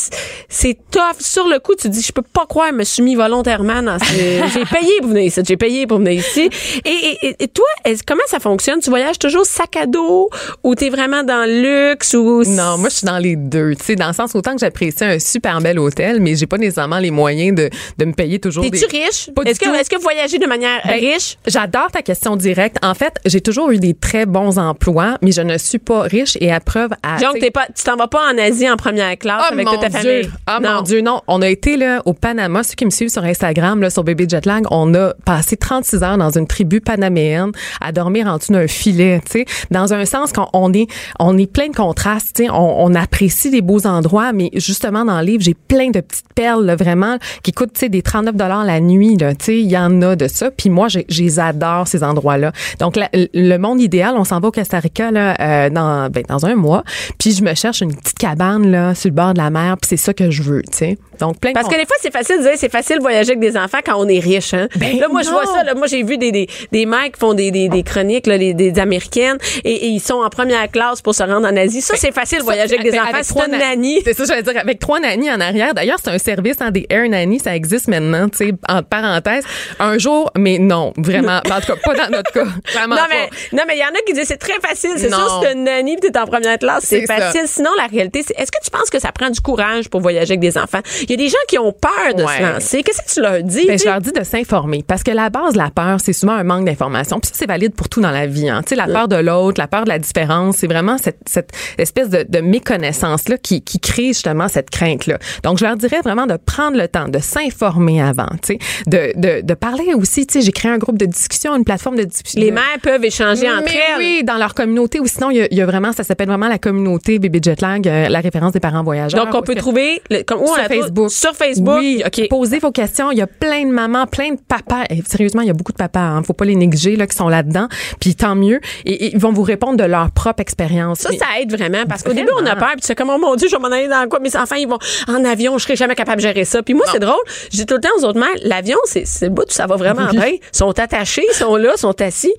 c'est 0.49 0.77
tough. 0.91 1.01
Sur 1.21 1.49
le 1.49 1.59
coup, 1.59 1.75
tu 1.75 1.89
dis 1.89 2.03
je 2.03 2.13
peux 2.13 2.23
pas 2.23 2.47
croire 2.47 2.69
je 2.71 2.77
me 2.77 2.85
suis 2.85 3.03
mis 3.03 3.15
volontairement 3.15 3.83
dans 3.83 3.99
ce... 3.99 4.05
j'ai 4.55 4.65
payé 4.65 4.93
pour 5.01 5.09
venir 5.09 5.25
ici, 5.25 5.41
j'ai 5.47 5.57
payé 5.57 5.87
pour 5.87 5.99
venir 5.99 6.13
ici. 6.13 6.49
Et, 6.85 7.17
et- 7.27 7.37
et- 7.41 7.49
toi, 7.49 7.65
comment 8.07 8.21
ça 8.27 8.39
fonctionne? 8.41 8.81
Tu 8.81 8.91
voyages 8.91 9.19
toujours 9.19 9.45
sac 9.45 9.77
à 9.77 9.87
dos 9.87 10.29
ou 10.63 10.75
t'es 10.75 10.89
vraiment 10.91 11.23
dans 11.23 11.47
le 11.49 11.91
luxe 11.91 12.15
ou 12.15 12.45
Non, 12.45 12.79
moi 12.79 12.89
je 12.91 12.97
suis 12.97 13.07
dans 13.07 13.19
les 13.19 13.37
deux, 13.37 13.75
tu 13.77 13.85
sais, 13.85 13.97
dans 13.97 14.07
le 14.09 14.13
sens 14.13 14.35
autant 14.35 14.53
que 14.55 14.61
j'apprécie 14.61 15.05
un 15.05 15.19
super 15.19 15.61
bel 15.61 15.79
hôtel, 15.79 16.21
mais 16.21 16.37
j'ai 16.37 16.47
pas 16.47 16.59
nécessairement 16.59 16.99
les 16.99 17.11
moyens 17.11 17.55
de, 17.57 17.71
de 17.99 18.05
me 18.05 18.13
payer 18.13 18.39
toujours 18.39 18.65
T'es-tu 18.65 18.87
des 18.87 18.99
riche? 19.05 19.31
Est-ce 19.47 19.59
que 19.61 19.75
est-ce 19.81 19.91
que 19.91 19.97
vous 19.97 20.03
voyagez 20.03 20.39
de 20.39 20.47
manière 20.47 20.81
Ben, 20.85 21.01
riche? 21.01 21.37
J'adore 21.47 21.91
ta 21.91 22.03
question 22.03 22.37
directe. 22.37 22.77
En 22.83 22.95
fait, 22.95 23.15
j'ai 23.27 23.41
toujours 23.41 23.71
eu 23.71 23.79
des 23.79 23.95
très 23.95 24.27
bons 24.27 24.59
emplois, 24.59 25.19
mais 25.23 25.33
je 25.33 25.43
ne 25.43 25.59
suis 25.59 25.79
pas 25.81 26.03
riche 26.03 26.37
et 26.41 26.53
à 26.53 26.61
preuve 26.61 26.91
à 27.03 27.19
sais, 27.19 27.27
t'es 27.41 27.51
pas, 27.51 27.67
tu 27.75 27.83
t'en 27.85 27.97
vas 27.97 28.07
pas 28.09 28.21
en 28.33 28.39
Asie 28.39 28.69
en 28.71 28.77
première 28.77 29.17
classe 29.19 29.43
Ah, 29.49 29.53
avec 29.53 29.67
toute 29.67 29.81
ta 29.81 29.89
Dieu. 29.89 29.99
famille. 30.23 30.31
Ah 30.47 30.59
non. 30.63 30.75
mon 30.77 30.83
Dieu, 30.83 31.01
non. 31.01 31.21
On 31.27 31.43
a 31.43 31.49
été 31.49 31.77
là 31.77 32.03
au 32.05 32.13
Panama. 32.13 32.63
Ceux 32.63 32.75
qui 32.75 32.85
me 32.85 32.91
suivent 32.91 33.09
sur 33.11 33.25
Instagram, 33.25 33.81
là, 33.81 33.91
sur 33.91 34.05
Bébé 34.05 34.27
Jetlag, 34.29 34.65
on 34.71 34.95
a 34.95 35.15
passé 35.25 35.57
36 35.57 36.03
heures 36.03 36.19
dans 36.19 36.31
une 36.37 36.47
tribu 36.47 36.81
panaméenne 36.81 37.53
à 37.81 37.93
dormir 37.93 38.27
en 38.27 38.37
dessous 38.37 38.53
d'un 38.53 38.67
filet, 38.67 39.21
tu 39.25 39.41
sais. 39.41 39.45
Dans 39.71 39.93
un 39.95 40.05
sens 40.05 40.33
qu'on 40.33 40.47
on 40.53 40.73
est, 40.73 40.87
on 41.19 41.37
est 41.39 41.51
plein 41.51 41.69
de 41.69 41.75
contrastes, 41.77 42.37
tu 42.37 42.45
sais. 42.45 42.51
On, 42.51 42.85
on 42.85 42.95
apprécie 42.95 43.51
les 43.51 43.63
beaux 43.63 43.87
endroits, 43.87 44.33
mais 44.33 44.51
justement 44.55 45.05
dans 45.05 45.19
le 45.21 45.27
livre, 45.27 45.43
j'ai 45.43 45.55
plein 45.55 45.91
de 45.91 46.01
petites 46.01 46.33
perles, 46.35 46.65
là, 46.65 46.77
vraiment, 46.77 47.17
qui 47.43 47.53
coûtent, 47.53 47.73
tu 47.73 47.81
sais, 47.81 47.89
des 47.89 48.03
39 48.03 48.35
dollars 48.37 48.65
la 48.65 48.81
nuit, 48.81 49.17
là, 49.17 49.35
tu 49.35 49.45
sais. 49.47 49.59
Il 49.61 49.71
y 49.71 49.77
en 49.79 50.03
a 50.03 50.17
de 50.17 50.29
ça. 50.29 50.51
Puis 50.51 50.71
moi, 50.71 50.89
j'ai- 50.89 51.07
je 51.09 51.23
les 51.23 51.39
adore, 51.41 51.87
ces 51.89 52.03
endroits-là. 52.03 52.53
Donc, 52.79 52.97
la- 52.97 53.09
le 53.13 53.57
monde 53.59 53.81
idéal, 53.81 54.15
on 54.17 54.25
s'en 54.25 54.41
va 54.41 54.49
au 54.49 54.53
Costa 54.53 54.79
Rica, 54.79 55.11
là, 55.11 55.37
euh, 55.41 55.70
dans, 55.73 56.11
ben, 56.11 56.25
dans 56.29 56.47
un 56.47 56.55
mois. 56.55 56.85
Puis 57.19 57.33
je 57.33 57.43
me 57.43 57.55
cherche 57.55 57.81
une 57.81 57.95
petite 57.95 58.19
cabane, 58.19 58.71
là, 58.71 58.95
sur 58.95 59.09
le 59.09 59.15
bord 59.15 59.35
de 59.35 59.39
la 59.39 59.51
mer. 59.51 59.77
Puis 59.79 59.89
c'est 59.91 59.97
ça 59.97 60.15
que 60.15 60.31
je 60.31 60.43
veux, 60.43 60.63
tu 60.63 60.79
sais. 60.79 60.99
Donc, 61.21 61.39
plein 61.39 61.51
de 61.51 61.55
Parce 61.55 61.69
que 61.69 61.75
des 61.79 61.87
fois, 61.87 61.97
c'est 62.01 62.13
facile 62.13 62.39
de 62.39 62.43
dire 62.43 62.53
c'est 62.57 62.71
facile 62.73 62.97
de 62.97 63.03
voyager 63.03 63.31
avec 63.33 63.41
des 63.41 63.57
enfants 63.57 63.79
quand 63.85 63.95
on 63.97 64.09
est 64.09 64.19
riche. 64.21 64.55
Hein? 64.55 64.69
Ben 64.77 64.99
là, 64.99 65.09
moi, 65.09 65.23
je 65.23 65.31
vois 65.31 65.47
ça. 65.47 65.63
Là, 65.63 65.75
moi, 65.75 65.87
j'ai 65.87 66.03
vu 66.03 66.19
des, 66.19 66.33
des, 66.33 66.49
des 66.73 66.87
mères 66.87 67.05
qui 67.13 67.19
font 67.21 67.35
des, 67.35 67.51
des, 67.51 67.69
des 67.69 67.83
chroniques, 67.83 68.27
là, 68.27 68.37
les- 68.37 68.55
des 68.55 68.79
Américaines, 68.79 69.39
et, 69.65 69.73
et 69.73 69.87
ils 69.87 70.01
sont 70.01 70.15
en 70.23 70.29
première 70.31 70.71
classe 70.71 71.03
pour 71.03 71.15
se 71.15 71.23
rendre 71.23 71.47
en 71.47 71.57
Asie. 71.57 71.81
Ça, 71.83 71.95
c'est 71.97 72.13
facile 72.13 72.39
de 72.39 72.45
voyager 72.45 72.75
avec 72.75 72.85
des 72.85 72.91
Ben, 72.93 73.03
enfants. 73.03 73.11
avec 73.13 73.25
C'est 73.25 73.35
trois 73.35 73.47
une 73.47 73.53
na- 73.53 73.59
nanny. 73.59 74.01
C'est 74.05 74.15
ça, 74.15 74.25
j'allais 74.25 74.43
dire, 74.43 74.55
avec 74.59 74.79
trois 74.79 75.01
nannies 75.01 75.31
en 75.31 75.41
arrière. 75.41 75.75
D'ailleurs, 75.75 75.99
c'est 76.03 76.11
un 76.11 76.19
service, 76.19 76.57
hein, 76.61 76.71
des 76.71 76.87
Air 76.91 77.09
Nanny, 77.09 77.39
ça 77.39 77.55
existe 77.55 77.89
maintenant, 77.89 78.29
tu 78.29 78.39
sais, 78.39 78.53
en 78.69 78.83
parenthèse. 78.83 79.45
Un 79.79 79.99
jour, 79.99 80.31
mais 80.37 80.59
non, 80.59 80.93
vraiment. 80.97 81.41
En 81.51 81.61
tout 81.61 81.67
cas, 81.73 81.77
pas 81.85 81.95
dans 81.95 82.11
notre 82.11 82.33
cas. 82.33 82.45
Vraiment 82.73 82.95
Non 82.97 83.03
pas. 83.03 83.09
mais, 83.11 83.31
non, 83.57 83.63
mais 83.67 83.77
il 83.77 83.81
y 83.81 83.85
en 83.85 83.89
a 83.89 84.01
qui 84.07 84.13
disent 84.13 84.27
c'est 84.29 84.37
très 84.37 84.59
facile. 84.61 84.93
C'est 84.97 85.09
sûr, 85.09 85.41
c'est 85.43 85.53
une 85.53 85.65
nanny 85.65 85.97
pis 85.97 86.11
t'es 86.13 86.19
en 86.19 86.27
première 86.27 86.59
classe, 86.59 86.85
c'est 86.85 87.05
ça. 87.07 87.17
facile. 87.17 87.43
Sinon, 87.47 87.71
la 87.77 87.87
réalité, 87.87 88.23
c'est 88.27 88.35
est-ce 88.39 88.51
que 88.53 88.59
tu 88.65 88.71
penses 88.71 88.91
que 88.91 88.99
ça 88.99 89.13
prend 89.13 89.31
du 89.31 89.41
courage 89.41 89.89
pour 89.89 90.01
voyager 90.01 90.33
avec 90.33 90.41
des 90.41 90.57
enfants? 90.59 90.81
Il 91.11 91.15
y 91.15 91.23
a 91.25 91.25
des 91.25 91.29
gens 91.29 91.39
qui 91.49 91.59
ont 91.59 91.73
peur 91.73 92.15
de 92.15 92.23
se 92.23 92.41
lancer. 92.41 92.85
Qu'est-ce 92.85 93.03
que 93.03 93.15
tu 93.15 93.21
leur 93.21 93.43
dis? 93.43 93.67
Ben, 93.67 93.77
je 93.77 93.85
leur 93.85 94.01
dis 94.01 94.13
de 94.13 94.23
s'informer 94.23 94.85
parce 94.87 95.03
que 95.03 95.11
la 95.11 95.29
base 95.29 95.55
de 95.55 95.59
la 95.59 95.71
peur, 95.71 95.99
c'est 96.01 96.13
souvent 96.13 96.35
un 96.35 96.45
manque 96.45 96.65
d'information. 96.65 97.19
Puis 97.19 97.31
ça, 97.31 97.35
c'est 97.37 97.47
valide 97.49 97.75
pour 97.75 97.89
tout 97.89 98.01
dans 98.01 98.13
la 98.13 98.29
vie. 98.29 98.49
Hein. 98.49 98.63
Tu 98.63 98.71
sais, 98.71 98.77
la 98.77 98.87
peur 98.87 99.09
de 99.09 99.17
l'autre, 99.17 99.61
la 99.61 99.67
peur 99.67 99.83
de 99.83 99.89
la 99.89 99.99
différence, 99.99 100.59
c'est 100.59 100.69
vraiment 100.69 100.99
cette, 100.99 101.19
cette 101.27 101.51
espèce 101.79 102.11
de, 102.11 102.25
de 102.29 102.39
méconnaissance-là 102.39 103.39
qui, 103.39 103.61
qui 103.63 103.81
crée 103.81 104.09
justement 104.09 104.47
cette 104.47 104.71
crainte-là. 104.71 105.19
Donc, 105.43 105.59
je 105.59 105.65
leur 105.65 105.75
dirais 105.77 106.01
vraiment 106.05 106.27
de 106.27 106.37
prendre 106.37 106.77
le 106.77 106.87
temps 106.87 107.09
de 107.09 107.19
s'informer 107.19 108.01
avant, 108.01 108.29
tu 108.41 108.55
sais, 108.55 108.59
de, 108.87 109.13
de, 109.21 109.41
de 109.41 109.55
parler 109.55 109.95
aussi. 109.95 110.29
Tu 110.29 110.35
sais, 110.35 110.47
j'ai 110.47 110.53
créé 110.53 110.71
un 110.71 110.79
groupe 110.79 110.97
de 110.97 111.07
discussion, 111.07 111.57
une 111.57 111.65
plateforme 111.65 111.97
de 111.97 112.05
discussion. 112.05 112.41
Les 112.41 112.53
mères 112.53 112.79
peuvent 112.85 113.05
échanger 113.05 113.51
entre 113.51 113.73
elles. 113.75 113.99
oui, 113.99 114.23
dans 114.23 114.37
leur 114.37 114.55
communauté 114.55 115.01
ou 115.01 115.09
sinon, 115.09 115.31
il 115.31 115.39
y 115.39 115.43
a, 115.43 115.49
il 115.51 115.59
y 115.59 115.61
a 115.61 115.67
vraiment, 115.67 115.93
ça 115.93 116.05
s'appelle 116.05 116.29
vraiment 116.29 116.47
la 116.47 116.59
communauté 116.59 117.19
Bébé 117.19 117.41
Jetlag, 117.43 117.89
euh, 117.89 118.09
la 118.09 118.21
référence 118.21 118.53
des 118.53 118.61
parents 118.61 118.85
voyageurs. 118.85 119.25
Donc, 119.25 119.35
on 119.35 119.43
peut 119.43 119.57
trouver 119.57 120.01
le, 120.09 120.23
comme, 120.23 120.39
où 120.39 120.45
on 120.45 120.55
sur 120.55 120.57
la 120.59 120.69
trouve? 120.69 120.91
Facebook. 121.09 121.11
Sur 121.11 121.35
Facebook. 121.35 121.79
Oui, 121.79 122.03
OK. 122.07 122.29
Posez 122.29 122.59
vos 122.59 122.71
questions. 122.73 123.11
Il 123.11 123.19
y 123.19 123.23
a 123.23 123.27
plein 123.27 123.65
de 123.65 123.71
mamans, 123.73 124.07
plein 124.07 124.33
de 124.33 124.41
papas. 124.41 124.85
Et 124.91 125.03
sérieusement, 125.07 125.43
il 125.43 125.49
y 125.49 125.51
a 125.51 125.55
beaucoup 125.55 125.73
de 125.73 125.77
papas. 125.79 126.01
Hein. 126.01 126.23
Faut 126.23 126.33
pas 126.33 126.45
les 126.45 126.57
négliger 126.57 126.97
là 126.97 127.07
qui 127.07 127.17
sont 127.17 127.29
là-dedans. 127.29 127.69
Puis 128.01 128.15
tant 128.15 128.35
mieux. 128.35 128.61
Et, 128.85 129.07
et 129.07 129.13
ils 129.15 129.19
vont 129.21 129.33
vous 129.33 129.43
répondre 129.43 129.77
de 129.77 129.85
leur 129.85 130.11
propre 130.11 130.41
expérience. 130.41 131.01
Ça, 131.01 131.11
Mais- 131.11 131.19
ça 131.19 131.27
aide 131.41 131.51
vraiment 131.57 131.85
parce 131.89 132.03
qu'au 132.03 132.13
début, 132.13 132.31
on 132.41 132.47
a 132.47 132.57
peur, 132.57 132.71
puis 132.73 132.81
tu 132.81 132.87
sais 132.87 132.95
comment, 132.95 133.19
mon 133.19 133.37
Dieu, 133.37 133.49
je 133.49 133.57
vais 133.57 133.63
m'en 133.63 133.69
aller 133.69 133.89
dans 133.89 134.09
quoi? 134.09 134.19
Mes 134.21 134.35
enfants, 134.37 134.57
ils 134.57 134.69
vont 134.69 134.79
en 135.09 135.25
avion, 135.25 135.57
je 135.59 135.65
serai 135.65 135.77
jamais 135.77 135.95
capable 135.95 136.19
de 136.19 136.23
gérer 136.27 136.45
ça. 136.45 136.63
Puis 136.63 136.75
moi, 136.75 136.85
c'est 136.91 136.99
drôle. 137.01 137.15
Dis 137.51 137.67
tout 137.67 137.75
le 137.75 137.81
temps 137.81 137.89
aux 137.99 138.05
autres 138.05 138.19
mères, 138.19 138.29
l'avion, 138.43 138.79
c'est 138.85 139.07
c'est 139.07 139.27
le 139.27 139.31
bout 139.33 139.43
où 139.49 139.53
ça 139.53 139.67
va 139.67 139.77
vraiment 139.77 140.07
bien. 140.11 140.27
Ils 140.27 140.41
sont 140.53 140.79
attachés, 140.79 141.25
ils 141.31 141.35
sont 141.35 141.57
là, 141.57 141.73
ils 141.77 141.81
sont 141.81 142.01
assis. 142.01 142.33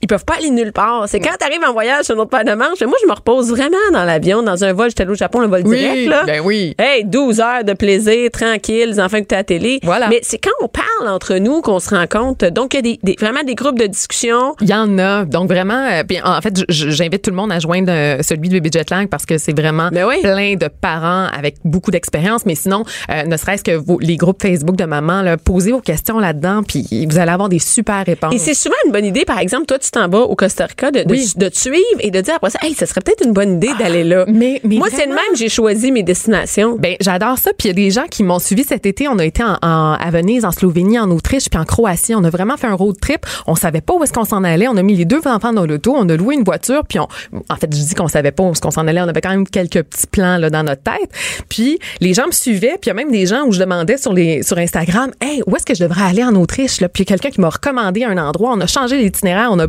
Ils 0.00 0.06
peuvent 0.08 0.24
pas 0.24 0.34
aller 0.34 0.50
nulle 0.50 0.72
part. 0.72 1.04
C'est 1.08 1.18
quand 1.20 1.36
t'arrives 1.38 1.62
en 1.68 1.72
voyage 1.72 2.04
sur 2.04 2.14
notre 2.16 2.30
paire 2.30 2.44
de 2.44 2.52
manche. 2.52 2.80
Moi, 2.82 2.96
je 3.02 3.08
me 3.08 3.12
repose 3.14 3.50
vraiment 3.50 3.76
dans 3.92 4.04
l'avion, 4.04 4.42
dans 4.42 4.62
un 4.64 4.72
vol. 4.72 4.88
J'étais 4.90 5.02
allée 5.02 5.12
au 5.12 5.16
Japon, 5.16 5.40
le 5.40 5.48
vol 5.48 5.62
Oui, 5.64 5.78
direct, 5.78 6.08
là. 6.08 6.22
ben 6.24 6.40
oui. 6.44 6.74
Hey, 6.78 7.04
12 7.04 7.40
heures 7.40 7.64
de 7.64 7.72
plaisir, 7.72 8.30
tranquille, 8.30 8.90
les 8.90 9.00
enfants 9.00 9.16
écoutent 9.16 9.32
à 9.32 9.36
la 9.36 9.44
télé. 9.44 9.80
Voilà. 9.82 10.08
Mais 10.08 10.20
c'est 10.22 10.38
quand 10.38 10.50
on 10.60 10.68
parle 10.68 11.08
entre 11.12 11.34
nous 11.36 11.60
qu'on 11.62 11.80
se 11.80 11.90
rend 11.94 12.06
compte. 12.06 12.44
Donc, 12.44 12.74
il 12.74 12.76
y 12.76 12.78
a 12.78 12.82
des, 12.82 12.98
des- 13.02 13.16
vraiment 13.18 13.42
des 13.42 13.54
groupes 13.54 13.78
de 13.78 13.86
discussion. 13.86 14.54
Il 14.60 14.68
y 14.68 14.74
en 14.74 14.98
a. 14.98 15.24
Donc 15.24 15.48
vraiment, 15.50 15.84
euh, 15.90 16.02
puis 16.06 16.18
en 16.22 16.40
fait, 16.40 16.54
j'invite 16.68 17.22
tout 17.22 17.30
le 17.30 17.36
monde 17.36 17.50
à 17.52 17.58
joindre 17.58 17.90
euh, 17.92 18.18
celui 18.22 18.48
de 18.48 18.54
Bébé 18.60 18.70
Jetlag 18.72 19.08
parce 19.08 19.26
que 19.26 19.36
c'est 19.38 19.58
vraiment 19.58 19.88
Ben 19.90 20.06
oui. 20.06 20.20
plein 20.22 20.54
de 20.54 20.68
parents 20.68 21.26
avec 21.36 21.56
beaucoup 21.64 21.90
d'expérience. 21.90 22.46
Mais 22.46 22.54
sinon, 22.54 22.84
euh, 23.10 23.24
ne 23.24 23.36
serait-ce 23.36 23.64
que 23.64 23.72
vos, 23.72 23.98
les 24.00 24.16
groupes 24.16 24.40
Facebook 24.42 24.76
de 24.76 24.84
maman, 24.84 25.22
là, 25.22 25.36
posez 25.36 25.72
vos 25.72 25.80
questions 25.80 26.18
là-dedans, 26.18 26.62
puis 26.62 26.86
vous 27.10 27.18
allez 27.18 27.32
avoir 27.32 27.48
des 27.48 27.58
super 27.58 28.04
réponses. 28.06 28.32
Et 28.34 28.38
c'est 28.38 28.54
souvent 28.54 28.76
une 28.86 28.92
bonne 28.92 29.04
idée, 29.04 29.24
par 29.24 29.38
exemple, 29.40 29.66
toi, 29.66 29.78
tu 29.78 29.87
t'en 29.90 30.08
vas 30.08 30.20
au 30.20 30.34
Costa 30.36 30.66
Rica, 30.66 30.90
de, 30.90 31.00
de, 31.00 31.10
Oui. 31.10 31.32
de 31.36 31.48
te 31.48 31.58
suivre 31.58 31.76
et 32.00 32.10
de 32.10 32.20
dire 32.20 32.34
après 32.34 32.50
ça, 32.50 32.58
hey, 32.62 32.74
ça 32.74 32.86
serait 32.86 33.00
peut-être 33.00 33.24
une 33.24 33.32
bonne 33.32 33.56
idée 33.56 33.70
d'aller 33.78 34.04
là. 34.04 34.24
mais- 34.28 34.60
mais 34.64 34.76
Moi, 34.76 34.88
c'est 34.90 35.06
le 35.06 35.12
même, 35.14 35.36
j'ai 35.36 35.48
choisi 35.48 35.92
mes 35.92 36.02
destinations. 36.02 36.76
Ben, 36.78 36.96
j'adore 37.00 37.38
ça. 37.38 37.50
Puis 37.56 37.68
il 37.68 37.68
y 37.68 37.70
a 37.70 37.74
des 37.74 37.90
gens 37.90 38.06
qui 38.10 38.22
m'ont 38.22 38.38
suivi 38.38 38.64
cet 38.64 38.86
été. 38.86 39.08
On 39.08 39.18
a 39.18 39.24
été 39.24 39.42
en, 39.42 39.56
en- 39.62 39.92
à 39.94 40.10
Venise, 40.10 40.44
en 40.44 40.50
Slovénie, 40.52 40.98
en 40.98 41.10
Autriche, 41.10 41.48
puis 41.50 41.58
en 41.58 41.64
Croatie. 41.64 42.14
On 42.14 42.24
a 42.24 42.30
vraiment 42.30 42.56
fait 42.56 42.66
un 42.66 42.74
road 42.74 42.96
trip. 43.00 43.24
On 43.46 43.54
savait 43.54 43.80
pas 43.80 43.94
où 43.94 44.02
est-ce 44.04 44.12
qu'on 44.12 44.24
s'en 44.24 44.44
allait. 44.44 44.68
On 44.68 44.76
a 44.76 44.82
mis 44.82 44.94
les 44.96 45.04
deux 45.04 45.20
enfants 45.26 45.52
dans 45.52 45.66
l'auto. 45.66 45.94
On 45.96 46.08
a 46.08 46.16
loué 46.16 46.34
une 46.34 46.44
voiture. 46.44 46.82
Puis 46.88 46.98
on, 46.98 47.08
en 47.48 47.56
fait, 47.56 47.68
je 47.72 47.82
dis 47.82 47.94
qu'on 47.94 48.08
savait 48.08 48.32
pas 48.32 48.42
où 48.44 48.50
est-ce 48.52 48.60
qu'on 48.60 48.70
s'en 48.70 48.86
allait. 48.86 49.00
On 49.00 49.08
avait 49.08 49.20
quand 49.20 49.30
même 49.30 49.46
quelques 49.46 49.82
petits 49.82 50.06
plans 50.06 50.36
là 50.38 50.50
dans 50.50 50.62
notre 50.62 50.82
tête. 50.82 51.10
Puis 51.48 51.78
les 52.00 52.14
gens 52.14 52.26
me 52.26 52.32
suivaient. 52.32 52.76
Puis 52.80 52.86
il 52.86 52.88
y 52.88 52.90
a 52.90 52.94
même 52.94 53.10
des 53.10 53.26
gens 53.26 53.44
où 53.46 53.52
je 53.52 53.60
demandais 53.60 53.96
sur 53.96 54.12
les 54.12 54.42
sur 54.42 54.58
Instagram, 54.58 55.10
hey, 55.20 55.42
où 55.46 55.56
est-ce 55.56 55.64
que 55.66 55.74
je 55.74 55.82
devrais 55.84 56.02
aller 56.02 56.24
en 56.24 56.34
Autriche 56.34 56.80
là 56.80 56.88
Puis 56.88 57.02
il 57.04 57.10
y 57.10 57.12
a 57.12 57.16
quelqu'un 57.16 57.30
qui 57.34 57.40
m'a 57.40 57.48
recommandé 57.50 58.04
un 58.04 58.18
endroit. 58.18 58.52
On 58.54 58.60
a 58.60 58.66
changé 58.66 58.98
l'itinéraire. 58.98 59.48
On 59.52 59.58
a 59.58 59.66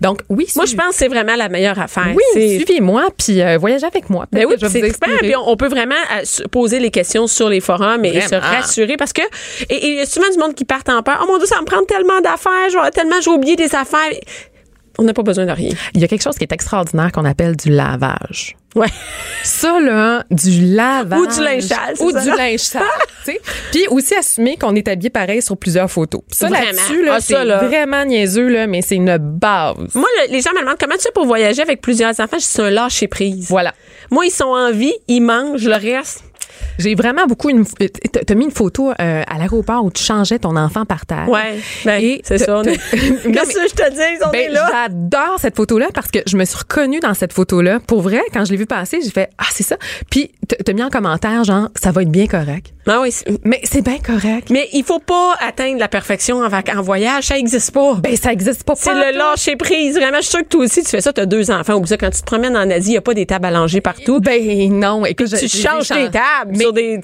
Donc 0.00 0.20
oui. 0.28 0.46
Moi, 0.56 0.64
je 0.66 0.74
pense 0.74 0.88
que 0.90 0.94
c'est 0.94 1.08
vraiment 1.08 1.36
la 1.36 1.48
meilleure 1.48 1.78
affaire. 1.78 2.14
oui, 2.14 2.58
suivez-moi 2.58 3.08
puis 3.16 3.42
euh, 3.42 3.58
voyagez 3.58 3.86
avec 3.86 4.10
moi. 4.10 4.26
Ben 4.32 4.46
oui, 4.46 4.54
c'est 4.58 4.82
inspirer. 4.82 5.18
Puis 5.18 5.36
on, 5.36 5.48
on 5.48 5.56
peut 5.56 5.68
vraiment 5.68 5.94
euh, 5.94 6.46
poser 6.50 6.78
les 6.80 6.90
questions 6.90 7.26
sur 7.26 7.48
les 7.48 7.60
forums 7.60 8.04
et, 8.04 8.20
se 8.20 8.34
rassurer 8.34 8.96
parce 8.96 9.12
que 9.12 9.22
et 9.68 9.86
il 9.86 9.94
y 9.96 10.00
a 10.00 10.06
souvent 10.06 10.30
du 10.30 10.38
monde 10.38 10.54
qui 10.54 10.64
part 10.64 10.82
en 10.88 11.02
peur. 11.02 11.20
Oh 11.22 11.26
mon 11.30 11.38
Dieu, 11.38 11.46
ça 11.46 11.56
va 11.56 11.60
me 11.62 11.66
prend 11.66 11.82
tellement 11.84 12.20
d'affaires, 12.20 12.90
tellement 12.92 13.20
j'ai 13.20 13.30
oublié 13.30 13.56
des 13.56 13.74
affaires. 13.74 14.10
On 14.98 15.02
n'a 15.02 15.12
pas 15.12 15.22
besoin 15.22 15.46
de 15.46 15.50
rien. 15.52 15.70
Il 15.94 16.00
y 16.00 16.04
a 16.04 16.08
quelque 16.08 16.22
chose 16.22 16.36
qui 16.36 16.44
est 16.44 16.52
extraordinaire 16.52 17.10
qu'on 17.12 17.24
appelle 17.24 17.56
du 17.56 17.70
lavage. 17.70 18.56
Ouais. 18.76 18.88
Ça, 19.44 19.78
là, 19.80 20.24
du 20.30 20.66
lavage. 20.74 21.18
Ou 21.20 21.26
du 21.26 21.40
linge 21.42 21.62
sale, 21.62 21.94
Ou 22.00 22.10
ça, 22.10 22.20
du 22.22 22.28
linge 22.30 22.58
sale. 22.60 22.82
tu 23.24 23.32
sais. 23.32 23.40
Puis 23.72 23.86
aussi 23.88 24.14
assumer 24.14 24.56
qu'on 24.56 24.74
est 24.74 24.86
habillé 24.88 25.10
pareil 25.10 25.42
sur 25.42 25.56
plusieurs 25.56 25.90
photos. 25.90 26.22
Ça, 26.30 26.48
là-dessus, 26.48 27.04
là, 27.04 27.14
Ah, 27.16 27.20
c'est 27.20 27.34
vraiment 27.66 28.04
niaiseux, 28.04 28.48
là, 28.48 28.66
mais 28.66 28.82
c'est 28.82 28.96
une 28.96 29.16
base. 29.18 29.76
Moi, 29.94 30.08
le- 30.26 30.32
les 30.32 30.40
gens 30.40 30.50
me 30.54 30.60
demandent 30.60 30.76
comment 30.78 30.96
tu 30.96 31.02
fais 31.02 31.12
pour 31.12 31.26
voyager 31.26 31.62
avec 31.62 31.80
plusieurs 31.80 32.18
enfants? 32.20 32.38
Je 32.38 32.44
c'est 32.44 32.62
un 32.62 32.70
lâcher 32.70 33.06
prise. 33.08 33.46
Voilà. 33.48 33.74
Moi, 34.10 34.26
ils 34.26 34.30
sont 34.32 34.44
en 34.44 34.70
vie, 34.72 34.94
ils 35.08 35.20
mangent, 35.20 35.66
le 35.66 35.74
reste. 35.74 36.24
J'ai 36.78 36.94
vraiment 36.94 37.26
beaucoup 37.26 37.48
une. 37.50 37.64
T'as 37.66 38.20
t'as 38.24 38.34
mis 38.34 38.44
une 38.44 38.50
photo 38.50 38.90
euh, 38.90 39.22
à 39.26 39.38
l'aéroport 39.38 39.84
où 39.84 39.90
tu 39.90 40.02
changeais 40.02 40.38
ton 40.38 40.56
enfant 40.56 40.84
par 40.84 41.06
terre. 41.06 41.28
Ouais, 41.28 41.58
ben, 41.84 42.00
c'est 42.24 42.38
t'as- 42.38 42.44
ça. 42.44 42.62
est- 42.62 42.76
t'as- 42.90 43.30
Qu'est-ce 43.30 43.54
que 43.54 43.68
je 43.68 43.74
te 43.74 43.90
dis? 43.90 44.24
On 44.24 44.32
est 44.32 44.46
Ben, 44.48 44.52
là. 44.52 44.68
j'adore 44.72 45.36
cette 45.38 45.56
photo-là 45.56 45.88
parce 45.94 46.10
que 46.10 46.18
je 46.26 46.36
me 46.36 46.44
suis 46.44 46.58
reconnue 46.58 47.00
dans 47.00 47.14
cette 47.14 47.32
photo-là. 47.32 47.80
Pour 47.86 48.02
vrai, 48.02 48.22
quand 48.32 48.44
je 48.44 48.50
l'ai 48.52 48.56
vue 48.58 48.66
passer, 48.66 49.00
j'ai 49.02 49.10
fait 49.10 49.30
Ah, 49.38 49.44
c'est 49.50 49.62
ça. 49.62 49.76
Puis, 50.10 50.30
t'as 50.64 50.72
mis 50.72 50.82
en 50.82 50.90
commentaire, 50.90 51.44
genre, 51.44 51.68
ça 51.80 51.92
va 51.92 52.02
être 52.02 52.10
bien 52.10 52.26
correct. 52.26 52.72
Ah 52.86 53.00
oui, 53.00 53.10
Mais 53.44 53.60
c'est 53.64 53.80
bien 53.82 53.98
correct. 53.98 54.50
mais 54.50 54.68
il 54.74 54.84
faut 54.84 54.98
pas 54.98 55.34
atteindre 55.40 55.78
la 55.78 55.88
perfection 55.88 56.42
en, 56.42 56.82
voyage, 56.82 57.24
ça 57.24 57.38
existe 57.38 57.70
pas. 57.72 57.94
Ben, 57.94 58.14
ça 58.16 58.32
existe 58.32 58.64
pas. 58.64 58.74
c'est 58.76 58.92
le 58.92 59.16
lâcher 59.16 59.56
prise. 59.56 59.96
Vraiment, 59.96 60.18
je 60.18 60.22
suis 60.24 60.30
sûre 60.32 60.40
que 60.42 60.48
toi 60.48 60.64
aussi, 60.64 60.82
tu 60.82 60.90
fais 60.90 61.00
ça, 61.00 61.12
tu 61.12 61.20
as 61.20 61.26
deux 61.26 61.50
enfants. 61.50 61.74
Ou 61.76 61.86
ça, 61.86 61.96
quand 61.96 62.10
tu 62.10 62.20
te 62.20 62.26
promènes 62.26 62.56
en 62.56 62.68
Asie, 62.70 62.88
il 62.88 62.92
n'y 62.92 62.96
a 62.98 63.00
pas 63.00 63.14
des 63.14 63.24
tables 63.26 63.46
à 63.46 63.50
langer 63.50 63.80
partout. 63.80 64.20
Ben 64.20 64.70
non, 64.72 65.06
écoute, 65.06 65.28
tu 65.28 65.48
changes 65.48 65.88
tes 65.88 66.10
tables 66.10 66.56
sur 66.64 66.72
des. 66.72 67.00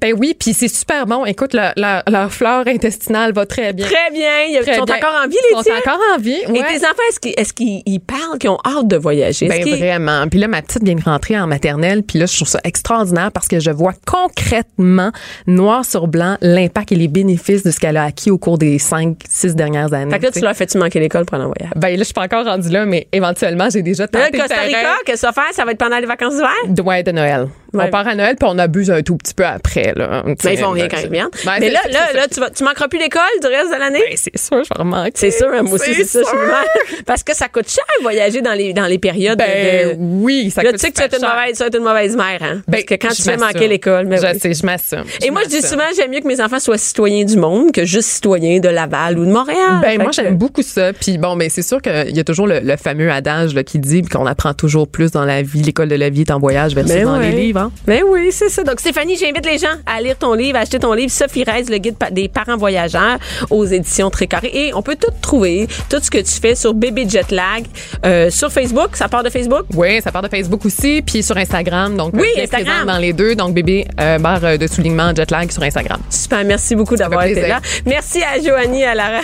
Ben 0.00 0.12
oui, 0.18 0.34
puis 0.38 0.52
c'est 0.52 0.68
super 0.68 1.06
bon. 1.06 1.24
Écoute, 1.24 1.54
leur, 1.54 1.72
leur, 1.76 2.02
leur 2.10 2.30
flore 2.32 2.64
intestinale 2.66 3.32
va 3.32 3.46
très 3.46 3.72
bien. 3.72 3.86
Très 3.86 4.10
bien. 4.12 4.42
Ils 4.48 4.58
Très 4.60 4.74
sont 4.76 4.84
bien. 4.84 4.96
encore 4.96 5.14
en 5.24 5.28
vie, 5.28 5.36
Ils 5.40 5.48
les 5.50 5.56
sont 5.56 5.62
tiens. 5.62 5.76
encore 5.78 6.00
en 6.14 6.18
vie. 6.18 6.40
Et 6.42 6.52
tes 6.52 6.84
enfants, 6.84 7.02
est-ce 7.08 7.20
qu'ils 7.20 7.34
est-ce 7.36 7.52
qu'ils 7.52 7.80
ils 7.86 8.00
parlent, 8.00 8.38
qu'ils 8.38 8.50
ont 8.50 8.58
hâte 8.66 8.88
de 8.88 8.96
voyager? 8.96 9.46
Ben 9.48 9.64
vraiment. 9.64 10.26
Puis 10.28 10.40
là, 10.40 10.48
ma 10.48 10.60
petite 10.62 10.82
vient 10.82 10.96
de 10.96 11.02
rentrer 11.02 11.38
en 11.38 11.46
maternelle. 11.46 12.02
Puis 12.02 12.18
là, 12.18 12.26
je 12.26 12.34
trouve 12.34 12.48
ça 12.48 12.58
extraordinaire 12.64 13.30
parce 13.32 13.46
que 13.48 13.60
je 13.60 13.70
vois 13.70 13.94
concrètement, 14.06 15.10
noir 15.46 15.84
sur 15.84 16.08
blanc, 16.08 16.36
l'impact 16.40 16.92
et 16.92 16.96
les 16.96 17.08
bénéfices 17.08 17.62
de 17.62 17.70
ce 17.70 17.78
qu'elle 17.78 17.96
a 17.96 18.04
acquis 18.04 18.30
au 18.32 18.36
cours 18.36 18.58
des 18.58 18.78
cinq, 18.80 19.18
six 19.28 19.54
dernières 19.54 19.94
années. 19.94 20.10
Fait 20.10 20.18
que 20.18 20.24
là, 20.24 20.30
tu 20.32 20.40
leur 20.40 20.54
fais-tu 20.56 20.76
manquer 20.76 20.98
l'école 21.00 21.24
pour 21.24 21.36
aller 21.36 21.44
en 21.44 21.52
voyage? 21.56 21.72
Ben 21.76 21.90
là, 21.90 21.96
je 21.98 22.02
suis 22.04 22.14
pas 22.14 22.24
encore 22.24 22.44
rendue 22.44 22.68
là, 22.68 22.84
mais 22.84 23.06
éventuellement, 23.12 23.70
j'ai 23.70 23.82
déjà 23.82 24.02
Là, 24.04 24.08
tenté 24.08 24.32
le 24.32 24.38
Costa 24.40 24.60
Rica, 24.60 24.78
qu'est-ce 25.06 25.12
que 25.12 25.18
ça 25.20 25.26
va 25.28 25.32
faire? 25.44 25.54
Ça 25.54 25.64
va 25.64 25.70
être 25.70 25.78
pendant 25.78 25.98
les 25.98 26.06
vacances 26.06 26.34
d'hiver? 26.34 26.84
Ouais, 26.84 27.02
de 27.04 27.12
Noël. 27.12 27.46
Ouais. 27.74 27.84
On 27.86 27.90
part 27.90 28.06
à 28.06 28.14
Noël, 28.14 28.36
puis 28.38 28.48
on 28.50 28.58
abuse 28.58 28.90
un 28.90 29.02
tout 29.02 29.16
petit 29.16 29.34
peu 29.34 29.44
après. 29.44 29.92
Là. 29.96 30.22
Mais 30.26 30.54
ils 30.54 30.58
font 30.58 30.70
rien 30.70 30.88
quand 30.88 30.98
ils 30.98 31.06
reviennent. 31.06 31.28
Ben, 31.44 31.56
Mais 31.60 31.70
là, 31.70 31.80
là, 31.90 32.12
là, 32.14 32.28
tu, 32.32 32.40
vas, 32.40 32.50
tu 32.50 32.64
manqueras 32.64 32.88
plus 32.88 32.98
l'école 32.98 33.22
du 33.40 33.46
reste 33.46 33.72
de 33.72 33.78
l'année? 33.78 34.02
Ben, 34.08 34.16
c'est 34.16 34.38
sûr, 34.38 34.62
je 34.64 34.82
vais. 34.82 35.10
C'est 35.14 35.30
sûr, 35.30 35.48
hein, 35.52 35.62
moi 35.62 35.74
aussi, 35.74 35.94
c'est 35.94 36.04
ça. 36.04 36.20
je. 36.20 37.02
Parce 37.02 37.22
que 37.22 37.34
ça 37.34 37.48
coûte 37.48 37.68
cher 37.68 37.84
voyager 38.02 38.40
dans 38.42 38.52
les, 38.52 38.72
dans 38.72 38.86
les 38.86 38.98
périodes 38.98 39.38
Ben 39.38 39.90
de. 39.90 39.96
oui, 39.98 40.50
ça 40.50 40.62
là, 40.62 40.70
coûte 40.70 40.80
tu 40.80 40.86
sais 40.86 40.92
que 40.92 40.98
tu 40.98 41.02
être 41.04 41.16
une 41.20 41.26
mauvaise, 41.28 41.56
tu 41.56 41.62
être 41.62 41.76
une 41.76 41.84
mauvaise 41.84 42.16
mère, 42.16 42.42
hein? 42.42 42.62
Parce 42.66 42.84
Ben, 42.84 42.84
que 42.84 42.94
quand 42.94 43.14
tu 43.14 43.22
fais 43.22 43.36
manquer 43.36 43.68
l'école, 43.68 44.06
ben 44.06 44.20
je 44.20 44.26
oui. 44.26 44.38
sais, 44.38 44.54
je 44.54 44.66
m'assume. 44.66 45.04
Et 45.22 45.30
moi, 45.30 45.42
je 45.44 45.48
dis 45.48 45.62
souvent, 45.62 45.84
j'aime 45.96 46.10
mieux 46.10 46.20
que 46.20 46.28
mes 46.28 46.40
enfants 46.40 46.60
soient 46.60 46.78
citoyens 46.78 47.24
du 47.24 47.36
monde 47.36 47.72
que 47.72 47.84
juste 47.84 48.08
citoyens 48.08 48.60
de 48.60 48.68
Laval 48.68 49.18
ou 49.18 49.24
de 49.24 49.30
Montréal. 49.30 49.80
Ben 49.82 50.00
moi 50.00 50.12
j'aime 50.12 50.36
beaucoup 50.36 50.62
ça. 50.62 50.92
Puis 50.92 51.18
bon, 51.18 51.34
mais 51.36 51.48
c'est 51.48 51.62
sûr 51.62 51.80
qu'il 51.82 52.14
y 52.16 52.20
a 52.20 52.24
toujours 52.24 52.46
le, 52.46 52.76
fameux 52.76 53.10
adage 53.10 53.54
qui 53.64 53.78
dit 53.78 54.02
qu'on 54.02 54.26
apprend 54.26 54.52
toujours 54.54 54.88
plus 54.88 55.10
dans 55.10 55.24
la 55.24 55.42
vie. 55.42 55.62
L'école 55.62 55.88
de 55.88 55.94
la 55.94 56.10
vie 56.10 56.22
est 56.22 56.30
en 56.30 56.38
voyage 56.38 56.74
versus 56.74 56.92
Ben 56.94 57.04
dans 57.04 57.18
les 57.18 57.32
livres. 57.32 57.63
Hein? 57.64 57.72
Ben 57.86 58.02
oui, 58.08 58.30
c'est 58.30 58.48
ça. 58.48 58.62
Donc, 58.64 58.80
Stéphanie, 58.80 59.16
j'invite 59.16 59.44
les 59.46 59.58
gens 59.58 59.76
à 59.86 60.00
lire 60.00 60.16
ton 60.18 60.34
livre, 60.34 60.58
à 60.58 60.62
acheter 60.62 60.78
ton 60.78 60.92
livre, 60.92 61.10
Sophie 61.10 61.44
Reyes, 61.44 61.64
le 61.68 61.78
guide 61.78 61.96
des 62.12 62.28
parents 62.28 62.56
voyageurs 62.56 63.18
aux 63.50 63.64
éditions 63.64 64.10
Trécarré. 64.10 64.50
Et 64.52 64.74
on 64.74 64.82
peut 64.82 64.96
tout 64.96 65.12
trouver, 65.20 65.66
tout 65.88 65.98
ce 66.02 66.10
que 66.10 66.18
tu 66.18 66.32
fais 66.40 66.54
sur 66.54 66.74
Bébé 66.74 67.08
Jetlag, 67.08 67.64
euh, 68.04 68.30
sur 68.30 68.50
Facebook. 68.52 68.96
Ça 68.96 69.08
part 69.08 69.22
de 69.22 69.30
Facebook? 69.30 69.64
Oui, 69.74 70.00
ça 70.02 70.12
part 70.12 70.22
de 70.22 70.28
Facebook 70.28 70.64
aussi, 70.64 71.02
puis 71.02 71.22
sur 71.22 71.36
Instagram. 71.36 71.96
Donc 71.96 72.12
Oui, 72.14 72.28
Instagram. 72.38 72.86
dans 72.86 72.98
les 72.98 73.12
deux. 73.12 73.34
Donc 73.34 73.54
bébé 73.54 73.86
euh, 74.00 74.18
barre 74.18 74.44
euh, 74.44 74.56
de 74.56 74.66
soulignement 74.66 75.14
jetlag 75.14 75.50
sur 75.50 75.62
Instagram. 75.62 76.00
Super, 76.10 76.44
merci 76.44 76.74
beaucoup 76.74 76.96
d'avoir 76.96 77.24
été 77.24 77.46
là. 77.46 77.60
Merci 77.86 78.22
à 78.22 78.40
Joanie 78.40 78.84
à 78.84 78.94
la, 78.94 79.20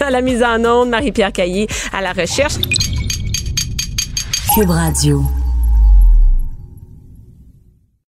à, 0.00 0.10
la 0.10 0.20
mise 0.20 0.42
en 0.42 0.62
onde, 0.64 0.90
Marie-Pierre 0.90 1.32
Caillé 1.32 1.66
à 1.92 2.00
la 2.00 2.12
recherche. 2.12 2.54
Cube 4.54 4.70
Radio. 4.70 5.45